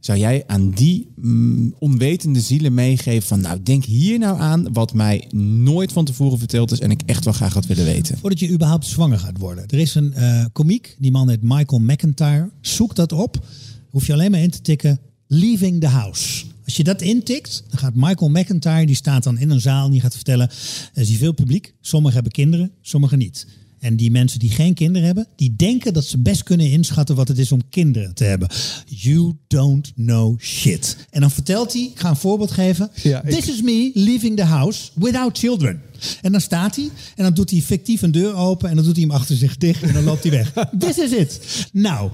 zou 0.00 0.18
jij 0.18 0.44
aan 0.46 0.70
die 0.70 1.12
mm, 1.16 1.74
onwetende 1.78 2.40
zielen 2.40 2.74
meegeven 2.74 3.28
van, 3.28 3.40
nou, 3.40 3.62
denk 3.62 3.84
hier 3.84 4.18
nou 4.18 4.38
aan 4.38 4.72
wat 4.72 4.92
mij 4.92 5.24
nooit 5.34 5.92
van 5.92 6.04
tevoren 6.04 6.38
verteld 6.38 6.72
is 6.72 6.80
en 6.80 6.90
ik 6.90 7.00
echt 7.06 7.24
wel 7.24 7.34
graag 7.34 7.54
had 7.54 7.66
willen 7.66 7.84
weten. 7.84 8.18
Voordat 8.18 8.38
je 8.38 8.50
überhaupt 8.50 8.86
zwanger 8.86 9.18
gaat 9.18 9.38
worden. 9.38 9.64
Er 9.66 9.78
is 9.78 9.94
een 9.94 10.14
eh 10.14 10.44
komiek, 10.52 10.96
die 10.98 11.10
man 11.10 11.28
heet 11.28 11.42
Michael 11.42 11.80
McIntyre. 11.80 12.50
Zoek 12.60 12.94
dat 12.94 13.12
op. 13.12 13.46
Hoef 13.90 14.06
je 14.06 14.12
alleen 14.12 14.30
maar 14.30 14.40
in 14.40 14.50
te 14.50 14.60
tikken 14.60 15.00
Leaving 15.26 15.80
the 15.80 15.86
House. 15.86 16.44
Als 16.66 16.76
je 16.76 16.84
dat 16.84 17.02
intikt, 17.02 17.64
dan 17.68 17.78
gaat 17.78 17.94
Michael 17.94 18.30
McIntyre, 18.30 18.86
die 18.86 18.94
staat 18.94 19.22
dan 19.22 19.38
in 19.38 19.50
een 19.50 19.60
zaal 19.60 19.84
en 19.84 19.90
die 19.90 20.00
gaat 20.00 20.14
vertellen, 20.14 20.50
er 20.94 21.02
is 21.02 21.16
veel 21.16 21.32
publiek. 21.32 21.74
Sommigen 21.80 22.14
hebben 22.14 22.32
kinderen, 22.32 22.70
sommigen 22.82 23.18
niet. 23.18 23.46
En 23.78 23.96
die 23.96 24.10
mensen 24.10 24.38
die 24.38 24.50
geen 24.50 24.74
kinderen 24.74 25.06
hebben, 25.06 25.26
die 25.36 25.56
denken 25.56 25.92
dat 25.92 26.04
ze 26.04 26.18
best 26.18 26.42
kunnen 26.42 26.70
inschatten 26.70 27.16
wat 27.16 27.28
het 27.28 27.38
is 27.38 27.52
om 27.52 27.68
kinderen 27.68 28.14
te 28.14 28.24
hebben. 28.24 28.48
You 28.86 29.36
don't 29.46 29.92
know 29.94 30.40
shit. 30.40 30.96
En 31.10 31.20
dan 31.20 31.30
vertelt 31.30 31.72
hij, 31.72 31.82
ik 31.82 31.98
ga 31.98 32.08
een 32.08 32.16
voorbeeld 32.16 32.50
geven. 32.50 32.90
Ja, 33.02 33.20
This 33.20 33.48
is 33.48 33.62
me 33.62 33.90
leaving 33.94 34.36
the 34.36 34.44
house 34.44 34.90
without 34.94 35.38
children. 35.38 35.80
En 36.22 36.32
dan 36.32 36.40
staat 36.40 36.76
hij 36.76 36.90
en 37.16 37.22
dan 37.24 37.34
doet 37.34 37.50
hij 37.50 37.60
fictief 37.60 38.02
een 38.02 38.12
deur 38.12 38.34
open 38.34 38.68
en 38.70 38.76
dan 38.76 38.84
doet 38.84 38.96
hij 38.96 39.04
hem 39.04 39.14
achter 39.14 39.36
zich 39.36 39.56
dicht 39.56 39.82
en 39.82 39.92
dan 39.92 40.04
loopt 40.04 40.22
hij 40.22 40.32
weg. 40.32 40.52
This 40.78 40.98
is 40.98 41.10
it. 41.12 41.40
Nou, 41.72 42.10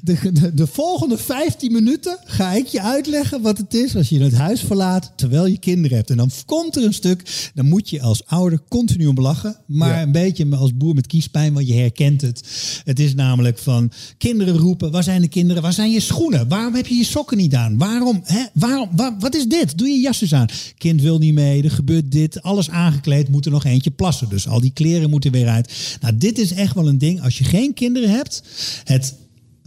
de, 0.00 0.32
de, 0.32 0.54
de 0.54 0.66
volgende 0.66 1.18
15 1.18 1.72
minuten 1.72 2.18
ga 2.24 2.52
ik 2.52 2.66
je 2.66 2.82
uitleggen 2.82 3.42
wat 3.42 3.58
het 3.58 3.74
is 3.74 3.96
als 3.96 4.08
je 4.08 4.20
het 4.22 4.34
huis 4.34 4.60
verlaat 4.60 5.12
terwijl 5.16 5.46
je 5.46 5.58
kinderen 5.58 5.96
hebt. 5.96 6.10
En 6.10 6.16
dan 6.16 6.30
komt 6.46 6.76
er 6.76 6.84
een 6.84 6.94
stuk, 6.94 7.50
dan 7.54 7.66
moet 7.66 7.90
je 7.90 8.02
als 8.02 8.26
ouder 8.26 8.60
continu 8.68 9.06
om 9.06 9.20
lachen, 9.20 9.56
maar 9.66 9.88
Ja. 9.96 10.02
een 10.02 10.12
beetje 10.12 10.56
als 10.56 10.76
boer 10.76 10.94
met 10.94 11.06
kiespijn, 11.06 11.52
want 11.54 11.66
je 11.68 11.74
herkent 11.74 12.20
het. 12.20 12.42
Het 12.84 13.00
is 13.00 13.14
namelijk 13.14 13.58
van 13.58 13.90
kinderen 14.18 14.56
roepen, 14.56 14.90
waar 14.90 15.02
zijn 15.02 15.20
de 15.20 15.28
kinderen, 15.28 15.62
waar 15.62 15.72
zijn 15.72 15.90
je 15.90 16.00
schoenen, 16.00 16.48
waarom 16.48 16.74
heb 16.74 16.86
je 16.86 16.94
je 16.94 17.04
sokken 17.04 17.36
niet 17.36 17.54
aan, 17.54 17.78
waarom, 17.78 18.20
hè? 18.24 18.42
waarom 18.52 18.88
wa- 18.96 19.16
wat 19.18 19.34
is 19.34 19.46
dit, 19.46 19.78
doe 19.78 19.88
je 19.88 19.98
jas 20.00 20.20
eens 20.22 20.34
aan. 20.34 20.46
Kind 20.78 21.00
wil 21.02 21.18
niet 21.18 21.34
mee, 21.34 21.62
er 21.62 21.70
gebeurt 21.70 22.12
dit, 22.12 22.42
alles 22.42 22.70
aangekleed, 22.70 23.27
moet 23.28 23.44
er 23.46 23.50
nog 23.52 23.64
eentje 23.64 23.90
plassen. 23.90 24.28
Dus 24.28 24.48
al 24.48 24.60
die 24.60 24.72
kleren 24.72 25.10
moeten 25.10 25.32
weer 25.32 25.48
uit. 25.48 25.96
Nou, 26.00 26.16
dit 26.16 26.38
is 26.38 26.52
echt 26.52 26.74
wel 26.74 26.88
een 26.88 26.98
ding, 26.98 27.22
als 27.22 27.38
je 27.38 27.44
geen 27.44 27.74
kinderen 27.74 28.10
hebt, 28.10 28.42
het 28.84 29.14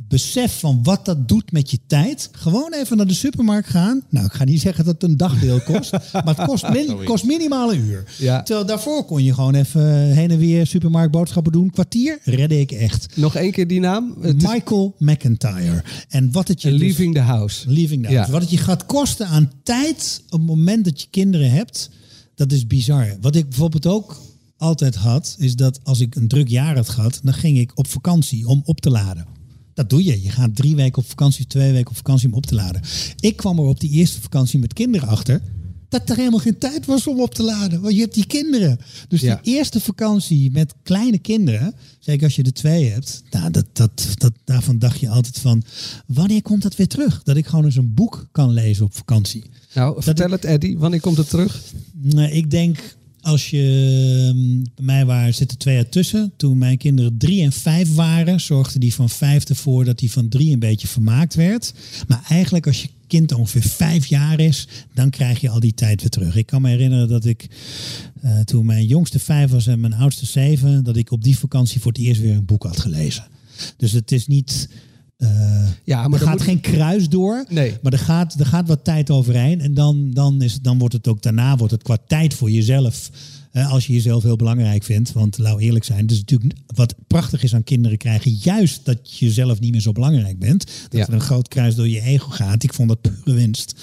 besef 0.08 0.60
van 0.60 0.80
wat 0.84 1.06
dat 1.06 1.28
doet 1.28 1.52
met 1.52 1.71
je 1.71 1.80
tijd. 1.88 2.30
Gewoon 2.32 2.74
even 2.74 2.97
naar 2.97 3.08
de 3.08 3.13
supermarkt 3.13 3.69
gaan. 3.69 4.02
Nou, 4.10 4.26
ik 4.26 4.32
ga 4.32 4.43
niet 4.43 4.62
zeggen 4.62 4.86
dat 4.86 4.93
het 5.02 5.04
een 5.04 5.17
dagdeel 5.17 5.62
kost. 5.62 5.91
maar 6.26 6.36
het 6.36 6.45
kost, 6.47 6.69
min, 6.69 7.04
kost 7.04 7.24
minimaal 7.26 7.74
een 7.74 7.80
uur. 7.80 8.04
Ja. 8.17 8.43
Terwijl 8.43 8.65
daarvoor 8.67 9.06
kon 9.06 9.24
je 9.24 9.34
gewoon 9.34 9.56
even 9.56 10.12
heen 10.12 10.32
en 10.32 10.38
weer 10.38 10.67
supermarkt 10.67 11.12
boodschappen 11.12 11.52
doen. 11.52 11.69
Kwartier 11.69 12.19
redde 12.24 12.60
ik 12.60 12.71
echt. 12.71 13.08
nog 13.15 13.36
één 13.36 13.52
keer 13.52 13.67
die 13.67 13.80
naam. 13.80 14.15
Het 14.21 14.43
is 14.43 14.50
Michael 14.50 14.95
McIntyre. 14.97 15.84
En 16.10 16.32
wat 16.32 16.47
het 16.47 16.62
je 16.62 16.69
dus- 16.69 16.80
Leaving 16.80 17.13
the 17.13 17.19
House. 17.19 17.69
Leaving 17.71 18.04
the 18.04 18.10
Ja. 18.10 18.15
house. 18.15 18.32
Wat 18.32 18.41
het 18.41 18.52
je 18.52 18.58
gaat 18.58 18.86
kosten 18.86 19.28
aan 19.28 19.52
tijd 19.63 20.21
op 20.30 20.39
het 20.39 20.47
moment 20.47 20.86
dat 20.86 21.02
je 21.02 21.08
kinderen 21.10 21.52
hebt, 21.52 21.89
dat 22.41 22.51
is 22.51 22.67
bizar. 22.67 23.17
Wat 23.21 23.36
ik 23.36 23.49
bijvoorbeeld 23.49 23.88
ook 23.88 24.21
altijd 24.58 24.95
had, 24.95 25.36
is 25.39 25.56
dat 25.56 25.80
als 25.84 25.99
ik 25.99 26.15
een 26.15 26.27
druk 26.27 26.47
jaar 26.47 26.75
had 26.75 26.89
gehad, 26.89 27.19
dan 27.23 27.34
ging 27.34 27.58
ik 27.58 27.71
op 27.75 27.88
vakantie 27.88 28.47
om 28.47 28.62
op 28.65 28.82
te 28.82 28.89
laden. 28.89 29.25
Dat 29.73 29.89
doe 29.89 30.04
je. 30.04 30.21
Je 30.21 30.30
gaat 30.30 30.56
drie 30.56 30.75
weken 30.75 31.01
op 31.01 31.10
vakantie, 31.10 31.47
twee 31.47 31.71
weken 31.71 31.89
op 31.89 31.95
vakantie 31.95 32.27
om 32.27 32.34
op 32.34 32.45
te 32.45 32.56
laden. 32.56 32.82
Ik 33.19 33.36
kwam 33.36 33.60
er 33.60 33.65
op 33.65 33.80
die 33.80 33.89
eerste 33.89 34.21
vakantie 34.21 34.60
met 34.60 34.73
kinderen 34.73 35.08
achter. 35.08 35.41
Dat 35.91 36.10
er 36.10 36.15
helemaal 36.15 36.39
geen 36.39 36.58
tijd 36.58 36.86
was 36.86 37.08
om 37.08 37.19
op 37.21 37.34
te 37.36 37.43
laden. 37.43 37.82
Want 37.82 37.93
je 37.93 37.99
hebt 37.99 38.13
die 38.13 38.25
kinderen. 38.25 38.80
Dus 39.08 39.21
Ja. 39.21 39.39
die 39.43 39.56
eerste 39.56 39.80
vakantie 39.80 40.51
met 40.51 40.73
kleine 40.84 41.17
kinderen, 41.17 41.73
zeker 41.99 42.23
als 42.23 42.36
je 42.36 42.43
er 42.43 42.54
twee 42.54 42.89
hebt, 42.89 43.23
nou, 43.32 43.51
dat, 43.51 43.65
dat, 43.73 44.08
dat, 44.17 44.32
daarvan 44.45 44.80
dacht 44.80 44.99
je 44.99 45.10
altijd 45.10 45.38
van, 45.39 45.63
wanneer 46.08 46.41
komt 46.41 46.62
dat 46.62 46.75
weer 46.75 46.88
terug? 46.88 47.23
Dat 47.23 47.36
ik 47.36 47.45
gewoon 47.47 47.65
eens 47.65 47.75
een 47.75 47.93
boek 47.93 48.27
kan 48.32 48.51
lezen 48.51 48.86
op 48.86 48.95
vakantie. 48.95 49.43
Nou, 49.73 50.04
vertel 50.04 50.32
het 50.32 50.45
Eddie. 50.45 50.77
Wanneer 50.77 51.01
komt 51.01 51.17
het 51.17 51.30
terug? 51.30 51.62
Nou, 52.01 52.32
ik 52.32 52.51
denk 52.51 52.95
als 53.21 53.49
je 53.49 53.63
ehm, 54.30 54.63
bij 54.75 54.86
mij 54.86 55.06
waren, 55.06 55.34
zitten 55.34 55.58
twee 55.58 55.75
jaar 55.75 55.89
tussen. 55.89 56.32
Toen 56.38 56.58
mijn 56.58 56.77
kinderen 56.77 57.17
drie 57.17 57.43
en 57.43 57.51
vijf 57.51 57.93
waren, 57.95 58.39
zorgde 58.39 58.80
die 58.80 58.93
van 58.93 59.10
vijf 59.10 59.43
ervoor 59.49 59.86
dat 59.86 59.99
die 59.99 60.12
van 60.12 60.27
drie 60.30 60.54
een 60.54 60.60
beetje 60.60 60.87
vermaakt 60.87 61.35
werd. 61.35 61.73
Maar 62.08 62.23
eigenlijk 62.29 62.67
als 62.67 62.81
je 62.81 62.87
kind 63.12 63.32
ongeveer 63.34 63.62
vijf 63.62 64.06
jaar 64.06 64.40
is, 64.40 64.68
dan 64.94 65.10
krijg 65.10 65.42
je 65.42 65.50
al 65.50 65.60
die 65.60 65.74
tijd 65.74 66.00
weer 66.02 66.10
terug. 66.10 66.36
Ik 66.36 66.46
kan 66.46 66.62
me 66.62 66.70
herinneren 66.70 67.08
dat 67.08 67.26
ik 67.26 67.48
eh, 68.22 68.40
toen 68.40 68.66
mijn 68.66 68.86
jongste 68.86 69.20
vijf 69.20 69.52
was 69.52 69.68
en 69.68 69.80
mijn 69.80 69.94
oudste 69.94 70.26
zeven, 70.26 70.84
dat 70.84 70.96
ik 70.96 71.12
op 71.12 71.24
die 71.24 71.38
vakantie 71.38 71.82
voor 71.82 71.92
het 71.92 72.02
eerst 72.02 72.22
weer 72.22 72.36
een 72.36 72.46
boek 72.46 72.64
had 72.64 72.80
gelezen. 72.80 73.24
Dus 73.78 73.92
het 73.92 74.12
is 74.12 74.28
niet. 74.28 74.70
eh, 75.18 75.68
Ja, 75.84 76.08
maar 76.08 76.20
er 76.20 76.26
gaat 76.26 76.36
moet- 76.38 76.44
geen 76.48 76.60
kruis 76.62 77.10
door. 77.10 77.46
Nee. 77.50 77.78
Maar 77.82 77.94
er 77.94 78.00
gaat, 78.00 78.40
er 78.40 78.46
gaat 78.46 78.68
wat 78.68 78.84
tijd 78.84 79.10
overheen. 79.10 79.62
En 79.62 79.74
dan, 79.74 80.12
dan, 80.12 80.42
is, 80.42 80.60
dan 80.62 80.78
wordt 80.78 80.94
het 80.94 81.08
ook 81.08 81.22
daarna 81.22 81.56
wordt 81.58 81.74
het 81.74 81.84
qua 81.84 81.98
tijd 82.08 82.34
voor 82.34 82.52
jezelf. 82.52 83.10
Eh, 83.52 83.71
als 83.71 83.87
je 83.87 83.93
jezelf 83.93 84.23
heel 84.23 84.35
belangrijk 84.35 84.83
vindt. 84.83 85.12
Want 85.12 85.37
laat 85.37 85.60
eerlijk 85.60 85.85
zijn, 85.85 85.99
het 86.02 86.12
is 86.12 86.17
natuurlijk 86.17 86.54
wat 86.75 86.95
prachtig 87.08 87.43
is 87.43 87.56
aan 87.56 87.63
kinderen 87.63 87.97
krijgen. 87.97 88.37
Juist 88.41 88.85
dat 88.85 89.17
je 89.19 89.31
zelf 89.31 89.60
niet 89.60 89.71
meer 89.71 89.81
zo 89.81 89.91
belangrijk 89.91 90.39
bent. 90.39 90.65
Dat 90.89 90.99
Ja. 90.99 91.08
er 91.08 91.13
een 91.13 91.21
groot 91.21 91.47
kruis 91.47 91.75
door 91.75 91.87
je 91.87 92.02
ego 92.02 92.29
gaat. 92.29 92.63
Ik 92.63 92.73
vond 92.73 92.87
dat 92.89 93.02
pure 93.02 93.33
winst. 93.37 93.75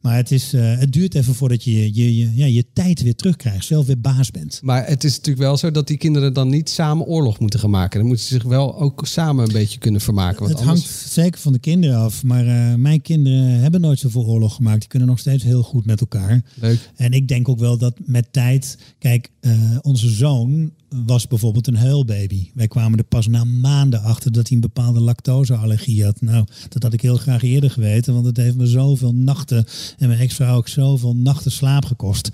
Maar 0.00 0.16
het, 0.16 0.30
is, 0.32 0.52
eh, 0.52 0.78
het 0.78 0.92
duurt 0.92 1.14
even 1.14 1.34
voordat 1.34 1.64
je 1.64 1.94
je, 1.94 2.16
je, 2.16 2.34
ja, 2.34 2.46
je 2.46 2.64
tijd 2.72 3.02
weer 3.02 3.14
terugkrijgt. 3.14 3.64
Zelf 3.66 3.86
weer 3.86 4.00
baas 4.00 4.30
bent. 4.30 4.60
Maar 4.62 4.86
het 4.86 5.04
is 5.04 5.10
natuurlijk 5.16 5.38
wel 5.38 5.56
zo 5.56 5.70
dat 5.70 5.86
die 5.86 5.96
kinderen 5.96 6.32
dan 6.32 6.48
niet 6.48 6.70
samen 6.70 7.06
oorlog 7.06 7.38
moeten 7.40 7.60
gaan 7.60 7.70
maken. 7.70 7.98
Dan 7.98 8.08
moeten 8.08 8.26
ze 8.26 8.34
zich 8.34 8.42
wel 8.42 8.78
ook 8.80 9.06
samen 9.06 9.44
een 9.46 9.52
beetje 9.52 9.78
kunnen 9.78 10.00
vermaken. 10.00 10.38
Want 10.38 10.50
het 10.58 10.60
anders... 10.60 10.80
hangt 10.86 11.12
zeker 11.12 11.40
van 11.40 11.52
de 11.52 11.58
kinderen 11.58 11.96
af. 11.96 12.22
Maar 12.22 12.46
eh, 12.46 12.74
mijn 12.74 13.02
kinderen 13.02 13.60
hebben 13.60 13.80
nooit 13.80 13.98
zoveel 13.98 14.26
oorlog 14.26 14.54
gemaakt. 14.54 14.80
Die 14.80 14.88
kunnen 14.88 15.08
nog 15.08 15.18
steeds 15.18 15.44
heel 15.44 15.62
goed 15.62 15.86
met 15.86 16.00
elkaar. 16.00 16.42
Leuk. 16.54 16.90
En 16.96 17.12
ik 17.12 17.28
denk 17.28 17.48
ook 17.48 17.58
wel 17.58 17.78
dat 17.78 17.94
met 18.04 18.32
tijd. 18.32 18.78
Kijk, 18.98 19.07
eh, 19.14 19.52
onze 19.82 20.08
zoon 20.08 20.72
was 21.06 21.26
bijvoorbeeld 21.26 21.66
een 21.66 21.76
huilbaby. 21.76 22.50
Wij 22.54 22.68
kwamen 22.68 22.98
er 22.98 23.04
pas 23.04 23.26
na 23.26 23.44
maanden 23.44 24.02
achter 24.02 24.32
dat 24.32 24.46
hij 24.46 24.56
een 24.56 24.62
bepaalde 24.62 25.00
lactoseallergie 25.00 26.04
had. 26.04 26.20
Nou, 26.20 26.46
dat 26.68 26.82
had 26.82 26.92
ik 26.92 27.00
heel 27.00 27.16
graag 27.16 27.42
eerder 27.42 27.70
geweten, 27.70 28.14
want 28.14 28.26
het 28.26 28.36
heeft 28.36 28.56
me 28.56 28.66
zoveel 28.66 29.14
nachten 29.14 29.64
en 29.98 30.08
mijn 30.08 30.20
ex-vrouw 30.20 30.56
ook 30.56 30.68
zoveel 30.68 31.16
nachten 31.16 31.50
slaap 31.50 31.84
gekost. 31.84 32.30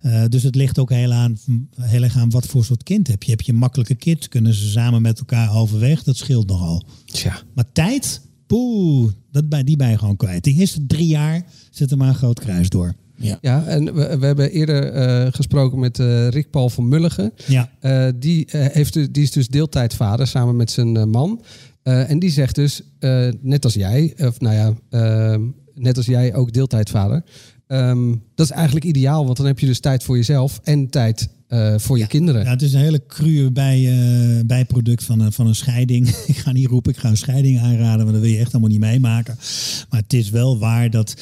Eh, 0.00 0.24
dus 0.28 0.42
het 0.42 0.54
ligt 0.54 0.78
ook 0.78 0.90
heel, 0.90 1.12
aan, 1.12 1.38
heel 1.80 2.02
erg 2.02 2.16
aan 2.16 2.30
wat 2.30 2.46
voor 2.46 2.64
soort 2.64 2.82
kind 2.82 3.06
heb 3.06 3.22
je. 3.22 3.30
Heb 3.30 3.40
je 3.40 3.52
makkelijke 3.52 3.94
kids, 3.94 4.28
kunnen 4.28 4.54
ze 4.54 4.70
samen 4.70 5.02
met 5.02 5.18
elkaar 5.18 5.54
overweg, 5.54 6.02
dat 6.02 6.16
scheelt 6.16 6.48
nogal. 6.48 6.82
Tja. 7.04 7.42
Maar 7.54 7.72
tijd, 7.72 8.20
poeh, 8.46 9.12
dat 9.32 9.48
bij, 9.48 9.64
die 9.64 9.76
ben 9.76 9.90
je 9.90 9.98
gewoon 9.98 10.16
kwijt. 10.16 10.44
Die 10.44 10.54
eerste 10.54 10.86
drie 10.86 11.06
jaar 11.06 11.44
zit 11.70 11.90
er 11.90 11.96
maar 11.96 12.08
een 12.08 12.14
groot 12.14 12.40
kruis 12.40 12.68
door. 12.68 12.94
Ja, 13.40 13.64
en 13.66 13.84
we, 13.94 14.18
we 14.18 14.26
hebben 14.26 14.50
eerder 14.50 14.92
eh, 14.92 15.32
gesproken 15.32 15.78
met 15.78 15.98
eh, 15.98 16.28
Rick 16.28 16.50
Paul 16.50 16.68
van 16.68 16.88
Mulligen. 16.88 17.32
Ja. 17.46 17.70
Eh, 17.80 18.08
die, 18.16 18.46
eh, 18.46 18.66
heeft, 18.72 18.92
dus- 18.92 19.08
die 19.10 19.22
is 19.22 19.30
dus 19.30 19.48
deeltijdvader 19.48 20.26
samen 20.26 20.56
met 20.56 20.70
zijn 20.70 21.10
man. 21.10 21.42
Eh, 21.82 22.10
en 22.10 22.18
die 22.18 22.30
zegt 22.30 22.54
dus, 22.54 22.82
eh, 22.98 23.28
net 23.40 23.64
als 23.64 23.74
jij, 23.74 24.14
of 24.18 24.40
nou 24.40 24.54
ja, 24.54 24.74
eh, 24.90 25.40
net 25.74 25.96
als 25.96 26.06
jij 26.06 26.34
ook 26.34 26.52
deeltijdvader. 26.52 27.22
Ehm, 27.66 28.14
dat 28.34 28.46
is 28.46 28.52
eigenlijk 28.52 28.84
ideaal, 28.86 29.24
want 29.24 29.36
dan 29.36 29.46
heb 29.46 29.58
je 29.58 29.66
dus 29.66 29.80
tijd 29.80 30.02
voor 30.02 30.16
jezelf 30.16 30.60
en 30.64 30.90
tijd 30.90 31.28
eh, 31.46 31.74
voor 31.78 31.98
je 31.98 32.06
kinderen. 32.06 32.44
Ja, 32.44 32.50
het 32.50 32.62
is 32.62 32.72
een 32.72 32.80
hele 32.80 33.06
cruwe 33.06 33.50
bij, 33.52 33.86
eh, 33.86 34.44
bijproduct 34.46 35.04
van 35.04 35.20
een, 35.20 35.32
van 35.32 35.46
een 35.46 35.54
scheiding. 35.54 36.08
ik 36.26 36.36
ga 36.36 36.52
niet 36.52 36.66
roepen, 36.66 36.92
ik 36.92 36.98
ga 36.98 37.08
een 37.08 37.16
scheiding 37.16 37.60
aanraden, 37.60 37.98
want 37.98 38.12
dat 38.12 38.20
wil 38.20 38.30
je 38.30 38.38
echt 38.38 38.52
allemaal 38.52 38.70
niet 38.70 38.80
meemaken. 38.80 39.36
Maar 39.90 40.00
het 40.00 40.12
is 40.12 40.30
wel 40.30 40.58
waar 40.58 40.90
dat. 40.90 41.14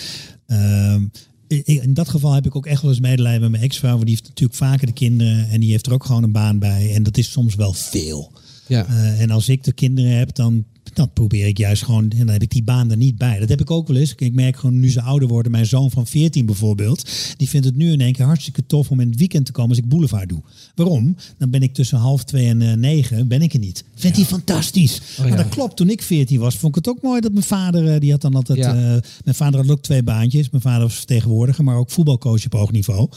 In 1.62 1.94
dat 1.94 2.08
geval 2.08 2.32
heb 2.32 2.46
ik 2.46 2.56
ook 2.56 2.66
echt 2.66 2.82
wel 2.82 2.90
eens 2.90 3.00
medelijden 3.00 3.40
met 3.40 3.50
mijn 3.50 3.62
ex-vrouw. 3.62 3.92
Want 3.92 4.06
die 4.06 4.14
heeft 4.14 4.28
natuurlijk 4.28 4.58
vaker 4.58 4.86
de 4.86 4.92
kinderen 4.92 5.48
en 5.48 5.60
die 5.60 5.70
heeft 5.70 5.86
er 5.86 5.92
ook 5.92 6.04
gewoon 6.04 6.22
een 6.22 6.32
baan 6.32 6.58
bij. 6.58 6.94
En 6.94 7.02
dat 7.02 7.16
is 7.16 7.30
soms 7.30 7.54
wel 7.54 7.72
veel. 7.72 8.32
Ja. 8.66 8.86
Eh, 8.86 9.20
en 9.20 9.30
als 9.30 9.48
ik 9.48 9.64
de 9.64 9.72
kinderen 9.72 10.10
heb, 10.10 10.34
dan, 10.34 10.64
dan 10.94 11.12
probeer 11.12 11.46
ik 11.46 11.58
juist 11.58 11.82
gewoon, 11.82 12.10
en 12.10 12.18
dan 12.18 12.28
heb 12.28 12.42
ik 12.42 12.50
die 12.50 12.62
baan 12.62 12.90
er 12.90 12.96
niet 12.96 13.18
bij. 13.18 13.38
Dat 13.38 13.48
heb 13.48 13.60
ik 13.60 13.70
ook 13.70 13.88
wel 13.88 13.96
eens. 13.96 14.14
Ik 14.16 14.34
merk 14.34 14.56
gewoon 14.56 14.80
nu 14.80 14.90
ze 14.90 15.00
ouder 15.02 15.28
worden, 15.28 15.52
mijn 15.52 15.66
zoon 15.66 15.90
van 15.90 16.06
14 16.06 16.46
bijvoorbeeld, 16.46 17.10
die 17.36 17.48
vindt 17.48 17.66
het 17.66 17.76
nu 17.76 17.92
in 17.92 18.00
één 18.00 18.12
keer 18.12 18.24
hartstikke 18.24 18.66
tof 18.66 18.90
om 18.90 19.00
in 19.00 19.08
het 19.08 19.18
weekend 19.18 19.46
te 19.46 19.52
komen 19.52 19.70
als 19.70 19.78
ik 19.78 19.88
boulevard 19.88 20.28
doe. 20.28 20.42
Waarom? 20.74 21.16
Dan 21.38 21.50
ben 21.50 21.62
ik 21.62 21.74
tussen 21.74 21.98
half 21.98 22.24
twee 22.24 22.46
en 22.46 22.62
eh, 22.62 22.72
negen, 22.76 23.28
ben 23.28 23.42
ik 23.42 23.52
er 23.52 23.58
niet. 23.58 23.84
Vindt 23.94 24.16
hij 24.16 24.26
fantastisch. 24.26 25.00
maar 25.18 25.28
ja. 25.28 25.36
dat 25.36 25.48
klopt, 25.48 25.76
toen 25.76 25.90
ik 25.90 26.02
14 26.02 26.38
was, 26.38 26.56
vond 26.56 26.76
ik 26.76 26.84
het 26.84 26.94
ook 26.96 27.02
mooi 27.02 27.20
dat 27.20 27.32
mijn 27.32 27.44
vader, 27.44 27.92
eh, 27.94 28.00
die 28.00 28.10
had 28.10 28.20
dan 28.20 28.34
altijd, 28.34 28.58
Ja. 28.58 28.74
eh, 28.74 29.00
mijn 29.24 29.36
vader 29.36 29.60
had 29.60 29.70
ook 29.70 29.82
twee 29.82 30.02
baantjes. 30.02 30.50
Mijn 30.50 30.62
vader 30.62 30.82
was 30.82 30.94
vertegenwoordiger, 30.94 31.64
maar 31.64 31.76
ook 31.76 31.90
voetbalcoach 31.90 32.44
op 32.44 32.52
hoog 32.52 32.72
niveau. 32.72 33.08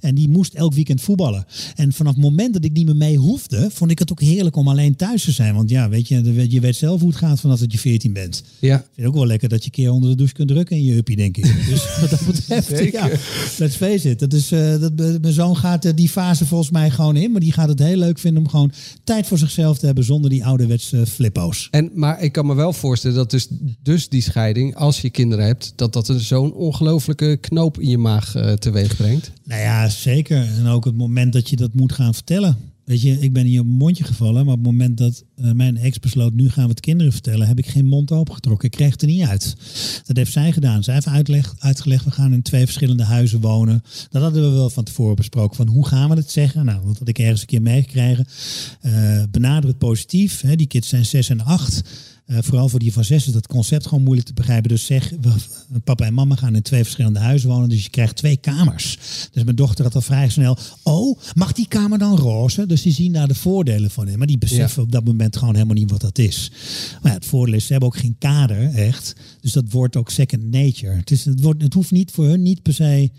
En 0.00 0.14
die 0.14 0.28
moest 0.28 0.54
elk 0.54 0.74
weekend 0.74 1.00
voetballen. 1.00 1.44
En 1.74 1.92
vanaf 1.92 2.14
het 2.14 2.22
moment 2.22 2.52
dat 2.54 2.64
ik 2.64 2.72
niet 2.72 2.86
meer 2.86 2.96
mee 2.96 3.16
hoefde, 3.16 3.68
vond 3.72 3.90
ik 3.90 3.98
het 3.98 4.10
ook 4.10 4.20
heerlijk 4.20 4.56
om 4.56 4.68
alleen 4.68 4.96
thuis 4.96 5.24
te 5.24 5.32
zijn. 5.32 5.54
Want 5.54 5.70
ja, 5.70 5.88
weet 5.88 6.08
je, 6.08 6.50
je 6.50 6.60
weet 6.60 6.76
zelf 6.76 7.00
hoe 7.00 7.08
het 7.08 7.18
gaat 7.18 7.25
vanaf 7.34 7.58
dat 7.58 7.72
je 7.72 7.78
14 7.78 8.12
bent. 8.12 8.42
Ja. 8.58 8.76
Ik 8.76 8.82
vind 8.82 8.96
het 8.96 9.06
ook 9.06 9.14
wel 9.14 9.26
lekker 9.26 9.48
dat 9.48 9.58
je 9.58 9.64
een 9.64 9.70
keer 9.70 9.90
onder 9.90 10.10
de 10.10 10.16
douche 10.16 10.34
kunt 10.34 10.48
drukken 10.48 10.76
in 10.76 10.84
je 10.84 10.96
uppie, 10.96 11.16
denk 11.16 11.36
ik. 11.36 11.66
Dus 11.68 11.84
wat 12.00 12.10
dat 12.10 12.26
betreft, 12.26 12.92
ja, 12.92 13.10
let's 13.58 13.76
face 13.76 14.10
it. 14.10 14.18
Dat 14.18 14.32
is, 14.32 14.52
eh, 14.52 14.80
dat, 14.80 14.92
mijn 14.96 15.32
zoon 15.32 15.56
gaat 15.56 15.84
eh, 15.84 15.92
die 15.94 16.08
fase 16.08 16.46
volgens 16.46 16.70
mij 16.70 16.90
gewoon 16.90 17.16
in. 17.16 17.32
Maar 17.32 17.40
die 17.40 17.52
gaat 17.52 17.68
het 17.68 17.78
heel 17.78 17.96
leuk 17.96 18.18
vinden 18.18 18.42
om 18.42 18.48
gewoon 18.48 18.72
tijd 19.04 19.26
voor 19.26 19.38
zichzelf 19.38 19.78
te 19.78 19.86
hebben 19.86 20.04
zonder 20.04 20.30
die 20.30 20.44
ouderwetse 20.44 21.06
flippo's. 21.06 21.68
En, 21.70 21.90
maar 21.94 22.22
ik 22.22 22.32
kan 22.32 22.46
me 22.46 22.54
wel 22.54 22.72
voorstellen 22.72 23.16
dat 23.16 23.30
dus, 23.30 23.48
dus 23.82 24.08
die 24.08 24.22
scheiding, 24.22 24.74
als 24.74 25.00
je 25.00 25.10
kinderen 25.10 25.44
hebt, 25.44 25.72
dat 25.76 25.92
dat 25.92 26.08
een 26.08 26.20
zo'n 26.20 26.52
ongelofelijke 26.52 27.36
knoop 27.40 27.80
in 27.80 27.88
je 27.88 27.98
maag 27.98 28.34
eh, 28.34 28.52
teweeg 28.52 28.96
brengt. 28.96 29.32
Nou 29.44 29.60
ja, 29.60 29.88
zeker. 29.88 30.48
En 30.58 30.66
ook 30.66 30.84
het 30.84 30.96
moment 30.96 31.32
dat 31.32 31.48
je 31.48 31.56
dat 31.56 31.74
moet 31.74 31.92
gaan 31.92 32.14
vertellen. 32.14 32.74
Weet 32.86 33.02
je, 33.02 33.20
ik 33.20 33.32
ben 33.32 33.44
hier 33.44 33.60
op 33.60 33.66
mondje 33.66 34.04
gevallen, 34.04 34.44
maar 34.44 34.54
op 34.54 34.64
het 34.64 34.70
moment 34.70 34.98
dat 34.98 35.24
eh, 35.36 35.52
mijn 35.52 35.76
ex 35.76 35.98
besloot, 35.98 36.32
nu 36.32 36.50
gaan 36.50 36.64
we 36.64 36.70
het 36.70 36.80
kinderen 36.80 37.12
vertellen, 37.12 37.46
heb 37.46 37.58
ik 37.58 37.66
geen 37.66 37.86
mond 37.86 38.12
opengetrokken. 38.12 38.66
Ik 38.66 38.76
kreeg 38.76 38.90
het 38.90 39.02
er 39.02 39.08
niet 39.08 39.26
uit. 39.26 39.56
Dat 40.04 40.16
heeft 40.16 40.32
zij 40.32 40.52
gedaan. 40.52 40.84
Zij 40.84 40.94
heeft 40.94 41.06
uitleg, 41.06 41.54
uitgelegd, 41.58 42.04
we 42.04 42.10
gaan 42.10 42.32
in 42.32 42.42
twee 42.42 42.64
verschillende 42.64 43.04
huizen 43.04 43.40
wonen. 43.40 43.82
Dat 44.10 44.22
hadden 44.22 44.42
we 44.42 44.56
wel 44.56 44.70
van 44.70 44.84
tevoren 44.84 45.16
besproken, 45.16 45.56
van 45.56 45.68
hoe 45.68 45.86
gaan 45.86 46.08
we 46.08 46.14
het 46.16 46.30
zeggen? 46.30 46.64
Nou, 46.64 46.86
dat 46.86 46.98
had 46.98 47.08
ik 47.08 47.18
ergens 47.18 47.40
een 47.40 47.46
keer 47.46 47.62
meegekregen. 47.62 48.26
Eh 48.80 49.22
benader 49.30 49.68
het 49.68 49.78
positief. 49.78 50.40
Hè. 50.40 50.56
Die 50.56 50.66
kids 50.66 50.88
zijn 50.88 51.06
zes 51.06 51.28
en 51.28 51.40
acht. 51.40 51.82
Eh, 52.26 52.38
vooral 52.40 52.68
voor 52.68 52.78
die 52.78 52.92
van 52.92 53.04
zes 53.04 53.26
is 53.26 53.32
dat 53.32 53.46
concept 53.46 53.86
gewoon 53.86 54.04
moeilijk 54.04 54.28
te 54.28 54.34
begrijpen. 54.34 54.68
Dus 54.68 54.86
zeg, 54.86 55.12
papa 55.84 56.04
en 56.04 56.14
mama 56.14 56.34
gaan 56.34 56.54
in 56.54 56.62
twee 56.62 56.82
verschillende 56.82 57.18
huizen 57.18 57.48
wonen. 57.48 57.68
Dus 57.68 57.82
je 57.82 57.90
krijgt 57.90 58.16
twee 58.16 58.36
kamers. 58.36 58.98
Dus 59.32 59.44
mijn 59.44 59.56
dochter 59.56 59.84
had 59.84 59.94
al 59.94 60.00
vrij 60.00 60.28
snel. 60.28 60.58
Oh, 60.82 61.18
mag 61.34 61.52
die 61.52 61.68
kamer 61.68 61.98
dan 61.98 62.16
roze? 62.16 62.66
Dus 62.66 62.82
die 62.82 62.92
zien 62.92 63.12
daar 63.12 63.28
de 63.28 63.34
voordelen 63.34 63.90
van 63.90 64.08
in. 64.08 64.18
Maar 64.18 64.26
die 64.26 64.38
beseffen 64.38 64.82
op 64.82 64.92
dat 64.92 65.04
moment 65.04 65.36
gewoon 65.36 65.54
helemaal 65.54 65.74
niet 65.74 65.90
wat 65.90 66.00
dat 66.00 66.18
is. 66.18 66.50
Maar 67.02 67.12
ja, 67.12 67.18
het 67.18 67.26
voordeel 67.26 67.54
is, 67.54 67.66
ze 67.66 67.70
hebben 67.70 67.88
ook 67.88 67.98
geen 67.98 68.16
kader, 68.18 68.74
echt. 68.74 69.14
Dus 69.40 69.52
dat 69.52 69.70
wordt 69.70 69.96
ook 69.96 70.10
second 70.10 70.50
nature. 70.50 70.96
Het, 70.96 71.10
is, 71.10 71.24
het, 71.24 71.40
wordt, 71.40 71.62
het 71.62 71.74
hoeft 71.74 71.90
niet 71.90 72.10
voor 72.10 72.24
hun 72.24 72.42
niet 72.42 72.62
per 72.62 72.74
se 72.74 73.10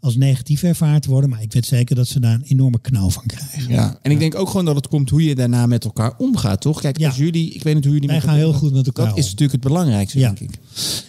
als 0.00 0.16
negatief 0.16 0.62
ervaard 0.62 1.06
worden. 1.06 1.30
Maar 1.30 1.42
ik 1.42 1.52
weet 1.52 1.66
zeker 1.66 1.96
dat 1.96 2.08
ze 2.08 2.20
daar 2.20 2.34
een 2.34 2.42
enorme 2.42 2.80
knauw 2.80 3.10
van 3.10 3.26
krijgen. 3.26 3.72
Ja, 3.72 3.98
en 4.02 4.10
ik 4.10 4.18
denk 4.18 4.34
ook 4.34 4.48
gewoon 4.48 4.64
dat 4.64 4.74
het 4.76 4.88
komt 4.88 5.10
hoe 5.10 5.24
je 5.24 5.34
daarna 5.34 5.66
met 5.66 5.84
elkaar 5.84 6.14
omgaat, 6.18 6.60
toch? 6.60 6.80
Kijk, 6.80 6.98
Ja. 6.98 7.06
als 7.08 7.16
jullie, 7.16 7.50
ik 7.52 7.62
weet 7.62 7.74
niet 7.74 7.84
hoe 7.84 7.92
jullie 7.92 8.08
Wij 8.08 8.16
met 8.16 8.26
gaan 8.26 8.36
heel 8.36 8.52
goed 8.52 8.72
met 8.72 8.86
elkaar 8.86 9.04
Dat 9.04 9.14
om. 9.14 9.20
is 9.20 9.24
natuurlijk 9.30 9.52
het 9.52 9.72
belangrijkste, 9.72 10.18
Ja. 10.18 10.32
denk 10.32 10.52
ik. 10.52 10.58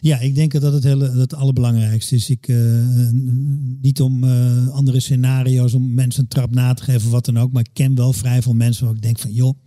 Ja, 0.02 0.20
ik 0.20 0.36
denk 0.36 0.60
dat 0.62 0.74
het, 0.74 0.84
hele, 0.84 1.06
dat 1.08 1.16
het 1.18 1.34
allerbelangrijkste 1.34 2.16
is. 2.16 2.30
Ik, 2.30 2.48
eh, 2.48 2.58
niet 3.82 4.02
om 4.02 4.24
eh, 4.24 4.68
andere 4.70 5.00
scenario's, 5.00 5.74
om 5.74 5.94
mensen 5.94 6.22
een 6.22 6.28
trap 6.28 6.54
na 6.54 6.74
te 6.74 6.84
geven, 6.84 7.10
wat 7.10 7.26
dan 7.26 7.38
ook. 7.40 7.52
Maar 7.52 7.64
ik 7.64 7.70
ken 7.74 7.96
wel 7.96 8.14
vrij 8.14 8.42
veel 8.42 8.54
mensen 8.54 8.86
waar 8.86 8.96
ik 8.96 9.02
denk 9.02 9.20
van, 9.20 9.32
joh, 9.34 9.58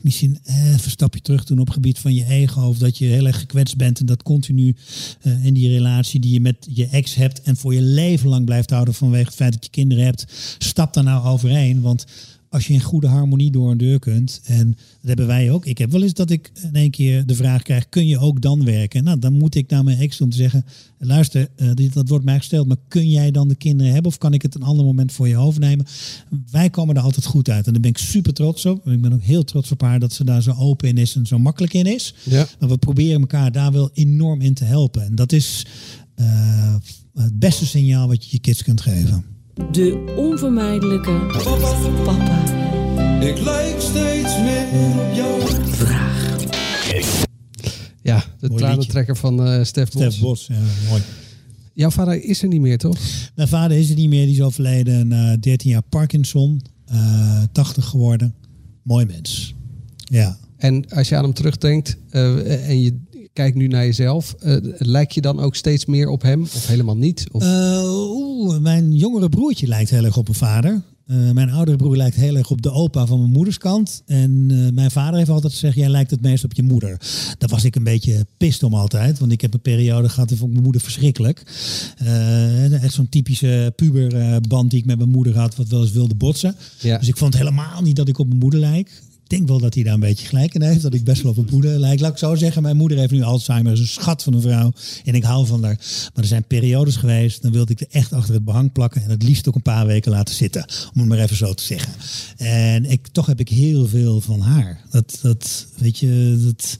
misschien 0.00 0.38
eh, 0.42 0.56
even 0.66 0.84
een 0.84 0.90
stapje 0.90 1.20
terug 1.20 1.44
doen 1.44 1.58
op 1.58 1.66
het 1.66 1.74
gebied 1.74 1.98
van 1.98 2.14
je 2.14 2.26
ego. 2.26 2.60
Of 2.62 2.78
dat 2.78 2.98
je 2.98 3.04
heel 3.04 3.26
erg 3.26 3.38
gekwetst 3.38 3.76
bent 3.76 4.00
en 4.00 4.06
dat 4.06 4.22
continu 4.22 4.76
eh, 5.20 5.44
in 5.44 5.54
die 5.54 5.68
relatie 5.68 6.20
die 6.20 6.32
je 6.32 6.40
met 6.40 6.66
je 6.70 6.86
ex 6.86 7.14
hebt 7.14 7.42
en 7.42 7.56
voor 7.56 7.74
je 7.74 7.82
leven 7.82 8.28
lang 8.28 8.44
blijft 8.44 8.63
houden 8.70 8.94
vanwege 8.94 9.24
het 9.24 9.34
feit 9.34 9.52
dat 9.52 9.64
je 9.64 9.70
kinderen 9.70 10.04
hebt. 10.04 10.24
Stap 10.58 10.94
daar 10.94 11.04
nou 11.04 11.26
overheen, 11.26 11.80
want 11.80 12.04
als 12.54 12.66
je 12.66 12.72
in 12.72 12.80
goede 12.80 13.06
harmonie 13.06 13.50
door 13.50 13.70
een 13.70 13.78
deur 13.78 13.98
kunt. 13.98 14.40
En 14.44 14.68
dat 14.68 15.08
hebben 15.08 15.26
wij 15.26 15.50
ook. 15.50 15.66
Ik 15.66 15.78
heb 15.78 15.90
wel 15.90 16.02
eens 16.02 16.14
dat 16.14 16.30
ik 16.30 16.50
in 16.62 16.74
één 16.74 16.90
keer 16.90 17.26
de 17.26 17.34
vraag 17.34 17.62
krijg: 17.62 17.88
kun 17.88 18.06
je 18.06 18.18
ook 18.18 18.40
dan 18.40 18.64
werken? 18.64 19.04
Nou, 19.04 19.18
dan 19.18 19.32
moet 19.32 19.54
ik 19.54 19.70
naar 19.70 19.84
mijn 19.84 19.98
ex 19.98 20.20
om 20.20 20.30
te 20.30 20.36
zeggen: 20.36 20.64
luister, 20.98 21.48
eh, 21.56 21.70
dit, 21.74 21.92
dat 21.92 22.08
wordt 22.08 22.24
mij 22.24 22.38
gesteld, 22.38 22.66
maar 22.66 22.76
kun 22.88 23.10
jij 23.10 23.30
dan 23.30 23.48
de 23.48 23.54
kinderen 23.54 23.92
hebben 23.92 24.10
of 24.10 24.18
kan 24.18 24.32
ik 24.32 24.42
het 24.42 24.54
een 24.54 24.62
ander 24.62 24.84
moment 24.84 25.12
voor 25.12 25.28
je 25.28 25.36
overnemen? 25.36 25.86
Wij 26.50 26.70
komen 26.70 26.96
er 26.96 27.02
altijd 27.02 27.26
goed 27.26 27.48
uit 27.48 27.66
en 27.66 27.72
daar 27.72 27.80
ben 27.80 27.90
ik 27.90 27.98
super 27.98 28.34
trots 28.34 28.66
op. 28.66 28.88
Ik 28.88 29.00
ben 29.00 29.12
ook 29.12 29.22
heel 29.22 29.44
trots 29.44 29.70
op 29.70 29.80
haar 29.80 29.98
dat 29.98 30.12
ze 30.12 30.24
daar 30.24 30.42
zo 30.42 30.54
open 30.58 30.88
in 30.88 30.98
is 30.98 31.14
en 31.14 31.26
zo 31.26 31.38
makkelijk 31.38 31.74
in 31.74 31.86
is. 31.86 32.14
Ja. 32.22 32.46
Maar 32.58 32.68
we 32.68 32.78
proberen 32.78 33.20
elkaar 33.20 33.52
daar 33.52 33.72
wel 33.72 33.90
enorm 33.94 34.40
in 34.40 34.54
te 34.54 34.64
helpen. 34.64 35.04
En 35.04 35.14
dat 35.14 35.32
is 35.32 35.66
eh, 36.14 36.74
het 37.14 37.38
beste 37.38 37.66
signaal 37.66 38.08
wat 38.08 38.24
je 38.24 38.28
je 38.30 38.38
kids 38.38 38.62
kunt 38.62 38.80
geven. 38.80 39.24
De 39.70 40.14
onvermijdelijke 40.16 41.26
papa 42.04 42.44
Ik 43.20 43.38
lijk 43.38 43.80
steeds 43.80 44.38
meer 44.38 44.66
op 44.66 45.14
jou. 45.14 45.40
vraag. 45.64 46.22
Ja, 48.02 48.24
de 48.40 48.48
Mooi 48.48 48.62
tranentrekker 48.62 49.16
van 49.16 49.46
eh 49.46 49.64
Stef 49.64 49.92
Bos. 49.92 50.02
Stef 50.02 50.20
Bos, 50.20 50.46
ja, 50.46 50.58
mooi. 50.88 51.02
Jouw 51.72 51.90
vader 51.90 52.22
is 52.24 52.42
er 52.42 52.48
niet 52.48 52.60
meer, 52.60 52.78
toch? 52.78 52.96
Mijn 53.34 53.48
vader 53.48 53.76
is 53.76 53.90
er 53.90 53.96
niet 53.96 54.08
meer, 54.08 54.26
die 54.26 54.34
is 54.34 54.40
overleden 54.42 55.08
na 55.08 55.36
13 55.36 55.70
jaar 55.70 55.82
Parkinson, 55.88 56.60
eh 56.86 57.42
80 57.52 57.84
geworden. 57.84 58.34
Mooi 58.82 59.06
mens. 59.06 59.54
Ja. 59.96 60.38
En 60.56 60.90
als 60.90 61.08
je 61.08 61.16
aan 61.16 61.24
hem 61.24 61.32
terugdenkt 61.32 61.96
eh, 62.10 62.68
en 62.68 62.80
je 62.80 63.00
kijkt 63.34 63.56
nu 63.56 63.66
naar 63.66 63.84
jezelf, 63.84 64.34
eh, 64.38 64.56
lijk 64.78 65.10
je 65.10 65.20
dan 65.20 65.40
ook 65.40 65.54
steeds 65.54 65.86
meer 65.86 66.08
op 66.08 66.22
hem 66.22 66.42
of 66.42 66.66
helemaal 66.66 66.96
niet? 66.96 67.26
Of, 67.32 67.42
Eh, 67.42 68.58
mijn 68.58 68.92
jongere 68.96 69.28
broertje 69.28 69.66
lijkt 69.66 69.90
heel 69.90 70.04
erg 70.04 70.16
op 70.16 70.24
mijn 70.26 70.38
vader. 70.38 70.82
Eh, 71.06 71.30
mijn 71.30 71.50
oudere 71.50 71.76
broer 71.76 71.96
lijkt 71.96 72.16
heel 72.16 72.36
erg 72.36 72.50
op 72.50 72.62
de 72.62 72.70
opa 72.70 73.06
van 73.06 73.18
mijn 73.18 73.32
moeders 73.32 73.58
kant. 73.58 74.02
En 74.06 74.46
mijn 74.74 74.90
vader 74.90 75.18
heeft 75.18 75.30
altijd 75.30 75.52
gezegd, 75.52 75.74
jij 75.74 75.88
lijkt 75.88 76.10
het 76.10 76.20
meest 76.20 76.44
op 76.44 76.52
je 76.52 76.62
moeder. 76.62 77.00
Daar 77.38 77.48
was 77.48 77.64
ik 77.64 77.76
een 77.76 77.84
beetje 77.84 78.26
pist 78.36 78.62
om 78.62 78.74
altijd. 78.74 79.18
Want 79.18 79.32
ik 79.32 79.40
heb 79.40 79.54
een 79.54 79.60
periode 79.60 80.08
gehad, 80.08 80.30
en 80.30 80.36
vond 80.36 80.48
ik 80.48 80.52
mijn 80.52 80.64
moeder 80.64 80.82
verschrikkelijk. 80.82 81.42
Echt 82.82 82.94
zo'n 82.94 83.08
typische 83.08 83.72
puberband 83.76 84.70
die 84.70 84.78
ik 84.78 84.86
met 84.86 84.98
mijn 84.98 85.10
moeder 85.10 85.38
had, 85.38 85.56
wat 85.56 85.68
wel 85.68 85.80
eens 85.82 85.92
wilde 85.92 86.14
botsen. 86.14 86.56
Ja. 86.80 86.98
Dus 86.98 87.08
ik 87.08 87.16
vond 87.16 87.36
helemaal 87.36 87.82
niet 87.82 87.96
dat 87.96 88.08
ik 88.08 88.18
op 88.18 88.26
mijn 88.26 88.38
moeder 88.38 88.60
lijk. 88.60 89.02
Denk 89.26 89.48
wel 89.48 89.58
dat 89.58 89.74
hij 89.74 89.82
daar 89.82 89.94
een 89.94 90.00
beetje 90.00 90.26
gelijk 90.26 90.54
in 90.54 90.62
heeft. 90.62 90.82
Dat 90.82 90.94
ik 90.94 91.04
best 91.04 91.22
wel 91.22 91.30
op 91.30 91.36
mijn 91.36 91.50
moeder 91.50 91.78
lijk. 91.78 92.00
Laat 92.00 92.12
ik 92.12 92.18
zo 92.18 92.34
zeggen, 92.34 92.62
mijn 92.62 92.76
moeder 92.76 92.98
heeft 92.98 93.12
nu 93.12 93.22
Alzheimer. 93.22 93.72
Is 93.72 93.78
een 93.78 93.86
schat 93.86 94.22
van 94.22 94.34
een 94.34 94.40
vrouw. 94.40 94.72
En 95.04 95.14
ik 95.14 95.22
hou 95.22 95.46
van 95.46 95.64
haar. 95.64 95.76
Maar 96.14 96.22
er 96.22 96.24
zijn 96.24 96.46
periodes 96.46 96.96
geweest. 96.96 97.42
Dan 97.42 97.52
wilde 97.52 97.72
ik 97.72 97.80
er 97.80 97.86
echt 97.90 98.12
achter 98.12 98.34
het 98.34 98.44
behang 98.44 98.72
plakken. 98.72 99.02
En 99.02 99.10
het 99.10 99.22
liefst 99.22 99.48
ook 99.48 99.54
een 99.54 99.62
paar 99.62 99.86
weken 99.86 100.10
laten 100.10 100.34
zitten. 100.34 100.64
Om 100.94 101.00
het 101.00 101.08
maar 101.08 101.18
even 101.18 101.36
zo 101.36 101.54
te 101.54 101.62
zeggen. 101.62 101.92
En 102.36 102.84
ik, 102.84 103.08
toch 103.08 103.26
heb 103.26 103.40
ik 103.40 103.48
heel 103.48 103.86
veel 103.86 104.20
van 104.20 104.40
haar. 104.40 104.80
Dat, 104.90 105.18
dat 105.22 105.66
weet 105.76 105.98
je, 105.98 106.42
dat... 106.44 106.76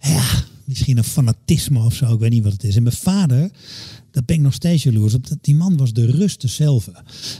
Ja, 0.00 0.24
misschien 0.64 0.98
een 0.98 1.04
fanatisme 1.04 1.84
of 1.84 1.94
zo. 1.94 2.12
Ik 2.12 2.20
weet 2.20 2.30
niet 2.30 2.44
wat 2.44 2.52
het 2.52 2.64
is. 2.64 2.76
En 2.76 2.82
mijn 2.82 2.96
vader... 2.96 3.50
Daar 4.10 4.24
ben 4.24 4.36
ik 4.36 4.42
nog 4.42 4.54
steeds 4.54 4.82
jaloers 4.82 5.14
op. 5.14 5.26
Die 5.40 5.54
man 5.54 5.76
was 5.76 5.92
de 5.92 6.10
rust 6.10 6.42
zelf. 6.46 6.90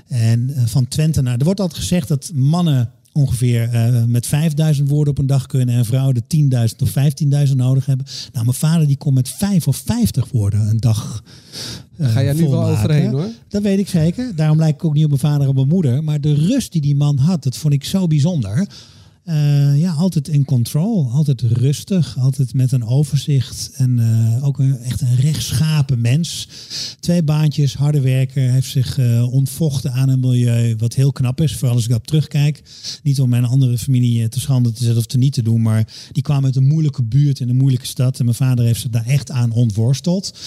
En 0.08 0.54
eh, 0.54 0.66
van 0.66 0.88
Twente 0.88 1.22
naar... 1.22 1.38
Er 1.38 1.44
wordt 1.44 1.60
altijd 1.60 1.80
gezegd 1.80 2.08
dat 2.08 2.30
mannen 2.34 2.90
ongeveer 3.16 3.68
eh, 3.72 4.04
met 4.04 4.26
5000 4.26 4.88
woorden 4.88 5.10
op 5.12 5.18
een 5.18 5.26
dag 5.26 5.46
kunnen 5.46 5.74
en 5.74 5.84
vrouwen 5.84 6.14
de 6.14 6.22
10.000 6.68 6.76
of 6.82 6.94
15.000 7.48 7.54
nodig 7.56 7.86
hebben. 7.86 8.06
Nou, 8.32 8.44
mijn 8.44 8.56
vader 8.56 8.86
die 8.86 8.96
kon 8.96 9.14
met 9.14 9.28
5 9.28 9.68
of 9.68 9.76
50 9.76 10.28
woorden 10.32 10.68
een 10.68 10.80
dag. 10.80 11.22
eh, 11.96 12.08
Ga 12.12 12.22
jij 12.22 12.32
nu 12.32 12.48
wel 12.48 12.68
overheen, 12.68 13.10
hoor. 13.10 13.28
Dat 13.48 13.62
weet 13.62 13.78
ik 13.78 13.88
zeker. 13.88 14.32
Daarom 14.36 14.58
lijk 14.58 14.74
ik 14.74 14.84
ook 14.84 14.94
niet 14.94 15.02
op 15.04 15.08
mijn 15.08 15.20
vader 15.20 15.40
en 15.42 15.48
op 15.48 15.54
mijn 15.54 15.68
moeder. 15.68 16.04
Maar 16.04 16.20
de 16.20 16.34
rust 16.34 16.72
die 16.72 16.80
die 16.80 16.96
man 16.96 17.18
had, 17.18 17.42
dat 17.42 17.56
vond 17.56 17.74
ik 17.74 17.84
zo 17.84 18.06
bijzonder. 18.06 18.66
Eh, 19.26 19.80
ja, 19.80 19.92
altijd 19.92 20.28
in 20.28 20.44
control. 20.44 21.10
Altijd 21.12 21.40
rustig. 21.40 22.18
Altijd 22.18 22.54
met 22.54 22.72
een 22.72 22.84
overzicht. 22.84 23.70
En 23.74 23.98
eh, 23.98 24.44
ook 24.46 24.60
echt 24.82 25.00
een 25.00 25.16
rechtschapen 25.16 26.00
mens. 26.00 26.48
Twee 27.00 27.22
baantjes, 27.22 27.74
harde 27.74 28.00
werker. 28.00 28.50
Heeft 28.50 28.70
zich 28.70 28.98
eh, 28.98 29.32
ontvochten 29.32 29.92
aan 29.92 30.08
een 30.08 30.20
milieu 30.20 30.76
wat 30.76 30.94
heel 30.94 31.12
knap 31.12 31.40
is. 31.40 31.52
Vooral 31.52 31.74
als 31.74 31.82
ik 31.82 31.88
daarop 31.88 32.06
terugkijk. 32.06 32.62
Niet 33.02 33.20
om 33.20 33.28
mijn 33.28 33.44
andere 33.44 33.78
familie 33.78 34.28
te 34.28 34.40
schande 34.40 34.72
te 34.72 34.82
zetten 34.82 34.98
of 34.98 35.06
te 35.06 35.18
niet 35.18 35.32
te 35.32 35.42
doen. 35.42 35.62
Maar 35.62 35.88
die 36.12 36.22
kwamen 36.22 36.44
uit 36.44 36.56
een 36.56 36.66
moeilijke 36.66 37.02
buurt 37.02 37.40
in 37.40 37.48
een 37.48 37.56
moeilijke 37.56 37.86
stad. 37.86 38.18
En 38.18 38.24
mijn 38.24 38.36
vader 38.36 38.64
heeft 38.64 38.80
zich 38.80 38.90
daar 38.90 39.06
echt 39.06 39.30
aan 39.30 39.52
ontworsteld. 39.52 40.38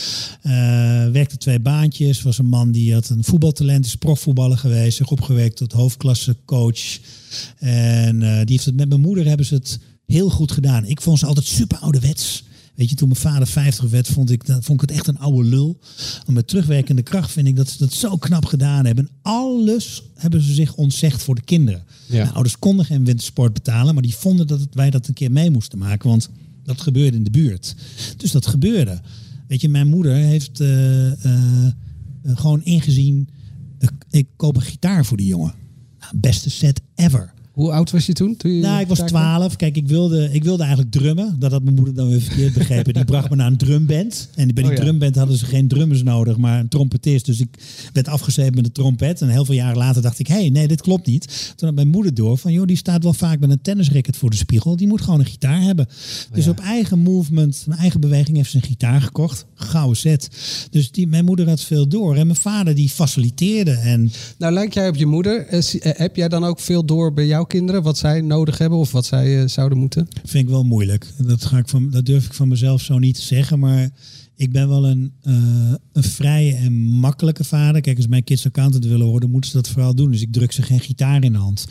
Werkte 1.11 1.37
twee 1.37 1.59
baantjes. 1.59 2.21
Was 2.21 2.37
een 2.37 2.45
man 2.45 2.71
die 2.71 2.93
had 2.93 3.09
een 3.09 3.23
voetbaltalent. 3.23 3.85
Is 3.85 3.95
profvoetballer 3.95 4.57
geweest. 4.57 4.97
Zich 4.97 5.11
opgewerkt 5.11 5.55
tot 5.55 5.71
hoofdklasse 5.71 6.35
coach. 6.45 6.99
En 7.59 8.19
die 8.19 8.55
heeft 8.55 8.68
het 8.69 8.77
met 8.77 8.89
mijn 8.89 9.01
moeder 9.01 9.25
hebben 9.25 9.45
ze 9.45 9.53
het 9.53 9.79
heel 10.05 10.29
goed 10.29 10.51
gedaan. 10.51 10.85
Ik 10.85 11.01
vond 11.01 11.19
ze 11.19 11.25
altijd 11.25 11.45
super 11.45 11.77
ouderwets. 11.77 12.43
Weet 12.75 12.89
je, 12.89 12.95
toen 12.95 13.07
mijn 13.07 13.19
vader 13.19 13.47
50 13.47 13.89
werd, 13.89 14.07
vond 14.07 14.31
ik, 14.31 14.45
dat, 14.45 14.65
vond 14.65 14.81
ik 14.81 14.89
het 14.89 14.97
echt 14.97 15.07
een 15.07 15.19
oude 15.19 15.49
lul. 15.49 15.77
Maar 16.25 16.35
met 16.35 16.47
terugwerkende 16.47 17.01
kracht 17.01 17.31
vind 17.31 17.47
ik 17.47 17.55
dat 17.55 17.69
ze 17.69 17.77
dat 17.77 17.93
zo 17.93 18.17
knap 18.17 18.45
gedaan 18.45 18.85
hebben. 18.85 19.09
Alles 19.21 20.03
hebben 20.15 20.41
ze 20.41 20.53
zich 20.53 20.75
ontzegd 20.75 21.23
voor 21.23 21.35
de 21.35 21.41
kinderen. 21.41 21.83
Ja. 22.05 22.23
De 22.23 22.31
ouders 22.31 22.59
konden 22.59 22.85
geen 22.85 23.05
wintersport 23.05 23.53
betalen, 23.53 23.93
maar 23.93 24.03
die 24.03 24.15
vonden 24.15 24.47
dat 24.47 24.67
wij 24.71 24.89
dat 24.89 25.07
een 25.07 25.13
keer 25.13 25.31
mee 25.31 25.49
moesten 25.49 25.77
maken. 25.77 26.09
Want 26.09 26.29
dat 26.63 26.81
gebeurde 26.81 27.17
in 27.17 27.23
de 27.23 27.29
buurt. 27.29 27.75
Dus 28.17 28.31
dat 28.31 28.47
gebeurde. 28.47 29.01
Weet 29.47 29.61
je, 29.61 29.69
mijn 29.69 29.87
moeder 29.87 30.13
heeft 30.13 30.59
eh, 30.59 31.25
eh, 31.25 31.65
eh, 31.65 31.71
gewoon 32.23 32.63
ingezien, 32.63 33.29
ik, 33.79 33.91
ik 34.09 34.27
koop 34.35 34.55
een 34.55 34.61
gitaar 34.61 35.05
voor 35.05 35.17
die 35.17 35.27
jongen. 35.27 35.53
Nou, 35.99 36.13
beste 36.15 36.49
set 36.49 36.81
ever. 36.95 37.33
Hoe 37.59 37.71
oud 37.71 37.91
was 37.91 38.05
je 38.05 38.13
toen? 38.13 38.35
toen 38.37 38.51
je 38.51 38.61
Nou, 38.61 38.81
ik 38.81 38.87
was 38.87 38.99
12. 38.99 39.55
Kijk, 39.55 39.75
ik 39.75 39.87
wilde, 39.87 40.29
ik 40.31 40.43
wilde 40.43 40.63
eigenlijk 40.63 40.91
drummen. 40.91 41.35
Dat 41.39 41.51
had 41.51 41.63
mijn 41.63 41.75
moeder 41.75 41.93
dan 41.93 42.09
weer 42.09 42.21
verkeerd 42.21 42.53
begrepen. 42.53 42.93
Die 42.93 43.05
bracht 43.05 43.29
me 43.29 43.35
naar 43.35 43.47
een 43.47 43.57
drumband. 43.57 44.29
En 44.35 44.53
bij 44.53 44.63
die 44.63 44.71
Oh 44.71 44.77
ja. 44.77 44.83
drumband 44.83 45.15
hadden 45.15 45.37
ze 45.37 45.45
geen 45.45 45.67
drummers 45.67 46.03
nodig, 46.03 46.37
maar 46.37 46.59
een 46.59 46.67
trompetist. 46.67 47.25
Dus 47.25 47.39
ik 47.39 47.47
werd 47.93 48.07
afgezepen 48.07 48.55
met 48.55 48.63
de 48.63 48.71
trompet. 48.71 49.21
En 49.21 49.29
heel 49.29 49.45
veel 49.45 49.55
jaren 49.55 49.77
later 49.77 50.01
dacht 50.01 50.19
ik, 50.19 50.27
hé, 50.27 50.35
hey, 50.35 50.49
nee, 50.49 50.67
dit 50.67 50.81
klopt 50.81 51.05
niet. 51.05 51.53
Toen 51.55 51.67
had 51.67 51.75
mijn 51.75 51.87
moeder 51.87 52.13
door 52.13 52.37
van, 52.37 52.51
joh, 52.51 52.67
die 52.67 52.77
staat 52.77 53.03
wel 53.03 53.13
vaak 53.13 53.39
met 53.39 53.49
een 53.49 53.61
tennisracket 53.61 54.17
voor 54.17 54.29
de 54.29 54.35
spiegel. 54.35 54.75
Die 54.75 54.87
moet 54.87 55.01
gewoon 55.01 55.19
een 55.19 55.25
gitaar 55.25 55.61
hebben. 55.61 55.87
Dus 56.33 56.47
op 56.47 56.59
eigen 56.59 56.99
movement, 56.99 57.63
mijn 57.67 57.79
eigen 57.79 57.99
beweging 57.99 58.37
heeft 58.37 58.49
ze 58.49 58.55
een 58.55 58.63
gitaar 58.63 59.01
gekocht. 59.01 59.45
Gouden 59.55 59.97
set. 59.97 60.29
Dus 60.71 60.91
die, 60.91 61.07
mijn 61.07 61.25
moeder 61.25 61.47
had 61.47 61.61
veel 61.61 61.87
door. 61.87 62.15
En 62.15 62.27
mijn 62.27 62.39
vader 62.39 62.75
die 62.75 62.89
faciliteerde. 62.89 63.71
En 63.71 64.11
Nou, 64.37 64.53
lijk 64.53 64.73
jij 64.73 64.87
op 64.87 64.95
je 64.95 65.05
moeder. 65.05 65.45
Eh, 65.45 65.59
eh, 65.59 65.97
heb 65.97 66.15
jij 66.15 66.29
dan 66.29 66.43
ook 66.43 66.59
veel 66.59 66.85
door 66.85 67.13
bij 67.13 67.25
jouw 67.25 67.47
Wat 67.81 67.97
zij 67.97 68.21
nodig 68.21 68.57
hebben 68.57 68.79
of 68.79 68.91
wat 68.91 69.05
zij 69.05 69.41
eh, 69.41 69.47
zouden 69.47 69.77
moeten? 69.77 70.07
vind 70.23 70.43
ik 70.43 70.49
wel 70.49 70.63
moeilijk. 70.63 71.13
Dat, 71.17 71.45
ga 71.45 71.57
ik 71.57 71.69
van, 71.69 71.89
dat 71.89 72.05
durf 72.05 72.25
ik 72.25 72.33
van 72.33 72.47
mezelf 72.47 72.81
zo 72.81 72.99
niet 72.99 73.15
te 73.15 73.21
zeggen. 73.21 73.59
Maar 73.59 73.89
ik 74.35 74.51
ben 74.51 74.69
wel 74.69 74.87
een, 74.87 75.13
eh, 75.21 75.33
een 75.93 76.03
vrije 76.03 76.55
en 76.55 76.73
makkelijke 76.73 77.43
vader. 77.43 77.81
Kijk, 77.81 77.97
als 77.97 78.07
mijn 78.07 78.23
kids 78.23 78.45
accountant 78.45 78.85
willen 78.85 79.07
worden, 79.07 79.29
moeten 79.29 79.49
ze 79.49 79.57
dat 79.57 79.69
vooral 79.69 79.95
doen. 79.95 80.11
Dus 80.11 80.21
ik 80.21 80.33
druk 80.33 80.51
ze 80.51 80.61
geen 80.61 80.79
gitaar 80.79 81.23
in 81.23 81.31
de 81.31 81.37
hand. 81.37 81.67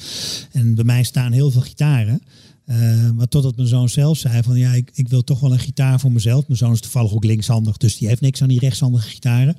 En 0.53 0.75
bij 0.75 0.85
mij 0.85 1.03
staan 1.03 1.33
heel 1.33 1.51
veel 1.51 1.61
gitaren. 1.61 2.23
Eh, 2.69 3.11
maar 3.11 3.29
totdat 3.29 3.57
mijn 3.57 3.69
zoon 3.69 3.89
zelf 3.89 4.19
zei 4.19 4.43
van 4.43 4.59
ja, 4.59 4.73
ik, 4.73 4.91
ik 4.95 5.09
wil 5.09 5.25
toch 5.25 5.41
wel 5.41 5.53
een 5.53 5.59
gitaar 5.59 6.01
voor 6.01 6.13
mezelf. 6.13 6.47
Mijn 6.47 6.59
zoon 6.59 6.73
is 6.73 6.81
toevallig 6.81 7.13
ook 7.13 7.25
linkshandig, 7.25 7.77
dus 7.77 7.97
die 7.97 8.09
heeft 8.09 8.21
niks 8.21 8.43
aan 8.43 8.49
die 8.49 8.59
rechtshandige 8.59 9.09
gitaren. 9.09 9.57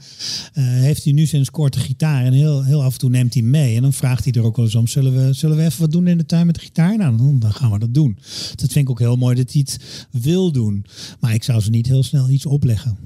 Eh, 0.54 0.64
heeft 0.64 1.04
hij 1.04 1.14
nu 1.14 1.26
sinds 1.26 1.52
kort 1.52 1.76
een 1.76 1.82
gitaar 1.82 2.26
en 2.26 2.34
heel, 2.34 2.64
heel 2.64 2.84
af 2.84 2.94
en 2.94 3.00
toe 3.00 3.10
neemt 3.10 3.34
hij 3.34 3.44
mee. 3.44 3.76
En 3.76 3.82
dan 3.82 3.94
vraagt 3.94 4.24
hij 4.24 4.34
er 4.34 4.44
ook 4.44 4.56
wel 4.56 4.66
eens 4.66 4.76
om, 4.76 4.88
zullen 4.88 5.16
we, 5.16 5.34
zullen 5.34 5.58
we 5.58 5.64
even 5.64 5.80
wat 5.82 5.92
doen 5.92 6.08
in 6.08 6.18
de 6.18 6.26
tuin 6.26 6.46
met 6.46 6.56
de 6.56 6.62
gitaar? 6.62 6.98
Nou, 6.98 7.18
dan, 7.18 7.40
dan 7.40 7.54
gaan 7.54 7.72
we 7.72 7.80
dat 7.80 7.94
doen. 7.94 8.18
Dat 8.56 8.72
vind 8.72 8.76
ik 8.76 8.90
ook 8.90 9.00
heel 9.00 9.16
mooi 9.16 9.36
dat 9.36 9.52
hij 9.52 9.66
het 9.66 9.80
wil 10.12 10.52
doen. 10.52 10.86
Maar 11.20 11.34
ik 11.34 11.44
zou 11.44 11.62
ze 11.62 11.70
niet 11.70 11.88
heel 11.88 12.04
snel 12.04 12.30
iets 12.30 12.46
opleggen. 12.46 12.98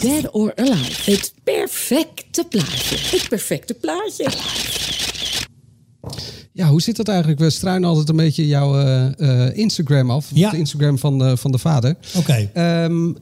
Dead 0.00 0.30
or 0.30 0.52
Alive. 0.56 1.10
Het 1.10 1.34
perfecte 1.44 2.44
plaatje. 2.48 2.96
Het 3.16 3.28
perfecte 3.28 3.74
plaatje. 3.74 4.24
Ja, 6.58 6.68
hoe 6.68 6.82
zit 6.82 6.96
dat 6.96 7.08
eigenlijk? 7.08 7.38
We 7.38 7.50
struinen 7.50 7.88
altijd 7.88 8.08
een 8.08 8.16
beetje 8.16 8.46
jouw 8.46 8.78
eh, 8.80 9.46
eh, 9.46 9.56
Instagram 9.56 10.10
af. 10.10 10.30
Ja. 10.34 10.50
De 10.50 10.56
Instagram 10.56 10.98
van 10.98 11.18
de, 11.18 11.36
van 11.36 11.50
de 11.52 11.58
vader. 11.58 11.94
Oké, 12.16 12.50
Ehm, 12.52 13.08
er 13.08 13.14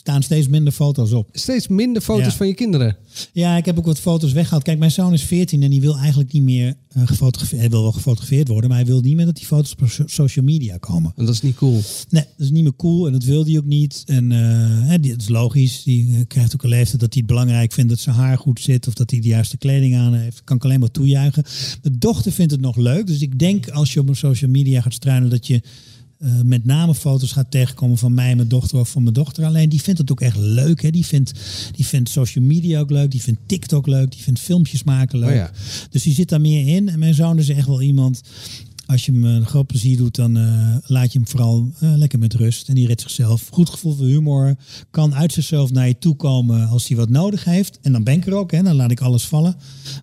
staan 0.00 0.22
steeds 0.22 0.48
minder 0.48 0.72
foto's 0.72 1.12
op. 1.12 1.28
steeds 1.32 1.68
minder 1.68 2.02
foto's 2.02 2.24
Ja. 2.24 2.32
van 2.32 2.46
je 2.46 2.54
kinderen. 2.54 2.96
Ja, 3.32 3.56
ik 3.56 3.64
heb 3.64 3.78
ook 3.78 3.84
wat 3.86 3.98
foto's 3.98 4.32
weggehaald. 4.32 4.62
Kijk, 4.62 4.78
mijn 4.78 4.90
zoon 4.90 5.12
is 5.12 5.22
14 5.22 5.62
en 5.62 5.70
die 5.70 5.80
wil 5.80 5.96
eigenlijk 5.96 6.32
niet 6.32 6.42
meer 6.42 6.74
eh, 6.88 7.02
gefotografeerd. 7.06 7.60
Hij 7.60 7.70
wil 7.70 7.82
wel 7.82 7.92
gefotografeerd 7.92 8.48
worden, 8.48 8.68
maar 8.70 8.78
hij 8.78 8.86
wil 8.86 9.00
niet 9.00 9.16
meer 9.16 9.24
dat 9.26 9.36
die 9.36 9.46
foto's 9.46 9.72
op 9.80 9.88
so- 9.88 10.02
social 10.06 10.44
media 10.44 10.76
komen. 10.76 11.12
En 11.16 11.24
dat 11.24 11.34
is 11.34 11.40
niet 11.42 11.54
cool. 11.56 11.80
Nee, 12.08 12.24
dat 12.36 12.46
is 12.46 12.50
niet 12.50 12.62
meer 12.62 12.76
cool 12.76 13.06
en 13.06 13.12
dat 13.12 13.24
wil 13.24 13.44
hij 13.44 13.56
ook 13.58 13.64
niet. 13.64 14.02
En 14.06 14.32
eh, 14.32 14.38
hè, 14.88 15.00
die- 15.00 15.12
het 15.12 15.20
is 15.22 15.28
logisch. 15.28 15.82
Die 15.82 16.14
eh, 16.14 16.20
krijgt 16.26 16.54
ook 16.54 16.62
een 16.62 16.68
leeftijd 16.68 17.00
dat 17.00 17.12
hij 17.14 17.22
het 17.22 17.30
belangrijk 17.32 17.72
vindt 17.72 17.90
dat 17.90 17.98
zijn 18.00 18.16
haar 18.16 18.38
goed 18.38 18.60
zit 18.60 18.86
of 18.88 18.94
dat 18.94 19.10
hij 19.10 19.20
de 19.20 19.28
juiste 19.28 19.56
kleding 19.56 19.96
aan 19.96 20.14
heeft. 20.14 20.44
Kan 20.44 20.56
ik 20.56 20.64
alleen 20.64 20.80
maar 20.80 20.90
toejuichen. 20.90 21.44
De 21.82 21.98
dochter 21.98 22.32
vindt 22.32 22.52
het 22.52 22.60
nog 22.60 22.76
leuk. 22.76 23.06
Dus 23.06 23.20
ik 23.22 23.38
denk 23.38 23.68
als 23.70 23.92
je 23.92 24.00
op 24.00 24.08
social 24.16 24.50
media 24.50 24.80
gaat 24.80 24.92
struinen 24.94 25.30
dat 25.30 25.46
je 25.46 25.62
eh, 26.20 26.40
met 26.44 26.64
name 26.64 26.94
foto's 26.94 27.32
gaat 27.32 27.50
tegenkomen 27.50 27.98
van 27.98 28.14
mij 28.14 28.30
en 28.30 28.36
mijn 28.36 28.48
dochter 28.48 28.78
of 28.78 28.88
van 28.88 29.02
mijn 29.02 29.14
dochter. 29.14 29.44
Alleen 29.44 29.68
die 29.68 29.82
vindt 29.82 30.00
het 30.00 30.10
ook 30.10 30.20
echt 30.20 30.36
leuk. 30.36 30.82
Hè? 30.82 30.90
Die, 30.90 31.06
vindt, 31.06 31.32
die 31.76 31.86
vindt 31.86 32.08
social 32.08 32.44
media 32.44 32.80
ook 32.80 32.90
leuk. 32.90 33.10
Die 33.10 33.22
vindt 33.22 33.40
TikTok 33.46 33.86
leuk. 33.86 34.12
Die 34.12 34.22
vindt 34.22 34.40
filmpjes 34.40 34.82
maken 34.82 35.18
leuk. 35.18 35.28
Oh 35.28 35.34
ja. 35.34 35.50
Dus 35.90 36.02
die 36.02 36.14
zit 36.14 36.28
daar 36.28 36.40
meer 36.40 36.76
in. 36.76 36.88
En 36.88 36.98
mijn 36.98 37.14
zoon 37.14 37.38
is 37.38 37.48
echt 37.48 37.66
wel 37.66 37.82
iemand 37.82 38.22
als 38.86 39.06
je 39.06 39.12
hem 39.12 39.24
een 39.24 39.46
groot 39.46 39.66
plezier 39.66 39.96
doet, 39.96 40.14
dan 40.14 40.36
eh, 40.36 40.76
laat 40.86 41.12
je 41.12 41.18
hem 41.18 41.28
vooral 41.28 41.70
eh, 41.78 41.96
lekker 41.96 42.18
met 42.18 42.34
rust. 42.34 42.68
En 42.68 42.74
die 42.74 42.86
redt 42.86 43.00
zichzelf. 43.00 43.48
Goed 43.50 43.70
gevoel 43.70 43.94
voor 43.94 44.06
humor. 44.06 44.54
Kan 44.90 45.14
uit 45.14 45.32
zichzelf 45.32 45.70
naar 45.70 45.86
je 45.86 45.98
toe 45.98 46.16
komen 46.16 46.68
als 46.68 46.88
hij 46.88 46.96
wat 46.96 47.08
nodig 47.08 47.44
heeft. 47.44 47.78
En 47.82 47.92
dan 47.92 48.04
ben 48.04 48.14
ik 48.14 48.26
er 48.26 48.34
ook, 48.34 48.50
hè. 48.50 48.62
dan 48.62 48.74
laat 48.74 48.90
ik 48.90 49.00
alles 49.00 49.24
vallen. 49.24 49.56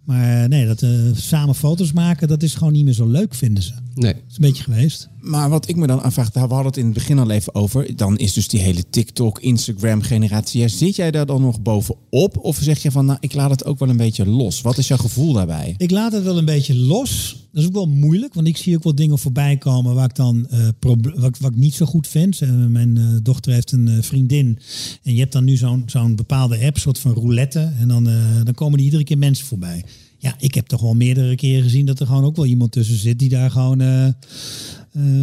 Maar 0.04 0.50
nee, 0.50 0.66
dat 0.66 0.86
samen 1.16 1.56
foto's 1.56 1.92
maken, 1.92 2.28
dat 2.28 2.44
is 2.44 2.56
gewoon 2.56 2.74
niet 2.74 2.86
meer 2.86 2.94
zo 2.94 3.08
leuk, 3.08 3.36
vinden 3.36 3.64
ze. 3.64 3.74
Dat 3.98 4.14
Nee. 4.14 4.22
is 4.30 4.36
een 4.36 4.42
beetje 4.42 4.64
geweest. 4.64 5.10
Maar 5.22 5.50
wat 5.50 5.70
ik 5.70 5.76
me 5.76 5.88
dan 5.88 6.04
afvraag, 6.04 6.32
daar 6.32 6.48
we 6.48 6.54
hadden 6.54 6.72
het 6.72 6.80
in 6.80 6.86
het 6.86 6.94
begin 6.94 7.20
al 7.20 7.30
even 7.30 7.56
over. 7.56 7.96
Dan 7.96 8.18
is 8.18 8.34
dus 8.34 8.48
die 8.48 8.60
hele 8.60 8.90
TikTok, 8.90 9.40
Instagram 9.40 10.02
generatie. 10.02 10.62
Ja, 10.62 10.68
zit 10.68 10.96
jij 10.96 11.12
daar 11.12 11.26
dan 11.26 11.42
nog 11.42 11.62
bovenop? 11.62 12.38
Of 12.42 12.58
zeg 12.62 12.82
je 12.82 12.92
van, 12.92 13.06
nou, 13.06 13.18
ik 13.22 13.34
laat 13.34 13.50
het 13.50 13.66
ook 13.66 13.80
wel 13.80 13.90
een 13.90 13.98
beetje 13.98 14.26
los? 14.28 14.62
Wat 14.62 14.78
is 14.78 14.88
jouw 14.88 14.98
gevoel 14.98 15.34
daarbij? 15.34 15.76
Ik 15.78 15.92
laat 15.92 16.12
het 16.12 16.24
wel 16.24 16.38
een 16.38 16.46
beetje 16.46 16.76
los. 16.76 17.36
Dat 17.52 17.62
is 17.62 17.68
ook 17.68 17.74
wel 17.76 17.88
moeilijk, 17.88 18.34
want 18.34 18.48
ik 18.48 18.58
zie 18.58 18.76
ook 18.76 18.84
wel 18.84 18.96
dingen 18.96 19.20
voorbij 19.20 19.58
komen 19.58 19.96
waar 19.96 20.10
ik 20.10 20.16
dan 20.16 20.48
eh, 20.50 20.68
wat, 20.80 20.98
ik- 21.26 21.36
wat 21.40 21.52
ik 21.52 21.58
niet 21.58 21.74
zo 21.74 21.86
goed 21.86 22.08
vind. 22.08 22.42
Eh, 22.42 22.50
mijn 22.68 22.98
eh, 22.98 23.04
dochter 23.24 23.52
heeft 23.54 23.72
een 23.72 23.88
eh, 23.88 23.98
vriendin 24.02 24.60
en 25.04 25.14
je 25.14 25.20
hebt 25.20 25.32
dan 25.32 25.44
nu 25.44 25.56
zo'n 25.58 25.84
zo'n 25.86 26.16
bepaalde 26.16 26.60
app, 26.66 26.78
soort 26.78 27.00
van 27.00 27.14
roulette. 27.14 27.72
En 27.80 27.88
dan, 27.88 28.08
eh, 28.10 28.16
dan 28.44 28.54
komen 28.54 28.80
er 28.80 28.86
iedere 28.86 29.04
keer 29.04 29.18
mensen 29.18 29.46
voorbij. 29.46 29.84
Ja, 30.20 30.36
ik 30.40 30.56
heb 30.56 30.68
toch 30.68 30.82
wel 30.82 30.94
meerdere 30.94 31.36
keren 31.36 31.64
gezien 31.64 31.86
dat 31.86 32.00
er 32.00 32.06
gewoon 32.08 32.24
ook 32.24 32.36
wel 32.36 32.46
iemand 32.46 32.72
tussen 32.72 32.98
zit 32.98 33.20
die 33.20 33.30
daar 33.30 33.52
gewoon 33.52 33.82
eh, 33.82 34.06
eh, 34.08 34.14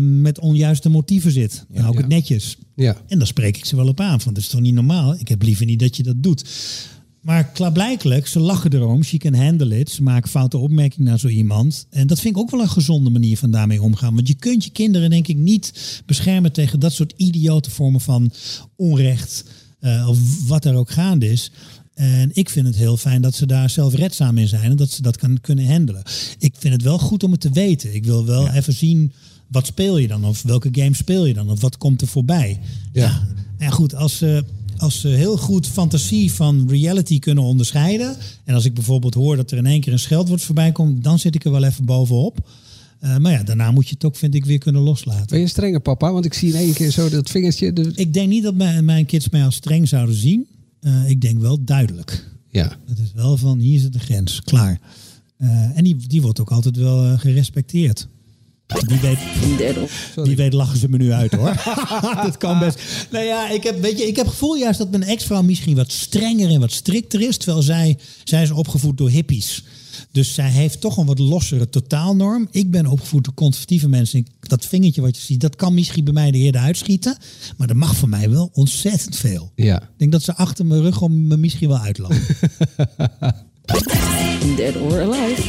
met 0.01 0.38
onjuiste 0.38 0.88
motieven 0.88 1.32
zit. 1.32 1.64
Ik 1.72 1.80
Ja. 1.80 1.90
het 1.92 2.09
netjes. 2.09 2.57
Ja. 2.76 2.97
En 3.09 3.18
dan 3.18 3.26
spreek 3.26 3.57
ik 3.57 3.64
ze 3.64 3.76
wel 3.76 3.88
op 3.88 4.01
aan. 4.01 4.20
Van, 4.20 4.34
dat 4.34 4.42
is 4.42 4.49
toch 4.49 4.61
niet 4.61 4.74
normaal? 4.74 5.14
Ik 5.18 5.28
heb 5.28 5.42
liever 5.42 5.66
niet 5.66 5.78
dat 5.80 5.97
je 5.97 6.03
dat 6.03 6.22
doet. 6.22 6.45
Maar 7.20 7.45
klaarblijkelijk, 7.49 8.26
ze 8.26 8.40
lachen 8.40 8.72
erom. 8.72 9.03
She 9.03 9.16
can 9.16 9.34
handle 9.34 9.78
it. 9.78 9.90
Ze 9.90 10.03
maken 10.03 10.30
foute 10.30 10.57
opmerkingen 10.59 11.09
naar 11.09 11.18
zo 11.18 11.28
iemand. 11.28 11.86
En 11.90 12.07
dat 12.07 12.20
vind 12.20 12.36
ik 12.36 12.40
ook 12.42 12.51
wel 12.51 12.61
een 12.61 12.68
gezonde 12.68 13.11
manier 13.11 13.38
van 13.38 13.51
daarmee 13.51 13.82
omgaan. 13.82 14.14
Want 14.14 14.28
je 14.28 14.34
kunt 14.34 14.64
je 14.64 14.70
kinderen 14.70 15.11
denk 15.11 15.28
ik 15.28 15.36
niet 15.36 15.72
beschermen 16.07 16.53
tegen 16.53 16.80
dat 16.80 16.92
soort 16.92 17.14
idiote 17.16 17.70
vormen 17.70 18.01
van 18.01 18.30
onrecht. 18.76 19.45
eh, 19.80 20.09
of 20.09 20.47
wat 20.49 20.64
er 20.64 20.74
ook 20.74 20.90
gaande 20.90 21.30
is. 21.30 21.51
En 21.95 22.30
ik 22.32 22.51
vind 22.51 22.66
het 22.66 22.76
heel 22.76 22.97
fijn 22.97 23.22
dat 23.22 23.34
ze 23.34 23.47
daar 23.47 23.70
zelfredzaam 23.70 24.38
in 24.38 24.49
zijn. 24.49 24.70
En 24.70 24.76
dat 24.76 24.90
ze 24.90 25.03
dat 25.03 25.16
kan, 25.16 25.40
kunnen 25.40 25.66
handelen. 25.66 26.03
Ik 26.38 26.55
vind 26.59 26.74
het 26.74 26.82
wel 26.82 26.99
goed 26.99 27.22
om 27.22 27.32
het 27.32 27.40
te 27.40 27.51
weten. 27.51 27.95
Ik 27.95 28.05
wil 28.05 28.26
wel 28.26 28.49
even 28.49 28.72
zien... 28.72 29.12
Wat 29.49 29.66
speel 29.66 29.99
je 29.99 30.09
dan? 30.09 30.24
Of 30.24 30.42
welke 30.42 30.68
game 30.72 30.95
speel 30.95 31.26
je 31.26 31.34
dan? 31.34 31.51
Of 31.51 31.61
wat 31.61 31.78
komt 31.78 32.01
er 32.01 32.07
voorbij? 32.07 32.61
Ja. 32.92 33.28
En 33.59 33.72
goed, 33.72 33.95
als 33.95 34.16
ze, 34.16 34.45
als 34.76 35.01
ze 35.01 35.09
heel 35.09 35.36
goed 35.36 35.66
fantasie 35.66 36.32
van 36.32 36.68
reality 36.68 37.18
kunnen 37.18 37.45
onderscheiden. 37.45 38.16
En 38.45 38.55
als 38.55 38.64
ik 38.64 38.74
bijvoorbeeld 38.74 39.14
hoor 39.14 39.36
dat 39.36 39.51
er 39.51 39.59
in 39.59 39.66
één 39.66 39.80
keer 39.80 39.92
een 39.92 39.99
scheldwoord 39.99 40.42
voorbij 40.42 40.72
komt, 40.72 41.05
dan 41.05 41.18
zit 41.18 41.34
ik 41.34 41.45
er 41.45 41.51
wel 41.51 41.64
even 41.64 41.84
bovenop. 41.84 42.49
Eh, 43.01 43.16
maar 43.16 43.32
ja, 43.32 43.42
daarna 43.42 43.70
moet 43.70 43.88
je 43.88 43.95
het 43.95 44.05
ook, 44.05 44.16
vind 44.16 44.34
ik, 44.34 44.45
weer 44.45 44.59
kunnen 44.59 44.82
loslaten. 44.82 45.26
Ben 45.26 45.38
je 45.38 45.45
een 45.45 45.51
strenge 45.51 45.80
papa? 45.80 46.12
Want 46.12 46.24
ik 46.24 46.34
zie 46.34 46.49
in 46.49 46.59
één 46.59 46.72
keer 46.72 46.90
zo 46.90 47.09
dat 47.09 47.30
vingertje. 47.30 47.72
De... 47.72 47.92
Ik 47.95 48.14
denk 48.14 48.28
niet 48.28 48.42
dat 48.42 48.55
mijn, 48.55 48.84
mijn 48.84 49.07
kids 49.07 49.28
mij 49.28 49.45
als 49.45 49.55
streng 49.55 49.88
zouden 49.88 50.14
zien. 50.14 50.47
Eh, 50.85 51.11
ik 51.11 51.20
denk 51.20 51.41
wel 51.41 51.64
duidelijk. 51.64 52.28
Ja. 52.49 52.76
Het 52.87 52.99
is 52.99 53.12
wel 53.14 53.37
van, 53.37 53.59
hier 53.59 53.80
zit 53.80 53.93
de 53.93 53.99
grens, 53.99 54.43
klaar. 54.43 54.80
Eh, 55.37 55.76
en 55.76 55.85
die, 55.85 55.97
die 56.07 56.22
wordt 56.22 56.41
ook 56.41 56.51
altijd 56.51 56.76
wel 56.76 57.05
eh, 57.05 57.18
gerespecteerd. 57.18 58.09
Die 58.66 59.01
weet, 59.01 59.18
Die 60.24 60.37
weet 60.37 60.53
lachen 60.53 60.78
ze 60.78 60.89
me 60.89 60.97
nu 60.97 61.12
uit 61.12 61.32
hoor. 61.32 61.62
dat 62.22 62.37
kan 62.37 62.59
best. 62.59 62.80
Nou 63.11 63.24
ja, 63.24 63.51
ik 63.51 63.62
heb, 63.62 63.80
weet 63.80 63.99
je, 63.99 64.07
ik 64.07 64.16
heb 64.16 64.24
het 64.24 64.35
gevoel 64.35 64.55
juist 64.55 64.78
dat 64.78 64.91
mijn 64.91 65.03
ex-vrouw 65.03 65.43
misschien 65.43 65.76
wat 65.76 65.93
strenger 65.93 66.51
en 66.51 66.61
wat 66.61 66.72
strikter 66.72 67.20
is. 67.20 67.37
Terwijl 67.37 67.62
zij, 67.62 67.99
zij 68.24 68.43
is 68.43 68.51
opgevoed 68.51 68.99
door 68.99 69.11
hippies. 69.11 69.64
Dus 70.11 70.34
zij 70.34 70.51
heeft 70.51 70.80
toch 70.80 70.97
een 70.97 71.07
wat 71.07 71.18
lossere 71.18 71.68
totaalnorm. 71.68 72.49
Ik 72.51 72.70
ben 72.70 72.86
opgevoed 72.86 73.24
door 73.24 73.34
conservatieve 73.34 73.88
mensen. 73.88 74.26
Dat 74.40 74.66
vingertje 74.66 75.01
wat 75.01 75.16
je 75.16 75.22
ziet, 75.22 75.40
dat 75.40 75.57
kan 75.57 75.74
misschien 75.74 76.05
bij 76.05 76.12
mij 76.12 76.30
de 76.30 76.38
eerder 76.38 76.61
uitschieten. 76.61 77.16
Maar 77.57 77.66
dat 77.66 77.76
mag 77.76 77.97
voor 77.97 78.09
mij 78.09 78.30
wel 78.30 78.51
ontzettend 78.53 79.16
veel. 79.16 79.53
Ja. 79.55 79.82
Ik 79.82 79.88
denk 79.97 80.12
dat 80.12 80.22
ze 80.22 80.34
achter 80.34 80.66
mijn 80.66 80.82
rug 80.82 81.01
om 81.01 81.26
me 81.26 81.36
misschien 81.36 81.68
wel 81.68 81.78
uitlachen. 81.78 82.22
Dead 84.57 84.76
or 84.76 85.01
Alive. 85.01 85.42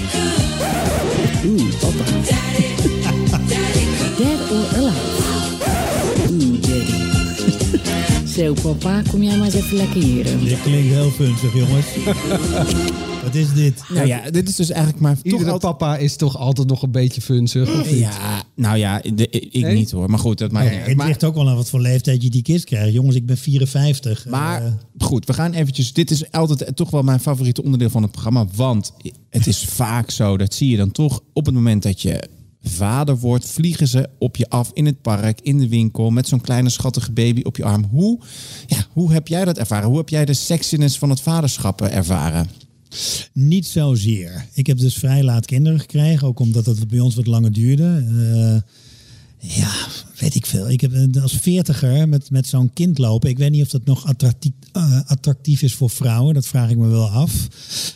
Oeh, 1.46 1.80
papa. 1.80 2.75
Zo, 8.36 8.54
papa, 8.54 9.02
kom 9.10 9.24
jij 9.24 9.38
maar 9.38 9.46
eens 9.46 9.56
even 9.56 9.78
lekker 9.78 10.02
hier. 10.04 10.24
Dit 10.24 10.62
klinkt 10.62 10.94
heel 10.94 11.10
funzig, 11.12 11.54
jongens. 11.54 11.86
wat 13.24 13.36
is 13.36 13.54
dit? 13.54 13.82
Nou 13.90 14.08
ja, 14.08 14.32
dit 14.32 14.50
is 14.50 14.56
dus 14.56 14.70
eigenlijk 14.70 15.02
maar 15.02 15.16
toch 15.16 15.24
Iedere 15.24 15.52
altijd... 15.52 15.78
papa 15.78 15.98
is 15.98 16.16
toch 16.16 16.38
altijd 16.38 16.68
nog 16.68 16.82
een 16.82 16.92
beetje 16.92 17.22
funzig. 17.22 17.80
Of 17.80 17.92
niet? 17.92 18.00
Ja, 18.00 18.44
nou 18.56 18.78
ja, 18.78 19.02
de- 19.14 19.30
ik 19.30 19.62
Nee? 19.62 19.76
niet 19.76 19.92
hoor. 19.92 20.10
Maar 20.10 20.20
goed, 20.20 20.38
dat 20.38 20.52
maakt 20.52 20.70
niet 20.70 20.78
uit. 20.80 20.88
Het 20.88 20.98
Maar- 20.98 21.08
ligt 21.08 21.24
ook 21.24 21.36
wel 21.36 21.50
aan 21.50 21.56
wat 21.56 21.70
voor 21.70 21.80
leeftijd 21.82 22.24
je 22.24 22.30
die 22.30 22.42
kids 22.42 22.64
krijgt. 22.64 22.94
Jongens, 22.94 23.16
ik 23.16 23.26
ben 23.26 23.38
54. 23.38 24.26
Maar 24.30 24.64
Eh, 24.66 24.72
goed, 24.98 25.26
we 25.26 25.34
gaan 25.34 25.54
eventjes. 25.54 25.94
Dit 25.94 26.12
is 26.12 26.32
altijd 26.32 26.76
toch 26.76 26.90
wel 26.90 27.02
mijn 27.04 27.20
favoriete 27.20 27.64
onderdeel 27.64 27.90
van 27.90 28.02
het 28.02 28.12
programma. 28.12 28.46
Want 28.56 28.94
het 29.30 29.48
is 29.48 29.66
vaak 29.66 30.12
zo, 30.12 30.38
dat 30.38 30.54
zie 30.54 30.70
je 30.70 30.78
dan 30.78 30.92
toch 30.92 31.20
op 31.34 31.46
het 31.46 31.56
moment 31.56 31.84
dat 31.84 32.02
je 32.02 32.24
vader 32.70 33.18
wordt, 33.18 33.46
vliegen 33.46 33.88
ze 33.88 34.10
op 34.20 34.36
je 34.36 34.50
af 34.50 34.72
in 34.74 34.86
het 34.86 35.02
park, 35.02 35.42
in 35.42 35.58
de 35.58 35.68
winkel, 35.68 36.10
met 36.10 36.28
zo'n 36.28 36.42
kleine 36.42 36.70
schattige 36.70 37.12
baby 37.12 37.42
op 37.42 37.58
je 37.58 37.64
arm. 37.64 37.84
Hoe, 37.84 38.20
ja, 38.68 38.86
hoe 38.92 39.12
heb 39.14 39.28
jij 39.28 39.46
dat 39.46 39.58
ervaren? 39.58 39.88
Hoe 39.88 39.98
heb 39.98 40.10
jij 40.10 40.26
de 40.26 40.34
sexiness 40.34 40.98
van 40.98 41.10
het 41.10 41.22
vaderschap 41.22 41.82
ervaren? 41.82 42.50
Niet 43.34 43.66
zozeer. 43.66 44.46
Ik 44.54 44.68
heb 44.68 44.78
dus 44.78 44.96
vrij 44.96 45.24
laat 45.24 45.46
kinderen 45.46 45.80
gekregen, 45.80 46.28
ook 46.28 46.40
omdat 46.40 46.66
het 46.66 46.88
bij 46.88 47.00
ons 47.00 47.16
wat 47.16 47.28
langer 47.28 47.52
duurde. 47.52 48.06
Eh, 48.08 48.62
ja, 49.58 49.74
weet 50.20 50.36
ik 50.36 50.46
veel. 50.46 50.70
Ik 50.70 50.82
heb 50.82 50.94
eh, 50.94 51.22
als 51.22 51.34
veertiger 51.34 52.10
met, 52.10 52.32
met 52.32 52.48
zo'n 52.48 52.74
kind 52.74 52.98
lopen. 52.98 53.30
Ik 53.30 53.38
weet 53.38 53.52
niet 53.52 53.62
of 53.64 53.70
dat 53.70 53.86
nog 53.86 54.06
attractief, 54.08 54.52
eh, 54.72 55.00
attractief 55.06 55.62
is 55.62 55.74
voor 55.74 55.90
vrouwen. 55.90 56.34
Dat 56.34 56.46
vraag 56.48 56.70
ik 56.70 56.78
me 56.78 56.88
wel 56.88 57.10
af. 57.10 57.48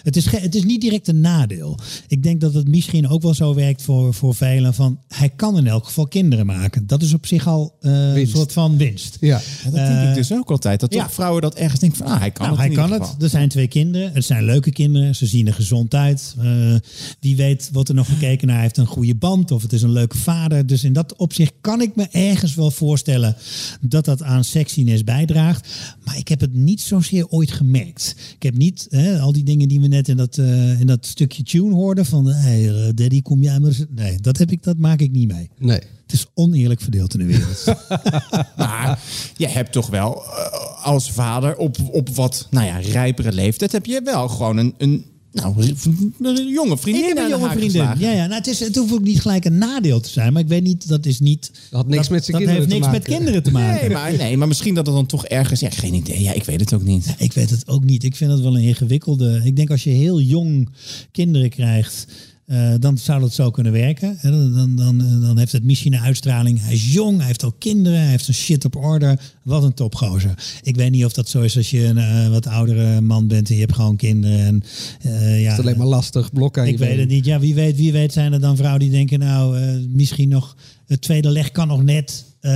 Het 0.03 0.15
is, 0.15 0.32
het 0.32 0.55
is 0.55 0.63
niet 0.63 0.82
direct 0.82 1.07
een 1.07 1.20
nadeel. 1.22 1.78
Ik 2.07 2.24
denk 2.24 2.41
dat 2.41 2.53
het 2.53 2.67
misschien 2.67 3.07
ook 3.09 3.22
wel 3.22 3.34
zo 3.34 3.53
werkt 3.53 3.82
voor, 3.82 4.13
voor 4.13 4.36
velen. 4.36 4.74
Van, 4.74 4.99
hij 5.07 5.30
kan 5.30 5.57
in 5.57 5.67
elk 5.67 5.86
geval 5.86 6.07
kinderen 6.07 6.45
maken. 6.45 6.88
Dat 6.88 7.01
is 7.01 7.13
op 7.13 7.26
zich 7.26 7.47
al 7.47 7.76
eh, 7.82 8.15
een 8.15 8.28
soort 8.28 8.53
van 8.53 8.78
winst. 8.78 9.17
Ja. 9.20 9.41
Ja, 9.63 9.70
dat 9.70 9.74
denk 9.74 10.09
ik 10.09 10.15
dus 10.15 10.34
ook 10.34 10.51
altijd. 10.51 10.80
Dat 10.80 10.91
toch 10.91 11.01
ja. 11.01 11.09
vrouwen 11.09 11.41
dat 11.41 11.55
ergens 11.55 11.80
denken 11.80 11.97
van, 11.97 12.07
ah, 12.07 12.20
hij 12.20 12.32
kan 12.32 12.45
Nou, 12.45 12.49
het 12.59 12.59
hij 12.59 12.70
in 12.76 12.82
kan 12.82 12.91
het. 12.91 13.01
geval. 13.01 13.22
Er 13.24 13.30
zijn 13.30 13.49
twee 13.49 13.67
kinderen. 13.67 14.13
Het 14.13 14.26
zijn 14.26 14.43
leuke 14.43 14.72
kinderen. 14.72 15.15
Ze 15.15 15.26
zien 15.26 15.47
er 15.47 15.53
gezond 15.53 15.93
uit. 15.95 16.36
Eh, 16.39 16.76
wie 17.20 17.36
weet 17.36 17.70
wordt 17.72 17.89
er 17.89 17.95
nog 17.95 18.07
gekeken 18.07 18.47
naar. 18.47 18.55
Hij 18.55 18.63
heeft 18.65 18.78
een 18.78 18.86
goede 18.86 19.15
band 19.15 19.51
of 19.51 19.61
het 19.61 19.74
is 19.74 19.82
een 19.82 19.91
leuke 19.91 20.17
vader. 20.17 20.65
Dus 20.65 20.84
in 20.84 20.93
dat 20.93 21.15
opzicht 21.15 21.53
kan 21.61 21.82
ik 21.82 21.95
me 21.95 22.07
ergens 22.12 22.55
wel 22.55 22.72
voorstellen 22.72 23.36
dat 23.82 24.05
dat 24.05 24.24
aan 24.24 24.43
sexiness 24.43 25.03
bijdraagt. 25.03 25.68
Maar 26.03 26.18
ik 26.18 26.28
heb 26.28 26.39
het 26.39 26.53
niet 26.53 26.82
zozeer 26.82 27.28
ooit 27.28 27.51
gemerkt. 27.51 28.16
Ik 28.36 28.43
heb 28.43 28.57
niet 28.57 28.88
hè, 28.89 29.20
al 29.20 29.32
die 29.32 29.43
dingen 29.43 29.68
die 29.68 29.80
we 29.80 29.88
net 29.88 30.07
in 30.07 30.18
dat, 30.18 30.38
eh, 30.38 30.80
in 30.80 30.88
dat 30.88 31.05
stukje 31.05 31.43
tune 31.43 31.74
hoorden. 31.74 32.05
Van, 32.05 32.28
hey, 32.28 32.70
eh, 32.70 32.89
daddy, 32.95 33.22
kom 33.22 33.43
jij 33.43 33.60
maar 33.60 33.70
eens. 33.70 33.84
Nee, 33.89 34.18
dat, 34.22 34.38
heb 34.38 34.51
ik, 34.51 34.64
dat 34.64 34.78
maak 34.78 34.99
ik 34.99 35.12
niet 35.12 35.32
mee. 35.34 35.49
Nee. 35.57 35.82
Het 36.01 36.18
is 36.18 36.26
oneerlijk 36.34 36.82
verdeeld 36.82 37.14
in 37.14 37.20
de 37.20 37.26
wereld. 37.26 37.64
Maar 38.57 38.99
je 39.38 39.47
hebt 39.47 39.72
toch 39.72 39.88
wel 39.88 40.24
eh, 40.24 40.86
als 40.86 41.12
vader 41.12 41.57
op, 41.57 41.78
op 41.91 42.10
wat 42.10 42.47
nou 42.49 42.66
ja, 42.66 42.78
rijpere 42.78 43.32
leeftijd... 43.32 43.72
heb 43.72 43.86
je 43.86 44.01
wel 44.03 44.28
gewoon 44.28 44.57
een, 44.57 44.74
een, 44.78 45.05
nou, 45.42 46.38
een 46.40 46.48
jonge 46.48 46.78
vriendin 46.78 47.04
Ik 47.04 47.08
heb 47.08 47.24
een 47.24 47.30
jonge 47.30 47.50
vriendin. 47.50 47.70
geslagen. 47.70 48.00
Ja, 48.00 48.12
ja. 48.12 48.26
Nou, 48.26 48.34
het, 48.34 48.48
is, 48.48 48.60
het 48.60 48.76
hoeft 48.76 48.94
ook 48.94 49.04
niet 49.04 49.22
gelijk 49.22 49.46
een 49.46 49.58
nadeel 49.58 50.00
te 50.00 50.10
zijn. 50.10 50.34
Maar 50.34 50.42
ik 50.42 50.48
weet 50.48 50.64
niet, 50.64 50.88
dat 50.88 51.06
is 51.06 51.20
niet... 51.20 51.52
Dat 51.70 51.82
had 51.82 51.88
niks 51.88 52.10
met 52.10 52.26
zijn 52.26 52.38
dat 52.38 52.46
kinderen 52.46 52.56
heeft 52.56 52.70
te 52.70 52.74
niks 52.76 52.88
met 52.92 53.08
maken. 53.08 53.14
kinderen 53.14 53.44
te 53.44 53.52
maken. 53.52 53.82
Nee 53.82 53.90
maar, 53.90 54.14
nee, 54.14 54.38
maar 54.38 54.48
misschien 54.48 54.74
dat 54.74 54.86
het 54.86 54.96
dan 54.96 55.06
toch 55.06 55.26
ergens... 55.26 55.60
Ja, 55.60 55.70
geen 55.70 55.94
idee. 55.94 56.22
Ja, 56.22 56.34
ik 56.34 56.44
weet 56.44 56.60
het 56.60 56.74
ook 56.74 56.84
niet. 56.84 57.16
Ik 57.18 57.34
weet 57.34 57.50
het 57.50 57.68
ook 57.68 57.84
niet. 57.84 58.04
Ik 58.04 58.16
vind 58.16 58.32
het 58.32 58.42
wel 58.42 58.56
een 58.56 58.64
ingewikkelde... 58.64 59.42
Ik 59.44 59.56
denk 59.56 59.70
als 59.70 59.84
je 59.84 59.90
heel 59.90 60.22
jong 60.22 60.70
kinderen 61.12 61.50
krijgt... 61.50 62.06
eh, 62.50 62.74
dan 62.80 62.97
zou 62.97 63.20
dat 63.20 63.34
zo 63.34 63.52
kunnen 63.52 63.72
werken. 63.72 64.16
Hè, 64.18 64.32
Dan, 64.32 64.54
dan, 64.54 64.76
dan, 64.76 65.22
dan 65.22 65.38
heeft 65.38 65.52
het 65.52 65.64
misschien 65.64 65.93
een 65.93 66.00
uitstraling. 66.00 66.62
Hij 66.62 66.74
is 66.74 66.93
jong, 66.93 67.18
hij 67.18 67.26
heeft 67.26 67.43
al 67.43 67.54
kinderen, 67.58 68.00
hij 68.00 68.10
heeft 68.10 68.24
zijn 68.24 68.38
shit 68.38 68.66
op 68.66 68.76
orde. 68.76 69.18
Wat 69.43 69.64
een 69.64 69.74
topgozer. 69.74 70.34
Ik 70.62 70.76
weet 70.76 70.91
niet 70.91 71.06
of 71.06 71.14
dat 71.14 71.30
zo 71.30 71.41
is 71.41 71.58
als 71.58 71.70
je 71.70 71.86
een 71.86 71.97
eh, 71.97 72.30
wat 72.30 72.47
oudere 72.47 73.02
man 73.02 73.28
bent 73.28 73.50
en 73.50 73.56
je 73.56 73.62
hebt 73.62 73.76
gewoon 73.76 73.95
kinderen. 73.95 74.39
En, 74.39 74.64
eh, 75.02 75.41
ja, 75.41 75.50
Het 75.50 75.60
is 75.60 75.66
alleen 75.66 75.78
maar 75.78 75.88
lastig. 75.88 76.34
Blok 76.34 76.58
aan 76.58 76.66
je 76.66 76.72
Ik 76.72 76.78
weet 76.78 77.00
het 77.00 77.10
niet. 77.10 77.26
Ja, 77.26 77.39
wie 77.39 77.56
weet, 77.56 77.76
wie 77.76 77.91
weet 77.91 78.14
zijn 78.14 78.34
er 78.34 78.39
dan 78.39 78.58
vrouwen 78.58 78.80
die 78.80 78.91
denken, 78.91 79.20
nou, 79.20 79.60
misschien 79.89 80.30
nog 80.30 80.56
het 80.86 81.02
tweede 81.02 81.30
leg 81.30 81.52
kan 81.52 81.68
nog 81.68 81.84
net. 81.84 82.26
Eh, 82.40 82.52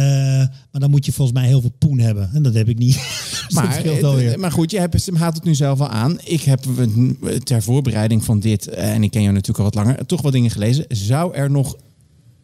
maar 0.72 0.82
dan 0.82 0.90
moet 0.90 1.06
je 1.06 1.12
volgens 1.12 1.38
mij 1.38 1.48
heel 1.48 1.62
veel 1.62 1.74
poen 1.78 2.00
hebben. 2.00 2.30
En 2.34 2.44
dat 2.44 2.54
heb 2.54 2.70
ik 2.70 2.78
niet. 2.78 2.96
Dus 3.44 3.54
Maar, 3.54 4.40
maar 4.40 4.52
goed, 4.52 4.72
je 4.72 4.80
hebt, 4.80 5.10
haalt 5.14 5.36
het 5.36 5.44
nu 5.44 5.56
zelf 5.56 5.80
al 5.80 5.90
aan. 5.90 6.18
Ik 6.24 6.42
heb 6.42 6.66
ter 7.44 7.64
voorbereiding 7.64 8.24
van 8.24 8.40
dit, 8.40 8.68
eh, 8.68 8.94
en 8.94 9.04
ik 9.04 9.12
ken 9.12 9.22
jou 9.22 9.34
natuurlijk 9.34 9.60
al 9.60 9.72
wat 9.72 9.86
langer, 9.86 10.06
toch 10.06 10.22
wat 10.22 10.32
dingen 10.32 10.52
gelezen. 10.52 10.86
Zou 10.88 11.36
er 11.36 11.52
nog, 11.52 11.78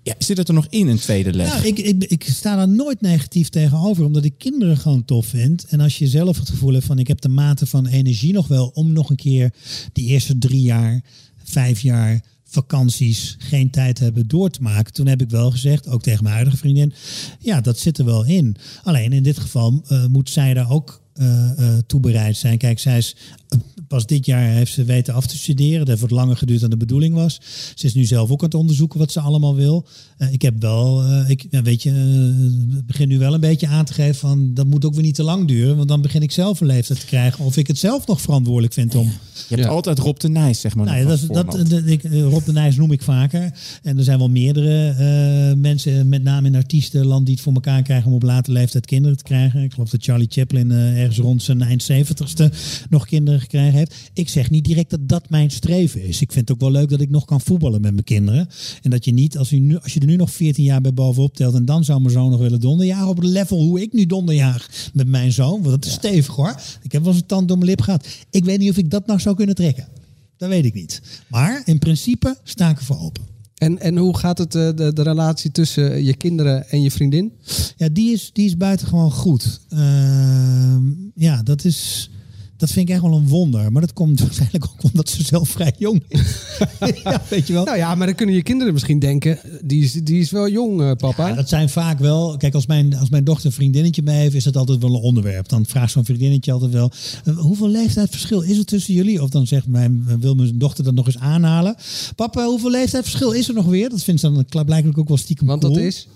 ja, 0.04 0.14
zit 0.18 0.38
het 0.38 0.48
er 0.48 0.54
nog 0.54 0.68
in, 0.70 0.88
een 0.88 1.00
tweede 1.00 1.34
les? 1.34 1.48
Ja, 1.48 1.64
ik, 1.64 1.80
ik, 1.80 2.04
ik 2.04 2.24
sta 2.24 2.56
daar 2.56 2.68
nooit 2.68 3.02
negatief 3.02 3.50
tegenover, 3.50 4.06
omdat 4.06 4.24
ik 4.24 4.34
kinderen 4.38 4.78
gewoon 4.78 5.06
tof 5.06 5.26
vind. 5.26 5.66
En 5.66 5.80
als 5.80 5.98
je 5.98 6.08
zelf 6.08 6.38
het 6.38 6.50
gevoel 6.50 6.74
hebt 6.74 6.86
van 6.86 7.00
ik 7.00 7.08
heb 7.08 7.22
de 7.22 7.30
mate 7.30 7.66
van 7.66 7.88
energie 7.88 8.34
nog 8.34 8.48
wel 8.48 8.72
om 8.74 8.94
nog 8.94 9.10
een 9.10 9.16
keer 9.16 9.54
die 9.94 10.08
eerste 10.08 10.38
drie 10.38 10.62
jaar 10.62 11.02
vijf 11.44 11.82
jaar 11.82 12.24
vakanties 12.50 13.36
geen 13.40 13.70
tijd 13.70 14.00
hebben 14.00 14.28
door 14.28 14.50
te 14.50 14.62
maken. 14.62 14.94
Toen 14.94 15.08
heb 15.08 15.22
ik 15.22 15.30
wel 15.30 15.52
gezegd, 15.52 15.88
ook 15.88 16.02
tegen 16.02 16.24
mijn 16.24 16.36
huidige 16.36 16.58
vriendin, 16.58 16.94
ja, 17.40 17.62
dat 17.62 17.80
zit 17.80 17.98
er 17.98 18.06
wel 18.06 18.26
in. 18.26 18.56
Alleen 18.84 19.14
in 19.14 19.24
dit 19.24 19.40
geval 19.40 19.84
uh, 19.92 20.06
moet 20.06 20.30
zij 20.30 20.54
daar 20.54 20.70
ook 20.72 21.02
uh, 21.16 21.78
toe 21.88 22.00
bereid 22.00 22.38
zijn. 22.38 22.58
Kijk, 22.58 22.80
zij 22.80 22.98
is 22.98 23.16
pas 23.90 24.06
dit 24.06 24.26
jaar 24.26 24.50
heeft 24.50 24.74
ze 24.74 24.84
weten 24.84 25.14
af 25.14 25.28
te 25.28 25.38
studeren. 25.38 25.80
Dat 25.80 25.88
heeft 25.88 26.02
wat 26.02 26.12
langer 26.12 26.38
geduurd 26.38 26.62
dan 26.62 26.70
de 26.70 26.78
bedoeling 26.78 27.14
was. 27.14 27.40
Ze 27.76 27.86
is 27.86 27.94
nu 27.94 28.06
zelf 28.06 28.30
ook 28.30 28.40
aan 28.40 28.46
het 28.46 28.58
onderzoeken 28.58 29.00
wat 29.00 29.12
ze 29.12 29.20
allemaal 29.20 29.56
wil. 29.56 29.86
Uh, 30.18 30.34
ik 30.34 30.42
heb 30.42 30.62
wel, 30.62 31.04
uh, 31.04 31.30
ik, 31.30 31.48
ja, 31.50 31.62
weet 31.62 31.84
je, 31.84 31.90
uh, 31.90 32.80
begin 32.86 33.08
nu 33.08 33.18
wel 33.18 33.34
een 33.34 33.40
beetje 33.40 33.68
aan 33.68 33.86
te 33.86 33.94
geven 33.94 34.16
van 34.16 34.54
dat 34.54 34.66
moet 34.66 34.86
ook 34.86 34.94
weer 34.94 35.04
niet 35.04 35.16
te 35.16 35.24
lang 35.24 35.48
duren. 35.48 35.76
Want 35.76 35.88
dan 35.88 36.02
begin 36.02 36.22
ik 36.22 36.32
zelf 36.32 36.62
een 36.62 36.68
leeftijd 36.68 37.00
te 37.00 37.06
krijgen. 37.06 37.46
Of 37.46 37.58
ik 37.58 37.68
het 37.68 37.78
zelf 37.78 38.08
nog 38.08 38.22
verantwoordelijk 38.22 38.74
vind 38.74 38.96
om. 38.96 39.06
Je 39.06 39.56
hebt 39.56 39.64
ja. 39.64 39.70
altijd 39.70 40.00
Rob 40.00 40.20
de 40.20 40.30
Nijs, 40.30 40.60
zeg 40.60 40.76
maar. 40.76 40.86
Nou, 40.86 40.98
ja, 40.98 41.06
dat, 41.06 41.28
dat, 41.28 41.70
dat, 41.70 41.86
ik, 41.86 42.04
Rob 42.04 42.46
de 42.46 42.52
Nijs 42.52 42.76
noem 42.76 42.92
ik 42.92 43.02
vaker. 43.02 43.54
En 43.84 43.98
er 43.98 44.04
zijn 44.04 44.18
wel 44.18 44.30
meerdere 44.30 45.56
mensen, 45.56 46.10
met 46.10 46.24
name 46.24 46.48
in 46.48 46.56
artiestenland, 46.56 47.26
die 47.26 47.36
het 47.36 47.44
voor 47.44 47.54
elkaar 47.54 47.82
krijgen 47.82 48.08
om 48.08 48.14
op 48.14 48.24
late 48.24 48.52
leeftijd 48.52 48.86
kinderen 48.86 49.18
te 49.18 49.24
krijgen. 49.24 49.64
Ik 49.64 49.74
geloof 49.74 49.90
dat 49.90 50.04
Charlie 50.04 50.28
Chaplin 50.30 50.72
ergens 50.72 51.18
rond 51.18 51.44
zijn 51.44 51.62
eind 51.62 51.92
70ste 51.92 52.56
nog 52.90 53.06
kinderen 53.06 53.39
gekregen 53.40 53.74
heeft. 53.74 53.96
Ik 54.14 54.30
zeg 54.30 54.50
niet 54.50 54.64
direct 54.64 54.90
dat 54.90 55.08
dat 55.08 55.30
mijn 55.30 55.52
streven 55.52 56.04
is. 56.04 56.22
Ik 56.22 56.32
vind 56.32 56.48
het 56.48 56.58
ook 56.58 56.64
wel 56.64 56.72
leuk 56.72 56.90
dat 56.90 57.02
ik 57.02 57.10
nog 57.10 57.26
kan 57.26 57.42
voetballen 57.42 57.82
met 57.82 57.92
mijn 57.92 58.04
kinderen. 58.04 58.50
En 58.82 58.90
dat 58.90 59.06
je 59.06 59.12
niet, 59.12 59.38
als 59.38 59.50
je, 59.50 59.60
nu, 59.60 59.78
als 59.78 59.94
je 59.94 60.00
er 60.00 60.06
nu 60.06 60.16
nog 60.16 60.32
14 60.32 60.64
jaar 60.64 60.82
bij 60.82 60.94
bovenop 60.94 61.36
telt 61.36 61.56
en 61.56 61.66
dan 61.66 61.84
zou 61.84 62.02
mijn 62.02 62.14
zoon 62.14 62.30
nog 62.30 62.40
willen 62.40 62.60
donderjagen 62.60 63.08
op 63.08 63.18
het 63.18 63.26
level 63.26 63.64
hoe 63.64 63.82
ik 63.82 63.94
nu 63.94 64.06
donderjaag 64.06 64.90
met 64.94 65.08
mijn 65.08 65.32
zoon. 65.32 65.62
Want 65.62 65.66
dat 65.66 65.86
is 65.86 65.92
ja. 65.92 65.98
stevig 65.98 66.36
hoor. 66.36 66.62
Ik 66.82 66.92
heb 66.92 67.02
wel 67.02 67.12
eens 67.12 67.22
een 67.22 67.28
tand 67.28 67.48
door 67.48 67.58
mijn 67.58 67.70
lip 67.70 67.82
gehad. 67.82 68.08
Ik 68.30 68.46
weet 68.46 68.60
niet 68.60 68.70
of 68.70 68.78
ik 68.78 68.90
dat 68.90 69.08
nog 69.08 69.22
zou 69.22 69.36
kunnen 69.36 69.56
trekken. 69.56 69.88
Dat 70.38 70.50
weet 70.50 70.66
ik 70.66 70.74
niet. 70.74 71.02
Maar 71.28 71.62
in 71.66 71.80
principe 71.80 72.38
sta 72.44 72.70
ik 72.70 72.78
ervoor 72.78 73.00
open. 73.00 73.24
En, 73.60 73.80
en 73.80 73.98
hoe 73.98 74.18
gaat 74.18 74.38
het, 74.38 74.52
de, 74.52 74.92
de 74.94 75.02
relatie 75.02 75.52
tussen 75.52 76.04
je 76.04 76.16
kinderen 76.16 76.70
en 76.70 76.82
je 76.82 76.92
vriendin? 76.92 77.32
Ja, 77.78 77.90
die 77.90 78.12
is, 78.12 78.30
die 78.34 78.46
is 78.46 78.58
buitengewoon 78.58 79.12
goed. 79.12 79.62
Uh, 79.70 80.78
ja, 81.16 81.44
dat 81.44 81.66
is 81.66 82.10
dat 82.60 82.72
vind 82.72 82.90
ik 82.90 82.94
echt 82.94 83.04
wel 83.04 83.14
een 83.14 83.28
wonder. 83.28 83.72
Maar 83.72 83.82
dat 83.82 83.94
komt 83.94 84.20
waarschijnlijk 84.24 84.66
ook 84.66 84.84
omdat 84.84 85.10
ze 85.10 85.24
zelf 85.24 85.50
vrij 85.50 85.74
jong 85.78 86.04
is. 86.08 86.20
ja, 87.04 87.22
weet 87.30 87.48
je 87.48 87.54
wel. 87.54 87.64
Nou 87.64 87.78
ja, 87.78 87.96
maar 87.96 88.08
dan 88.08 88.16
kunnen 88.16 88.36
je 88.36 88.44
kinderen 88.44 88.74
misschien 88.74 89.00
denken, 89.00 89.40
die 89.64 89.84
is, 89.84 89.94
die 89.94 90.20
is 90.20 90.32
wel 90.32 90.50
jong, 90.50 90.82
uh, 90.82 90.92
papa. 90.92 91.28
Ja, 91.28 91.36
dat 91.36 91.50
zijn 91.50 91.70
vaak 91.70 92.00
wel, 92.00 92.38
kijk, 92.38 92.54
als 92.54 92.66
mijn, 92.66 92.96
als 92.96 93.10
mijn 93.10 93.24
dochter 93.24 93.46
een 93.46 93.52
vriendinnetje 93.52 94.02
mee 94.02 94.18
heeft, 94.18 94.36
is 94.36 94.44
dat 94.44 94.58
altijd 94.58 94.82
wel 94.82 94.96
een 94.96 95.02
onderwerp. 95.02 95.50
Dan 95.50 95.66
vraagt 95.66 95.92
zo'n 95.92 96.06
vriendinnetje 96.06 96.52
altijd 96.52 96.72
wel, 96.72 96.92
uh, 97.26 97.38
hoeveel 97.38 97.70
leeftijdsverschil 97.70 98.42
is 98.42 98.58
er 98.58 98.66
tussen 98.66 98.94
jullie? 98.94 99.22
Of 99.22 99.30
dan 99.30 99.48
zegt 99.48 99.68
mijn, 99.68 100.20
wil 100.20 100.36
mijn 100.36 100.58
dochter 100.58 100.84
dat 100.84 100.94
nog 100.94 101.06
eens 101.06 101.18
aanhalen. 101.18 101.76
Papa, 102.16 102.46
hoeveel 102.46 102.72
leeftijdsverschil 102.72 103.32
is 103.32 103.48
er 103.48 103.54
nog 103.54 103.66
weer? 103.66 103.90
Dat 103.90 104.04
vindt 104.04 104.22
ze 104.22 104.32
dan 104.32 104.66
blijkbaar 104.66 104.98
ook 105.00 105.08
wel 105.08 105.18
stiekem 105.18 105.48
Want 105.48 105.62
cool. 105.62 105.74
dat 105.74 105.84
is? 105.84 106.08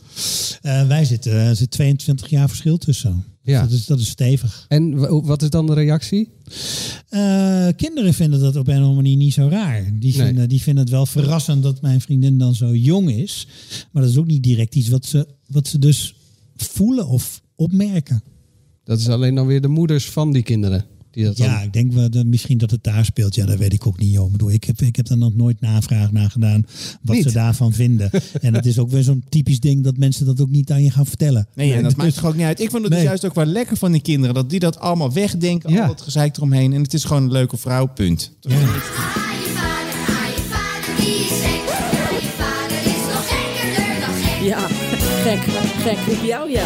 Uh, 0.64 0.88
wij 0.88 1.06
zitten, 1.06 1.32
er 1.32 1.56
zit 1.56 1.72
22 1.72 2.30
jaar 2.30 2.50
verschil 2.50 2.78
tussen. 2.78 3.33
Ja. 3.44 3.62
Dat, 3.62 3.72
is, 3.72 3.86
dat 3.86 4.00
is 4.00 4.10
stevig. 4.10 4.66
En 4.68 4.98
wat 5.26 5.42
is 5.42 5.50
dan 5.50 5.66
de 5.66 5.74
reactie? 5.74 6.30
Uh, 7.10 7.68
kinderen 7.76 8.14
vinden 8.14 8.40
dat 8.40 8.56
op 8.56 8.68
een 8.68 8.74
of 8.74 8.80
andere 8.80 8.96
manier 8.96 9.18
niet 9.18 9.34
zo 9.34 9.48
raar. 9.48 9.92
Die 10.00 10.14
vinden, 10.14 10.36
nee. 10.36 10.48
die 10.48 10.62
vinden 10.62 10.84
het 10.84 10.92
wel 10.92 11.06
verrassend 11.06 11.64
dat 11.64 11.82
mijn 11.82 12.02
vriendin 12.02 12.38
dan 12.38 12.56
zo 12.56 12.76
jong 12.76 13.12
is. 13.12 13.48
Maar 13.92 14.02
dat 14.02 14.12
is 14.12 14.18
ook 14.18 14.26
niet 14.26 14.44
direct 14.44 14.76
iets 14.76 14.90
wat 14.90 15.06
ze, 15.06 15.28
wat 15.48 15.68
ze 15.68 15.80
dus 15.80 16.16
voelen 16.56 17.08
of 17.08 17.42
opmerken. 17.56 18.24
Dat 18.84 19.00
is 19.00 19.08
alleen 19.08 19.36
dan 19.36 19.48
weer 19.48 19.62
de 19.62 19.68
moeders 19.68 20.10
van 20.10 20.32
die 20.32 20.44
kinderen. 20.44 20.86
Die 21.14 21.24
dat 21.24 21.38
ja, 21.38 21.54
dan... 21.54 21.64
ik 21.64 21.74
denk 21.74 21.94
wel, 21.94 22.10
misschien 22.26 22.58
dat 22.58 22.72
het 22.72 22.84
daar 22.84 23.06
speelt. 23.06 23.36
Ja, 23.36 23.46
dat 23.46 23.58
weet 23.58 23.74
ik 23.74 23.88
ook 23.88 24.00
niet, 24.00 24.12
joh. 24.12 24.26
Ik, 24.26 24.32
bedoel, 24.32 24.52
ik, 24.52 24.64
heb, 24.64 24.82
ik 24.82 24.96
heb 24.96 25.08
daar 25.08 25.18
nog 25.18 25.36
nooit 25.36 25.62
navraag 25.62 26.12
naar 26.12 26.30
gedaan 26.32 26.66
wat 27.02 27.16
niet. 27.16 27.26
ze 27.26 27.32
daarvan 27.32 27.74
vinden. 27.74 28.10
en 28.42 28.54
het 28.54 28.66
is 28.66 28.80
ook 28.80 28.90
weer 28.90 29.04
zo'n 29.04 29.24
typisch 29.30 29.60
ding 29.60 29.84
dat 29.84 29.98
mensen 29.98 30.26
dat 30.26 30.42
ook 30.42 30.50
niet 30.50 30.72
aan 30.72 30.84
je 30.84 30.92
gaan 30.92 31.06
vertellen. 31.06 31.48
Nee, 31.56 31.74
en 31.74 31.82
dat 31.82 31.96
dus, 31.96 32.04
maakt 32.04 32.16
toch 32.16 32.26
ook 32.26 32.36
niet 32.36 32.46
uit. 32.46 32.60
Ik 32.60 32.70
vond 32.70 32.82
het 32.82 32.92
nee. 32.92 33.00
dus 33.00 33.08
juist 33.08 33.26
ook 33.26 33.36
wel 33.36 33.46
lekker 33.46 33.78
van 33.78 33.92
die 33.92 34.02
kinderen. 34.02 34.36
Dat 34.36 34.50
die 34.50 34.60
dat 34.60 34.80
allemaal 34.80 35.14
wegdenken, 35.14 35.72
ja. 35.72 35.82
al 35.82 35.88
dat 35.88 36.02
gezeik 36.02 36.38
eromheen. 36.38 36.74
En 36.74 36.82
het 36.82 36.94
is 36.94 37.04
gewoon 37.04 37.24
een 37.24 37.32
leuke 37.32 37.58
vrouw, 37.58 37.86
punt. 37.86 38.32
Ja. 38.42 38.58
Ja, 44.44 44.68
gek, 45.24 45.40
gek 45.84 46.18
op 46.18 46.24
jou, 46.26 46.52
ja. 46.52 46.66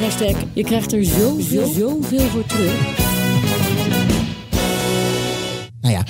Hashtag, 0.00 0.42
je 0.52 0.64
krijgt 0.64 0.92
er 0.92 1.04
zoveel, 1.04 1.66
zoveel 1.66 2.28
voor 2.28 2.46
terug. 2.46 3.13
Nou 5.84 5.96
ja, 5.96 6.04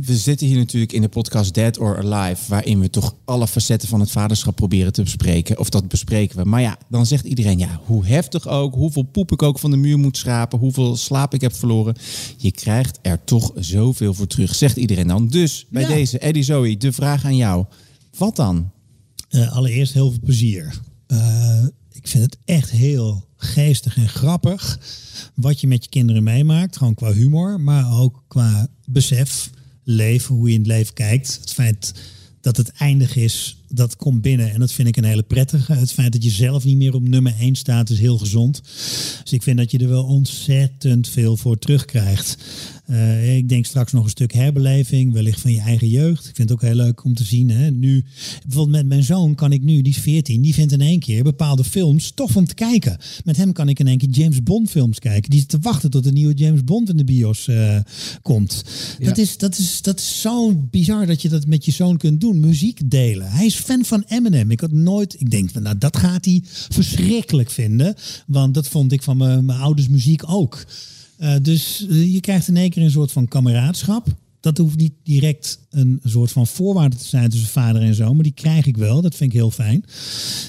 we 0.00 0.16
zitten 0.16 0.46
hier 0.46 0.56
natuurlijk 0.56 0.92
in 0.92 1.00
de 1.00 1.08
podcast 1.08 1.54
Dead 1.54 1.78
or 1.78 1.98
Alive, 1.98 2.42
waarin 2.48 2.80
we 2.80 2.90
toch 2.90 3.14
alle 3.24 3.48
facetten 3.48 3.88
van 3.88 4.00
het 4.00 4.10
vaderschap 4.10 4.56
proberen 4.56 4.92
te 4.92 5.02
bespreken. 5.02 5.58
Of 5.58 5.68
dat 5.68 5.88
bespreken 5.88 6.36
we. 6.36 6.44
Maar 6.44 6.60
ja, 6.60 6.78
dan 6.88 7.06
zegt 7.06 7.24
iedereen, 7.24 7.58
ja, 7.58 7.80
hoe 7.84 8.06
heftig 8.06 8.48
ook, 8.48 8.74
hoeveel 8.74 9.02
poep 9.02 9.32
ik 9.32 9.42
ook 9.42 9.58
van 9.58 9.70
de 9.70 9.76
muur 9.76 9.98
moet 9.98 10.16
schrapen, 10.16 10.58
hoeveel 10.58 10.96
slaap 10.96 11.34
ik 11.34 11.40
heb 11.40 11.54
verloren. 11.54 11.96
Je 12.36 12.52
krijgt 12.52 12.98
er 13.02 13.24
toch 13.24 13.52
zoveel 13.56 14.14
voor 14.14 14.26
terug, 14.26 14.54
zegt 14.54 14.76
iedereen 14.76 15.06
dan. 15.06 15.28
Dus 15.28 15.66
bij 15.68 15.82
ja. 15.82 15.88
deze, 15.88 16.18
Eddie 16.18 16.42
Zoe, 16.42 16.76
de 16.76 16.92
vraag 16.92 17.24
aan 17.24 17.36
jou. 17.36 17.64
Wat 18.18 18.36
dan? 18.36 18.70
Uh, 19.30 19.56
allereerst 19.56 19.92
heel 19.92 20.10
veel 20.10 20.20
plezier. 20.24 20.80
Uh, 21.08 21.64
ik 21.94 22.08
vind 22.08 22.24
het 22.24 22.38
echt 22.44 22.70
heel 22.70 23.28
geestig 23.36 23.96
en 23.96 24.08
grappig 24.08 24.78
wat 25.34 25.60
je 25.60 25.66
met 25.66 25.84
je 25.84 25.90
kinderen 25.90 26.22
meemaakt. 26.22 26.76
Gewoon 26.76 26.94
qua 26.94 27.12
humor, 27.12 27.60
maar 27.60 28.00
ook 28.00 28.22
qua 28.28 28.68
besef, 28.86 29.50
leven, 29.82 30.34
hoe 30.34 30.48
je 30.48 30.54
in 30.54 30.60
het 30.60 30.68
leven 30.68 30.94
kijkt. 30.94 31.38
Het 31.40 31.52
feit 31.52 31.94
dat 32.40 32.56
het 32.56 32.70
eindig 32.70 33.16
is, 33.16 33.63
dat 33.76 33.96
komt 33.96 34.22
binnen. 34.22 34.52
En 34.52 34.60
dat 34.60 34.72
vind 34.72 34.88
ik 34.88 34.96
een 34.96 35.04
hele 35.04 35.22
prettige. 35.22 35.72
Het 35.72 35.92
feit 35.92 36.12
dat 36.12 36.24
je 36.24 36.30
zelf 36.30 36.64
niet 36.64 36.76
meer 36.76 36.94
op 36.94 37.08
nummer 37.08 37.34
1 37.38 37.54
staat, 37.54 37.90
is 37.90 37.98
heel 37.98 38.18
gezond. 38.18 38.62
Dus 39.22 39.32
ik 39.32 39.42
vind 39.42 39.58
dat 39.58 39.70
je 39.70 39.78
er 39.78 39.88
wel 39.88 40.04
ontzettend 40.04 41.08
veel 41.08 41.36
voor 41.36 41.58
terugkrijgt. 41.58 42.36
Uh, 42.90 43.36
ik 43.36 43.48
denk 43.48 43.66
straks 43.66 43.92
nog 43.92 44.04
een 44.04 44.10
stuk 44.10 44.32
herbeleving, 44.32 45.12
wellicht 45.12 45.40
van 45.40 45.52
je 45.52 45.60
eigen 45.60 45.88
jeugd. 45.88 46.28
Ik 46.28 46.34
vind 46.34 46.48
het 46.48 46.58
ook 46.58 46.64
heel 46.64 46.74
leuk 46.74 47.04
om 47.04 47.14
te 47.14 47.24
zien. 47.24 47.50
Hè. 47.50 47.70
Nu, 47.70 48.04
bijvoorbeeld 48.42 48.76
met 48.76 48.86
mijn 48.86 49.02
zoon 49.02 49.34
kan 49.34 49.52
ik 49.52 49.62
nu, 49.62 49.82
die 49.82 49.92
is 49.92 49.98
14, 49.98 50.42
die 50.42 50.54
vindt 50.54 50.72
in 50.72 50.80
één 50.80 50.98
keer 50.98 51.22
bepaalde 51.22 51.64
films 51.64 52.10
tof 52.10 52.36
om 52.36 52.46
te 52.46 52.54
kijken. 52.54 52.98
Met 53.24 53.36
hem 53.36 53.52
kan 53.52 53.68
ik 53.68 53.78
in 53.78 53.86
één 53.86 53.98
keer 53.98 54.08
James 54.08 54.42
Bond 54.42 54.70
films 54.70 54.98
kijken. 54.98 55.30
Die 55.30 55.40
zit 55.40 55.48
te 55.48 55.58
wachten 55.58 55.90
tot 55.90 56.04
de 56.04 56.12
nieuwe 56.12 56.34
James 56.34 56.64
Bond 56.64 56.88
in 56.88 56.96
de 56.96 57.04
bios 57.04 57.48
uh, 57.48 57.78
komt. 58.22 58.64
Ja. 58.98 59.04
Dat, 59.04 59.18
is, 59.18 59.38
dat, 59.38 59.58
is, 59.58 59.82
dat 59.82 59.98
is 59.98 60.20
zo 60.20 60.54
bizar 60.70 61.06
dat 61.06 61.22
je 61.22 61.28
dat 61.28 61.46
met 61.46 61.64
je 61.64 61.72
zoon 61.72 61.96
kunt 61.96 62.20
doen. 62.20 62.40
Muziek 62.40 62.90
delen. 62.90 63.30
Hij 63.30 63.46
is 63.46 63.56
fan 63.64 63.84
van 63.84 64.04
Eminem. 64.08 64.50
Ik 64.50 64.60
had 64.60 64.72
nooit, 64.72 65.20
ik 65.20 65.30
denk, 65.30 65.52
nou 65.52 65.78
dat 65.78 65.96
gaat 65.96 66.24
hij 66.24 66.42
verschrikkelijk 66.68 67.50
vinden. 67.50 67.94
Want 68.26 68.54
dat 68.54 68.68
vond 68.68 68.92
ik 68.92 69.02
van 69.02 69.16
mijn 69.16 69.50
ouders 69.50 69.88
muziek 69.88 70.22
ook. 70.30 70.64
Uh, 71.18 71.34
dus 71.42 71.86
uh, 71.88 72.12
je 72.12 72.20
krijgt 72.20 72.48
in 72.48 72.56
één 72.56 72.70
keer 72.70 72.82
een 72.82 72.90
soort 72.90 73.12
van 73.12 73.28
kameraadschap. 73.28 74.06
Dat 74.44 74.58
hoeft 74.58 74.76
niet 74.76 74.92
direct 75.02 75.58
een 75.70 76.00
soort 76.02 76.32
van 76.32 76.46
voorwaarde 76.46 76.96
te 76.96 77.04
zijn 77.04 77.30
tussen 77.30 77.48
vader 77.48 77.82
en 77.82 77.94
zoon, 77.94 78.14
maar 78.14 78.22
die 78.22 78.32
krijg 78.32 78.66
ik 78.66 78.76
wel. 78.76 79.02
Dat 79.02 79.14
vind 79.14 79.30
ik 79.30 79.36
heel 79.36 79.50
fijn. 79.50 79.84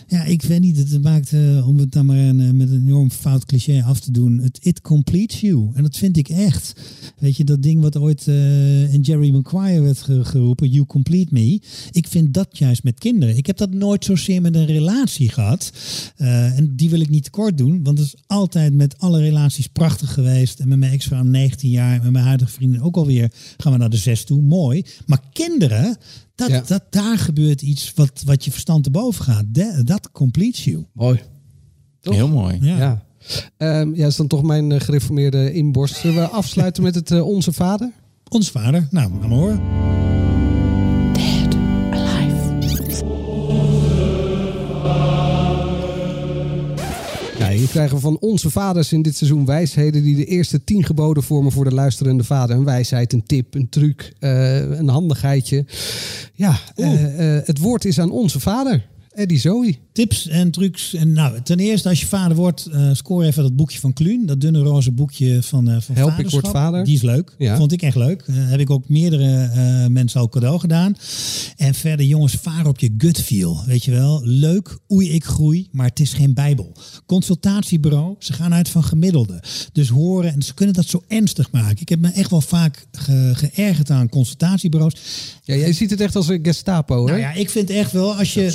Ja, 0.08 0.24
ik 0.24 0.42
weet 0.42 0.60
niet, 0.60 0.78
het 0.78 1.02
maakt, 1.02 1.32
uh, 1.32 1.68
om 1.68 1.78
het 1.78 1.92
dan 1.92 2.06
maar 2.06 2.18
een, 2.18 2.58
met 2.58 2.72
een 2.72 2.86
enorm 2.86 3.12
fout 3.12 3.46
cliché 3.46 3.84
af 3.84 4.00
te 4.00 4.12
doen, 4.12 4.40
het 4.40 4.60
it 4.62 4.82
completes 4.82 5.40
you. 5.40 5.70
En 5.74 5.84
dat 5.84 5.98
vind 5.98 6.18
ik 6.18 6.30
echt. 6.30 6.74
Weet 7.20 7.38
je, 7.38 7.44
dat 7.44 7.64
ding 7.64 7.82
wat 7.82 7.98
ooit 7.98 8.28
uh, 8.28 8.94
in 8.94 9.02
Jerry 9.02 9.32
Maguire 9.32 9.82
werd 9.82 10.02
geroepen, 10.02 10.70
you 10.70 10.86
complete 10.86 11.34
me. 11.34 11.62
Ik 11.92 12.08
vind 12.08 12.34
dat 12.34 12.58
juist 12.58 12.84
met 12.84 13.00
kinderen. 13.00 13.38
Ik 13.38 13.46
heb 13.46 13.58
dat 13.58 13.74
nooit 13.74 14.06
zozeer 14.06 14.42
met 14.42 14.56
een 14.56 14.66
relatie 14.66 15.30
gehad. 15.30 15.72
En 16.16 16.76
die 16.76 16.90
wil 16.90 17.00
ik 17.00 17.10
niet 17.10 17.24
tekort 17.24 17.58
doen, 17.58 17.84
want 17.84 17.98
het 17.98 18.08
is 18.08 18.16
altijd 18.28 18.74
met 18.74 18.98
alle 18.98 19.20
relaties 19.20 19.68
prachtig 19.68 20.14
geweest. 20.14 20.60
En 20.60 20.68
met 20.68 20.80
mijn 20.80 20.92
ex-vrouw 20.92 21.24
19 21.24 21.70
jaar, 21.70 22.02
met 22.04 22.12
mijn 22.12 22.26
huidige 22.26 22.52
vrienden 22.52 22.82
ook 22.82 22.96
alweer, 22.96 23.32
gaan 23.58 23.72
we 23.72 23.78
naar 23.78 23.85
de 23.90 23.98
zes 23.98 24.24
toe. 24.24 24.42
Mooi. 24.42 24.86
Maar 25.06 25.22
kinderen, 25.34 25.98
dat, 26.36 26.50
ja. 26.50 26.64
dat, 26.68 26.84
daar 26.90 27.18
gebeurt 27.18 27.62
iets 27.62 27.92
wat, 27.96 28.22
wat 28.26 28.46
je 28.46 28.52
verstand 28.52 28.84
te 28.84 28.92
boven 28.92 29.24
gaat. 29.24 29.46
Dat 29.88 30.12
completes 30.12 30.64
you. 30.64 30.86
Mooi. 30.94 31.22
Toch? 32.02 32.16
Heel 32.16 32.28
mooi. 32.28 32.58
Ja. 32.62 32.78
Ja. 32.78 33.04
Um, 33.82 33.96
ja, 33.96 34.08
is 34.08 34.16
dan 34.16 34.28
toch 34.28 34.44
mijn 34.44 34.72
uh, 34.72 34.80
gereformeerde 34.80 35.54
inborst. 35.54 35.96
Zullen 35.96 36.22
we 36.22 36.28
afsluiten 36.28 36.84
met 36.84 36.96
het 36.96 37.12
uh, 37.12 37.26
Onze 37.28 37.54
Vader? 37.54 37.92
Onze 38.30 38.52
Vader. 38.52 38.88
Nou, 38.92 39.12
we 39.14 39.20
gaan 39.20 39.30
maar 39.30 39.38
horen. 39.38 40.15
Hier 47.66 47.74
krijgen 47.74 47.96
we 47.96 48.02
van 48.02 48.18
onze 48.20 48.50
vaders 48.50 48.92
in 48.92 49.02
dit 49.02 49.16
seizoen 49.16 49.46
wijsheden 49.46 50.04
die 50.04 50.16
de 50.16 50.26
eerste 50.26 50.64
tien 50.64 50.84
geboden 50.84 51.24
vormen 51.24 51.52
voor 51.52 51.64
de 51.64 51.74
luisterende 51.74 52.24
vader. 52.24 52.56
Een 52.56 52.64
wijsheid, 52.64 53.14
een 53.14 53.24
tip, 53.24 53.54
een 53.54 53.70
truc, 53.70 54.14
uh, 54.20 54.78
een 54.78 54.88
handigheidje. 54.88 55.66
Ja, 56.34 56.60
uh, 56.76 57.36
uh, 57.36 57.42
het 57.46 57.60
woord 57.60 57.86
is 57.86 58.00
aan 58.00 58.12
onze 58.12 58.40
vader. 58.40 58.88
Eddie 59.12 59.40
Zoe. 59.40 59.76
Tips 59.96 60.28
en 60.28 60.52
trucs. 60.52 60.94
En 60.94 61.14
nou, 61.14 61.42
ten 61.44 61.60
eerste, 61.60 61.90
als 61.90 62.00
je 62.00 62.06
vader 62.08 62.38
wordt, 62.38 62.66
eh, 62.66 62.90
score 62.94 63.26
even 63.26 63.44
dat 63.44 63.56
boekje 63.56 63.80
van 63.80 63.94
Kluun. 63.94 64.26
Dat 64.26 64.42
dunne 64.42 64.60
roze 64.60 64.92
boekje 64.92 65.44
van, 65.44 65.70
eh 65.70 65.82
van 65.82 65.96
Help, 65.96 66.10
ik 66.20 66.30
word 66.30 66.48
vader. 66.48 66.84
Die 66.86 66.96
is 66.96 67.02
leuk. 67.02 67.36
Ja. 67.38 67.58
Vond 67.58 67.72
ik 67.72 67.82
echt 67.82 67.96
leuk. 67.96 68.22
Eh, 68.28 68.36
heb 68.38 68.60
ik 68.60 68.70
ook 68.70 68.90
meerdere 68.90 69.44
eh, 69.54 69.86
mensen 69.88 70.20
al 70.20 70.30
cadeau 70.30 70.60
gedaan. 70.60 70.96
En 71.58 71.74
verder, 71.74 72.06
jongens, 72.06 72.34
vaar 72.34 72.68
op 72.68 72.80
je 72.80 72.94
gut 72.98 73.22
feel. 73.22 73.62
Weet 73.66 73.84
je 73.84 73.92
wel, 73.92 74.22
leuk, 74.24 74.78
oei, 74.92 75.10
ik 75.12 75.24
groei, 75.26 75.68
maar 75.72 75.86
het 75.88 76.00
is 76.00 76.14
geen 76.14 76.34
bijbel. 76.34 76.72
Consultatiebureau, 77.06 78.16
ze 78.20 78.34
gaan 78.34 78.54
uit 78.54 78.70
van 78.70 78.84
gemiddelde. 78.84 79.44
Dus 79.72 79.90
horen, 79.90 80.34
en 80.34 80.42
ze 80.42 80.54
kunnen 80.54 80.76
dat 80.76 80.86
zo 80.88 81.04
ernstig 81.08 81.52
maken. 81.52 81.82
Ik 81.82 81.90
heb 81.90 82.00
me 82.00 82.10
echt 82.10 82.30
wel 82.30 82.42
vaak 82.42 82.86
ge- 82.92 83.32
geërgerd 83.36 83.90
aan 83.90 84.10
consultatiebureaus. 84.10 84.94
Ja, 85.44 85.56
jij 85.56 85.74
ziet 85.74 85.90
het 85.90 86.02
echt 86.02 86.16
als 86.16 86.28
een 86.28 86.40
Gestapo, 86.44 87.06
hè? 87.06 87.10
Nou 87.12 87.20
ja, 87.20 87.34
ik 87.34 87.50
vind 87.50 87.70
echt 87.70 87.92
wel, 87.92 88.16
als 88.16 88.34
je. 88.34 88.54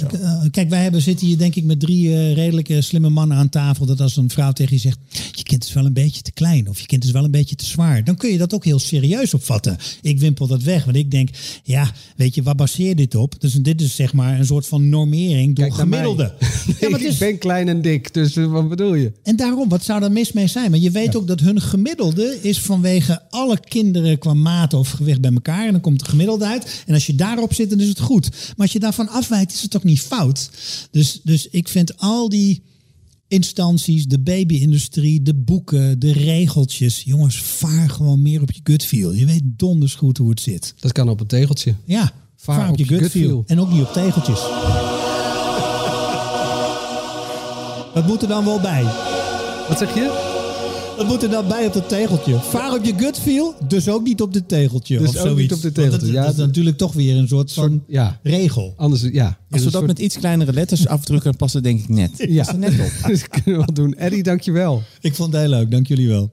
kijk, 0.50 0.68
wij 0.68 0.82
hebben, 0.82 1.00
zitten 1.02 1.26
hier 1.26 1.29
denk 1.36 1.54
ik 1.54 1.64
met 1.64 1.80
drie 1.80 2.08
eh, 2.08 2.34
redelijke 2.34 2.80
slimme 2.80 3.08
mannen 3.08 3.36
aan 3.36 3.48
tafel. 3.48 3.86
Dat 3.86 4.00
als 4.00 4.16
een 4.16 4.30
vrouw 4.30 4.52
tegen 4.52 4.74
je 4.74 4.80
zegt: 4.80 4.98
Je 5.32 5.42
kind 5.42 5.64
is 5.64 5.72
wel 5.72 5.86
een 5.86 5.92
beetje 5.92 6.22
te 6.22 6.32
klein 6.32 6.68
of 6.68 6.80
je 6.80 6.86
kind 6.86 7.04
is 7.04 7.10
wel 7.10 7.24
een 7.24 7.30
beetje 7.30 7.56
te 7.56 7.64
zwaar. 7.64 8.04
Dan 8.04 8.16
kun 8.16 8.30
je 8.30 8.38
dat 8.38 8.54
ook 8.54 8.64
heel 8.64 8.78
serieus 8.78 9.34
opvatten. 9.34 9.76
Ik 10.02 10.18
wimpel 10.18 10.46
dat 10.46 10.62
weg, 10.62 10.84
want 10.84 10.96
ik 10.96 11.10
denk: 11.10 11.28
Ja, 11.64 11.90
weet 12.16 12.34
je, 12.34 12.42
waar 12.42 12.54
baseer 12.54 12.88
je 12.88 12.94
dit 12.94 13.14
op? 13.14 13.34
Dus 13.38 13.52
dit 13.52 13.80
is 13.80 13.94
zeg 13.94 14.12
maar 14.12 14.38
een 14.38 14.46
soort 14.46 14.66
van 14.66 14.88
normering 14.88 15.56
door 15.56 15.72
gemiddelde. 15.72 16.34
Ja, 16.80 16.88
maar 16.88 17.02
ik 17.02 17.18
ben 17.18 17.38
klein 17.38 17.68
en 17.68 17.82
dik, 17.82 18.14
dus 18.14 18.36
eh, 18.36 18.46
wat 18.46 18.68
bedoel 18.68 18.94
je? 18.94 19.12
en 19.22 19.36
daarom, 19.36 19.68
wat 19.68 19.84
zou 19.84 20.00
daar 20.00 20.12
mis 20.12 20.32
mee 20.32 20.46
zijn? 20.46 20.70
Maar 20.70 20.80
je 20.80 20.90
weet 20.90 21.16
ook 21.16 21.26
dat 21.26 21.40
hun 21.40 21.60
gemiddelde 21.60 22.38
is 22.42 22.58
vanwege 22.58 23.22
alle 23.30 23.60
kinderen 23.68 24.18
qua 24.18 24.34
maat 24.34 24.74
of 24.74 24.90
gewicht 24.90 25.20
bij 25.20 25.32
elkaar. 25.32 25.66
En 25.66 25.72
dan 25.72 25.80
komt 25.80 26.00
het 26.00 26.10
gemiddelde 26.10 26.46
uit. 26.46 26.82
En 26.86 26.94
als 26.94 27.06
je 27.06 27.14
daarop 27.14 27.54
zit, 27.54 27.70
dan 27.70 27.80
is 27.80 27.88
het 27.88 28.00
goed. 28.00 28.30
Maar 28.30 28.54
als 28.56 28.72
je 28.72 28.78
daarvan 28.78 29.08
afwijkt, 29.08 29.52
is 29.52 29.62
het 29.62 29.76
ook 29.76 29.84
niet 29.84 30.00
fout. 30.00 30.50
Dus, 30.90 31.19
dus 31.22 31.48
ik 31.48 31.68
vind 31.68 31.96
al 31.98 32.28
die 32.28 32.62
instanties, 33.28 34.06
de 34.06 34.18
baby-industrie, 34.18 35.22
de 35.22 35.34
boeken, 35.34 35.98
de 35.98 36.12
regeltjes. 36.12 37.02
Jongens, 37.02 37.42
vaar 37.42 37.90
gewoon 37.90 38.22
meer 38.22 38.42
op 38.42 38.50
je 38.50 38.60
gut 38.62 38.84
feel. 38.84 39.12
Je 39.12 39.26
weet 39.26 39.42
donders 39.44 39.94
goed 39.94 40.18
hoe 40.18 40.30
het 40.30 40.40
zit. 40.40 40.74
Dat 40.80 40.92
kan 40.92 41.08
op 41.08 41.20
een 41.20 41.26
tegeltje. 41.26 41.74
Ja, 41.84 42.12
vaar, 42.36 42.70
op, 42.70 42.78
je 42.78 42.84
gut, 42.84 43.10
feel. 43.10 43.44
En 43.46 43.60
ook 43.60 43.72
niet 43.72 43.82
op 43.82 43.92
tegeltjes. 43.92 44.40
Wat 47.94 48.06
moet 48.06 48.22
er 48.22 48.28
dan 48.28 48.44
wel 48.44 48.60
bij? 48.60 48.82
Wat 49.68 49.78
zeg 49.78 49.94
je? 49.94 50.29
Wat 51.00 51.08
moet 51.08 51.22
er 51.22 51.30
dan 51.30 51.48
bij 51.48 51.66
op 51.66 51.72
dat 51.72 51.88
tegeltje? 51.88 52.38
Vaar 52.40 52.74
op 52.74 52.84
je 52.84 52.92
gut 52.96 53.18
feel, 53.18 53.54
dus 53.68 53.88
ook 53.88 54.02
niet 54.04 54.20
op 54.22 54.32
dit 54.32 54.48
tegeltje. 54.48 54.98
Dus 54.98 55.08
of 55.08 55.14
ook 55.16 55.20
zoiets. 55.20 55.40
niet 55.40 55.52
op 55.52 55.62
dit 55.62 55.76
Want 55.76 55.88
tegeltje. 55.90 56.06
Dat, 56.06 56.14
Ja, 56.16 56.20
dat 56.22 56.30
is 56.30 56.36
dat- 56.36 56.46
natuurlijk 56.46 56.76
toch 56.76 56.92
weer 56.92 57.16
een 57.16 57.28
soort 57.28 57.52
van 57.52 57.82
Ja, 57.86 58.18
regel. 58.22 58.74
anders, 58.76 59.02
ja. 59.12 59.26
Als 59.50 59.58
we 59.58 59.64
dat 59.64 59.72
soort- 59.72 59.86
met 59.86 59.98
iets 59.98 60.18
kleinere 60.18 60.52
letters 60.52 60.86
afdrukken, 60.86 61.28
dan 61.30 61.36
past 61.36 61.54
het 61.54 61.62
denk 61.64 61.80
ik 61.80 61.88
net. 61.88 62.10
Ja, 62.16 62.36
Past 62.36 62.48
er 62.50 62.58
net 62.58 62.72
op. 62.80 62.92
dat 63.08 63.28
kunnen 63.28 63.44
we 63.60 63.66
wel 63.66 63.74
doen. 63.74 63.94
Eddie, 63.94 64.22
dankjewel. 64.22 64.82
Ik 65.00 65.14
vond 65.14 65.32
het 65.32 65.40
heel 65.40 65.50
leuk, 65.50 65.70
dank 65.70 65.86
jullie 65.86 66.08
wel. 66.08 66.30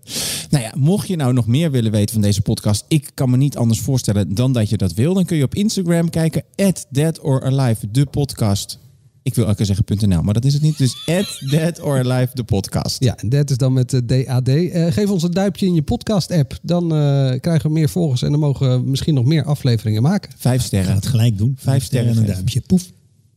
Nou 0.50 0.64
ja, 0.64 0.72
mocht 0.78 1.08
je 1.08 1.16
nou 1.16 1.34
nog 1.34 1.48
meer 1.48 1.72
willen 1.72 1.92
weten 1.92 2.14
van 2.14 2.22
deze 2.22 2.42
podcast, 2.42 2.86
ik 2.88 3.10
kan 3.14 3.30
me 3.30 3.38
niet 3.38 3.58
anders 3.58 3.80
voorstellen 3.80 4.36
dan 4.36 4.52
dat 4.52 4.70
je 4.70 4.78
dat 4.78 4.94
wil. 4.94 5.14
Dan 5.14 5.26
kun 5.26 5.38
je 5.38 5.44
op 5.44 5.56
Instagram 5.56 6.10
kijken, 6.10 6.44
at 6.56 6.86
Dead 6.90 7.20
or 7.20 7.44
Alive, 7.44 7.92
de 7.92 8.06
podcast. 8.06 8.80
Ik 9.28 9.36
wil 9.36 9.46
elke 9.46 9.58
keer 9.58 9.66
zeggen 9.76 10.10
.nl, 10.10 10.22
maar 10.22 10.34
dat 10.34 10.46
is 10.46 10.54
het 10.54 10.62
niet. 10.62 10.78
Dus 10.78 10.96
at 11.06 11.42
Dead 11.50 11.80
or 11.82 11.98
Alive, 12.12 12.30
de 12.34 12.44
podcast. 12.44 13.04
Ja, 13.04 13.18
en 13.18 13.30
dat 13.30 13.50
is 13.50 13.58
dan 13.58 13.74
met 13.74 13.90
de 13.90 14.06
DAD. 14.06 14.48
Eh, 14.48 14.92
geef 14.92 15.10
ons 15.10 15.24
een 15.24 15.32
duimpje 15.32 15.66
in 15.66 15.74
je 15.74 15.82
podcast-app. 15.82 16.58
Dan 16.62 16.84
eh, 16.84 17.40
krijgen 17.40 17.62
we 17.68 17.70
meer 17.74 17.90
volgers 17.90 18.22
en 18.22 18.32
dan 18.32 18.40
mogen 18.40 18.82
we 18.84 18.90
misschien 18.90 19.14
nog 19.14 19.26
meer 19.26 19.44
afleveringen 19.44 20.02
maken. 20.02 20.32
Vijf 20.38 20.56
Ik 20.56 20.62
ga 20.62 20.68
sterren. 20.68 20.96
het 20.96 21.06
gelijk 21.06 21.38
doen. 21.38 21.56
Vijf 21.60 21.84
sterren 21.84 22.12
en 22.12 22.18
een 22.18 22.26
duimpje. 22.26 22.62
Poef. 22.62 22.92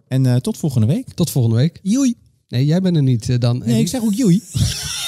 En 0.08 0.26
eh, 0.26 0.36
tot 0.36 0.56
volgende 0.56 0.86
week. 0.86 1.06
Tot 1.14 1.30
volgende 1.30 1.56
week. 1.56 1.78
Joei. 1.82 2.14
Nee, 2.48 2.64
jij 2.66 2.80
bent 2.80 2.96
er 2.96 3.02
niet 3.02 3.28
eh, 3.28 3.38
dan. 3.38 3.62
Nee, 3.64 3.80
ik 3.80 3.88
zeg 3.88 4.02
ook 4.02 4.14
joei. 4.14 4.42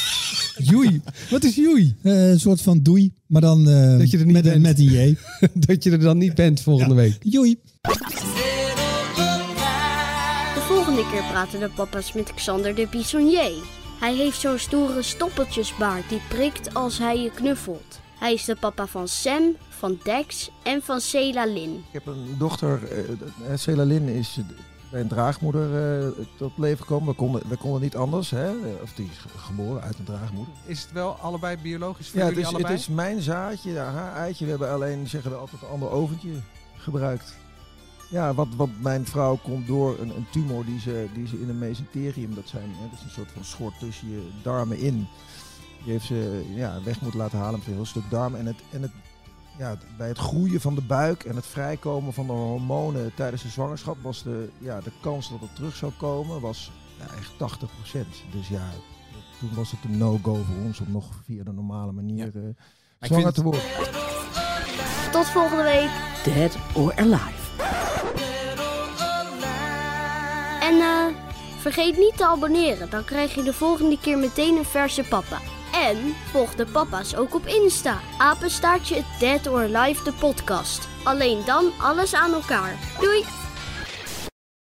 joei. 0.71 1.01
Wat 1.31 1.45
is 1.45 1.55
joei? 1.55 1.95
Eh, 2.03 2.31
een 2.31 2.41
soort 2.41 2.61
van 2.63 2.83
doei, 2.83 3.13
maar 3.27 3.41
dan 3.41 3.69
eh, 3.71 3.99
Dat 3.99 4.11
je 4.11 4.19
er 4.19 4.25
niet 4.25 4.33
met, 4.33 4.47
een, 4.47 4.63
bent. 4.63 4.63
met 4.63 4.79
een 4.79 4.85
J. 5.11 5.17
dat 5.67 5.85
je 5.85 5.91
er 5.91 5.99
dan 6.01 6.19
niet 6.19 6.35
bent 6.35 6.61
volgende 6.61 6.95
Ja. 6.95 7.01
week. 7.01 7.17
Joei. 7.23 7.57
De 10.93 10.99
volgende 10.99 11.21
keer 11.21 11.31
praten 11.33 11.61
de 11.61 11.69
papa's 11.69 12.13
met 12.13 12.35
Xander 12.35 12.75
de 12.75 12.87
Bisonnier. 12.91 13.53
Hij 14.01 14.15
heeft 14.15 14.41
zo'n 14.41 14.59
stoere 14.59 15.03
stoppeltjesbaard 15.03 16.09
die 16.09 16.21
prikt 16.29 16.75
als 16.75 16.99
hij 16.99 17.19
je 17.23 17.31
knuffelt. 17.31 18.01
Hij 18.19 18.33
is 18.33 18.45
de 18.45 18.57
papa 18.57 18.87
van 18.87 19.09
Sam, 19.09 19.57
van 19.69 19.99
Dex 20.05 20.51
en 20.63 20.83
van 20.83 21.01
Cela 21.01 21.45
Lin. 21.47 21.75
Ik 21.87 21.93
heb 21.93 22.07
een 22.07 22.35
dochter, 22.39 22.81
uh, 22.93 23.57
Cela 23.57 23.83
Lin 23.85 24.09
is 24.09 24.37
eh, 24.39 24.45
bij 24.91 25.01
een 25.01 25.09
draagmoeder 25.09 26.01
eh, 26.03 26.09
tot 26.37 26.53
leven 26.59 26.79
gekomen. 26.79 27.09
We 27.09 27.15
konden, 27.15 27.43
we 27.49 27.57
konden 27.57 27.81
niet 27.81 27.97
anders, 27.97 28.31
hè? 28.31 28.47
Eh, 28.49 28.83
of 28.83 28.93
die 28.93 29.09
is 29.13 29.19
ge- 29.19 29.39
geboren 29.39 29.83
uit 29.83 29.99
een 29.99 30.05
draagmoeder. 30.05 30.55
Is 30.65 30.83
het 30.83 30.93
wel 30.93 31.13
allebei 31.21 31.57
biologisch 31.57 32.09
voor 32.09 32.21
Ja, 32.21 32.27
het 32.27 32.37
is, 32.37 32.51
het 32.51 32.71
is 32.71 32.89
mijn 32.89 33.21
zaadje, 33.21 33.79
haar 33.79 34.15
eitje. 34.17 34.45
We 34.45 34.51
hebben 34.51 34.71
alleen, 34.71 35.09
zeggen 35.09 35.31
we 35.31 35.37
altijd, 35.37 35.63
een 35.63 35.69
ander 35.69 35.91
oventje 35.91 36.31
gebruikt. 36.77 37.35
Ja, 38.13 38.35
wat, 38.35 38.49
wat 38.57 38.69
mijn 38.81 39.07
vrouw 39.07 39.39
komt 39.43 39.67
door 39.67 39.99
een, 39.99 40.17
een 40.17 40.27
tumor 40.31 40.65
die 40.65 40.81
ze, 40.81 41.07
die 41.15 41.27
ze 41.27 41.41
in 41.41 41.49
een 41.49 41.59
mesenterium, 41.59 42.35
dat, 42.35 42.49
zijn, 42.49 42.71
hè, 42.71 42.89
dat 42.91 42.99
is 42.99 43.05
een 43.05 43.11
soort 43.11 43.31
van 43.33 43.45
schort 43.45 43.79
tussen 43.79 44.11
je 44.11 44.29
darmen 44.43 44.79
in. 44.79 45.07
Die 45.83 45.93
heeft 45.93 46.05
ze 46.05 46.45
ja, 46.55 46.79
weg 46.85 47.01
moeten 47.01 47.21
laten 47.21 47.39
halen 47.39 47.59
met 47.59 47.69
een 47.69 47.75
heel 47.75 47.85
stuk 47.87 48.11
darm. 48.11 48.35
En, 48.35 48.47
het, 48.47 48.57
en 48.71 48.83
het, 48.83 48.91
ja, 49.59 49.77
bij 49.97 50.09
het 50.09 50.19
groeien 50.19 50.61
van 50.61 50.75
de 50.75 50.81
buik 50.83 51.25
en 51.25 51.37
het 51.37 51.47
vrijkomen 51.47 52.13
van 52.13 52.27
de 52.27 52.33
hormonen 52.33 53.15
tijdens 53.15 53.43
de 53.43 53.49
zwangerschap 53.49 53.97
was 54.03 54.23
de, 54.23 54.49
ja, 54.59 54.81
de 54.81 54.93
kans 55.01 55.31
dat 55.31 55.41
het 55.41 55.55
terug 55.55 55.77
zou 55.77 55.93
komen 55.93 56.41
was 56.41 56.71
ja, 56.99 57.05
echt 57.17 57.33
80% 57.33 58.07
Dus 58.33 58.49
ja, 58.49 58.69
toen 59.41 59.51
was 59.55 59.71
het 59.71 59.81
een 59.85 59.99
no-go 59.99 60.35
voor 60.35 60.65
ons 60.65 60.81
om 60.81 60.91
nog 60.93 61.07
via 61.25 61.45
de 61.45 61.53
normale 61.53 61.93
manier 61.93 62.27
eh, 62.27 62.43
zwanger 63.01 63.23
vind- 63.25 63.35
te 63.35 63.43
worden. 63.43 63.63
Tot 65.13 65.27
volgende 65.27 65.63
week. 65.63 65.91
Dead 66.25 66.57
or 66.75 66.95
Alive. 66.97 67.42
En 70.61 70.81
eh, 70.81 71.07
vergeet 71.59 71.97
niet 71.97 72.17
te 72.17 72.27
abonneren, 72.27 72.91
dan 72.91 73.05
krijg 73.05 73.35
je 73.35 73.43
de 73.43 73.53
volgende 73.53 73.99
keer 73.99 74.19
meteen 74.19 74.57
een 74.57 74.65
verse 74.65 75.03
papa. 75.03 75.39
En 75.73 76.15
volg 76.31 76.55
de 76.55 76.67
papa's 76.67 77.15
ook 77.15 77.35
op 77.35 77.47
Insta. 77.47 78.01
Apenstaartje 78.19 79.03
Dead 79.19 79.49
or 79.49 79.77
Alive 79.77 80.05
de 80.05 80.13
podcast. 80.13 80.89
Alleen 81.05 81.43
dan 81.47 81.73
alles 81.79 82.15
aan 82.15 82.33
elkaar. 82.33 82.79
Doei! 83.01 83.42